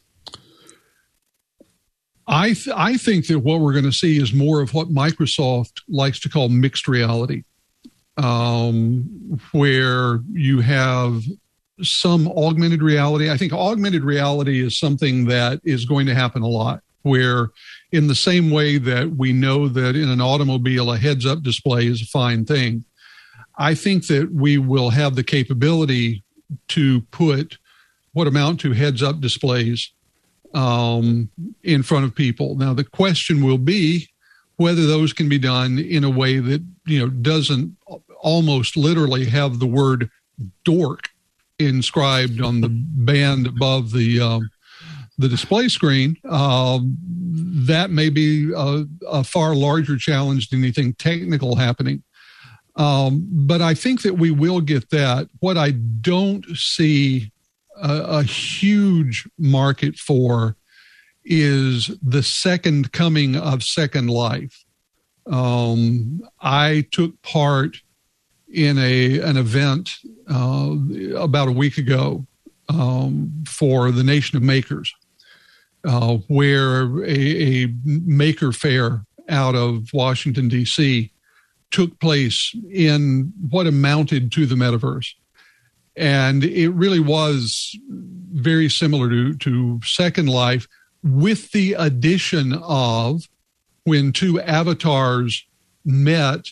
I 2.25 2.53
th- 2.53 2.73
I 2.73 2.95
think 2.95 3.27
that 3.27 3.39
what 3.39 3.59
we're 3.59 3.73
going 3.73 3.83
to 3.83 3.91
see 3.91 4.17
is 4.17 4.31
more 4.31 4.61
of 4.61 4.73
what 4.73 4.87
Microsoft 4.87 5.81
likes 5.89 6.21
to 6.21 6.29
call 6.29 6.47
mixed 6.47 6.87
reality, 6.87 7.43
um, 8.15 9.41
where 9.51 10.21
you 10.31 10.61
have 10.61 11.21
some 11.81 12.29
augmented 12.29 12.81
reality. 12.81 13.29
I 13.29 13.35
think 13.35 13.51
augmented 13.51 14.05
reality 14.05 14.65
is 14.65 14.79
something 14.79 15.25
that 15.25 15.59
is 15.65 15.83
going 15.83 16.05
to 16.05 16.15
happen 16.15 16.43
a 16.43 16.47
lot. 16.47 16.81
Where, 17.03 17.49
in 17.91 18.07
the 18.07 18.15
same 18.15 18.51
way 18.51 18.77
that 18.77 19.15
we 19.15 19.33
know 19.33 19.67
that 19.67 19.95
in 19.95 20.09
an 20.09 20.21
automobile 20.21 20.91
a 20.91 20.97
heads-up 20.97 21.41
display 21.43 21.87
is 21.87 22.01
a 22.01 22.05
fine 22.05 22.45
thing, 22.45 22.85
I 23.57 23.75
think 23.75 24.07
that 24.07 24.31
we 24.33 24.57
will 24.57 24.89
have 24.89 25.15
the 25.15 25.23
capability 25.23 26.23
to 26.69 27.01
put 27.11 27.57
what 28.13 28.27
amount 28.27 28.59
to 28.61 28.73
heads-up 28.73 29.19
displays 29.19 29.91
um, 30.53 31.29
in 31.63 31.83
front 31.83 32.05
of 32.05 32.15
people. 32.15 32.55
Now, 32.55 32.73
the 32.73 32.83
question 32.83 33.43
will 33.43 33.57
be 33.57 34.09
whether 34.57 34.85
those 34.85 35.13
can 35.13 35.27
be 35.27 35.39
done 35.39 35.79
in 35.79 36.03
a 36.03 36.09
way 36.09 36.39
that 36.39 36.63
you 36.85 36.99
know 36.99 37.09
doesn't 37.09 37.75
almost 38.19 38.77
literally 38.77 39.25
have 39.25 39.59
the 39.59 39.65
word 39.65 40.09
dork 40.63 41.09
inscribed 41.57 42.41
on 42.41 42.61
the 42.61 42.69
band 42.71 43.47
above 43.47 43.91
the 43.91 44.19
um, 44.19 44.49
the 45.21 45.29
display 45.29 45.67
screen. 45.67 46.17
Um, 46.29 46.97
that 47.67 47.91
may 47.91 48.09
be 48.09 48.51
a, 48.55 48.85
a, 49.07 49.23
far 49.23 49.55
larger 49.55 49.97
challenge 49.97 50.49
than 50.49 50.59
anything 50.59 50.93
technical 50.95 51.55
happening. 51.55 52.03
Um, 52.75 53.27
but 53.31 53.61
I 53.61 53.73
think 53.73 54.01
that 54.01 54.15
we 54.15 54.31
will 54.31 54.61
get 54.61 54.89
that. 54.89 55.29
What 55.39 55.57
I 55.57 55.71
don't 55.71 56.45
see 56.55 57.31
a, 57.81 58.19
a 58.19 58.23
huge 58.23 59.27
market 59.37 59.97
for 59.97 60.55
is 61.23 61.91
the 62.01 62.23
second 62.23 62.91
coming 62.91 63.35
of 63.35 63.63
Second 63.63 64.09
Life. 64.09 64.63
Um, 65.27 66.21
I 66.41 66.87
took 66.91 67.21
part 67.21 67.77
in 68.51 68.77
a 68.77 69.19
an 69.19 69.37
event 69.37 69.97
uh, 70.29 70.75
about 71.15 71.47
a 71.47 71.53
week 71.53 71.77
ago 71.77 72.25
um, 72.69 73.43
for 73.47 73.91
the 73.91 74.03
Nation 74.03 74.37
of 74.37 74.43
Makers, 74.43 74.93
uh, 75.83 76.17
where 76.27 77.03
a, 77.03 77.63
a, 77.63 77.73
maker 77.85 78.51
fair 78.51 79.05
out 79.29 79.55
of 79.55 79.91
Washington 79.93 80.47
D.C. 80.47 81.11
took 81.71 81.99
place 81.99 82.55
in 82.71 83.33
what 83.49 83.67
amounted 83.67 84.31
to 84.33 84.45
the 84.45 84.55
metaverse 84.55 85.13
and 85.95 86.43
it 86.43 86.69
really 86.69 86.99
was 86.99 87.77
very 88.33 88.69
similar 88.69 89.09
to 89.09 89.35
to 89.35 89.79
Second 89.83 90.29
Life, 90.29 90.67
with 91.03 91.51
the 91.51 91.73
addition 91.73 92.53
of 92.53 93.27
when 93.83 94.11
two 94.11 94.39
avatars 94.41 95.45
met. 95.85 96.47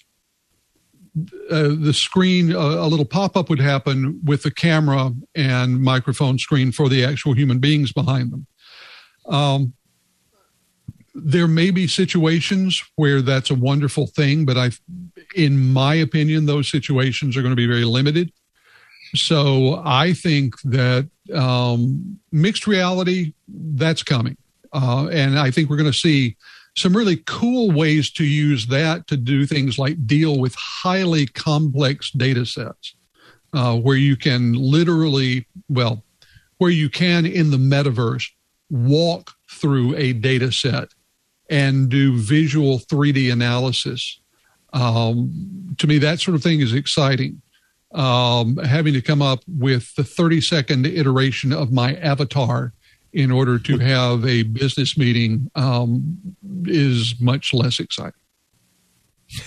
Uh, 1.49 1.69
the 1.77 1.93
screen, 1.93 2.55
uh, 2.55 2.59
a 2.59 2.87
little 2.87 3.03
pop 3.03 3.35
up 3.35 3.49
would 3.49 3.59
happen 3.59 4.21
with 4.23 4.43
the 4.43 4.51
camera 4.51 5.11
and 5.35 5.81
microphone 5.81 6.37
screen 6.37 6.71
for 6.71 6.87
the 6.87 7.03
actual 7.03 7.33
human 7.33 7.57
beings 7.59 7.91
behind 7.91 8.31
them. 8.31 8.45
Um, 9.29 9.73
there 11.13 11.47
may 11.47 11.71
be 11.71 11.87
situations 11.87 12.81
where 12.95 13.21
that's 13.21 13.49
a 13.49 13.55
wonderful 13.55 14.07
thing, 14.07 14.45
but 14.45 14.57
I, 14.57 14.71
in 15.35 15.71
my 15.71 15.95
opinion, 15.95 16.45
those 16.45 16.69
situations 16.69 17.35
are 17.35 17.41
going 17.41 17.51
to 17.51 17.55
be 17.55 17.67
very 17.67 17.85
limited. 17.85 18.31
So 19.15 19.81
I 19.85 20.13
think 20.13 20.59
that 20.61 21.09
um, 21.33 22.19
mixed 22.31 22.67
reality 22.67 23.33
that's 23.47 24.03
coming, 24.03 24.37
uh, 24.71 25.07
and 25.07 25.37
I 25.37 25.51
think 25.51 25.69
we're 25.69 25.77
going 25.77 25.91
to 25.91 25.97
see 25.97 26.37
some 26.75 26.95
really 26.95 27.17
cool 27.25 27.71
ways 27.71 28.11
to 28.11 28.23
use 28.23 28.67
that 28.67 29.07
to 29.07 29.17
do 29.17 29.45
things 29.45 29.79
like 29.79 30.07
deal 30.07 30.39
with 30.39 30.55
highly 30.55 31.25
complex 31.25 32.11
data 32.11 32.45
sets, 32.45 32.95
uh, 33.53 33.75
where 33.75 33.97
you 33.97 34.15
can 34.15 34.53
literally, 34.53 35.47
well, 35.67 36.03
where 36.59 36.71
you 36.71 36.89
can 36.89 37.25
in 37.25 37.49
the 37.49 37.57
metaverse 37.57 38.29
walk 38.69 39.31
through 39.49 39.95
a 39.95 40.13
data 40.13 40.51
set 40.51 40.89
and 41.49 41.89
do 41.89 42.17
visual 42.17 42.79
3D 42.79 43.31
analysis. 43.31 44.19
Um, 44.73 45.75
to 45.79 45.87
me, 45.87 45.97
that 45.97 46.19
sort 46.19 46.35
of 46.35 46.43
thing 46.43 46.59
is 46.59 46.73
exciting 46.73 47.41
um, 47.93 48.57
having 48.57 48.93
to 48.93 49.01
come 49.01 49.21
up 49.21 49.39
with 49.47 49.95
the 49.95 50.03
30 50.03 50.41
second 50.41 50.85
iteration 50.85 51.51
of 51.51 51.71
my 51.71 51.95
avatar 51.95 52.73
in 53.13 53.31
order 53.31 53.57
to 53.57 53.79
have 53.79 54.25
a 54.25 54.43
business 54.43 54.97
meeting 54.97 55.49
um, 55.55 56.17
is 56.65 57.15
much 57.19 57.53
less 57.53 57.79
exciting. 57.79 58.13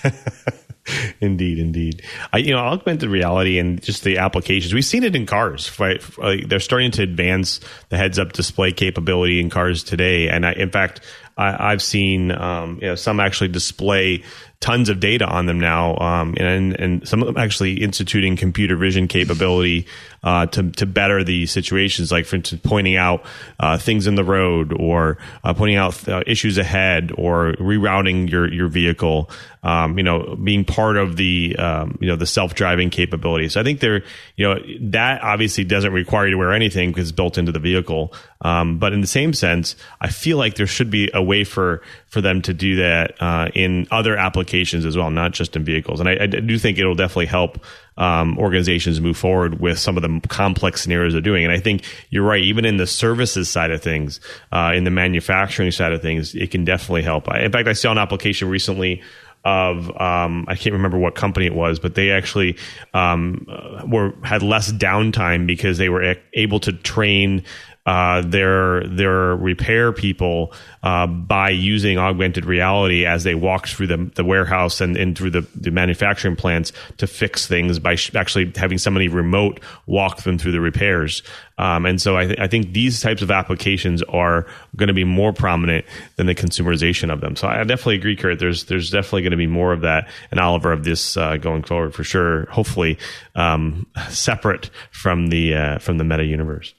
indeed, 1.20 1.58
indeed. 1.58 2.02
I, 2.32 2.38
you 2.38 2.52
know, 2.52 2.58
augmented 2.58 3.08
reality 3.08 3.58
and 3.58 3.80
just 3.82 4.04
the 4.04 4.18
applications. 4.18 4.74
We've 4.74 4.84
seen 4.84 5.04
it 5.04 5.14
in 5.14 5.26
cars. 5.26 5.78
Right? 5.78 6.02
Like 6.18 6.48
They're 6.48 6.60
starting 6.60 6.90
to 6.92 7.02
advance 7.02 7.60
the 7.88 7.96
heads-up 7.96 8.32
display 8.32 8.72
capability 8.72 9.40
in 9.40 9.50
cars 9.50 9.84
today. 9.84 10.28
And 10.28 10.44
I, 10.44 10.52
in 10.52 10.70
fact, 10.70 11.00
I, 11.36 11.70
have 11.70 11.82
seen 11.82 12.30
um, 12.30 12.78
you 12.80 12.88
know, 12.88 12.94
some 12.94 13.20
actually 13.20 13.48
display 13.48 14.22
tons 14.60 14.88
of 14.88 15.00
data 15.00 15.26
on 15.26 15.46
them 15.46 15.58
now, 15.58 15.96
um, 15.98 16.34
and 16.38 16.78
and 16.78 17.08
some 17.08 17.20
of 17.20 17.26
them 17.26 17.36
actually 17.36 17.82
instituting 17.82 18.36
computer 18.36 18.76
vision 18.76 19.08
capability 19.08 19.86
uh, 20.24 20.46
to 20.46 20.70
to 20.72 20.86
better 20.86 21.24
the 21.24 21.46
situations, 21.46 22.12
like 22.12 22.26
for 22.26 22.36
instance, 22.36 22.60
pointing 22.64 22.96
out 22.96 23.24
uh, 23.58 23.76
things 23.76 24.06
in 24.06 24.14
the 24.14 24.24
road, 24.24 24.72
or 24.72 25.18
uh, 25.42 25.52
pointing 25.52 25.76
out 25.76 26.08
uh, 26.08 26.22
issues 26.26 26.58
ahead, 26.58 27.12
or 27.16 27.54
rerouting 27.54 28.30
your 28.30 28.52
your 28.52 28.68
vehicle. 28.68 29.30
Um, 29.64 29.96
you 29.96 30.02
know, 30.02 30.34
being 30.42 30.64
part 30.64 30.96
of 30.96 31.16
the 31.16 31.56
um, 31.56 31.98
you 32.00 32.08
know 32.08 32.16
the 32.16 32.26
self 32.26 32.54
driving 32.54 32.90
capabilities. 32.90 33.54
So 33.54 33.60
I 33.60 33.64
think 33.64 33.80
there, 33.80 34.02
you 34.36 34.48
know, 34.48 34.60
that 34.90 35.22
obviously 35.22 35.64
doesn't 35.64 35.92
require 35.92 36.26
you 36.26 36.32
to 36.32 36.38
wear 36.38 36.52
anything 36.52 36.90
because 36.90 37.08
it's 37.08 37.16
built 37.16 37.38
into 37.38 37.52
the 37.52 37.60
vehicle. 37.60 38.12
Um, 38.40 38.78
but 38.78 38.92
in 38.92 39.00
the 39.00 39.06
same 39.06 39.32
sense, 39.32 39.76
I 40.00 40.08
feel 40.08 40.36
like 40.36 40.56
there 40.56 40.66
should 40.66 40.90
be 40.90 41.10
a 41.14 41.22
way 41.22 41.44
for 41.44 41.82
for 42.08 42.20
them 42.20 42.42
to 42.42 42.52
do 42.52 42.76
that 42.76 43.14
uh, 43.20 43.50
in 43.54 43.86
other 43.90 44.16
applications 44.16 44.84
as 44.84 44.96
well, 44.96 45.10
not 45.10 45.32
just 45.32 45.56
in 45.56 45.64
vehicles. 45.64 46.00
And 46.00 46.08
I, 46.08 46.18
I 46.20 46.26
do 46.26 46.58
think 46.58 46.78
it'll 46.78 46.94
definitely 46.94 47.26
help 47.26 47.64
um, 47.96 48.38
organizations 48.38 49.00
move 49.00 49.16
forward 49.16 49.60
with 49.60 49.78
some 49.78 49.96
of 49.96 50.02
the 50.02 50.20
complex 50.28 50.82
scenarios 50.82 51.12
they're 51.12 51.22
doing. 51.22 51.44
And 51.44 51.52
I 51.52 51.58
think 51.58 51.84
you're 52.10 52.24
right. 52.24 52.42
Even 52.42 52.64
in 52.64 52.76
the 52.76 52.86
services 52.86 53.48
side 53.48 53.70
of 53.70 53.82
things, 53.82 54.20
uh, 54.52 54.72
in 54.74 54.84
the 54.84 54.90
manufacturing 54.90 55.70
side 55.70 55.92
of 55.92 56.02
things, 56.02 56.34
it 56.34 56.50
can 56.50 56.64
definitely 56.64 57.02
help. 57.02 57.28
I, 57.28 57.40
In 57.40 57.52
fact, 57.52 57.68
I 57.68 57.72
saw 57.74 57.92
an 57.92 57.98
application 57.98 58.48
recently 58.48 59.02
of 59.44 59.90
um, 60.00 60.44
I 60.46 60.54
can't 60.54 60.72
remember 60.72 60.98
what 60.98 61.14
company 61.14 61.46
it 61.46 61.54
was, 61.54 61.80
but 61.80 61.94
they 61.94 62.12
actually 62.12 62.56
um, 62.94 63.46
were 63.86 64.14
had 64.22 64.42
less 64.42 64.70
downtime 64.72 65.46
because 65.46 65.78
they 65.78 65.88
were 65.88 66.16
able 66.34 66.60
to 66.60 66.72
train 66.72 67.42
uh, 67.84 68.22
their 68.22 68.86
their 68.86 69.34
repair 69.34 69.92
people 69.92 70.52
uh, 70.84 71.06
by 71.06 71.50
using 71.50 71.98
augmented 71.98 72.44
reality 72.44 73.04
as 73.04 73.24
they 73.24 73.34
walk 73.34 73.66
through 73.66 73.88
the, 73.88 74.10
the 74.14 74.24
warehouse 74.24 74.80
and, 74.80 74.96
and 74.96 75.18
through 75.18 75.30
the, 75.30 75.40
the 75.56 75.70
manufacturing 75.70 76.36
plants 76.36 76.72
to 76.98 77.08
fix 77.08 77.46
things 77.46 77.80
by 77.80 77.96
sh- 77.96 78.14
actually 78.14 78.52
having 78.54 78.78
somebody 78.78 79.08
remote 79.08 79.58
walk 79.86 80.22
them 80.22 80.38
through 80.38 80.52
the 80.52 80.60
repairs. 80.60 81.24
Um, 81.58 81.84
and 81.84 82.00
so 82.00 82.16
I, 82.16 82.26
th- 82.26 82.38
I 82.38 82.46
think 82.46 82.72
these 82.72 83.00
types 83.00 83.20
of 83.20 83.30
applications 83.30 84.02
are 84.04 84.46
going 84.76 84.88
to 84.88 84.94
be 84.94 85.04
more 85.04 85.32
prominent 85.32 85.84
than 86.16 86.26
the 86.26 86.34
consumerization 86.34 87.12
of 87.12 87.20
them. 87.20 87.34
So 87.34 87.48
I 87.48 87.64
definitely 87.64 87.96
agree, 87.96 88.16
Curt. 88.16 88.38
There's 88.38 88.64
there's 88.64 88.90
definitely 88.90 89.22
going 89.22 89.32
to 89.32 89.36
be 89.36 89.48
more 89.48 89.72
of 89.72 89.80
that, 89.80 90.08
and 90.30 90.38
Oliver 90.38 90.72
of 90.72 90.84
this 90.84 91.16
uh, 91.16 91.36
going 91.36 91.64
forward 91.64 91.94
for 91.94 92.04
sure. 92.04 92.46
Hopefully, 92.46 92.98
um, 93.34 93.86
separate 94.08 94.70
from 94.92 95.28
the 95.28 95.54
uh, 95.54 95.78
from 95.78 95.98
the 95.98 96.04
meta 96.04 96.24
universe. 96.24 96.74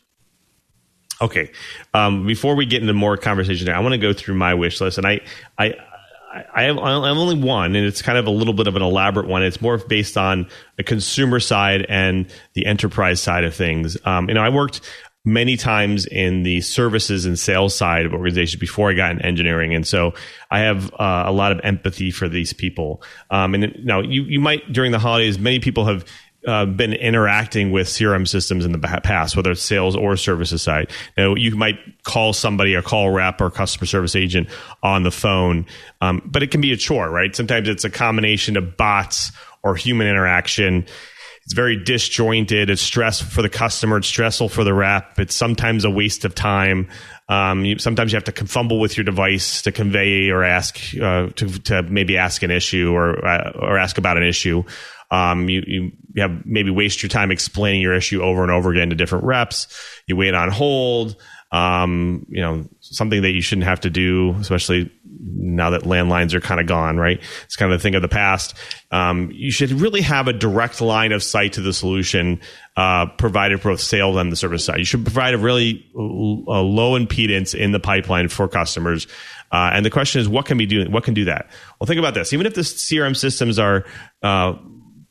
Okay. 1.23 1.51
Um, 1.93 2.27
before 2.27 2.53
we 2.55 2.65
get 2.65 2.81
into 2.81 2.93
more 2.93 3.15
conversation, 3.15 3.69
I 3.69 3.79
want 3.79 3.93
to 3.93 3.97
go 3.97 4.11
through 4.11 4.35
my 4.35 4.53
wish 4.53 4.81
list, 4.81 4.97
and 4.97 5.07
I, 5.07 5.21
I, 5.57 5.73
I 6.53 6.63
have, 6.63 6.77
I 6.77 6.91
have 6.91 7.17
only 7.17 7.37
one, 7.37 7.77
and 7.77 7.85
it's 7.85 8.01
kind 8.01 8.17
of 8.17 8.27
a 8.27 8.29
little 8.29 8.53
bit 8.53 8.67
of 8.67 8.75
an 8.75 8.81
elaborate 8.81 9.27
one. 9.27 9.41
It's 9.41 9.61
more 9.61 9.77
based 9.77 10.17
on 10.17 10.49
the 10.75 10.83
consumer 10.83 11.39
side 11.39 11.85
and 11.87 12.27
the 12.55 12.65
enterprise 12.65 13.21
side 13.21 13.45
of 13.45 13.55
things. 13.55 13.97
Um, 14.03 14.27
you 14.27 14.35
know, 14.35 14.41
I 14.41 14.49
worked 14.49 14.81
many 15.23 15.55
times 15.55 16.05
in 16.05 16.43
the 16.43 16.59
services 16.59 17.25
and 17.25 17.39
sales 17.39 17.73
side 17.73 18.05
of 18.05 18.11
organizations 18.11 18.59
before 18.59 18.89
I 18.89 18.93
got 18.93 19.11
in 19.11 19.21
engineering, 19.21 19.73
and 19.73 19.87
so 19.87 20.15
I 20.51 20.59
have 20.59 20.93
uh, 20.95 21.23
a 21.25 21.31
lot 21.31 21.53
of 21.53 21.61
empathy 21.63 22.11
for 22.11 22.27
these 22.27 22.51
people. 22.51 23.01
Um, 23.29 23.53
and 23.53 23.73
now 23.85 24.01
you 24.01 24.23
you 24.23 24.41
might 24.41 24.73
during 24.73 24.91
the 24.91 24.99
holidays, 24.99 25.39
many 25.39 25.59
people 25.59 25.85
have 25.85 26.03
uh, 26.47 26.65
been 26.65 26.93
interacting 26.93 27.71
with 27.71 27.87
CRM 27.87 28.27
systems 28.27 28.65
in 28.65 28.71
the 28.71 28.79
past, 28.79 29.35
whether 29.35 29.51
it's 29.51 29.61
sales 29.61 29.95
or 29.95 30.17
services 30.17 30.61
side. 30.61 30.91
Know, 31.17 31.35
you 31.35 31.55
might 31.55 31.79
call 32.03 32.33
somebody, 32.33 32.73
a 32.73 32.81
call 32.81 33.11
rep 33.11 33.41
or 33.41 33.49
customer 33.49 33.85
service 33.85 34.15
agent 34.15 34.49
on 34.81 35.03
the 35.03 35.11
phone, 35.11 35.65
um, 36.01 36.21
but 36.25 36.43
it 36.43 36.51
can 36.51 36.61
be 36.61 36.73
a 36.73 36.77
chore, 36.77 37.09
right? 37.09 37.35
Sometimes 37.35 37.67
it's 37.69 37.83
a 37.83 37.89
combination 37.89 38.57
of 38.57 38.77
bots 38.77 39.31
or 39.63 39.75
human 39.75 40.07
interaction. 40.07 40.85
It's 41.45 41.53
very 41.53 41.75
disjointed. 41.75 42.69
It's 42.69 42.81
stressful 42.81 43.29
for 43.29 43.41
the 43.41 43.49
customer. 43.49 43.97
It's 43.97 44.07
stressful 44.07 44.47
for 44.49 44.63
the 44.63 44.73
rep. 44.73 45.19
It's 45.19 45.35
sometimes 45.35 45.83
a 45.83 45.89
waste 45.89 46.23
of 46.23 46.33
time. 46.35 46.87
Um, 47.27 47.65
you, 47.65 47.79
sometimes 47.79 48.11
you 48.11 48.17
have 48.17 48.33
to 48.33 48.45
fumble 48.45 48.79
with 48.79 48.95
your 48.95 49.03
device 49.03 49.61
to 49.63 49.71
convey 49.71 50.29
or 50.29 50.43
ask 50.43 50.79
uh, 51.01 51.29
to, 51.35 51.59
to, 51.63 51.83
maybe 51.83 52.17
ask 52.17 52.43
an 52.43 52.51
issue 52.51 52.91
or 52.93 53.25
uh, 53.25 53.51
or 53.55 53.77
ask 53.77 53.97
about 53.97 54.17
an 54.17 54.23
issue. 54.23 54.63
Um, 55.13 55.47
you, 55.47 55.63
you, 55.67 55.91
have 56.17 56.43
maybe 56.45 56.71
waste 56.71 57.03
your 57.03 57.09
time 57.09 57.31
explaining 57.31 57.81
your 57.81 57.93
issue 57.93 58.21
over 58.21 58.41
and 58.41 58.51
over 58.51 58.71
again 58.71 58.89
to 58.89 58.95
different 58.95 59.25
reps. 59.25 59.67
You 60.07 60.15
wait 60.15 60.33
on 60.33 60.49
hold. 60.49 61.15
Um, 61.51 62.25
you 62.29 62.41
know 62.41 62.67
something 62.79 63.21
that 63.21 63.31
you 63.31 63.41
shouldn't 63.41 63.67
have 63.67 63.81
to 63.81 63.91
do, 63.91 64.35
especially 64.39 64.91
now 65.05 65.69
that 65.69 65.83
landlines 65.83 66.33
are 66.33 66.41
kind 66.41 66.59
of 66.59 66.65
gone, 66.65 66.97
right? 66.97 67.21
It's 67.43 67.55
kind 67.55 67.71
of 67.71 67.79
the 67.79 67.83
thing 67.83 67.93
of 67.93 68.01
the 68.01 68.07
past. 68.07 68.55
Um, 68.89 69.29
you 69.31 69.51
should 69.51 69.71
really 69.71 70.01
have 70.01 70.27
a 70.27 70.33
direct 70.33 70.81
line 70.81 71.11
of 71.11 71.21
sight 71.21 71.53
to 71.53 71.61
the 71.61 71.71
solution 71.71 72.41
uh, 72.75 73.05
provided 73.17 73.61
for 73.61 73.69
both 73.69 73.81
sales 73.81 74.17
and 74.17 74.31
the 74.31 74.35
service 74.35 74.65
side. 74.65 74.79
You 74.79 74.85
should 74.85 75.03
provide 75.03 75.35
a 75.35 75.37
really 75.37 75.85
a 75.95 75.99
low 75.99 76.99
impedance 76.99 77.53
in 77.53 77.71
the 77.71 77.79
pipeline 77.79 78.29
for 78.29 78.47
customers. 78.47 79.05
Uh, 79.51 79.69
and 79.73 79.85
the 79.85 79.91
question 79.91 80.21
is, 80.21 80.27
what 80.27 80.47
can 80.47 80.57
be 80.57 80.65
doing? 80.65 80.91
What 80.91 81.03
can 81.03 81.13
do 81.13 81.25
that? 81.25 81.51
Well, 81.79 81.85
think 81.85 81.99
about 81.99 82.15
this. 82.15 82.33
Even 82.33 82.47
if 82.47 82.55
the 82.55 82.61
CRM 82.61 83.15
systems 83.15 83.59
are 83.59 83.85
uh, 84.23 84.55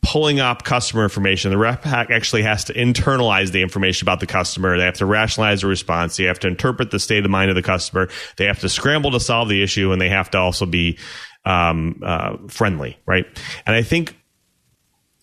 pulling 0.02 0.40
up 0.40 0.64
customer 0.64 1.04
information. 1.04 1.52
The 1.52 1.58
rep 1.58 1.86
actually 1.86 2.42
has 2.42 2.64
to 2.64 2.74
internalize 2.74 3.52
the 3.52 3.62
information 3.62 4.04
about 4.04 4.20
the 4.20 4.26
customer. 4.26 4.76
They 4.76 4.84
have 4.84 4.94
to 4.94 5.06
rationalize 5.06 5.60
the 5.60 5.68
response. 5.68 6.16
They 6.16 6.24
have 6.24 6.40
to 6.40 6.48
interpret 6.48 6.90
the 6.90 6.98
state 6.98 7.24
of 7.24 7.30
mind 7.30 7.50
of 7.50 7.54
the 7.54 7.62
customer. 7.62 8.08
They 8.36 8.46
have 8.46 8.58
to 8.60 8.68
scramble 8.68 9.12
to 9.12 9.20
solve 9.20 9.48
the 9.48 9.62
issue, 9.62 9.92
and 9.92 10.00
they 10.00 10.08
have 10.08 10.30
to 10.32 10.38
also 10.38 10.66
be 10.66 10.98
um, 11.44 12.00
uh, 12.04 12.36
friendly, 12.48 12.98
right? 13.06 13.26
And 13.64 13.76
I 13.76 13.82
think 13.82 14.16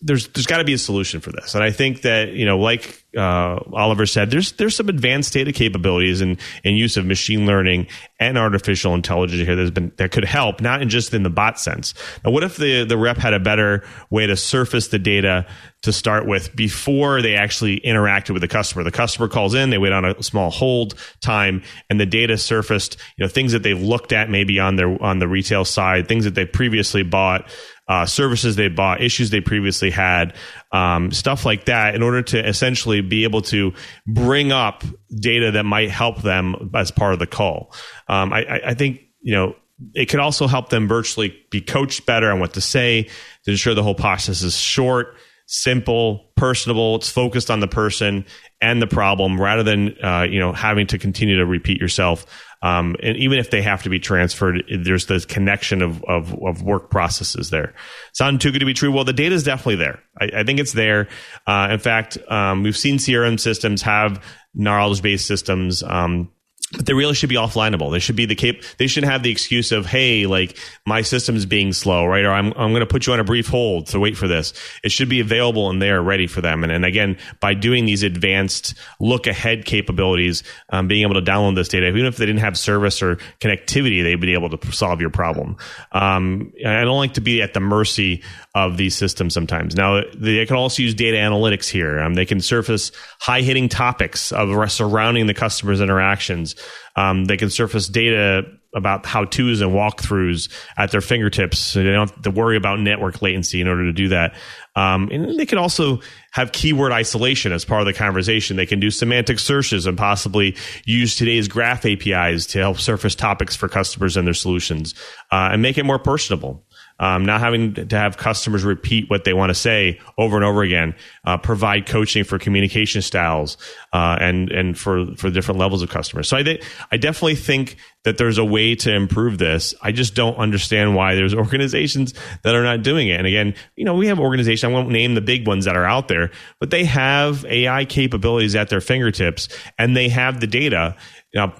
there's 0.02 0.28
there's 0.28 0.46
got 0.46 0.58
to 0.58 0.64
be 0.64 0.72
a 0.72 0.78
solution 0.78 1.20
for 1.20 1.30
this. 1.30 1.54
And 1.54 1.62
I 1.62 1.70
think 1.70 2.02
that 2.02 2.32
you 2.32 2.46
know, 2.46 2.58
like 2.58 3.04
uh, 3.16 3.58
Oliver 3.72 4.06
said, 4.06 4.30
there's 4.30 4.52
there's 4.52 4.74
some 4.74 4.88
advanced 4.88 5.32
data 5.32 5.52
capabilities 5.52 6.22
and 6.22 6.38
in 6.64 6.74
use 6.74 6.96
of 6.96 7.04
machine 7.04 7.44
learning 7.44 7.86
and 8.18 8.38
artificial 8.38 8.94
intelligence 8.94 9.46
here 9.46 9.56
that's 9.56 9.70
been 9.70 9.92
that 9.96 10.10
could 10.10 10.24
help, 10.24 10.62
not 10.62 10.80
in 10.80 10.88
just 10.88 11.12
in 11.12 11.22
the 11.22 11.30
bot 11.30 11.60
sense. 11.60 11.92
Now, 12.24 12.30
what 12.30 12.42
if 12.42 12.56
the 12.56 12.84
the 12.84 12.96
rep 12.96 13.18
had 13.18 13.34
a 13.34 13.40
better 13.40 13.84
way 14.08 14.26
to 14.26 14.36
surface 14.36 14.88
the 14.88 14.98
data 14.98 15.46
to 15.82 15.92
start 15.92 16.26
with 16.26 16.54
before 16.56 17.20
they 17.20 17.34
actually 17.36 17.80
interacted 17.80 18.30
with 18.30 18.40
the 18.40 18.48
customer? 18.48 18.84
The 18.84 18.90
customer 18.90 19.28
calls 19.28 19.52
in, 19.52 19.68
they 19.68 19.78
wait 19.78 19.92
on 19.92 20.06
a 20.06 20.22
small 20.22 20.50
hold 20.50 20.94
time, 21.20 21.62
and 21.90 22.00
the 22.00 22.06
data 22.06 22.38
surfaced, 22.38 22.96
you 23.18 23.24
know, 23.24 23.28
things 23.28 23.52
that 23.52 23.62
they've 23.62 23.80
looked 23.80 24.12
at 24.12 24.30
maybe 24.30 24.60
on 24.60 24.76
their 24.76 25.02
on 25.02 25.18
the 25.18 25.28
retail 25.28 25.66
side, 25.66 26.08
things 26.08 26.24
that 26.24 26.34
they 26.34 26.46
previously 26.46 27.02
bought 27.02 27.50
uh, 27.90 28.06
services 28.06 28.54
they 28.54 28.68
bought, 28.68 29.02
issues 29.02 29.30
they 29.30 29.40
previously 29.40 29.90
had, 29.90 30.32
um, 30.70 31.10
stuff 31.10 31.44
like 31.44 31.64
that, 31.64 31.96
in 31.96 32.04
order 32.04 32.22
to 32.22 32.48
essentially 32.48 33.00
be 33.00 33.24
able 33.24 33.42
to 33.42 33.72
bring 34.06 34.52
up 34.52 34.84
data 35.12 35.50
that 35.50 35.64
might 35.64 35.90
help 35.90 36.22
them 36.22 36.70
as 36.72 36.92
part 36.92 37.14
of 37.14 37.18
the 37.18 37.26
call. 37.26 37.74
Um, 38.06 38.32
I, 38.32 38.60
I 38.66 38.74
think 38.74 39.00
you 39.20 39.34
know 39.34 39.56
it 39.92 40.06
could 40.06 40.20
also 40.20 40.46
help 40.46 40.68
them 40.68 40.86
virtually 40.86 41.36
be 41.50 41.60
coached 41.60 42.06
better 42.06 42.30
on 42.30 42.38
what 42.38 42.52
to 42.52 42.60
say 42.60 43.08
to 43.44 43.50
ensure 43.50 43.74
the 43.74 43.82
whole 43.82 43.96
process 43.96 44.42
is 44.42 44.56
short, 44.56 45.16
simple, 45.46 46.30
personable. 46.36 46.94
It's 46.94 47.10
focused 47.10 47.50
on 47.50 47.58
the 47.58 47.66
person 47.66 48.24
and 48.60 48.80
the 48.80 48.86
problem 48.86 49.40
rather 49.40 49.64
than 49.64 49.96
uh, 50.00 50.28
you 50.30 50.38
know 50.38 50.52
having 50.52 50.86
to 50.86 50.98
continue 50.98 51.38
to 51.38 51.44
repeat 51.46 51.80
yourself. 51.80 52.24
Um, 52.62 52.96
and 53.02 53.16
even 53.16 53.38
if 53.38 53.50
they 53.50 53.62
have 53.62 53.82
to 53.84 53.88
be 53.88 53.98
transferred, 53.98 54.64
there's 54.84 55.06
this 55.06 55.24
connection 55.24 55.80
of, 55.80 56.04
of, 56.04 56.34
of 56.42 56.62
work 56.62 56.90
processes 56.90 57.50
there. 57.50 57.74
Sound 58.12 58.40
too 58.40 58.52
good 58.52 58.58
to 58.58 58.66
be 58.66 58.74
true? 58.74 58.92
Well, 58.92 59.04
the 59.04 59.12
data 59.12 59.34
is 59.34 59.44
definitely 59.44 59.76
there. 59.76 60.00
I, 60.20 60.30
I 60.40 60.44
think 60.44 60.60
it's 60.60 60.72
there. 60.72 61.08
Uh, 61.46 61.68
in 61.70 61.78
fact, 61.78 62.18
um, 62.28 62.62
we've 62.62 62.76
seen 62.76 62.96
CRM 62.96 63.40
systems 63.40 63.82
have 63.82 64.22
knowledge 64.54 65.00
based 65.00 65.26
systems. 65.26 65.82
Um, 65.82 66.30
but 66.72 66.86
they 66.86 66.92
really 66.92 67.14
should 67.14 67.28
be 67.28 67.34
offlineable. 67.34 67.90
They 67.90 67.98
should 67.98 68.14
be 68.14 68.26
the 68.26 68.36
cap. 68.36 68.56
They 68.78 68.86
should 68.86 69.02
have 69.02 69.22
the 69.22 69.30
excuse 69.30 69.72
of, 69.72 69.86
"Hey, 69.86 70.26
like 70.26 70.56
my 70.86 71.02
system's 71.02 71.44
being 71.44 71.72
slow, 71.72 72.06
right?" 72.06 72.24
Or 72.24 72.30
I'm 72.30 72.52
I'm 72.56 72.70
going 72.70 72.80
to 72.80 72.86
put 72.86 73.06
you 73.06 73.12
on 73.12 73.18
a 73.18 73.24
brief 73.24 73.48
hold 73.48 73.88
to 73.88 73.98
wait 73.98 74.16
for 74.16 74.28
this. 74.28 74.52
It 74.84 74.92
should 74.92 75.08
be 75.08 75.18
available 75.20 75.68
and 75.68 75.82
there, 75.82 76.00
ready 76.00 76.28
for 76.28 76.40
them. 76.40 76.62
And 76.62 76.72
and 76.72 76.84
again, 76.84 77.18
by 77.40 77.54
doing 77.54 77.86
these 77.86 78.04
advanced 78.04 78.74
look 79.00 79.26
ahead 79.26 79.64
capabilities, 79.64 80.44
um, 80.68 80.86
being 80.86 81.02
able 81.02 81.14
to 81.14 81.22
download 81.22 81.56
this 81.56 81.68
data, 81.68 81.88
even 81.88 82.06
if 82.06 82.16
they 82.16 82.26
didn't 82.26 82.40
have 82.40 82.56
service 82.56 83.02
or 83.02 83.16
connectivity, 83.40 84.04
they'd 84.04 84.20
be 84.20 84.34
able 84.34 84.56
to 84.56 84.72
solve 84.72 85.00
your 85.00 85.10
problem. 85.10 85.56
Um, 85.90 86.52
I 86.64 86.84
don't 86.84 86.98
like 86.98 87.14
to 87.14 87.20
be 87.20 87.42
at 87.42 87.52
the 87.52 87.60
mercy 87.60 88.22
of 88.54 88.76
these 88.76 88.94
systems 88.96 89.34
sometimes. 89.34 89.74
Now 89.74 90.02
they 90.14 90.46
can 90.46 90.56
also 90.56 90.82
use 90.82 90.94
data 90.94 91.16
analytics 91.16 91.68
here. 91.68 91.98
Um, 91.98 92.14
they 92.14 92.26
can 92.26 92.40
surface 92.40 92.92
high 93.20 93.42
hitting 93.42 93.68
topics 93.68 94.30
of 94.30 94.70
surrounding 94.70 95.26
the 95.26 95.34
customer's 95.34 95.80
interactions 95.80 96.54
um, 96.96 97.24
they 97.24 97.36
can 97.36 97.50
surface 97.50 97.88
data 97.88 98.44
about 98.74 99.04
how 99.04 99.24
to's 99.24 99.60
and 99.60 99.72
walkthroughs 99.72 100.48
at 100.76 100.92
their 100.92 101.00
fingertips. 101.00 101.58
So 101.58 101.82
they 101.82 101.90
don't 101.90 102.08
have 102.08 102.22
to 102.22 102.30
worry 102.30 102.56
about 102.56 102.78
network 102.78 103.20
latency 103.20 103.60
in 103.60 103.66
order 103.66 103.84
to 103.84 103.92
do 103.92 104.08
that. 104.08 104.34
Um, 104.76 105.08
and 105.10 105.38
they 105.38 105.46
can 105.46 105.58
also 105.58 106.00
have 106.30 106.52
keyword 106.52 106.92
isolation 106.92 107.50
as 107.50 107.64
part 107.64 107.80
of 107.80 107.86
the 107.86 107.92
conversation. 107.92 108.56
They 108.56 108.66
can 108.66 108.78
do 108.78 108.90
semantic 108.90 109.40
searches 109.40 109.86
and 109.86 109.98
possibly 109.98 110.56
use 110.84 111.16
today's 111.16 111.48
graph 111.48 111.84
APIs 111.84 112.46
to 112.48 112.58
help 112.60 112.78
surface 112.78 113.16
topics 113.16 113.56
for 113.56 113.68
customers 113.68 114.16
and 114.16 114.26
their 114.26 114.34
solutions 114.34 114.94
uh, 115.32 115.50
and 115.52 115.62
make 115.62 115.76
it 115.76 115.84
more 115.84 115.98
personable 115.98 116.64
um, 117.00 117.24
not 117.24 117.40
having 117.40 117.74
to 117.74 117.96
have 117.96 118.18
customers 118.18 118.62
repeat 118.62 119.08
what 119.08 119.24
they 119.24 119.32
want 119.32 119.48
to 119.48 119.54
say 119.54 119.98
over 120.18 120.36
and 120.36 120.44
over 120.44 120.62
again, 120.62 120.94
uh, 121.24 121.38
provide 121.38 121.86
coaching 121.86 122.24
for 122.24 122.38
communication 122.38 123.00
styles 123.00 123.56
uh, 123.94 124.18
and 124.20 124.52
and 124.52 124.78
for 124.78 125.06
for 125.16 125.30
different 125.30 125.58
levels 125.58 125.82
of 125.82 125.88
customers. 125.88 126.28
So 126.28 126.36
I 126.36 126.44
think 126.44 126.62
I 126.92 126.98
definitely 126.98 127.36
think 127.36 127.78
that 128.04 128.18
there's 128.18 128.36
a 128.36 128.44
way 128.44 128.74
to 128.74 128.94
improve 128.94 129.38
this. 129.38 129.74
I 129.82 129.92
just 129.92 130.14
don't 130.14 130.36
understand 130.36 130.94
why 130.94 131.14
there's 131.14 131.34
organizations 131.46 132.12
that 132.42 132.54
are 132.54 132.62
not 132.62 132.82
doing 132.82 133.08
it. 133.08 133.16
And 133.18 133.26
again, 133.26 133.54
you 133.76 133.86
know, 133.86 133.94
we 133.94 134.06
have 134.08 134.20
organizations. 134.20 134.70
I 134.70 134.72
won't 134.72 134.90
name 134.90 135.14
the 135.14 135.22
big 135.22 135.48
ones 135.48 135.64
that 135.64 135.76
are 135.76 135.86
out 135.86 136.08
there, 136.08 136.30
but 136.60 136.70
they 136.70 136.84
have 136.84 137.46
AI 137.46 137.86
capabilities 137.86 138.54
at 138.54 138.68
their 138.68 138.82
fingertips, 138.82 139.48
and 139.78 139.96
they 139.96 140.10
have 140.10 140.40
the 140.40 140.46
data. 140.46 140.96
Know, 141.34 141.54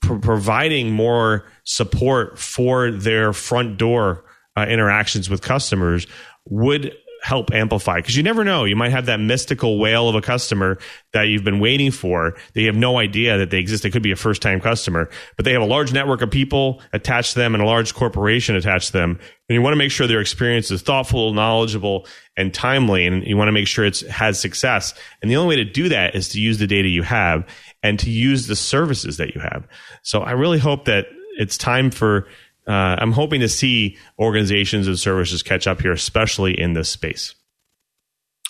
providing 0.00 0.90
more 0.90 1.44
support 1.64 2.38
for 2.38 2.92
their 2.92 3.32
front 3.32 3.76
door 3.76 4.25
uh, 4.56 4.66
interactions 4.68 5.28
with 5.28 5.42
customers 5.42 6.06
would 6.48 6.94
help 7.22 7.52
amplify 7.52 7.96
because 7.96 8.16
you 8.16 8.22
never 8.22 8.44
know. 8.44 8.64
You 8.64 8.76
might 8.76 8.92
have 8.92 9.06
that 9.06 9.18
mystical 9.18 9.80
whale 9.80 10.08
of 10.08 10.14
a 10.14 10.20
customer 10.20 10.78
that 11.12 11.22
you've 11.22 11.42
been 11.42 11.58
waiting 11.58 11.90
for 11.90 12.36
that 12.54 12.60
you 12.60 12.66
have 12.68 12.76
no 12.76 12.98
idea 12.98 13.38
that 13.38 13.50
they 13.50 13.58
exist. 13.58 13.82
They 13.82 13.90
could 13.90 14.02
be 14.02 14.12
a 14.12 14.16
first 14.16 14.42
time 14.42 14.60
customer 14.60 15.10
but 15.34 15.44
they 15.44 15.52
have 15.52 15.62
a 15.62 15.66
large 15.66 15.92
network 15.92 16.22
of 16.22 16.30
people 16.30 16.80
attached 16.92 17.32
to 17.32 17.38
them 17.38 17.54
and 17.54 17.62
a 17.62 17.66
large 17.66 17.94
corporation 17.94 18.54
attached 18.54 18.88
to 18.88 18.92
them. 18.92 19.18
And 19.48 19.54
you 19.54 19.62
want 19.62 19.72
to 19.72 19.78
make 19.78 19.90
sure 19.90 20.06
their 20.06 20.20
experience 20.20 20.70
is 20.70 20.82
thoughtful 20.82 21.32
knowledgeable 21.32 22.06
and 22.36 22.54
timely 22.54 23.06
and 23.06 23.26
you 23.26 23.36
want 23.36 23.48
to 23.48 23.52
make 23.52 23.66
sure 23.66 23.84
it 23.84 24.00
has 24.00 24.38
success. 24.38 24.94
And 25.20 25.30
the 25.30 25.36
only 25.36 25.56
way 25.56 25.64
to 25.64 25.70
do 25.70 25.88
that 25.88 26.14
is 26.14 26.28
to 26.30 26.40
use 26.40 26.58
the 26.58 26.66
data 26.66 26.88
you 26.88 27.02
have 27.02 27.44
and 27.82 27.98
to 27.98 28.10
use 28.10 28.46
the 28.46 28.56
services 28.56 29.16
that 29.16 29.34
you 29.34 29.40
have. 29.40 29.66
So 30.02 30.20
i 30.20 30.32
really 30.32 30.58
hope 30.58 30.84
that 30.84 31.06
it's 31.38 31.58
time 31.58 31.90
for 31.90 32.28
uh, 32.66 32.96
I'm 32.98 33.12
hoping 33.12 33.40
to 33.40 33.48
see 33.48 33.96
organizations 34.18 34.88
and 34.88 34.98
services 34.98 35.42
catch 35.42 35.66
up 35.66 35.80
here, 35.80 35.92
especially 35.92 36.58
in 36.58 36.72
this 36.72 36.88
space. 36.88 37.34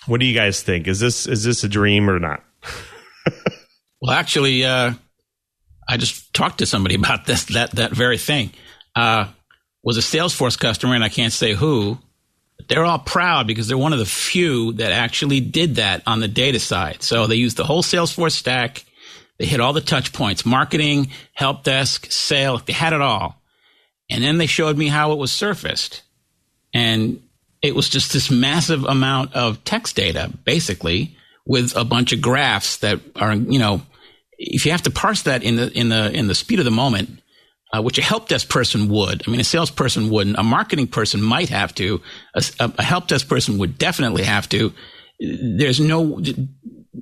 What 0.07 0.21
do 0.21 0.27
you 0.27 0.35
guys 0.35 0.63
think? 0.63 0.87
Is 0.87 1.01
this 1.01 1.27
is 1.27 1.45
this 1.45 1.65
a 1.65 1.69
dream 1.69 2.09
or 2.09 2.19
not? 2.19 2.43
well, 4.01 4.13
actually, 4.13 4.65
uh, 4.65 4.95
I 5.89 5.97
just 5.97 6.33
talked 6.33 6.59
to 6.59 6.67
somebody 6.67 6.95
about 6.95 7.27
this 7.27 7.45
that 7.47 7.73
that 7.73 7.93
very 7.93 8.19
thing. 8.19 8.53
Uh, 8.95 9.29
was 9.83 9.99
a 9.99 10.01
Salesforce 10.01 10.59
customer, 10.59 10.95
and 10.95 11.05
I 11.05 11.09
can't 11.09 11.33
say 11.33 11.53
who. 11.53 11.99
They're 12.69 12.85
all 12.85 12.99
proud 12.99 13.47
because 13.47 13.69
they're 13.69 13.79
one 13.79 13.93
of 13.93 13.99
the 13.99 14.07
few 14.07 14.73
that 14.75 14.91
actually 14.91 15.41
did 15.41 15.77
that 15.77 16.03
on 16.07 16.21
the 16.21 16.27
data 16.27 16.59
side. 16.59 17.03
So 17.03 17.27
they 17.27 17.37
used 17.37 17.57
the 17.57 17.65
whole 17.65 17.83
Salesforce 17.83 18.33
stack. 18.33 18.85
They 19.39 19.45
hit 19.45 19.61
all 19.61 19.75
the 19.75 19.83
touch 19.83 20.13
points: 20.13 20.47
marketing, 20.47 21.11
help 21.35 21.65
desk, 21.65 22.11
sale. 22.11 22.59
They 22.59 22.73
had 22.73 22.95
it 22.95 23.03
all 23.03 23.43
and 24.11 24.23
then 24.23 24.39
they 24.39 24.47
showed 24.47 24.77
me 24.77 24.89
how 24.89 25.13
it 25.13 25.19
was 25.19 25.33
surfaced. 25.33 26.03
And 26.73 27.23
it 27.63 27.75
was 27.75 27.89
just 27.89 28.13
this 28.13 28.31
massive 28.31 28.85
amount 28.85 29.35
of 29.35 29.65
text 29.65 29.97
data, 29.97 30.33
basically, 30.45 31.17
with 31.47 31.77
a 31.77 31.85
bunch 31.85 32.13
of 32.13 32.21
graphs 32.21 32.79
that 32.79 33.01
are, 33.17 33.35
you 33.35 33.59
know, 33.59 33.83
if 34.39 34.67
you 34.67 34.73
have 34.73 34.83
to 34.83 34.91
parse 34.91 35.23
that 35.23 35.43
in 35.43 35.57
the 35.57 35.73
in 35.73 35.89
the 35.89 36.13
in 36.13 36.27
the 36.27 36.35
speed 36.35 36.59
of 36.59 36.65
the 36.65 36.71
moment, 36.71 37.23
uh, 37.73 37.83
which 37.83 37.99
a 37.99 38.03
help 38.03 38.29
desk 38.29 38.49
person 38.49 38.89
would. 38.89 39.23
I 39.27 39.31
mean, 39.31 39.41
a 39.41 39.45
salesperson 39.45 40.11
wouldn't. 40.11 40.39
A 40.39 40.43
marketing 40.43 40.87
person 40.87 41.23
might 41.23 41.49
have 41.49 41.75
to. 41.77 42.01
A, 42.35 42.43
a 42.61 42.83
help 42.83 43.09
desk 43.09 43.29
person 43.29 43.59
would 43.59 43.79
definitely 43.79 44.25
have 44.25 44.49
to. 44.51 44.73
there's 45.19 45.81
no 45.81 46.21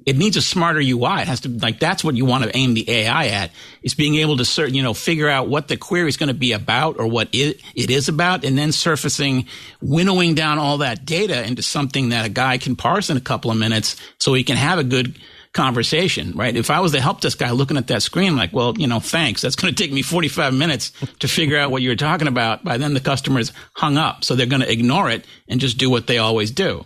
it 0.07 0.17
needs 0.17 0.37
a 0.37 0.43
smarter 0.43 0.81
UI. 0.81 1.21
It 1.21 1.29
has 1.29 1.41
to 1.41 1.49
like 1.49 1.79
that's 1.79 2.03
what 2.03 2.17
you 2.17 2.25
want 2.25 2.45
to 2.45 2.57
aim 2.57 2.75
the 2.75 2.89
AI 2.91 3.27
at 3.27 3.51
is 3.83 3.95
being 3.95 4.17
able 4.17 4.37
to 4.37 4.43
cert, 4.43 4.73
you 4.73 4.83
know 4.83 4.95
figure 4.95 5.29
out 5.29 5.49
what 5.49 5.69
the 5.69 5.77
query 5.77 6.09
is 6.09 6.17
going 6.17 6.29
to 6.29 6.35
be 6.35 6.53
about 6.53 6.99
or 6.99 7.07
what 7.07 7.29
it, 7.33 7.61
it 7.75 7.91
is 7.91 8.09
about, 8.09 8.45
and 8.45 8.57
then 8.57 8.73
surfacing, 8.73 9.47
winnowing 9.81 10.35
down 10.35 10.59
all 10.59 10.79
that 10.79 11.05
data 11.05 11.47
into 11.47 11.63
something 11.63 12.11
that 12.11 12.27
a 12.27 12.29
guy 12.29 12.59
can 12.59 12.77
parse 12.77 13.11
in 13.11 13.17
a 13.17 13.21
couple 13.21 13.51
of 13.51 13.57
minutes, 13.57 13.97
so 14.19 14.35
he 14.35 14.45
can 14.45 14.57
have 14.57 14.79
a 14.79 14.85
good 14.85 15.19
conversation. 15.53 16.33
Right? 16.35 16.57
If 16.57 16.71
I 16.71 16.81
was 16.81 16.93
the 16.93 17.01
help 17.01 17.21
desk 17.21 17.39
guy 17.39 17.51
looking 17.51 17.77
at 17.77 17.87
that 17.89 18.03
screen, 18.03 18.37
like, 18.37 18.53
well, 18.53 18.75
you 18.77 18.87
know, 18.87 19.01
thanks, 19.01 19.41
that's 19.43 19.57
going 19.57 19.75
to 19.75 19.83
take 19.83 19.93
me 19.93 20.03
45 20.03 20.55
minutes 20.55 20.93
to 21.21 21.29
figure 21.29 21.59
out 21.59 21.71
what 21.71 21.83
you're 21.83 21.97
talking 21.97 22.29
about. 22.29 22.65
By 22.65 22.79
then, 22.79 22.95
the 22.95 23.01
customer's 23.01 23.53
hung 23.75 23.97
up, 23.97 24.25
so 24.25 24.35
they're 24.35 24.47
going 24.47 24.63
to 24.63 24.71
ignore 24.71 25.11
it 25.11 25.27
and 25.49 25.61
just 25.61 25.79
do 25.79 25.91
what 25.91 26.07
they 26.07 26.19
always 26.19 26.51
do. 26.51 26.85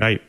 Right. 0.00 0.20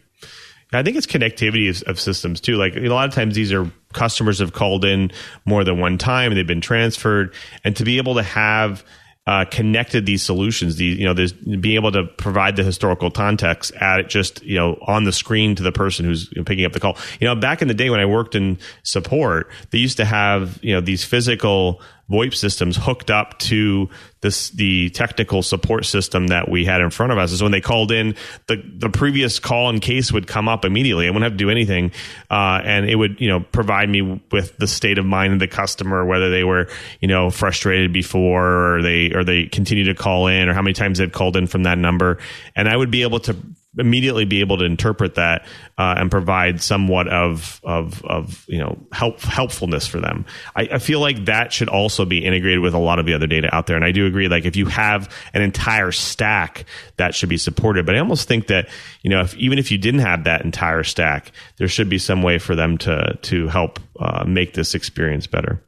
I 0.77 0.83
think 0.83 0.97
it's 0.97 1.07
connectivity 1.07 1.69
of, 1.69 1.87
of 1.87 1.99
systems 1.99 2.41
too. 2.41 2.57
Like 2.57 2.75
a 2.75 2.87
lot 2.89 3.07
of 3.07 3.13
times, 3.13 3.35
these 3.35 3.53
are 3.53 3.69
customers 3.93 4.39
have 4.39 4.53
called 4.53 4.85
in 4.85 5.11
more 5.45 5.63
than 5.63 5.79
one 5.79 5.97
time, 5.97 6.33
they've 6.33 6.45
been 6.45 6.61
transferred, 6.61 7.33
and 7.63 7.75
to 7.77 7.83
be 7.83 7.97
able 7.97 8.15
to 8.15 8.23
have 8.23 8.83
uh, 9.27 9.43
connected 9.45 10.05
these 10.05 10.21
solutions, 10.21 10.75
the 10.75 10.85
you 10.85 11.05
know, 11.05 11.13
there's 11.13 11.33
being 11.33 11.75
able 11.75 11.91
to 11.91 12.03
provide 12.03 12.55
the 12.55 12.63
historical 12.63 13.09
context 13.09 13.73
at 13.75 14.07
just 14.07 14.43
you 14.43 14.55
know 14.55 14.77
on 14.85 15.03
the 15.03 15.11
screen 15.11 15.55
to 15.55 15.63
the 15.63 15.71
person 15.71 16.05
who's 16.05 16.29
picking 16.45 16.63
up 16.63 16.73
the 16.73 16.79
call. 16.79 16.95
You 17.19 17.27
know, 17.27 17.35
back 17.35 17.63
in 17.63 17.67
the 17.67 17.73
day 17.73 17.89
when 17.89 17.99
I 17.99 18.05
worked 18.05 18.35
in 18.35 18.59
support, 18.83 19.49
they 19.71 19.79
used 19.79 19.97
to 19.97 20.05
have 20.05 20.63
you 20.63 20.73
know 20.73 20.81
these 20.81 21.03
physical 21.03 21.81
VoIP 22.09 22.35
systems 22.35 22.77
hooked 22.77 23.09
up 23.09 23.39
to 23.39 23.89
this 24.21 24.49
the 24.51 24.89
technical 24.91 25.41
support 25.41 25.85
system 25.85 26.27
that 26.27 26.49
we 26.49 26.65
had 26.65 26.81
in 26.81 26.89
front 26.91 27.11
of 27.11 27.17
us. 27.17 27.31
Is 27.31 27.41
when 27.41 27.51
they 27.51 27.61
called 27.61 27.91
in, 27.91 28.15
the 28.47 28.61
the 28.77 28.89
previous 28.89 29.39
call 29.39 29.69
and 29.69 29.81
case 29.81 30.11
would 30.11 30.27
come 30.27 30.47
up 30.47 30.65
immediately. 30.65 31.07
I 31.07 31.09
wouldn't 31.09 31.23
have 31.23 31.33
to 31.33 31.37
do 31.37 31.49
anything, 31.49 31.91
uh, 32.29 32.61
and 32.63 32.87
it 32.87 32.95
would 32.95 33.19
you 33.19 33.27
know 33.27 33.39
provide 33.39 33.89
me 33.89 34.21
with 34.31 34.55
the 34.57 34.67
state 34.67 34.97
of 34.97 35.05
mind 35.05 35.33
of 35.33 35.39
the 35.39 35.47
customer, 35.47 36.05
whether 36.05 36.29
they 36.29 36.43
were 36.43 36.67
you 37.01 37.07
know 37.07 37.31
frustrated 37.31 37.91
before 37.91 38.75
or 38.75 38.81
they 38.83 39.11
or 39.11 39.23
they 39.23 39.45
continue 39.45 39.85
to 39.85 39.95
call 39.95 40.27
in, 40.27 40.47
or 40.47 40.53
how 40.53 40.61
many 40.61 40.73
times 40.73 40.99
they've 40.99 41.11
called 41.11 41.35
in 41.35 41.47
from 41.47 41.63
that 41.63 41.77
number, 41.77 42.19
and 42.55 42.69
I 42.69 42.77
would 42.77 42.91
be 42.91 43.01
able 43.01 43.19
to 43.21 43.35
immediately 43.77 44.25
be 44.25 44.39
able 44.39 44.57
to 44.57 44.65
interpret 44.65 45.15
that 45.15 45.45
uh, 45.77 45.95
and 45.97 46.09
provide 46.09 46.61
somewhat 46.61 47.07
of 47.07 47.59
of 47.63 48.03
of 48.05 48.45
you 48.47 48.59
know 48.59 48.77
help 48.91 49.19
helpfulness 49.21 49.87
for 49.87 49.99
them. 49.99 50.25
I, 50.55 50.69
I, 50.73 50.77
feel 50.79 50.99
like 50.99 51.25
that 51.25 51.51
should 51.51 51.69
also 51.69 52.05
be 52.05 52.23
integrated 52.23 52.59
with 52.59 52.73
a 52.73 52.79
lot 52.79 52.99
of 52.99 53.05
the 53.05 53.13
other 53.13 53.27
data 53.27 53.53
out 53.53 53.67
there. 53.67 53.75
And 53.75 53.85
I 53.85 53.91
do 53.91 54.05
agree. 54.05 54.27
Like 54.27 54.45
if 54.45 54.55
you 54.55 54.67
have 54.67 55.13
an 55.33 55.41
entire 55.41 55.91
stack, 55.91 56.65
that 56.97 57.15
should 57.15 57.29
be 57.29 57.37
supported. 57.37 57.85
But 57.85 57.95
I 57.95 57.99
almost 57.99 58.27
think 58.27 58.47
that 58.47 58.69
you 59.01 59.09
know 59.09 59.21
if 59.21 59.35
even 59.35 59.59
if 59.59 59.71
you 59.71 59.77
didn't 59.77 60.01
have 60.01 60.23
that 60.25 60.43
entire 60.43 60.83
stack, 60.83 61.31
there 61.57 61.67
should 61.67 61.89
be 61.89 61.97
some 61.97 62.21
way 62.21 62.37
for 62.37 62.55
them 62.55 62.77
to 62.79 63.17
to 63.21 63.47
help 63.47 63.79
uh, 63.99 64.23
make 64.25 64.53
this 64.53 64.75
experience 64.75 65.27
better. 65.27 65.61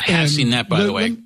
I 0.00 0.12
have 0.12 0.20
and 0.20 0.30
seen 0.30 0.50
that 0.50 0.68
by 0.68 0.80
the, 0.80 0.86
the 0.86 0.92
way. 0.92 1.16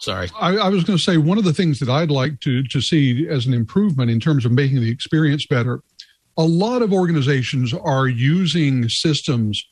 Sorry. 0.00 0.30
I, 0.40 0.56
I 0.56 0.68
was 0.70 0.82
going 0.82 0.96
to 0.96 1.02
say 1.02 1.18
one 1.18 1.36
of 1.36 1.44
the 1.44 1.52
things 1.52 1.78
that 1.80 1.90
I'd 1.90 2.10
like 2.10 2.40
to, 2.40 2.62
to 2.64 2.80
see 2.80 3.28
as 3.28 3.46
an 3.46 3.52
improvement 3.52 4.10
in 4.10 4.18
terms 4.18 4.46
of 4.46 4.52
making 4.52 4.80
the 4.80 4.90
experience 4.90 5.44
better. 5.44 5.82
A 6.38 6.42
lot 6.42 6.80
of 6.80 6.90
organizations 6.90 7.74
are 7.74 8.08
using 8.08 8.88
systems 8.88 9.62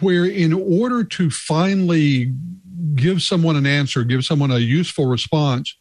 where, 0.00 0.24
in 0.24 0.52
order 0.52 1.04
to 1.04 1.30
finally 1.30 2.34
give 2.96 3.22
someone 3.22 3.54
an 3.54 3.66
answer, 3.66 4.02
give 4.02 4.24
someone 4.24 4.50
a 4.50 4.58
useful 4.58 5.06
response, 5.06 5.76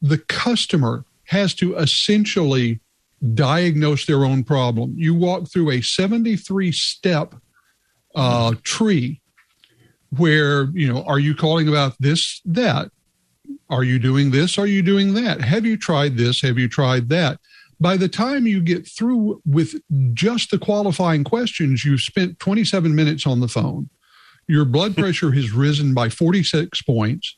the 0.00 0.18
customer 0.18 1.04
has 1.24 1.52
to 1.54 1.76
essentially 1.76 2.80
diagnose 3.34 4.06
their 4.06 4.24
own 4.24 4.42
problem. 4.42 4.94
You 4.96 5.14
walk 5.14 5.48
through 5.50 5.70
a 5.70 5.82
73 5.82 6.72
step 6.72 7.34
uh, 8.14 8.54
tree 8.62 9.20
where 10.10 10.64
you 10.72 10.92
know 10.92 11.02
are 11.04 11.18
you 11.18 11.34
calling 11.34 11.68
about 11.68 11.94
this 12.00 12.40
that? 12.44 12.90
Are 13.68 13.84
you 13.84 13.98
doing 13.98 14.30
this? 14.30 14.58
Are 14.58 14.66
you 14.66 14.82
doing 14.82 15.14
that? 15.14 15.40
Have 15.40 15.64
you 15.64 15.76
tried 15.76 16.16
this? 16.16 16.40
Have 16.42 16.58
you 16.58 16.68
tried 16.68 17.08
that? 17.08 17.38
By 17.80 17.96
the 17.96 18.08
time 18.08 18.46
you 18.46 18.60
get 18.60 18.88
through 18.88 19.42
with 19.44 19.74
just 20.14 20.50
the 20.50 20.58
qualifying 20.58 21.24
questions 21.24 21.84
you've 21.84 22.00
spent 22.00 22.38
27 22.38 22.94
minutes 22.94 23.26
on 23.26 23.40
the 23.40 23.48
phone. 23.48 23.90
Your 24.48 24.64
blood 24.64 24.94
hmm. 24.94 25.02
pressure 25.02 25.32
has 25.32 25.50
risen 25.50 25.94
by 25.94 26.08
46 26.08 26.82
points 26.82 27.36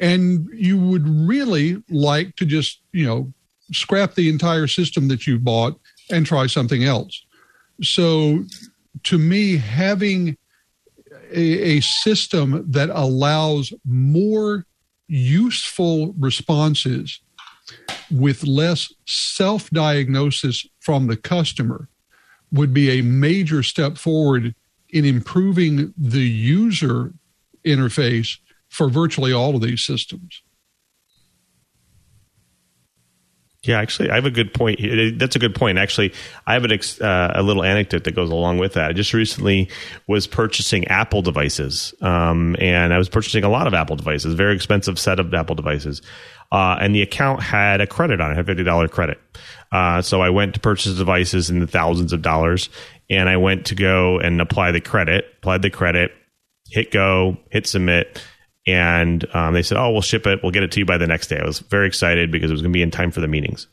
and 0.00 0.48
you 0.52 0.78
would 0.78 1.06
really 1.06 1.82
like 1.90 2.34
to 2.36 2.46
just 2.46 2.80
you 2.92 3.06
know 3.06 3.32
scrap 3.72 4.14
the 4.14 4.28
entire 4.28 4.66
system 4.66 5.06
that 5.08 5.26
you 5.26 5.38
bought 5.38 5.78
and 6.10 6.26
try 6.26 6.46
something 6.46 6.82
else. 6.82 7.24
So 7.82 8.44
to 9.04 9.18
me 9.18 9.56
having 9.58 10.36
a, 11.32 11.76
a 11.76 11.80
system 11.80 12.64
that 12.70 12.90
allows 12.90 13.72
more 13.84 14.66
useful 15.08 16.14
responses 16.18 17.20
with 18.10 18.44
less 18.44 18.92
self 19.06 19.70
diagnosis 19.70 20.66
from 20.80 21.06
the 21.06 21.16
customer 21.16 21.88
would 22.52 22.74
be 22.74 22.98
a 22.98 23.02
major 23.02 23.62
step 23.62 23.96
forward 23.96 24.54
in 24.90 25.04
improving 25.04 25.94
the 25.96 26.20
user 26.20 27.12
interface 27.64 28.38
for 28.68 28.88
virtually 28.88 29.32
all 29.32 29.54
of 29.54 29.62
these 29.62 29.82
systems. 29.84 30.42
Yeah, 33.62 33.78
actually, 33.78 34.10
I 34.10 34.14
have 34.14 34.24
a 34.24 34.30
good 34.30 34.54
point. 34.54 34.80
That's 35.18 35.36
a 35.36 35.38
good 35.38 35.54
point. 35.54 35.76
Actually, 35.76 36.14
I 36.46 36.54
have 36.54 36.64
an 36.64 36.72
ex, 36.72 36.98
uh, 36.98 37.32
a 37.34 37.42
little 37.42 37.62
anecdote 37.62 38.04
that 38.04 38.14
goes 38.14 38.30
along 38.30 38.56
with 38.56 38.72
that. 38.72 38.88
I 38.88 38.92
just 38.94 39.12
recently 39.12 39.68
was 40.06 40.26
purchasing 40.26 40.88
Apple 40.88 41.20
devices, 41.20 41.92
um, 42.00 42.56
and 42.58 42.94
I 42.94 42.96
was 42.96 43.10
purchasing 43.10 43.44
a 43.44 43.50
lot 43.50 43.66
of 43.66 43.74
Apple 43.74 43.96
devices, 43.96 44.32
very 44.32 44.54
expensive 44.54 44.98
set 44.98 45.20
of 45.20 45.34
Apple 45.34 45.56
devices. 45.56 46.00
Uh, 46.50 46.78
and 46.80 46.94
the 46.94 47.02
account 47.02 47.42
had 47.42 47.82
a 47.82 47.86
credit 47.86 48.18
on 48.18 48.32
it, 48.32 48.38
a 48.38 48.44
fifty 48.44 48.64
dollar 48.64 48.88
credit. 48.88 49.18
Uh, 49.70 50.00
so 50.00 50.22
I 50.22 50.30
went 50.30 50.54
to 50.54 50.60
purchase 50.60 50.96
devices 50.96 51.50
in 51.50 51.60
the 51.60 51.66
thousands 51.66 52.14
of 52.14 52.22
dollars, 52.22 52.70
and 53.10 53.28
I 53.28 53.36
went 53.36 53.66
to 53.66 53.74
go 53.74 54.18
and 54.18 54.40
apply 54.40 54.72
the 54.72 54.80
credit, 54.80 55.26
applied 55.36 55.60
the 55.60 55.70
credit, 55.70 56.12
hit 56.70 56.90
go, 56.90 57.36
hit 57.50 57.66
submit, 57.66 58.22
and 58.72 59.24
um, 59.34 59.54
they 59.54 59.62
said, 59.62 59.78
"Oh, 59.78 59.90
we'll 59.90 60.02
ship 60.02 60.26
it. 60.26 60.40
We'll 60.42 60.52
get 60.52 60.62
it 60.62 60.72
to 60.72 60.80
you 60.80 60.86
by 60.86 60.98
the 60.98 61.06
next 61.06 61.28
day." 61.28 61.38
I 61.38 61.44
was 61.44 61.60
very 61.60 61.86
excited 61.86 62.30
because 62.30 62.50
it 62.50 62.54
was 62.54 62.62
going 62.62 62.72
to 62.72 62.76
be 62.76 62.82
in 62.82 62.90
time 62.90 63.10
for 63.10 63.20
the 63.20 63.28
meetings. 63.28 63.66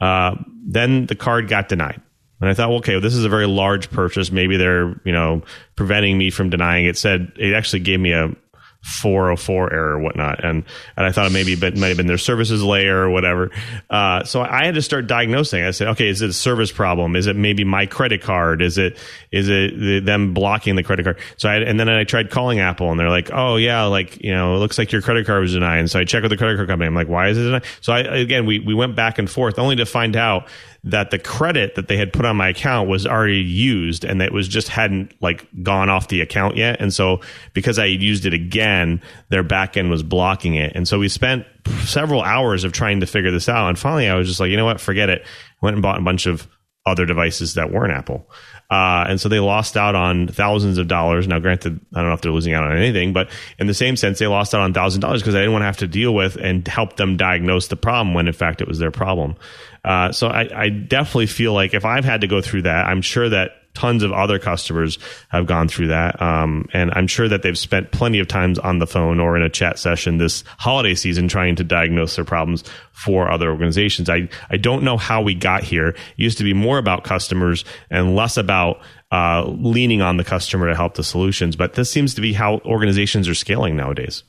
Uh, 0.00 0.36
then 0.66 1.06
the 1.06 1.14
card 1.14 1.48
got 1.48 1.68
denied, 1.68 2.00
and 2.40 2.50
I 2.50 2.54
thought, 2.54 2.68
well, 2.68 2.78
"Okay, 2.78 2.94
well, 2.94 3.00
this 3.00 3.14
is 3.14 3.24
a 3.24 3.28
very 3.28 3.46
large 3.46 3.90
purchase. 3.90 4.32
Maybe 4.32 4.56
they're 4.56 5.00
you 5.04 5.12
know 5.12 5.42
preventing 5.76 6.18
me 6.18 6.30
from 6.30 6.50
denying." 6.50 6.86
It 6.86 6.96
said 6.96 7.32
it 7.36 7.54
actually 7.54 7.80
gave 7.80 8.00
me 8.00 8.12
a 8.12 8.34
404 8.82 9.72
error 9.72 9.92
or 9.92 9.98
whatnot. 10.00 10.44
And, 10.44 10.64
and 10.96 11.06
I 11.06 11.12
thought 11.12 11.26
it 11.26 11.32
maybe 11.32 11.52
it 11.52 11.76
might 11.76 11.88
have 11.88 11.96
been 11.96 12.06
their 12.06 12.18
services 12.18 12.62
layer 12.62 12.98
or 12.98 13.10
whatever. 13.10 13.50
Uh, 13.88 14.24
so 14.24 14.42
I 14.42 14.64
had 14.64 14.74
to 14.74 14.82
start 14.82 15.06
diagnosing. 15.06 15.62
I 15.62 15.70
said, 15.70 15.88
okay, 15.88 16.08
is 16.08 16.20
it 16.20 16.30
a 16.30 16.32
service 16.32 16.72
problem? 16.72 17.14
Is 17.14 17.26
it 17.26 17.36
maybe 17.36 17.62
my 17.62 17.86
credit 17.86 18.22
card? 18.22 18.60
Is 18.60 18.78
it, 18.78 18.98
is 19.30 19.48
it 19.48 20.04
them 20.04 20.34
blocking 20.34 20.74
the 20.74 20.82
credit 20.82 21.04
card? 21.04 21.18
So 21.36 21.48
I, 21.48 21.56
and 21.58 21.78
then 21.78 21.88
I 21.88 22.04
tried 22.04 22.30
calling 22.30 22.58
Apple 22.58 22.90
and 22.90 22.98
they're 22.98 23.08
like, 23.08 23.30
oh 23.32 23.56
yeah, 23.56 23.84
like, 23.84 24.22
you 24.22 24.32
know, 24.32 24.56
it 24.56 24.58
looks 24.58 24.78
like 24.78 24.90
your 24.90 25.02
credit 25.02 25.26
card 25.26 25.42
was 25.42 25.52
denied. 25.52 25.78
And 25.78 25.90
so 25.90 26.00
I 26.00 26.04
checked 26.04 26.22
with 26.22 26.30
the 26.30 26.36
credit 26.36 26.56
card 26.56 26.68
company. 26.68 26.88
I'm 26.88 26.94
like, 26.94 27.08
why 27.08 27.28
is 27.28 27.38
it 27.38 27.42
denied? 27.42 27.64
So 27.80 27.92
I, 27.92 28.00
again, 28.00 28.46
we, 28.46 28.58
we 28.58 28.74
went 28.74 28.96
back 28.96 29.18
and 29.18 29.30
forth 29.30 29.58
only 29.58 29.76
to 29.76 29.86
find 29.86 30.16
out 30.16 30.48
that 30.84 31.10
the 31.10 31.18
credit 31.18 31.76
that 31.76 31.86
they 31.86 31.96
had 31.96 32.12
put 32.12 32.24
on 32.24 32.36
my 32.36 32.48
account 32.48 32.88
was 32.88 33.06
already 33.06 33.40
used 33.40 34.04
and 34.04 34.20
that 34.20 34.32
was 34.32 34.48
just 34.48 34.66
hadn't 34.68 35.14
like 35.20 35.46
gone 35.62 35.88
off 35.88 36.08
the 36.08 36.20
account 36.20 36.56
yet. 36.56 36.80
And 36.80 36.92
so 36.92 37.20
because 37.52 37.78
I 37.78 37.84
used 37.84 38.26
it 38.26 38.34
again, 38.34 39.00
their 39.28 39.44
backend 39.44 39.90
was 39.90 40.02
blocking 40.02 40.56
it. 40.56 40.72
And 40.74 40.88
so 40.88 40.98
we 40.98 41.08
spent 41.08 41.46
several 41.84 42.22
hours 42.22 42.64
of 42.64 42.72
trying 42.72 42.98
to 43.00 43.06
figure 43.06 43.30
this 43.30 43.48
out. 43.48 43.68
And 43.68 43.78
finally 43.78 44.08
I 44.08 44.16
was 44.16 44.26
just 44.26 44.40
like, 44.40 44.50
you 44.50 44.56
know 44.56 44.64
what? 44.64 44.80
Forget 44.80 45.08
it. 45.08 45.24
Went 45.60 45.74
and 45.74 45.82
bought 45.82 45.98
a 45.98 46.02
bunch 46.02 46.26
of 46.26 46.48
other 46.84 47.06
devices 47.06 47.54
that 47.54 47.70
weren't 47.70 47.92
Apple. 47.92 48.28
Uh, 48.72 49.04
and 49.06 49.20
so 49.20 49.28
they 49.28 49.38
lost 49.38 49.76
out 49.76 49.94
on 49.94 50.26
thousands 50.28 50.78
of 50.78 50.88
dollars. 50.88 51.28
Now, 51.28 51.38
granted, 51.40 51.78
I 51.92 51.98
don't 51.98 52.08
know 52.08 52.14
if 52.14 52.22
they're 52.22 52.32
losing 52.32 52.54
out 52.54 52.64
on 52.64 52.74
anything, 52.74 53.12
but 53.12 53.28
in 53.58 53.66
the 53.66 53.74
same 53.74 53.96
sense, 53.96 54.18
they 54.18 54.26
lost 54.26 54.54
out 54.54 54.62
on 54.62 54.72
thousand 54.72 55.02
dollars 55.02 55.20
because 55.20 55.34
I 55.34 55.40
didn't 55.40 55.52
want 55.52 55.60
to 55.60 55.66
have 55.66 55.76
to 55.78 55.86
deal 55.86 56.14
with 56.14 56.36
and 56.36 56.66
help 56.66 56.96
them 56.96 57.18
diagnose 57.18 57.66
the 57.66 57.76
problem 57.76 58.14
when 58.14 58.28
in 58.28 58.32
fact 58.32 58.62
it 58.62 58.68
was 58.68 58.78
their 58.78 58.90
problem. 58.90 59.36
Uh, 59.84 60.10
so 60.12 60.28
I, 60.28 60.48
I 60.54 60.68
definitely 60.70 61.26
feel 61.26 61.52
like 61.52 61.74
if 61.74 61.84
I've 61.84 62.06
had 62.06 62.22
to 62.22 62.26
go 62.26 62.40
through 62.40 62.62
that, 62.62 62.86
I'm 62.86 63.02
sure 63.02 63.28
that 63.28 63.61
tons 63.74 64.02
of 64.02 64.12
other 64.12 64.38
customers 64.38 64.98
have 65.28 65.46
gone 65.46 65.68
through 65.68 65.88
that. 65.88 66.20
Um, 66.20 66.68
and 66.72 66.90
I'm 66.94 67.06
sure 67.06 67.28
that 67.28 67.42
they've 67.42 67.58
spent 67.58 67.90
plenty 67.90 68.18
of 68.18 68.28
times 68.28 68.58
on 68.58 68.78
the 68.78 68.86
phone 68.86 69.18
or 69.18 69.36
in 69.36 69.42
a 69.42 69.48
chat 69.48 69.78
session 69.78 70.18
this 70.18 70.44
holiday 70.58 70.94
season 70.94 71.28
trying 71.28 71.56
to 71.56 71.64
diagnose 71.64 72.16
their 72.16 72.24
problems 72.24 72.64
for 72.92 73.30
other 73.30 73.50
organizations. 73.50 74.10
I, 74.10 74.28
I 74.50 74.56
don't 74.56 74.82
know 74.82 74.96
how 74.96 75.22
we 75.22 75.34
got 75.34 75.62
here. 75.62 75.88
It 75.88 75.96
used 76.16 76.38
to 76.38 76.44
be 76.44 76.52
more 76.52 76.78
about 76.78 77.04
customers 77.04 77.64
and 77.90 78.14
less 78.14 78.36
about 78.36 78.80
uh, 79.10 79.44
leaning 79.46 80.02
on 80.02 80.16
the 80.16 80.24
customer 80.24 80.68
to 80.68 80.74
help 80.74 80.94
the 80.94 81.04
solutions. 81.04 81.56
But 81.56 81.74
this 81.74 81.90
seems 81.90 82.14
to 82.14 82.20
be 82.20 82.32
how 82.32 82.60
organizations 82.64 83.28
are 83.28 83.34
scaling 83.34 83.76
nowadays. 83.76 84.22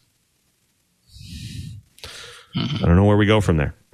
I 2.55 2.85
don't 2.85 2.95
know 2.95 3.05
where 3.05 3.17
we 3.17 3.25
go 3.25 3.41
from 3.41 3.57
there. 3.57 3.73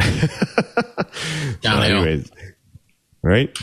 Downhill. 1.62 1.84
anyways, 1.84 2.30
right. 3.22 3.58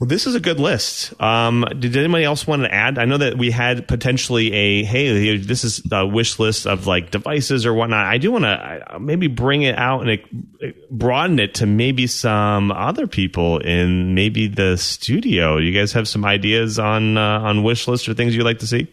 Well, 0.00 0.08
this 0.08 0.26
is 0.26 0.34
a 0.34 0.40
good 0.40 0.58
list. 0.58 1.12
Um, 1.20 1.62
did 1.78 1.94
anybody 1.94 2.24
else 2.24 2.46
want 2.46 2.62
to 2.62 2.72
add? 2.72 2.98
I 2.98 3.04
know 3.04 3.18
that 3.18 3.36
we 3.36 3.50
had 3.50 3.86
potentially 3.86 4.50
a 4.50 4.82
hey, 4.82 5.36
this 5.36 5.62
is 5.62 5.82
a 5.92 6.06
wish 6.06 6.38
list 6.38 6.66
of 6.66 6.86
like 6.86 7.10
devices 7.10 7.66
or 7.66 7.74
whatnot. 7.74 8.06
I 8.06 8.16
do 8.16 8.32
want 8.32 8.44
to 8.44 8.96
maybe 8.98 9.26
bring 9.26 9.60
it 9.60 9.76
out 9.76 10.00
and 10.00 10.08
it, 10.08 10.90
broaden 10.90 11.38
it 11.38 11.52
to 11.56 11.66
maybe 11.66 12.06
some 12.06 12.72
other 12.72 13.06
people 13.06 13.58
in 13.58 14.14
maybe 14.14 14.48
the 14.48 14.78
studio. 14.78 15.58
You 15.58 15.78
guys 15.78 15.92
have 15.92 16.08
some 16.08 16.24
ideas 16.24 16.78
on 16.78 17.18
uh, 17.18 17.40
on 17.40 17.62
wish 17.62 17.86
lists 17.86 18.08
or 18.08 18.14
things 18.14 18.34
you'd 18.34 18.44
like 18.44 18.60
to 18.60 18.66
see? 18.66 18.90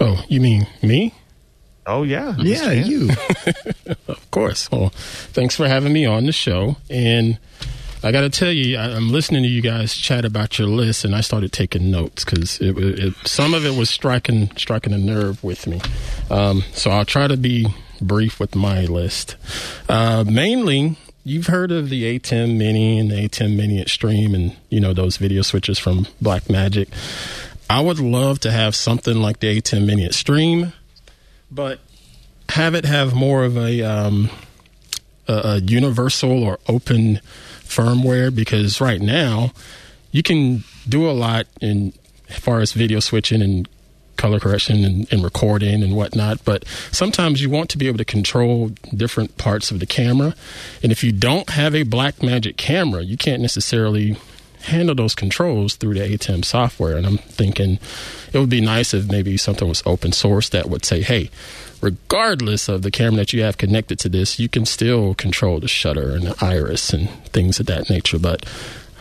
Oh, 0.00 0.24
you 0.28 0.40
mean 0.40 0.66
me? 0.82 1.14
Oh 1.86 2.02
yeah, 2.02 2.34
Yeah, 2.38 2.72
you. 2.72 3.10
Of 4.08 4.30
course. 4.32 4.68
Well, 4.72 4.88
thanks 4.88 5.54
for 5.54 5.68
having 5.68 5.92
me 5.92 6.04
on 6.04 6.26
the 6.26 6.32
show. 6.32 6.76
And 6.90 7.38
I 8.06 8.12
got 8.12 8.20
to 8.20 8.30
tell 8.30 8.52
you, 8.52 8.78
I, 8.78 8.94
I'm 8.94 9.10
listening 9.10 9.42
to 9.42 9.48
you 9.48 9.60
guys 9.60 9.92
chat 9.92 10.24
about 10.24 10.60
your 10.60 10.68
list, 10.68 11.04
and 11.04 11.12
I 11.12 11.22
started 11.22 11.50
taking 11.50 11.90
notes 11.90 12.24
because 12.24 12.60
some 13.24 13.52
of 13.52 13.66
it 13.66 13.76
was 13.76 13.90
striking 13.90 14.56
striking 14.56 14.92
a 14.92 14.98
nerve 14.98 15.42
with 15.42 15.66
me. 15.66 15.80
Um, 16.30 16.62
so 16.72 16.92
I'll 16.92 17.04
try 17.04 17.26
to 17.26 17.36
be 17.36 17.66
brief 18.00 18.38
with 18.38 18.54
my 18.54 18.84
list. 18.84 19.34
Uh, 19.88 20.24
mainly, 20.24 20.96
you've 21.24 21.48
heard 21.48 21.72
of 21.72 21.88
the 21.88 22.04
ATEM 22.16 22.56
Mini 22.56 23.00
and 23.00 23.10
the 23.10 23.28
ATEM 23.28 23.56
Mini 23.56 23.82
Extreme, 23.82 24.36
and 24.36 24.56
you 24.70 24.78
know 24.78 24.92
those 24.92 25.16
video 25.16 25.42
switches 25.42 25.76
from 25.76 26.04
Blackmagic. 26.22 26.88
I 27.68 27.80
would 27.80 27.98
love 27.98 28.38
to 28.40 28.52
have 28.52 28.76
something 28.76 29.16
like 29.16 29.40
the 29.40 29.60
ATEM 29.60 29.84
Mini 29.84 30.06
Extreme, 30.06 30.72
but 31.50 31.80
have 32.50 32.76
it 32.76 32.84
have 32.84 33.14
more 33.14 33.42
of 33.42 33.56
a 33.56 33.82
um, 33.82 34.30
a, 35.26 35.32
a 35.32 35.56
universal 35.58 36.44
or 36.44 36.60
open 36.68 37.20
firmware 37.66 38.34
because 38.34 38.80
right 38.80 39.00
now 39.00 39.52
you 40.10 40.22
can 40.22 40.64
do 40.88 41.08
a 41.08 41.12
lot 41.12 41.46
in 41.60 41.92
as 42.28 42.38
far 42.38 42.60
as 42.60 42.72
video 42.72 43.00
switching 43.00 43.42
and 43.42 43.68
color 44.16 44.40
correction 44.40 44.84
and, 44.84 45.12
and 45.12 45.22
recording 45.22 45.82
and 45.82 45.94
whatnot 45.94 46.42
but 46.44 46.66
sometimes 46.90 47.42
you 47.42 47.50
want 47.50 47.68
to 47.68 47.76
be 47.76 47.86
able 47.86 47.98
to 47.98 48.04
control 48.04 48.68
different 48.94 49.36
parts 49.36 49.70
of 49.70 49.78
the 49.78 49.86
camera. 49.86 50.34
And 50.82 50.90
if 50.90 51.04
you 51.04 51.12
don't 51.12 51.50
have 51.50 51.74
a 51.74 51.84
Blackmagic 51.84 52.56
camera 52.56 53.02
you 53.02 53.16
can't 53.16 53.42
necessarily 53.42 54.16
handle 54.62 54.94
those 54.94 55.14
controls 55.14 55.76
through 55.76 55.94
the 55.94 56.00
ATEM 56.00 56.44
software. 56.44 56.96
And 56.96 57.06
i'm 57.06 57.18
thinking 57.18 57.78
it 58.32 58.38
would 58.38 58.50
be 58.50 58.60
nice 58.60 58.94
if 58.94 59.10
maybe 59.10 59.36
something 59.36 59.68
was 59.68 59.82
open 59.86 60.12
source 60.12 60.48
that 60.48 60.68
would 60.68 60.84
say 60.84 61.02
hey 61.02 61.30
regardless 61.80 62.68
of 62.68 62.82
the 62.82 62.90
camera 62.90 63.16
that 63.18 63.32
you 63.32 63.42
have 63.42 63.58
connected 63.58 63.98
to 64.00 64.08
this, 64.08 64.38
you 64.38 64.48
can 64.48 64.64
still 64.66 65.14
control 65.14 65.60
the 65.60 65.68
shutter 65.68 66.10
and 66.12 66.24
the 66.26 66.44
iris 66.44 66.92
and 66.92 67.08
things 67.26 67.60
of 67.60 67.66
that 67.66 67.88
nature. 67.90 68.18
But 68.18 68.44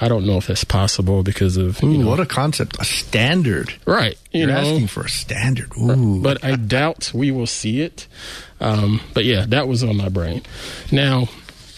I 0.01 0.07
don't 0.09 0.25
know 0.25 0.37
if 0.37 0.47
that's 0.47 0.63
possible 0.65 1.23
because 1.23 1.55
of 1.57 1.81
you 1.81 1.89
Ooh, 1.89 1.97
know, 1.99 2.09
what 2.09 2.19
a 2.19 2.25
concept. 2.25 2.77
A 2.81 2.85
standard. 2.85 3.73
right. 3.85 4.17
You 4.31 4.41
You're 4.41 4.49
know, 4.49 4.57
asking 4.57 4.87
for 4.87 5.03
a 5.03 5.09
standard. 5.09 5.71
Ooh. 5.77 6.21
but 6.21 6.43
I 6.43 6.55
doubt 6.57 7.11
we 7.13 7.31
will 7.31 7.47
see 7.47 7.81
it. 7.81 8.07
Um, 8.59 8.99
but 9.13 9.23
yeah, 9.25 9.45
that 9.47 9.67
was 9.67 9.83
on 9.83 9.95
my 9.97 10.09
brain. 10.09 10.41
Now, 10.91 11.27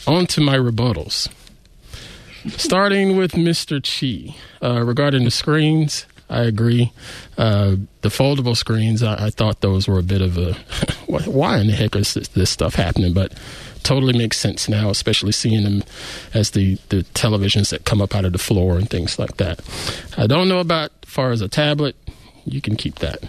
on 0.07 0.25
to 0.27 0.41
my 0.41 0.57
rebuttals. 0.57 1.29
Starting 2.49 3.17
with 3.17 3.33
Mr. 3.33 3.81
Chee 3.83 4.35
uh, 4.63 4.81
regarding 4.83 5.23
the 5.25 5.31
screens. 5.31 6.05
I 6.29 6.41
agree. 6.43 6.91
Uh, 7.37 7.77
the 8.01 8.09
foldable 8.09 8.57
screens, 8.57 9.01
I, 9.01 9.27
I 9.27 9.29
thought 9.29 9.61
those 9.61 9.87
were 9.87 9.97
a 9.97 10.03
bit 10.03 10.21
of 10.21 10.37
a 10.37 10.53
why 11.07 11.59
in 11.59 11.67
the 11.67 11.73
heck 11.73 11.95
is 11.95 12.13
this, 12.13 12.27
this 12.29 12.49
stuff 12.49 12.75
happening? 12.75 13.13
But 13.13 13.33
totally 13.83 14.17
makes 14.17 14.37
sense 14.37 14.67
now, 14.67 14.89
especially 14.89 15.31
seeing 15.31 15.63
them 15.63 15.83
as 16.33 16.51
the, 16.51 16.75
the 16.89 17.03
televisions 17.13 17.69
that 17.69 17.85
come 17.85 18.01
up 18.01 18.13
out 18.13 18.25
of 18.25 18.33
the 18.33 18.37
floor 18.37 18.77
and 18.77 18.89
things 18.89 19.17
like 19.17 19.37
that. 19.37 19.61
I 20.17 20.27
don't 20.27 20.49
know 20.49 20.59
about 20.59 20.91
far 21.05 21.31
as 21.31 21.39
a 21.39 21.47
tablet. 21.47 21.95
You 22.43 22.59
can 22.59 22.75
keep 22.75 22.95
that. 22.99 23.23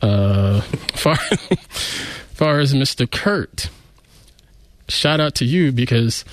Uh, 0.00 0.60
far, 0.94 1.16
far 1.16 2.60
as 2.60 2.72
Mr. 2.72 3.10
Curt, 3.10 3.68
shout 4.88 5.20
out 5.20 5.34
to 5.36 5.44
you 5.44 5.72
because 5.72 6.24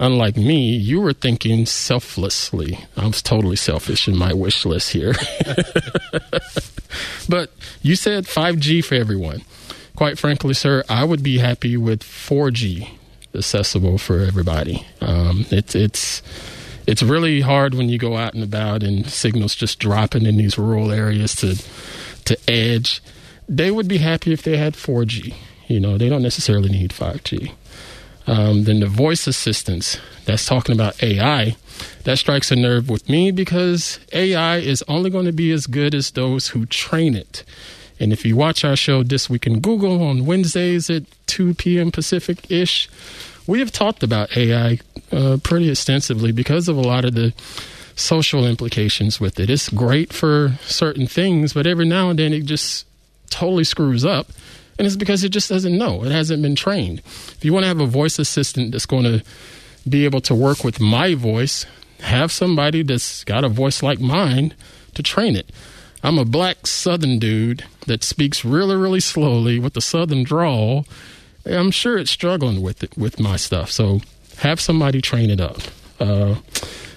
unlike 0.00 0.36
me, 0.36 0.74
you 0.74 1.00
were 1.00 1.12
thinking 1.12 1.66
selflessly. 1.66 2.80
I 2.96 3.06
was 3.06 3.22
totally 3.22 3.56
selfish 3.56 4.08
in 4.08 4.16
my 4.16 4.32
wish 4.32 4.64
list 4.64 4.92
here. 4.92 5.12
but 7.28 7.52
you 7.82 7.94
said 7.94 8.24
5G 8.24 8.84
for 8.84 8.96
everyone. 8.96 9.42
Quite 9.94 10.18
frankly, 10.18 10.54
sir, 10.54 10.82
I 10.88 11.04
would 11.04 11.22
be 11.22 11.38
happy 11.38 11.76
with 11.76 12.02
4G 12.02 12.96
accessible 13.34 13.98
for 13.98 14.20
everybody. 14.20 14.86
Um, 15.00 15.46
it's 15.50 15.74
it's 15.74 16.22
it's 16.86 17.02
really 17.02 17.42
hard 17.42 17.74
when 17.74 17.88
you 17.88 17.98
go 17.98 18.16
out 18.16 18.34
and 18.34 18.42
about 18.42 18.82
and 18.82 19.06
signals 19.06 19.54
just 19.54 19.78
dropping 19.78 20.26
in 20.26 20.36
these 20.36 20.58
rural 20.58 20.90
areas 20.90 21.34
to 21.36 21.62
to 22.24 22.50
edge. 22.50 23.00
They 23.48 23.70
would 23.70 23.88
be 23.88 23.98
happy 23.98 24.32
if 24.32 24.42
they 24.42 24.56
had 24.56 24.74
4G. 24.74 25.34
You 25.66 25.80
know, 25.80 25.98
they 25.98 26.08
don't 26.08 26.22
necessarily 26.22 26.68
need 26.68 26.90
5G. 26.90 27.52
Um, 28.30 28.62
then 28.62 28.78
the 28.78 28.86
voice 28.86 29.26
assistants 29.26 29.98
that's 30.24 30.46
talking 30.46 30.72
about 30.72 31.02
AI, 31.02 31.56
that 32.04 32.16
strikes 32.16 32.52
a 32.52 32.56
nerve 32.56 32.88
with 32.88 33.08
me 33.08 33.32
because 33.32 33.98
AI 34.12 34.58
is 34.58 34.84
only 34.86 35.10
going 35.10 35.26
to 35.26 35.32
be 35.32 35.50
as 35.50 35.66
good 35.66 35.96
as 35.96 36.12
those 36.12 36.46
who 36.48 36.64
train 36.66 37.16
it. 37.16 37.42
And 37.98 38.12
if 38.12 38.24
you 38.24 38.36
watch 38.36 38.64
our 38.64 38.76
show 38.76 39.02
This 39.02 39.28
Week 39.28 39.48
in 39.48 39.58
Google 39.58 40.00
on 40.00 40.26
Wednesdays 40.26 40.88
at 40.88 41.02
2 41.26 41.54
p.m. 41.54 41.90
Pacific 41.90 42.48
ish, 42.48 42.88
we 43.48 43.58
have 43.58 43.72
talked 43.72 44.04
about 44.04 44.36
AI 44.36 44.78
uh, 45.10 45.38
pretty 45.42 45.68
extensively 45.68 46.30
because 46.30 46.68
of 46.68 46.76
a 46.76 46.82
lot 46.82 47.04
of 47.04 47.14
the 47.14 47.34
social 47.96 48.46
implications 48.46 49.18
with 49.18 49.40
it. 49.40 49.50
It's 49.50 49.68
great 49.68 50.12
for 50.12 50.52
certain 50.62 51.08
things, 51.08 51.52
but 51.52 51.66
every 51.66 51.84
now 51.84 52.10
and 52.10 52.18
then 52.20 52.32
it 52.32 52.44
just 52.44 52.86
totally 53.28 53.64
screws 53.64 54.04
up. 54.04 54.28
And 54.80 54.86
it's 54.86 54.96
because 54.96 55.24
it 55.24 55.28
just 55.28 55.50
doesn't 55.50 55.76
know. 55.76 56.04
It 56.04 56.10
hasn't 56.10 56.40
been 56.40 56.56
trained. 56.56 57.00
If 57.00 57.44
you 57.44 57.52
want 57.52 57.64
to 57.64 57.68
have 57.68 57.80
a 57.80 57.86
voice 57.86 58.18
assistant 58.18 58.72
that's 58.72 58.86
going 58.86 59.04
to 59.04 59.22
be 59.86 60.06
able 60.06 60.22
to 60.22 60.34
work 60.34 60.64
with 60.64 60.80
my 60.80 61.14
voice, 61.14 61.66
have 61.98 62.32
somebody 62.32 62.82
that's 62.82 63.22
got 63.24 63.44
a 63.44 63.50
voice 63.50 63.82
like 63.82 64.00
mine 64.00 64.54
to 64.94 65.02
train 65.02 65.36
it. 65.36 65.50
I'm 66.02 66.16
a 66.16 66.24
black 66.24 66.66
southern 66.66 67.18
dude 67.18 67.64
that 67.88 68.02
speaks 68.02 68.42
really, 68.42 68.74
really 68.74 69.00
slowly 69.00 69.58
with 69.58 69.76
a 69.76 69.82
southern 69.82 70.24
drawl. 70.24 70.86
I'm 71.44 71.72
sure 71.72 71.98
it's 71.98 72.10
struggling 72.10 72.62
with 72.62 72.82
it 72.82 72.96
with 72.96 73.20
my 73.20 73.36
stuff. 73.36 73.70
So 73.70 74.00
have 74.38 74.62
somebody 74.62 75.02
train 75.02 75.28
it 75.28 75.42
up. 75.42 75.58
Uh, 76.00 76.36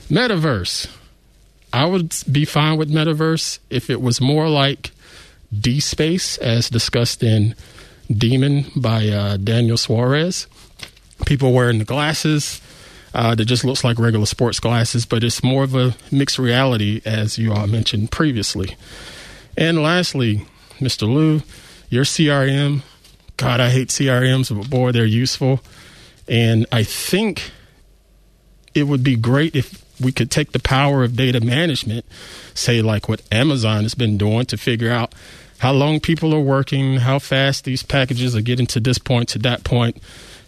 metaverse. 0.09 0.89
I 1.73 1.84
would 1.84 2.15
be 2.31 2.45
fine 2.45 2.77
with 2.77 2.89
metaverse 2.89 3.59
if 3.69 3.89
it 3.89 4.01
was 4.01 4.21
more 4.21 4.47
like 4.47 4.91
D 5.53 5.81
Space, 5.81 6.38
as 6.38 6.69
discussed 6.69 7.21
in 7.21 7.55
Daemon 8.12 8.66
by 8.76 9.08
uh, 9.08 9.38
Daniel 9.38 9.78
Suarez. 9.78 10.47
People 11.26 11.54
wearing 11.54 11.80
the 11.80 11.86
glasses 11.86 12.62
uh, 13.14 13.36
that 13.36 13.45
just 13.45 13.64
looks 13.64 13.84
like 13.84 13.99
regular 13.99 14.26
sports 14.26 14.60
glasses, 14.60 15.06
but 15.06 15.24
it's 15.24 15.43
more 15.43 15.64
of 15.64 15.76
a 15.76 15.95
mixed 16.12 16.39
reality, 16.39 17.01
as 17.06 17.38
you 17.38 17.54
all 17.54 17.68
mentioned 17.68 18.12
previously. 18.12 18.76
And 19.56 19.82
lastly, 19.82 20.45
Mr. 20.80 21.08
Lou, 21.08 21.41
your 21.89 22.04
CRM. 22.04 22.82
God, 23.38 23.60
I 23.60 23.70
hate 23.70 23.89
CRMs, 23.89 24.56
but 24.56 24.70
boy, 24.70 24.91
they're 24.91 25.06
useful. 25.06 25.62
And 26.28 26.66
I 26.72 26.84
think 26.84 27.51
it 28.74 28.84
would 28.84 29.04
be 29.04 29.16
great 29.16 29.56
if 29.56 29.84
we 30.01 30.12
could 30.12 30.32
take 30.32 30.51
the 30.51 30.60
power 30.60 31.04
of 31.04 31.16
data 31.16 31.39
management, 31.39 32.06
say 32.54 32.82
like 32.82 33.08
what 33.08 33.22
Amazon 33.32 33.84
has 33.84 33.95
been 33.95 34.18
doing 34.18 34.45
to 34.47 34.58
figure 34.58 34.91
out 34.91 35.14
how 35.64 35.72
long 35.72 35.97
people 35.97 36.34
are 36.34 36.41
working, 36.41 36.97
how 36.97 37.18
fast 37.18 37.64
these 37.64 37.84
packages 37.84 38.36
are 38.36 38.41
getting 38.41 38.68
to 38.68 38.82
this 38.82 38.97
point, 38.97 39.30
to 39.30 39.39
that 39.39 39.64
point, 39.64 39.95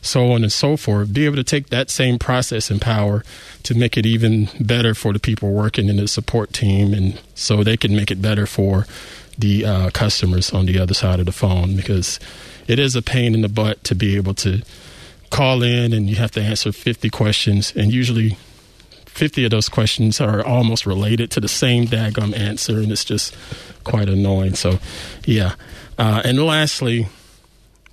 so 0.01 0.34
on 0.34 0.43
and 0.43 0.51
so 0.51 0.76
forth. 0.76 1.13
Be 1.13 1.24
able 1.24 1.38
to 1.38 1.43
take 1.43 1.68
that 1.70 1.89
same 1.89 2.20
process 2.20 2.70
and 2.70 2.82
power 2.82 3.24
to 3.63 3.74
make 3.74 3.95
it 3.95 4.05
even 4.05 4.49
better 4.59 4.93
for 4.93 5.13
the 5.13 5.20
people 5.20 5.53
working 5.53 5.88
in 5.88 5.95
the 5.95 6.09
support 6.09 6.51
team, 6.51 6.93
and 6.93 7.18
so 7.34 7.63
they 7.63 7.78
can 7.78 7.95
make 7.95 8.11
it 8.11 8.22
better 8.22 8.45
for 8.45 8.88
the 9.38 9.63
uh, 9.63 9.89
customers 9.91 10.51
on 10.51 10.66
the 10.66 10.78
other 10.78 10.93
side 10.93 11.22
of 11.22 11.26
the 11.26 11.32
phone 11.32 11.78
because 11.78 12.20
it 12.68 12.78
is 12.78 12.93
a 12.93 13.01
pain 13.01 13.34
in 13.34 13.39
the 13.39 13.47
butt 13.47 13.82
to 13.86 13.95
be 13.95 14.18
able 14.18 14.34
to 14.34 14.63
call 15.30 15.63
in 15.63 15.93
and 15.93 16.09
you 16.09 16.18
have 16.18 16.32
to 16.32 16.41
answer 16.41 16.74
50 16.74 17.09
questions 17.09 17.72
and 17.74 17.93
usually 17.93 18.38
50 19.16 19.45
of 19.45 19.51
those 19.51 19.70
questions 19.70 20.20
are 20.20 20.45
almost 20.45 20.86
related 20.86 21.32
to 21.32 21.39
the 21.39 21.47
same 21.47 21.86
daggum 21.86 22.38
answer 22.38 22.80
and 22.80 22.91
it's 22.91 23.05
just 23.05 23.36
quite 23.84 24.09
annoying. 24.09 24.55
So 24.55 24.80
yeah. 25.26 25.55
Uh, 25.97 26.22
and 26.26 26.43
lastly 26.45 27.07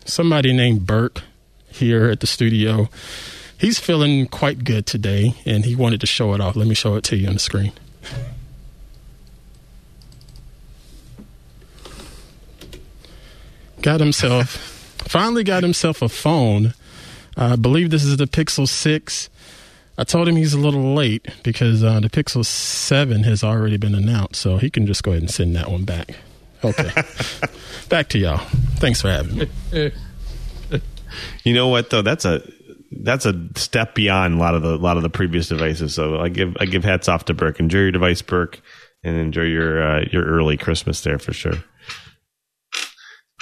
somebody 0.04 0.52
named 0.52 0.86
burke 0.86 1.22
here 1.68 2.10
at 2.10 2.20
the 2.20 2.26
studio 2.26 2.88
he's 3.56 3.78
feeling 3.78 4.26
quite 4.26 4.64
good 4.64 4.84
today 4.84 5.34
and 5.46 5.64
he 5.64 5.76
wanted 5.76 6.00
to 6.00 6.06
show 6.06 6.34
it 6.34 6.40
off. 6.40 6.56
Let 6.56 6.66
me 6.66 6.74
show 6.74 6.96
it 6.96 7.04
to 7.04 7.16
you 7.16 7.28
on 7.28 7.34
the 7.34 7.38
screen. 7.38 7.72
Got 13.80 14.00
himself 14.00 14.72
finally 15.08 15.44
got 15.44 15.62
himself 15.62 16.02
a 16.02 16.08
phone. 16.08 16.74
I 17.36 17.56
believe 17.56 17.90
this 17.90 18.04
is 18.04 18.16
the 18.16 18.26
Pixel 18.26 18.68
6. 18.68 19.28
I 20.02 20.04
told 20.04 20.26
him 20.26 20.34
he's 20.34 20.52
a 20.52 20.58
little 20.58 20.94
late 20.94 21.28
because 21.44 21.84
uh, 21.84 22.00
the 22.00 22.10
Pixel 22.10 22.44
7 22.44 23.22
has 23.22 23.44
already 23.44 23.76
been 23.76 23.94
announced, 23.94 24.40
so 24.40 24.56
he 24.56 24.68
can 24.68 24.84
just 24.84 25.04
go 25.04 25.12
ahead 25.12 25.22
and 25.22 25.30
send 25.30 25.54
that 25.54 25.70
one 25.70 25.84
back. 25.84 26.16
Okay. 26.64 26.90
back 27.88 28.08
to 28.08 28.18
y'all. 28.18 28.38
Thanks 28.78 29.00
for 29.00 29.10
having 29.10 29.48
me. 29.72 29.92
You 31.44 31.52
know 31.54 31.68
what 31.68 31.90
though? 31.90 32.00
That's 32.00 32.24
a 32.24 32.40
that's 32.90 33.26
a 33.26 33.48
step 33.54 33.94
beyond 33.94 34.34
a 34.34 34.38
lot 34.38 34.54
of 34.54 34.62
the 34.62 34.78
lot 34.78 34.96
of 34.96 35.02
the 35.02 35.10
previous 35.10 35.48
devices. 35.48 35.94
So 35.94 36.18
I 36.18 36.30
give 36.30 36.56
I 36.58 36.64
give 36.64 36.84
hats 36.84 37.06
off 37.06 37.26
to 37.26 37.34
Burke. 37.34 37.60
Enjoy 37.60 37.80
your 37.80 37.90
device, 37.90 38.22
Burke, 38.22 38.62
and 39.04 39.16
enjoy 39.16 39.42
your 39.42 39.82
uh, 39.82 40.04
your 40.10 40.24
early 40.24 40.56
Christmas 40.56 41.02
there 41.02 41.18
for 41.18 41.34
sure. 41.34 41.62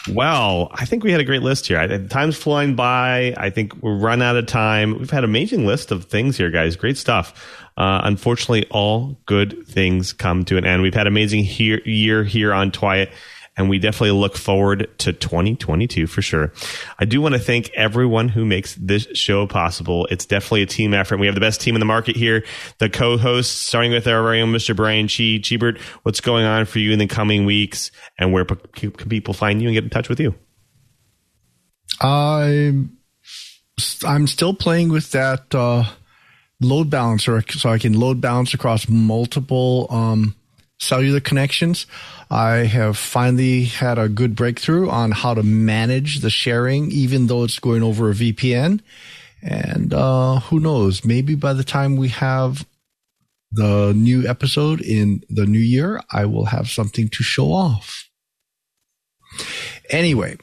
Well, 0.09 0.70
I 0.72 0.86
think 0.86 1.05
we 1.05 1.12
had 1.12 1.20
a 1.20 1.24
great 1.24 1.42
list 1.42 1.66
here. 1.66 1.78
I, 1.78 1.86
time's 2.07 2.36
flying 2.36 2.74
by. 2.74 3.34
I 3.36 3.51
think 3.51 3.74
we're 3.82 3.96
run 3.96 4.22
out 4.22 4.36
of 4.36 4.46
time. 4.46 4.98
We've 4.98 5.11
had 5.11 5.24
an 5.24 5.30
amazing 5.30 5.66
list 5.66 5.90
of 5.90 6.05
things 6.07 6.36
here, 6.36 6.51
guys. 6.51 6.76
Great 6.76 6.96
stuff. 6.96 7.59
Uh, 7.76 8.01
unfortunately, 8.05 8.66
all 8.70 9.18
good 9.26 9.66
things 9.66 10.12
come 10.12 10.44
to 10.46 10.57
an 10.57 10.64
end. 10.64 10.82
We've 10.82 10.94
had 10.94 11.07
amazing 11.07 11.44
year 11.44 12.24
here 12.24 12.53
on 12.53 12.70
TWiET 12.70 13.11
and 13.57 13.68
we 13.68 13.78
definitely 13.78 14.18
look 14.18 14.36
forward 14.36 14.88
to 14.98 15.12
2022 15.12 16.07
for 16.07 16.22
sure. 16.22 16.53
I 16.98 17.05
do 17.05 17.20
want 17.20 17.34
to 17.34 17.38
thank 17.38 17.70
everyone 17.70 18.28
who 18.28 18.44
makes 18.44 18.74
this 18.76 19.07
show 19.14 19.46
possible. 19.46 20.07
It's 20.11 20.24
definitely 20.24 20.62
a 20.62 20.66
team 20.66 20.94
effort. 20.94 21.18
We 21.18 21.26
have 21.26 21.34
the 21.34 21.40
best 21.40 21.61
team 21.61 21.74
in 21.74 21.80
the 21.80 21.86
market 21.86 22.16
here. 22.16 22.44
The 22.78 22.88
co-hosts, 22.88 23.55
starting 23.55 23.92
with 23.92 24.07
our 24.07 24.22
very 24.22 24.40
own 24.40 24.53
Mr. 24.53 24.74
Brian 24.74 25.09
Chee. 25.09 25.40
Cheebert, 25.40 25.78
what's 26.03 26.20
going 26.20 26.44
on 26.44 26.64
for 26.64 26.78
you 26.78 26.92
in 26.92 26.98
the 26.98 27.07
coming 27.07 27.44
weeks, 27.44 27.90
and 28.18 28.32
where 28.32 28.44
can 28.44 28.92
people 28.92 29.34
find 29.34 29.61
you 29.61 29.68
and 29.68 29.74
get 29.74 29.84
in 29.84 29.90
touch 29.90 30.09
with 30.09 30.20
you? 30.20 30.34
I'm 32.01 32.96
I'm 34.05 34.26
still 34.26 34.55
playing 34.55 34.90
with 34.90 35.11
that 35.12 35.55
uh, 35.55 35.84
load 36.61 36.90
balancer, 36.90 37.42
so 37.51 37.70
I 37.70 37.78
can 37.78 37.98
load 37.98 38.20
balance 38.20 38.55
across 38.55 38.88
multiple 38.88 39.86
um, 39.90 40.34
cellular 40.81 41.20
connections. 41.20 41.87
I 42.31 42.64
have 42.64 42.97
finally 42.97 43.64
had 43.64 43.99
a 43.99 44.09
good 44.09 44.35
breakthrough 44.35 44.89
on 44.89 45.12
how 45.12 45.35
to 45.35 45.43
manage 45.43 46.20
the 46.20 46.31
sharing, 46.31 46.91
even 46.91 47.26
though 47.26 47.45
it's 47.45 47.59
going 47.59 47.83
over 47.83 48.11
a 48.11 48.14
VPN. 48.14 48.81
And 49.43 49.95
uh, 49.95 50.41
who 50.41 50.61
knows? 50.61 51.05
Maybe 51.05 51.35
by 51.35 51.53
the 51.53 51.64
time 51.64 51.97
we 51.97 52.09
have 52.09 52.66
the 53.53 53.93
new 53.95 54.26
episode 54.26 54.81
in 54.81 55.24
the 55.28 55.47
new 55.47 55.59
year, 55.59 56.01
I 56.11 56.26
will 56.26 56.47
have 56.47 56.68
something 56.68 57.09
to 57.09 57.22
show 57.22 57.53
off. 57.53 58.09
Anyway, 59.89 60.37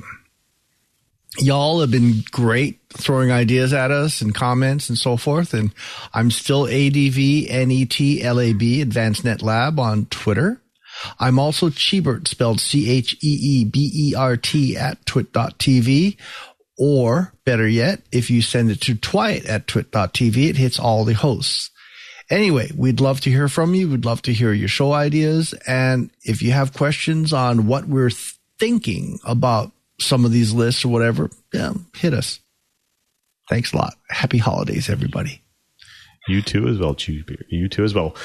y'all 1.39 1.81
have 1.81 1.91
been 1.91 2.23
great 2.31 2.79
throwing 2.89 3.31
ideas 3.31 3.73
at 3.73 3.91
us 3.91 4.21
and 4.21 4.33
comments 4.33 4.89
and 4.89 4.97
so 4.97 5.17
forth. 5.17 5.53
And 5.53 5.73
I'm 6.13 6.31
still 6.31 6.65
ADV 6.65 7.49
NET 7.49 7.99
LAB 7.99 8.61
Advanced 8.81 9.23
Net 9.23 9.41
Lab 9.41 9.79
on 9.79 10.05
Twitter. 10.07 10.61
I'm 11.19 11.37
also 11.37 11.69
Cheebert, 11.69 12.27
spelled 12.27 12.59
C-H-E-E-B-E-R-T 12.59 13.17
at 14.77 15.05
twit.tv. 15.05 16.17
Or 16.79 17.33
better 17.43 17.67
yet, 17.67 18.01
if 18.11 18.29
you 18.29 18.41
send 18.41 18.69
it 18.69 18.81
to 18.81 18.95
TWiET 18.95 19.49
at 19.49 19.67
twit.tv, 19.67 20.49
it 20.49 20.57
hits 20.57 20.79
all 20.79 21.05
the 21.05 21.13
hosts. 21.13 21.71
Anyway, 22.29 22.69
we'd 22.75 22.99
love 22.99 23.21
to 23.21 23.31
hear 23.31 23.47
from 23.47 23.73
you. 23.73 23.89
We'd 23.89 24.05
love 24.05 24.21
to 24.23 24.33
hear 24.33 24.51
your 24.53 24.67
show 24.67 24.91
ideas. 24.93 25.53
And 25.65 26.11
if 26.23 26.41
you 26.41 26.51
have 26.51 26.73
questions 26.73 27.31
on 27.31 27.67
what 27.67 27.87
we're 27.87 28.11
thinking 28.59 29.19
about 29.23 29.71
some 29.99 30.25
of 30.25 30.31
these 30.31 30.53
lists 30.53 30.85
or 30.85 30.89
whatever, 30.89 31.29
yeah, 31.53 31.73
hit 31.95 32.13
us. 32.13 32.39
Thanks 33.49 33.73
a 33.73 33.77
lot. 33.77 33.93
Happy 34.09 34.37
holidays, 34.37 34.89
everybody. 34.89 35.41
You 36.27 36.41
too 36.41 36.67
as 36.67 36.77
well, 36.77 36.93
Cheebert. 36.93 37.45
You 37.49 37.69
too 37.69 37.83
as 37.83 37.93
well. 37.93 38.15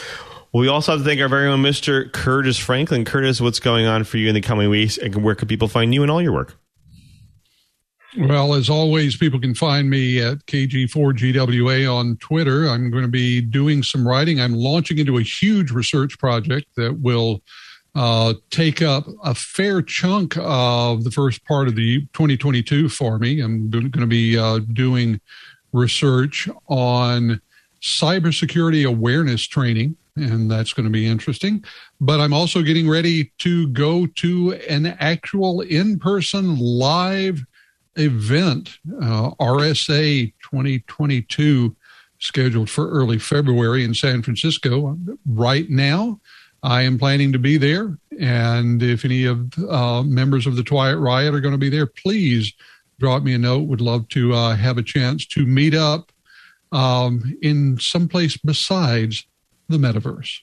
Well, 0.53 0.61
we 0.61 0.69
also 0.69 0.93
have 0.93 1.01
to 1.01 1.05
thank 1.05 1.21
our 1.21 1.29
very 1.29 1.49
own 1.49 1.63
Mr. 1.63 2.13
Curtis 2.13 2.59
Franklin. 2.59 3.05
Curtis, 3.05 3.41
what's 3.41 3.61
going 3.61 3.87
on 3.87 4.05
for 4.05 4.19
you 4.19 4.29
in 4.29 4.35
the 4.35 4.41
coming 4.41 4.69
weeks? 4.69 4.99
And 4.99 5.23
where 5.23 5.35
can 5.35 5.49
people 5.49 5.69
find 5.69 5.95
you 5.95 6.03
and 6.03 6.11
all 6.11 6.21
your 6.21 6.33
work? 6.33 6.59
Well, 8.19 8.53
as 8.53 8.69
always, 8.69 9.17
people 9.17 9.41
can 9.41 9.55
find 9.55 9.89
me 9.89 10.21
at 10.21 10.45
KG4GWA 10.45 11.91
on 11.91 12.19
Twitter. 12.19 12.69
I'm 12.69 12.91
going 12.91 13.05
to 13.05 13.09
be 13.09 13.41
doing 13.41 13.83
some 13.83 14.07
writing. 14.07 14.39
I'm 14.39 14.53
launching 14.53 14.99
into 14.99 15.17
a 15.17 15.23
huge 15.23 15.71
research 15.71 16.19
project 16.19 16.67
that 16.77 17.01
will 17.01 17.41
uh, 17.95 18.35
take 18.51 18.83
up 18.83 19.07
a 19.23 19.35
fair 19.35 19.83
chunk 19.83 20.37
of 20.39 21.05
the 21.05 21.11
first 21.11 21.45
part 21.45 21.69
of 21.69 21.77
the 21.77 22.01
2022 22.13 22.89
for 22.89 23.19
me. 23.19 23.41
I'm 23.41 23.71
going 23.71 23.91
to 23.93 24.07
be 24.07 24.39
uh, 24.39 24.61
doing 24.73 25.21
research 25.73 26.49
on 26.69 27.41
cybersecurity 27.81 28.87
awareness 28.87 29.47
training 29.47 29.97
and 30.17 30.51
that's 30.51 30.73
going 30.73 30.85
to 30.85 30.91
be 30.91 31.07
interesting. 31.07 31.65
But 32.01 32.21
I'm 32.21 32.33
also 32.33 32.63
getting 32.63 32.89
ready 32.89 33.33
to 33.39 33.69
go 33.69 34.07
to 34.07 34.53
an 34.69 34.87
actual 34.87 35.63
in 35.63 35.99
person 35.99 36.59
live 36.59 37.45
event, 37.97 38.79
uh, 39.01 39.31
RSA 39.41 40.33
2022, 40.43 41.75
scheduled 42.19 42.71
for 42.71 42.91
early 42.91 43.19
February 43.19 43.85
in 43.85 43.95
San 43.95 44.23
Francisco. 44.23 44.99
Right 45.27 45.69
now, 45.71 46.21
I 46.63 46.83
am 46.83 46.99
planning 46.99 47.33
to 47.33 47.39
be 47.39 47.57
there. 47.57 47.99
And 48.21 48.83
if 48.83 49.05
any 49.05 49.25
of 49.25 49.53
uh, 49.69 50.03
members 50.03 50.47
of 50.47 50.57
the 50.57 50.63
TWiET 50.63 51.01
Riot 51.01 51.35
are 51.35 51.41
going 51.41 51.53
to 51.53 51.59
be 51.59 51.71
there, 51.71 51.87
please 51.87 52.53
drop 52.99 53.23
me 53.23 53.35
a 53.35 53.39
note. 53.39 53.67
Would 53.69 53.81
love 53.81 54.09
to 54.11 54.33
uh, 54.35 54.55
have 54.55 54.79
a 54.79 54.83
chance 54.83 55.27
to 55.29 55.45
meet 55.45 55.75
up 55.75 56.13
um, 56.71 57.37
in 57.43 57.79
some 57.81 58.09
place 58.09 58.37
besides 58.37 59.27
the 59.69 59.77
metaverse. 59.77 60.41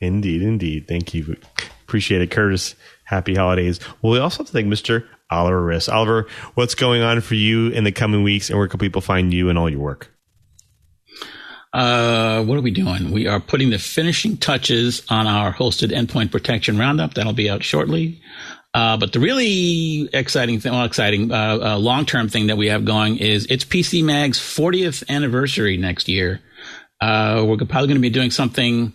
Indeed, 0.00 0.42
indeed. 0.42 0.88
Thank 0.88 1.14
you. 1.14 1.36
Appreciate 1.84 2.22
it, 2.22 2.30
Curtis. 2.30 2.74
Happy 3.04 3.34
holidays. 3.34 3.80
Well, 4.02 4.12
we 4.12 4.18
also 4.18 4.38
have 4.38 4.46
to 4.46 4.52
thank 4.52 4.66
Mr. 4.66 5.06
Oliver 5.30 5.62
Rist. 5.62 5.88
Oliver, 5.88 6.26
what's 6.54 6.74
going 6.74 7.02
on 7.02 7.20
for 7.20 7.34
you 7.34 7.68
in 7.68 7.84
the 7.84 7.92
coming 7.92 8.22
weeks 8.22 8.50
and 8.50 8.58
where 8.58 8.68
can 8.68 8.80
people 8.80 9.00
find 9.00 9.32
you 9.32 9.48
and 9.48 9.58
all 9.58 9.70
your 9.70 9.80
work? 9.80 10.13
Uh, 11.74 12.44
what 12.44 12.56
are 12.56 12.62
we 12.62 12.70
doing? 12.70 13.10
We 13.10 13.26
are 13.26 13.40
putting 13.40 13.70
the 13.70 13.80
finishing 13.80 14.36
touches 14.36 15.02
on 15.08 15.26
our 15.26 15.52
hosted 15.52 15.90
endpoint 15.90 16.30
protection 16.30 16.78
roundup. 16.78 17.14
That'll 17.14 17.32
be 17.32 17.50
out 17.50 17.64
shortly. 17.64 18.22
Uh, 18.72 18.96
but 18.96 19.12
the 19.12 19.18
really 19.18 20.08
exciting 20.12 20.60
thing, 20.60 20.72
well, 20.72 20.84
exciting 20.84 21.32
uh, 21.32 21.58
uh, 21.60 21.78
long 21.78 22.06
term 22.06 22.28
thing 22.28 22.46
that 22.46 22.56
we 22.56 22.68
have 22.68 22.84
going 22.84 23.18
is 23.18 23.46
it's 23.50 23.64
PC 23.64 24.04
Mag's 24.04 24.38
40th 24.38 25.08
anniversary 25.08 25.76
next 25.76 26.08
year. 26.08 26.40
Uh, 27.00 27.44
we're 27.46 27.56
probably 27.56 27.88
going 27.88 27.96
to 27.96 28.00
be 28.00 28.08
doing 28.10 28.30
something 28.30 28.92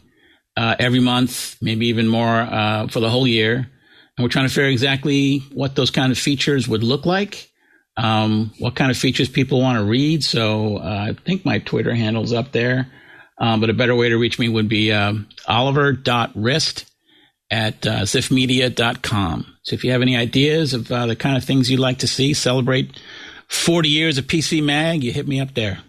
uh, 0.56 0.76
every 0.80 1.02
month, 1.02 1.58
maybe 1.62 1.88
even 1.88 2.08
more 2.08 2.46
for 2.90 3.02
the 3.02 3.10
whole 3.10 3.28
year. 3.28 3.56
And 3.56 4.24
we're 4.24 4.30
trying 4.30 4.48
to 4.48 4.54
figure 4.54 4.70
exactly 4.70 5.40
what 5.54 5.76
those 5.76 5.92
kind 5.92 6.14
of 6.14 6.18
features 6.18 6.68
would 6.68 6.84
look 6.84 7.06
like, 7.06 7.49
um, 8.00 8.54
what 8.60 8.76
kind 8.76 8.92
of 8.92 8.98
features 8.98 9.30
people 9.30 9.60
want 9.60 9.78
to 9.78 9.84
read. 9.84 10.24
So 10.24 10.78
I 10.80 11.16
think 11.26 11.44
my 11.44 11.60
Twitter 11.60 11.94
handle's 11.94 12.34
up 12.34 12.52
there. 12.52 12.88
Um, 13.38 13.62
but 13.62 13.70
a 13.70 13.74
better 13.74 13.96
way 13.96 14.10
to 14.10 14.18
reach 14.18 14.38
me 14.38 14.50
would 14.50 14.68
be 14.68 14.92
um, 14.92 15.28
oliver.rist 15.48 16.86
at 17.50 17.88
uh, 17.88 18.02
ziffmedia.com. 18.02 19.58
So 19.64 19.74
if 19.74 19.84
you 19.84 19.92
have 19.92 20.02
any 20.02 20.16
ideas 20.16 20.74
of 20.74 20.92
uh, 20.92 21.06
the 21.08 21.16
kind 21.16 21.38
of 21.38 21.44
things 21.44 21.70
you'd 21.70 21.80
like 21.80 22.00
to 22.00 22.08
see 22.08 22.34
celebrate 22.34 23.00
40 23.48 23.90
years 23.90 24.18
of 24.18 24.26
PC 24.26 24.64
Mag, 24.64 25.04
you 25.04 25.12
hit 25.12 25.28
me 25.28 25.40
up 25.40 25.54
there. 25.54 25.80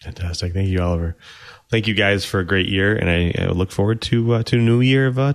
Fantastic. 0.00 0.52
Thank 0.52 0.68
you, 0.68 0.80
Oliver. 0.80 1.16
Thank 1.70 1.88
you 1.88 1.94
guys 1.94 2.24
for 2.24 2.38
a 2.38 2.44
great 2.44 2.68
year, 2.68 2.94
and 2.94 3.10
I, 3.10 3.34
I 3.42 3.46
look 3.48 3.72
forward 3.72 4.00
to 4.02 4.34
uh, 4.34 4.42
to 4.44 4.56
a 4.56 4.60
new 4.60 4.80
year 4.80 5.08
of 5.08 5.18
uh. 5.18 5.32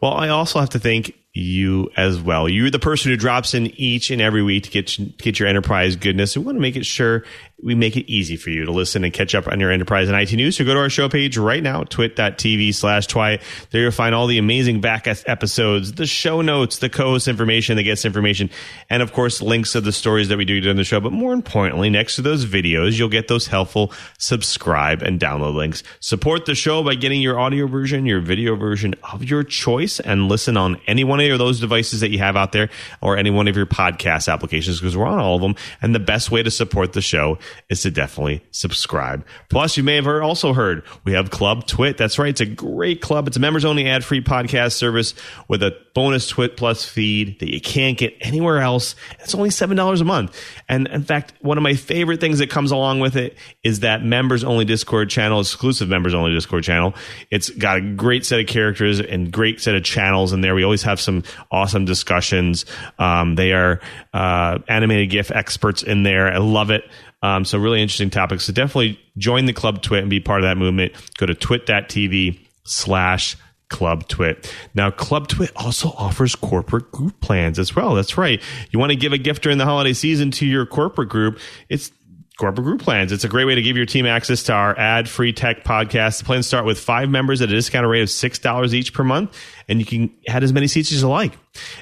Well, 0.00 0.14
I 0.14 0.28
also 0.28 0.58
have 0.58 0.70
to 0.70 0.78
thank 0.78 1.14
you 1.32 1.90
as 1.96 2.20
well. 2.20 2.48
You're 2.48 2.70
the 2.70 2.78
person 2.78 3.10
who 3.10 3.16
drops 3.16 3.54
in 3.54 3.68
each 3.80 4.10
and 4.10 4.20
every 4.20 4.42
week 4.42 4.64
to 4.64 4.70
get 4.70 5.18
get 5.18 5.38
your 5.38 5.48
enterprise 5.48 5.96
goodness. 5.96 6.36
We 6.36 6.44
want 6.44 6.56
to 6.56 6.60
make 6.60 6.76
it 6.76 6.84
sure 6.84 7.24
we 7.62 7.74
make 7.74 7.96
it 7.96 8.10
easy 8.10 8.36
for 8.36 8.50
you 8.50 8.64
to 8.64 8.72
listen 8.72 9.04
and 9.04 9.12
catch 9.12 9.34
up 9.34 9.46
on 9.46 9.60
your 9.60 9.70
enterprise 9.70 10.08
and 10.08 10.18
IT 10.18 10.32
news. 10.32 10.56
So 10.56 10.64
go 10.64 10.74
to 10.74 10.80
our 10.80 10.90
show 10.90 11.08
page 11.08 11.36
right 11.36 11.62
now, 11.62 11.84
twit.tv 11.84 12.74
slash 12.74 13.06
twi. 13.06 13.38
There 13.70 13.82
you'll 13.82 13.90
find 13.90 14.14
all 14.14 14.26
the 14.26 14.38
amazing 14.38 14.80
back 14.80 15.06
episodes, 15.06 15.92
the 15.92 16.06
show 16.06 16.40
notes, 16.40 16.78
the 16.78 16.88
co-host 16.88 17.28
information, 17.28 17.76
the 17.76 17.82
guest 17.82 18.04
information, 18.04 18.50
and 18.88 19.02
of 19.02 19.12
course, 19.12 19.42
links 19.42 19.72
to 19.72 19.80
the 19.80 19.92
stories 19.92 20.28
that 20.28 20.38
we 20.38 20.44
do 20.44 20.60
during 20.60 20.76
the 20.76 20.84
show. 20.84 21.00
But 21.00 21.12
more 21.12 21.32
importantly, 21.32 21.90
next 21.90 22.16
to 22.16 22.22
those 22.22 22.46
videos, 22.46 22.98
you'll 22.98 23.08
get 23.08 23.28
those 23.28 23.46
helpful 23.46 23.92
subscribe 24.18 25.02
and 25.02 25.20
download 25.20 25.54
links. 25.54 25.82
Support 26.00 26.46
the 26.46 26.54
show 26.54 26.82
by 26.82 26.94
getting 26.94 27.20
your 27.20 27.38
audio 27.38 27.66
version, 27.66 28.06
your 28.06 28.20
video 28.20 28.56
version 28.56 28.94
of 29.12 29.24
your 29.24 29.42
choice 29.42 30.00
and 30.00 30.28
listen 30.28 30.56
on 30.56 30.80
any 30.86 31.04
one 31.04 31.20
of 31.20 31.38
those 31.38 31.60
devices 31.60 32.00
that 32.00 32.10
you 32.10 32.18
have 32.18 32.36
out 32.36 32.52
there 32.52 32.70
or 33.02 33.18
any 33.18 33.30
one 33.30 33.46
of 33.46 33.56
your 33.56 33.66
podcast 33.66 34.32
applications 34.32 34.80
because 34.80 34.96
we're 34.96 35.06
on 35.06 35.18
all 35.18 35.36
of 35.36 35.42
them. 35.42 35.54
And 35.82 35.94
the 35.94 36.00
best 36.00 36.30
way 36.30 36.42
to 36.42 36.50
support 36.50 36.94
the 36.94 37.02
show 37.02 37.38
is 37.68 37.82
to 37.82 37.90
definitely 37.90 38.42
subscribe. 38.50 39.24
Plus, 39.48 39.76
you 39.76 39.82
may 39.82 39.96
have 39.96 40.04
heard, 40.04 40.22
also 40.22 40.52
heard 40.52 40.82
we 41.04 41.12
have 41.12 41.30
Club 41.30 41.66
Twit. 41.66 41.96
That's 41.96 42.18
right. 42.18 42.30
It's 42.30 42.40
a 42.40 42.46
great 42.46 43.00
club. 43.00 43.28
It's 43.28 43.36
a 43.36 43.40
members 43.40 43.64
only 43.64 43.86
ad 43.86 44.04
free 44.04 44.20
podcast 44.20 44.72
service 44.72 45.14
with 45.48 45.62
a 45.62 45.76
bonus 45.94 46.28
Twit 46.28 46.56
Plus 46.56 46.84
feed 46.84 47.40
that 47.40 47.52
you 47.52 47.60
can't 47.60 47.98
get 47.98 48.14
anywhere 48.20 48.58
else. 48.58 48.94
It's 49.20 49.34
only 49.34 49.50
$7 49.50 50.00
a 50.00 50.04
month. 50.04 50.40
And 50.68 50.86
in 50.88 51.02
fact, 51.02 51.34
one 51.40 51.58
of 51.58 51.62
my 51.62 51.74
favorite 51.74 52.20
things 52.20 52.38
that 52.38 52.50
comes 52.50 52.70
along 52.70 53.00
with 53.00 53.16
it 53.16 53.36
is 53.62 53.80
that 53.80 54.04
members 54.04 54.44
only 54.44 54.64
Discord 54.64 55.10
channel, 55.10 55.40
exclusive 55.40 55.88
members 55.88 56.14
only 56.14 56.32
Discord 56.32 56.64
channel. 56.64 56.94
It's 57.30 57.50
got 57.50 57.78
a 57.78 57.80
great 57.80 58.24
set 58.24 58.40
of 58.40 58.46
characters 58.46 59.00
and 59.00 59.32
great 59.32 59.60
set 59.60 59.74
of 59.74 59.84
channels 59.84 60.32
in 60.32 60.40
there. 60.40 60.54
We 60.54 60.64
always 60.64 60.82
have 60.82 61.00
some 61.00 61.22
awesome 61.50 61.84
discussions. 61.84 62.66
Um, 62.98 63.34
they 63.34 63.52
are 63.52 63.80
uh, 64.14 64.58
animated 64.68 65.10
GIF 65.10 65.30
experts 65.30 65.82
in 65.82 66.02
there. 66.02 66.32
I 66.32 66.38
love 66.38 66.70
it. 66.70 66.84
Um, 67.22 67.44
so 67.44 67.58
really 67.58 67.82
interesting 67.82 68.10
topics. 68.10 68.44
So 68.44 68.52
definitely 68.52 68.98
join 69.18 69.44
the 69.44 69.52
Club 69.52 69.82
Twit 69.82 70.00
and 70.00 70.10
be 70.10 70.20
part 70.20 70.40
of 70.40 70.44
that 70.44 70.56
movement. 70.56 70.92
Go 71.18 71.26
to 71.26 71.34
twit.tv 71.34 72.40
slash 72.64 73.36
Club 73.68 74.08
Twit. 74.08 74.52
Now, 74.74 74.90
Club 74.90 75.28
Twit 75.28 75.52
also 75.54 75.90
offers 75.90 76.34
corporate 76.34 76.90
group 76.90 77.20
plans 77.20 77.58
as 77.58 77.74
well. 77.74 77.94
That's 77.94 78.18
right. 78.18 78.42
You 78.70 78.78
want 78.78 78.90
to 78.90 78.96
give 78.96 79.12
a 79.12 79.18
gift 79.18 79.42
during 79.42 79.58
the 79.58 79.64
holiday 79.64 79.92
season 79.92 80.30
to 80.32 80.46
your 80.46 80.66
corporate 80.66 81.08
group. 81.08 81.38
It's 81.68 81.92
corporate 82.40 82.64
group 82.64 82.80
plans. 82.80 83.12
It's 83.12 83.22
a 83.22 83.28
great 83.28 83.44
way 83.44 83.54
to 83.54 83.60
give 83.60 83.76
your 83.76 83.84
team 83.84 84.06
access 84.06 84.42
to 84.44 84.54
our 84.54 84.76
ad 84.78 85.08
free 85.08 85.32
tech 85.32 85.62
podcast. 85.62 86.18
The 86.18 86.24
plans 86.24 86.46
start 86.46 86.64
with 86.64 86.80
five 86.80 87.10
members 87.10 87.42
at 87.42 87.50
a 87.50 87.52
discounted 87.52 87.90
rate 87.90 88.00
of 88.00 88.08
$6 88.08 88.72
each 88.72 88.94
per 88.94 89.04
month, 89.04 89.36
and 89.68 89.78
you 89.78 89.84
can 89.84 90.10
add 90.26 90.42
as 90.42 90.52
many 90.52 90.66
seats 90.66 90.90
as 90.90 91.02
you 91.02 91.08
like. 91.08 91.36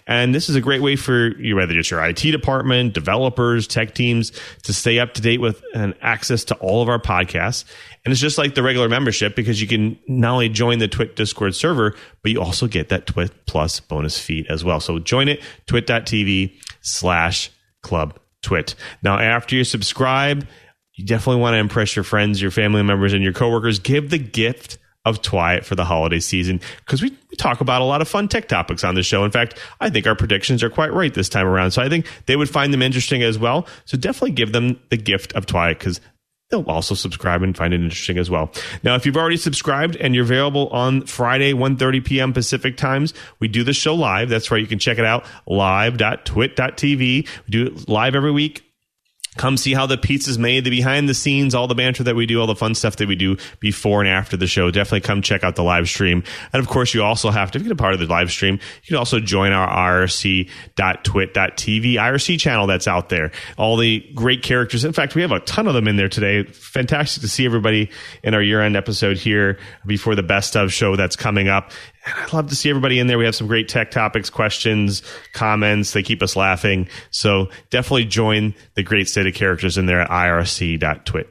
And 0.07 0.35
this 0.35 0.49
is 0.49 0.57
a 0.57 0.61
great 0.61 0.83
way 0.83 0.97
for 0.97 1.29
you, 1.41 1.57
whether 1.57 1.79
it's 1.79 1.91
your 1.91 2.05
IT 2.05 2.21
department, 2.21 2.93
developers, 2.93 3.69
tech 3.69 3.95
teams, 3.95 4.33
to 4.65 4.75
stay 4.75 4.99
up 4.99 5.15
to 5.15 5.23
date 5.23 5.41
with 5.41 5.63
and 5.75 5.95
access 6.03 6.43
to 6.45 6.57
all 6.57 6.83
of 6.83 6.89
our 6.89 6.99
podcasts. 6.99 7.65
And 8.05 8.11
it's 8.11 8.21
just 8.21 8.37
like 8.37 8.57
the 8.57 8.63
regular 8.63 8.89
membership 8.89 9.37
because 9.37 9.63
you 9.63 9.69
can 9.69 9.97
not 10.09 10.33
only 10.33 10.49
join 10.49 10.81
the 10.81 10.89
Twit 10.89 11.15
Discord 11.15 11.55
server, 11.55 11.95
but 12.23 12.33
you 12.33 12.43
also 12.43 12.67
get 12.67 12.89
that 12.89 13.07
Twit 13.07 13.47
Plus 13.47 13.79
bonus 13.79 14.19
feed 14.19 14.47
as 14.49 14.65
well. 14.65 14.81
So 14.81 14.99
join 14.99 15.29
it, 15.29 15.41
twit.tv 15.67 16.59
slash 16.81 17.51
club 17.83 18.19
Twit. 18.43 18.75
Now, 19.03 19.19
after 19.19 19.57
you 19.57 19.65
subscribe, 19.65 20.47
you 20.95 21.05
definitely 21.05 21.43
want 21.43 21.55
to 21.55 21.59
impress 21.59 21.95
your 21.95 22.05
friends, 22.05 22.41
your 22.43 22.51
family 22.51 22.83
members, 22.83 23.13
and 23.13 23.23
your 23.23 23.33
coworkers. 23.33 23.79
Give 23.79 24.11
the 24.11 24.19
gift 24.19 24.79
of 25.05 25.23
Twit 25.23 25.65
for 25.65 25.75
the 25.75 25.85
holiday 25.85 26.21
season 26.21 26.61
because 26.79 27.03
we, 27.03 27.17
talk 27.39 27.61
about 27.61 27.81
a 27.81 27.85
lot 27.85 28.03
of 28.03 28.09
fun 28.09 28.27
tech 28.27 28.49
topics 28.49 28.83
on 28.83 28.97
the 28.97 29.03
show. 29.03 29.25
In 29.25 29.31
fact, 29.31 29.59
I 29.81 29.91
think 29.91 30.09
our 30.09 30.17
predictions 30.17 30.63
are 30.65 30.71
quite 30.71 30.93
right 30.93 31.15
this 31.15 31.29
time 31.29 31.47
around. 31.47 31.71
So 31.71 31.81
I 31.81 31.89
think 31.89 32.07
they 32.27 32.35
would 32.35 32.51
find 32.51 32.75
them 32.75 32.83
interesting 32.83 33.23
as 33.23 33.39
well. 33.39 33.65
So 33.85 33.97
definitely 33.97 34.33
give 34.33 34.53
them 34.53 34.81
the 34.91 34.97
gift 34.97 35.33
of 35.35 35.47
Twit 35.47 35.79
because 35.79 36.01
they'll 36.51 36.63
also 36.63 36.95
subscribe 36.95 37.43
and 37.43 37.57
find 37.57 37.75
it 37.75 37.81
interesting 37.81 38.19
as 38.19 38.31
well. 38.31 38.51
Now, 38.83 38.95
if 38.95 39.05
you've 39.05 39.17
already 39.17 39.37
subscribed 39.37 39.97
and 39.97 40.15
you're 40.15 40.25
available 40.25 40.69
on 40.69 41.03
Friday, 41.07 41.53
1.30 41.53 42.05
p.m. 42.05 42.33
Pacific 42.33 42.77
times, 42.77 43.15
we 43.39 43.49
do 43.49 43.65
the 43.65 43.73
show 43.73 43.95
live. 43.95 44.29
That's 44.29 44.51
right. 44.51 44.61
You 44.61 44.67
can 44.67 44.79
check 44.79 44.99
it 44.99 45.05
out 45.05 45.27
live.twit.tv. 45.47 46.99
We 46.99 47.51
do 47.51 47.67
it 47.67 47.89
live 47.89 48.15
every 48.15 48.33
week. 48.33 48.68
Come 49.39 49.57
see 49.57 49.73
how 49.73 49.87
the 49.87 49.97
pizza's 49.97 50.39
made, 50.39 50.65
the 50.65 50.71
behind 50.71 51.09
the 51.09 51.15
scenes, 51.15 51.55
all 51.55 51.67
the 51.67 51.75
banter 51.75 52.03
that 52.03 52.15
we 52.17 52.27
do, 52.27 52.41
all 52.41 52.47
the 52.47 52.55
fun 52.55 52.75
stuff 52.75 52.97
that 52.97 53.09
we 53.09 53.15
do 53.15 53.37
before 53.61 54.01
and 54.01 54.09
after 54.09 54.37
the 54.37 54.47
show. 54.47 54.71
Definitely 54.71 55.01
come 55.03 55.23
check 55.23 55.45
out 55.45 55.57
the 55.57 55.63
live 55.63 55.89
stream. 55.89 56.25
And 56.53 56.61
of 56.61 56.69
course, 56.69 56.93
you 56.93 57.03
also 57.03 57.31
have 57.31 57.51
to, 57.53 57.59
get 57.59 57.73
a 57.73 57.77
part 57.77 57.95
of 57.95 58.01
the 58.01 58.07
live 58.07 58.31
stream, 58.31 58.55
you 58.55 58.89
can 58.89 58.97
also 58.97 59.21
join 59.21 59.53
our 59.53 59.69
irc.twit.tv 60.03 60.49
IRC 61.95 62.41
channel 62.41 62.67
that's 62.67 62.89
out 62.89 63.09
there. 63.09 63.31
All 63.57 63.77
the 63.77 64.01
great 64.15 64.43
characters. 64.43 64.85
In 64.85 64.93
fact, 64.93 65.15
we 65.15 65.23
have 65.23 65.33
a 65.33 65.41
ton 65.41 65.67
of 65.67 65.75
them 65.75 65.89
in 65.89 65.97
there 65.97 66.09
today. 66.09 66.43
Fantastic 66.45 67.23
to 67.23 67.29
see 67.29 67.47
everybody 67.47 67.91
in 68.23 68.35
our 68.35 68.43
year 68.43 68.61
end 68.61 68.77
episode 68.77 69.19
here 69.19 69.59
before 69.87 70.15
the 70.15 70.23
best 70.23 70.57
of 70.57 70.73
show 70.73 70.97
that's 70.97 71.17
coming 71.17 71.49
up. 71.49 71.73
I'd 72.07 72.33
love 72.33 72.49
to 72.49 72.57
see 72.57 72.71
everybody 72.71 72.99
in 72.99 73.07
there. 73.07 73.19
We 73.19 73.25
have 73.27 73.35
some 73.35 73.47
great 73.47 73.69
tech 73.69 73.91
topics, 73.91 74.31
questions, 74.31 75.03
comments. 75.33 75.93
They 75.93 76.03
keep 76.03 76.23
us 76.23 76.37
laughing. 76.37 76.89
So 77.11 77.49
definitely 77.71 78.07
join 78.07 78.55
the 78.75 78.83
great 78.83 79.09
state 79.09 79.27
of 79.27 79.35
characters 79.35 79.77
in 79.77 79.87
there 79.87 80.01
at 80.01 80.09
irc.twit.tv. 80.09 81.27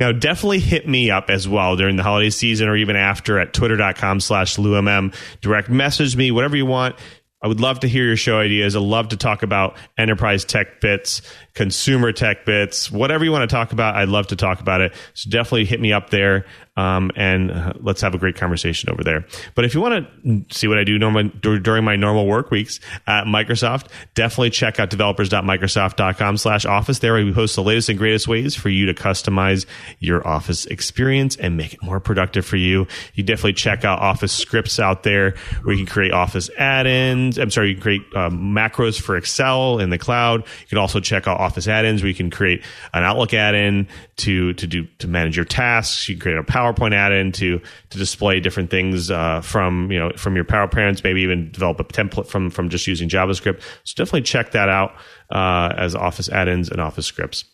Now, 0.00 0.10
definitely 0.10 0.58
hit 0.58 0.88
me 0.88 1.10
up 1.10 1.30
as 1.30 1.46
well 1.46 1.76
during 1.76 1.96
the 1.96 2.02
holiday 2.02 2.30
season 2.30 2.68
or 2.68 2.76
even 2.76 2.96
after 2.96 3.38
at 3.38 3.52
twitter.com 3.52 4.18
slash 4.20 4.56
LouMM. 4.56 5.14
Direct 5.40 5.68
message 5.68 6.16
me, 6.16 6.32
whatever 6.32 6.56
you 6.56 6.66
want. 6.66 6.96
I 7.40 7.46
would 7.46 7.60
love 7.60 7.80
to 7.80 7.88
hear 7.88 8.04
your 8.06 8.16
show 8.16 8.38
ideas. 8.38 8.74
I'd 8.74 8.80
love 8.80 9.08
to 9.08 9.18
talk 9.18 9.42
about 9.42 9.76
enterprise 9.98 10.46
tech 10.46 10.80
bits, 10.80 11.20
consumer 11.54 12.12
tech 12.12 12.44
bits, 12.44 12.90
whatever 12.90 13.24
you 13.24 13.30
want 13.32 13.48
to 13.48 13.54
talk 13.54 13.72
about. 13.72 13.94
I'd 13.94 14.08
love 14.08 14.26
to 14.28 14.36
talk 14.36 14.60
about 14.60 14.80
it. 14.80 14.92
So 15.14 15.30
definitely 15.30 15.64
hit 15.64 15.80
me 15.80 15.92
up 15.92 16.10
there 16.10 16.44
um, 16.76 17.12
and 17.14 17.52
uh, 17.52 17.72
let's 17.80 18.00
have 18.00 18.14
a 18.14 18.18
great 18.18 18.34
conversation 18.34 18.90
over 18.90 19.04
there. 19.04 19.24
But 19.54 19.64
if 19.64 19.74
you 19.74 19.80
want 19.80 20.08
to 20.24 20.44
see 20.54 20.66
what 20.66 20.78
I 20.78 20.84
do 20.84 20.98
normal, 20.98 21.28
during 21.40 21.84
my 21.84 21.94
normal 21.94 22.26
work 22.26 22.50
weeks 22.50 22.80
at 23.06 23.24
Microsoft, 23.24 23.86
definitely 24.14 24.50
check 24.50 24.80
out 24.80 24.90
developers.microsoft.com 24.90 26.36
slash 26.36 26.64
office. 26.64 26.98
There 26.98 27.14
we 27.14 27.32
post 27.32 27.54
the 27.54 27.62
latest 27.62 27.88
and 27.88 27.98
greatest 27.98 28.26
ways 28.26 28.56
for 28.56 28.68
you 28.68 28.86
to 28.86 28.94
customize 28.94 29.66
your 30.00 30.26
office 30.26 30.66
experience 30.66 31.36
and 31.36 31.56
make 31.56 31.74
it 31.74 31.82
more 31.82 32.00
productive 32.00 32.44
for 32.44 32.56
you. 32.56 32.88
You 33.14 33.22
definitely 33.22 33.52
check 33.52 33.84
out 33.84 34.00
office 34.00 34.32
scripts 34.32 34.80
out 34.80 35.04
there 35.04 35.36
where 35.62 35.76
you 35.76 35.84
can 35.84 35.92
create 35.92 36.12
office 36.12 36.50
add-ins. 36.58 37.38
I'm 37.38 37.50
sorry, 37.50 37.68
you 37.68 37.74
can 37.74 37.82
create 37.82 38.02
um, 38.16 38.52
macros 38.52 39.00
for 39.00 39.16
Excel 39.16 39.78
in 39.78 39.90
the 39.90 39.98
cloud. 39.98 40.40
You 40.40 40.66
can 40.68 40.78
also 40.78 40.98
check 40.98 41.28
out 41.28 41.38
office 41.44 41.68
add-ins 41.68 42.02
where 42.02 42.08
you 42.08 42.14
can 42.14 42.30
create 42.30 42.62
an 42.92 43.04
Outlook 43.04 43.34
add-in 43.34 43.86
to, 44.16 44.52
to 44.54 44.66
do, 44.66 44.86
to 44.98 45.08
manage 45.08 45.36
your 45.36 45.44
tasks. 45.44 46.08
You 46.08 46.16
can 46.16 46.22
create 46.22 46.38
a 46.38 46.42
PowerPoint 46.42 46.94
add-in 46.94 47.32
to 47.32 47.60
to 47.90 47.98
display 47.98 48.40
different 48.40 48.70
things 48.70 49.10
uh, 49.10 49.40
from 49.40 49.90
you 49.92 49.98
know 49.98 50.10
from 50.16 50.34
your 50.34 50.44
PowerPoints, 50.44 51.04
maybe 51.04 51.20
even 51.22 51.50
develop 51.52 51.78
a 51.80 51.84
template 51.84 52.26
from 52.26 52.50
from 52.50 52.68
just 52.68 52.86
using 52.86 53.08
JavaScript. 53.08 53.60
So 53.84 53.94
definitely 53.96 54.22
check 54.22 54.52
that 54.52 54.68
out 54.68 54.94
uh, 55.30 55.74
as 55.76 55.94
Office 55.94 56.28
add-ins 56.28 56.70
and 56.70 56.80
Office 56.80 57.06
scripts. 57.06 57.44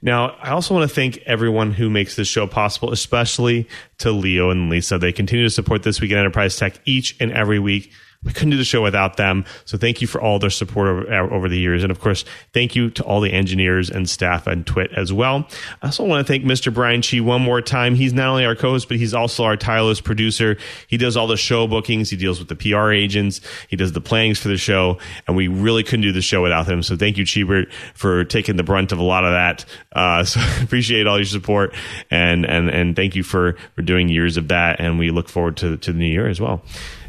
Now, 0.00 0.36
I 0.40 0.50
also 0.50 0.74
want 0.74 0.88
to 0.88 0.94
thank 0.94 1.18
everyone 1.26 1.72
who 1.72 1.90
makes 1.90 2.14
this 2.14 2.28
show 2.28 2.46
possible, 2.46 2.92
especially 2.92 3.68
to 3.98 4.12
Leo 4.12 4.50
and 4.50 4.70
Lisa. 4.70 4.96
They 4.96 5.12
continue 5.12 5.44
to 5.44 5.50
support 5.50 5.82
This 5.82 6.00
Week 6.00 6.12
in 6.12 6.18
Enterprise 6.18 6.56
Tech 6.56 6.78
each 6.84 7.16
and 7.20 7.32
every 7.32 7.58
week 7.58 7.90
we 8.26 8.32
couldn't 8.32 8.50
do 8.50 8.56
the 8.56 8.64
show 8.64 8.82
without 8.82 9.16
them. 9.16 9.44
So 9.64 9.78
thank 9.78 10.02
you 10.02 10.08
for 10.08 10.20
all 10.20 10.40
their 10.40 10.50
support 10.50 10.88
over, 10.88 11.12
uh, 11.12 11.30
over, 11.30 11.48
the 11.48 11.58
years. 11.58 11.84
And 11.84 11.92
of 11.92 12.00
course, 12.00 12.24
thank 12.52 12.74
you 12.74 12.90
to 12.90 13.04
all 13.04 13.20
the 13.20 13.32
engineers 13.32 13.88
and 13.88 14.10
staff 14.10 14.48
and 14.48 14.66
Twit 14.66 14.90
as 14.92 15.12
well. 15.12 15.46
I 15.80 15.86
also 15.86 16.04
want 16.04 16.26
to 16.26 16.30
thank 16.30 16.44
Mr. 16.44 16.74
Brian 16.74 17.02
Chee 17.02 17.20
one 17.20 17.40
more 17.40 17.62
time. 17.62 17.94
He's 17.94 18.12
not 18.12 18.28
only 18.28 18.44
our 18.44 18.56
co-host, 18.56 18.88
but 18.88 18.96
he's 18.96 19.14
also 19.14 19.44
our 19.44 19.56
tireless 19.56 20.00
producer. 20.00 20.58
He 20.88 20.96
does 20.96 21.16
all 21.16 21.28
the 21.28 21.36
show 21.36 21.68
bookings. 21.68 22.10
He 22.10 22.16
deals 22.16 22.40
with 22.40 22.48
the 22.48 22.56
PR 22.56 22.90
agents. 22.90 23.40
He 23.68 23.76
does 23.76 23.92
the 23.92 24.00
plannings 24.00 24.40
for 24.40 24.48
the 24.48 24.56
show. 24.56 24.98
And 25.28 25.36
we 25.36 25.46
really 25.46 25.84
couldn't 25.84 26.02
do 26.02 26.12
the 26.12 26.20
show 26.20 26.42
without 26.42 26.66
him. 26.66 26.82
So 26.82 26.96
thank 26.96 27.18
you, 27.18 27.24
Cheebert, 27.24 27.72
for 27.94 28.24
taking 28.24 28.56
the 28.56 28.64
brunt 28.64 28.90
of 28.90 28.98
a 28.98 29.04
lot 29.04 29.24
of 29.24 29.30
that. 29.30 29.64
Uh, 29.92 30.24
so 30.24 30.40
appreciate 30.62 31.06
all 31.06 31.16
your 31.16 31.26
support 31.26 31.72
and, 32.10 32.44
and, 32.44 32.68
and 32.70 32.96
thank 32.96 33.14
you 33.14 33.22
for, 33.22 33.56
for 33.76 33.82
doing 33.82 34.08
years 34.08 34.36
of 34.36 34.48
that. 34.48 34.80
And 34.80 34.98
we 34.98 35.12
look 35.12 35.28
forward 35.28 35.56
to, 35.58 35.76
to 35.76 35.92
the 35.92 35.98
new 35.98 36.06
year 36.06 36.26
as 36.26 36.40
well. 36.40 36.64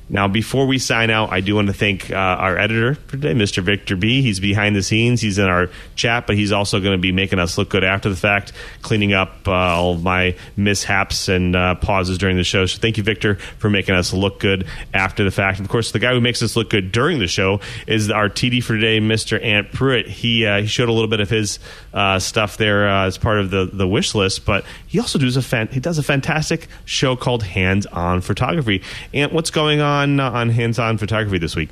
Now, 0.10 0.30
before 0.30 0.66
we 0.68 0.80
sign 0.80 1.10
out, 1.10 1.34
I 1.34 1.42
do 1.42 1.56
want 1.56 1.68
to 1.68 1.74
thank 1.74 2.10
uh, 2.12 2.16
our 2.16 2.58
editor 2.58 2.96
for 2.96 3.12
today, 3.12 3.34
Mr. 3.34 3.62
Victor 3.62 3.98
B. 3.98 4.22
He's 4.22 4.40
behind 4.40 4.74
the 4.74 4.82
scenes. 4.82 5.20
He's 5.20 5.38
in 5.38 5.46
our 5.46 5.70
chat, 5.96 6.28
but 6.28 6.38
he's 6.38 6.54
also 6.54 6.80
going 6.80 6.94
to 6.94 7.02
be 7.02 7.12
making 7.12 7.40
us 7.40 7.58
look 7.58 7.68
good 7.70 7.84
after 7.84 8.10
the 8.10 8.16
fact, 8.16 8.54
cleaning 8.82 9.12
up 9.12 9.46
uh, 9.48 9.52
all 9.52 9.96
of 9.96 10.04
my 10.04 10.36
mishaps 10.56 11.28
and 11.28 11.58
uh, 11.58 11.76
pauses 11.76 12.18
during 12.18 12.38
the 12.38 12.46
show. 12.46 12.66
So 12.66 12.80
thank 12.80 12.98
you, 12.98 13.04
Victor, 13.04 13.36
for 13.36 13.70
making 13.70 13.96
us 13.96 14.14
look 14.14 14.40
good 14.40 14.66
after 14.94 15.26
the 15.26 15.32
fact. 15.32 15.60
Of 15.60 15.68
course, 15.68 15.92
the 15.92 16.00
guy 16.00 16.14
who 16.14 16.22
makes 16.22 16.42
us 16.42 16.56
look 16.56 16.70
good 16.70 16.94
during 16.94 17.20
the 17.20 17.28
show 17.28 17.60
is 17.86 18.10
our 18.10 18.30
TD 18.30 18.64
for 18.64 18.76
today, 18.76 19.00
Mr. 19.00 19.44
Ant 19.44 19.74
Pruitt. 19.74 20.08
He 20.08 20.46
uh, 20.46 20.62
he 20.62 20.68
showed 20.68 20.88
a 20.88 20.94
little 20.94 21.10
bit 21.10 21.20
of 21.20 21.30
his 21.30 21.60
uh, 21.94 22.20
stuff 22.20 22.56
there 22.56 22.88
uh, 22.88 23.08
as 23.08 23.18
part 23.18 23.40
of 23.40 23.50
the 23.50 23.66
the 23.66 23.88
wish 23.88 24.16
list, 24.16 24.46
but 24.46 24.64
he 24.88 25.00
also 25.00 25.20
does 25.20 25.36
a 25.36 25.42
fan- 25.42 25.68
he 25.68 25.82
does 25.82 25.98
a 25.98 26.04
fantastic 26.04 26.68
show 26.86 27.18
called 27.18 27.44
Hands 27.44 27.86
On 27.88 28.22
Photography. 28.22 28.82
Ant, 29.14 29.34
what's 29.34 29.50
going 29.50 29.82
on? 29.82 29.97
On 29.98 30.20
uh, 30.20 30.32
on 30.32 30.50
hands 30.50 30.80
on 30.80 30.98
photography 30.98 31.38
this 31.38 31.56
week? 31.56 31.70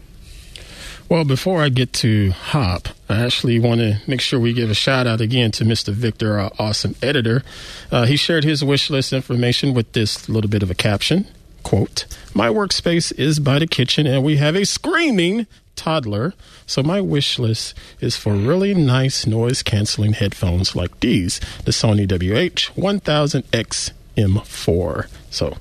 Well, 1.08 1.24
before 1.24 1.62
I 1.62 1.70
get 1.70 1.94
to 1.94 2.32
Hop, 2.32 2.88
I 3.08 3.24
actually 3.24 3.60
want 3.60 3.80
to 3.80 4.02
make 4.08 4.22
sure 4.22 4.40
we 4.40 4.54
give 4.54 4.72
a 4.72 4.74
shout 4.74 5.06
out 5.06 5.22
again 5.22 5.52
to 5.52 5.64
Mr. 5.64 5.94
Victor, 5.94 6.40
our 6.40 6.52
awesome 6.58 6.96
editor. 7.04 7.44
Uh, 7.92 8.08
he 8.08 8.18
shared 8.18 8.44
his 8.44 8.64
wish 8.64 8.90
list 8.90 9.14
information 9.14 9.76
with 9.76 9.92
this 9.94 10.28
little 10.28 10.50
bit 10.50 10.64
of 10.64 10.72
a 10.72 10.76
caption. 10.76 11.28
Quote, 11.62 12.08
My 12.34 12.48
workspace 12.50 13.14
is 13.20 13.40
by 13.40 13.60
the 13.60 13.68
kitchen 13.68 14.08
and 14.08 14.24
we 14.24 14.38
have 14.38 14.56
a 14.56 14.66
screaming 14.66 15.46
toddler. 15.76 16.34
So 16.66 16.82
my 16.82 17.02
wish 17.02 17.38
list 17.38 17.76
is 18.00 18.18
for 18.18 18.34
really 18.34 18.74
nice 18.74 19.28
noise 19.28 19.62
canceling 19.62 20.14
headphones 20.14 20.76
like 20.76 21.00
these, 21.02 21.40
the 21.66 21.72
Sony 21.72 22.08
WH-1000X 22.08 23.92
M4. 24.18 25.08
So 25.30 25.58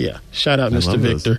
Yeah. 0.00 0.18
Shout 0.32 0.58
out, 0.60 0.72
Mr. 0.72 0.96
Victor. 0.98 1.38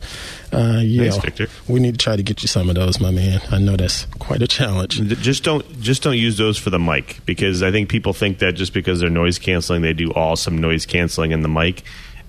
Uh, 0.54 0.82
yeah, 0.84 1.10
Thanks, 1.10 1.18
Victor. 1.26 1.48
we 1.68 1.80
need 1.80 1.94
to 1.94 1.98
try 1.98 2.16
to 2.16 2.22
get 2.22 2.42
you 2.44 2.48
some 2.48 2.70
of 2.70 2.76
those, 2.76 3.00
my 3.00 3.10
man. 3.10 3.42
I 3.50 3.58
know 3.58 3.76
that's 3.76 4.06
quite 4.20 4.42
a 4.42 4.48
challenge. 4.48 5.02
Just 5.22 5.44
don't 5.44 5.66
just 5.82 6.04
don't 6.04 6.18
use 6.18 6.38
those 6.38 6.58
for 6.58 6.70
the 6.70 6.78
mic 6.80 7.20
because 7.26 7.64
I 7.64 7.72
think 7.72 7.90
people 7.90 8.14
think 8.14 8.40
that 8.40 8.54
just 8.54 8.74
because 8.74 9.00
they're 9.00 9.10
noise 9.10 9.40
canceling, 9.40 9.82
they 9.82 9.94
do 9.94 10.12
awesome 10.12 10.58
noise 10.60 10.86
canceling 10.86 11.32
in 11.32 11.42
the 11.42 11.48
mic, 11.48 11.84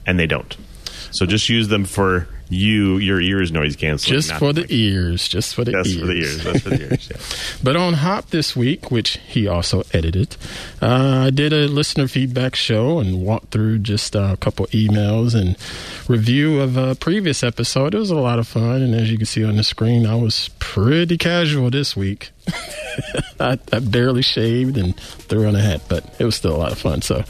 and 0.06 0.18
they 0.18 0.26
don't. 0.26 0.56
So 1.10 1.26
just 1.26 1.48
use 1.50 1.68
them 1.68 1.84
for 1.84 2.26
you, 2.52 2.98
your 2.98 3.20
ears 3.20 3.50
noise 3.52 3.76
canceling. 3.76 4.20
Just 4.20 4.32
for 4.34 4.52
the 4.52 4.66
ears. 4.68 5.28
Just 5.28 5.54
for 5.54 5.64
the 5.64 5.72
Just 5.72 5.90
ears. 5.90 6.00
for 6.00 6.06
the 6.06 6.12
ears. 6.14 6.44
That's 6.44 6.60
for 6.60 6.70
the 6.70 6.82
ears. 6.82 7.08
Yeah. 7.10 7.58
But 7.62 7.76
on 7.76 7.94
Hop 7.94 8.30
this 8.30 8.56
week, 8.56 8.90
which 8.90 9.18
he 9.26 9.46
also 9.46 9.84
edited, 9.92 10.36
uh, 10.80 11.26
I 11.26 11.30
did 11.30 11.52
a 11.52 11.68
listener 11.68 12.08
feedback 12.08 12.56
show 12.56 12.98
and 12.98 13.22
walked 13.24 13.52
through 13.52 13.78
just 13.80 14.16
uh, 14.16 14.30
a 14.32 14.36
couple 14.36 14.66
emails 14.68 15.34
and 15.34 15.56
review 16.08 16.60
of 16.60 16.76
a 16.76 16.94
previous 16.96 17.42
episode. 17.44 17.94
It 17.94 17.98
was 17.98 18.10
a 18.10 18.16
lot 18.16 18.38
of 18.40 18.48
fun, 18.48 18.82
and 18.82 18.94
as 18.94 19.10
you 19.10 19.16
can 19.16 19.26
see 19.26 19.44
on 19.44 19.56
the 19.56 19.62
screen, 19.64 20.06
I 20.06 20.16
was 20.16 20.50
pretty 20.58 21.16
casual 21.18 21.70
this 21.70 21.96
week. 21.96 22.30
I, 23.40 23.58
I 23.72 23.78
barely 23.78 24.22
shaved 24.22 24.76
and 24.76 24.96
threw 24.98 25.46
on 25.46 25.54
a 25.54 25.60
hat, 25.60 25.82
but 25.88 26.04
it 26.18 26.24
was 26.24 26.34
still 26.34 26.54
a 26.56 26.58
lot 26.58 26.72
of 26.72 26.78
fun. 26.78 27.02
So 27.02 27.22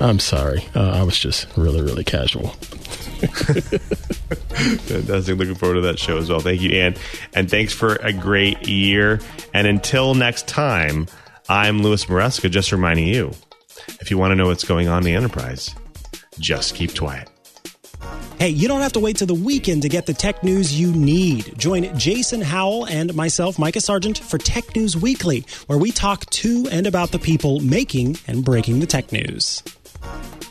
I'm 0.00 0.18
sorry. 0.18 0.64
Uh, 0.74 0.92
I 0.92 1.02
was 1.02 1.18
just 1.18 1.46
really, 1.56 1.82
really 1.82 2.04
casual. 2.04 2.48
Fantastic. 4.88 5.36
Looking 5.36 5.54
forward 5.54 5.74
to 5.74 5.80
that 5.82 5.98
show 5.98 6.16
as 6.16 6.30
well. 6.30 6.40
Thank 6.40 6.62
you, 6.62 6.70
Ann. 6.70 6.96
And 7.34 7.50
thanks 7.50 7.74
for 7.74 7.96
a 7.96 8.12
great 8.12 8.66
year. 8.66 9.20
And 9.52 9.66
until 9.66 10.14
next 10.14 10.48
time, 10.48 11.06
I'm 11.48 11.82
Louis 11.82 12.04
Maresca, 12.06 12.50
just 12.50 12.72
reminding 12.72 13.08
you 13.08 13.32
if 14.00 14.10
you 14.10 14.16
want 14.16 14.32
to 14.32 14.36
know 14.36 14.46
what's 14.46 14.64
going 14.64 14.88
on 14.88 14.98
in 14.98 15.04
the 15.04 15.14
enterprise, 15.14 15.74
just 16.38 16.74
keep 16.74 16.90
TWiET. 16.92 17.28
Hey, 18.38 18.48
you 18.48 18.68
don't 18.68 18.80
have 18.80 18.94
to 18.94 19.00
wait 19.00 19.16
till 19.16 19.26
the 19.26 19.34
weekend 19.34 19.82
to 19.82 19.90
get 19.90 20.06
the 20.06 20.14
tech 20.14 20.42
news 20.42 20.78
you 20.78 20.90
need. 20.92 21.58
Join 21.58 21.94
Jason 21.98 22.40
Howell 22.40 22.86
and 22.86 23.14
myself, 23.14 23.58
Micah 23.58 23.82
Sargent, 23.82 24.16
for 24.18 24.38
Tech 24.38 24.74
News 24.74 24.96
Weekly, 24.96 25.44
where 25.66 25.78
we 25.78 25.90
talk 25.90 26.24
to 26.30 26.66
and 26.72 26.86
about 26.86 27.10
the 27.10 27.18
people 27.18 27.60
making 27.60 28.16
and 28.26 28.42
breaking 28.42 28.80
the 28.80 28.86
tech 28.86 29.12
news. 29.12 29.62
Bye. 30.00 30.49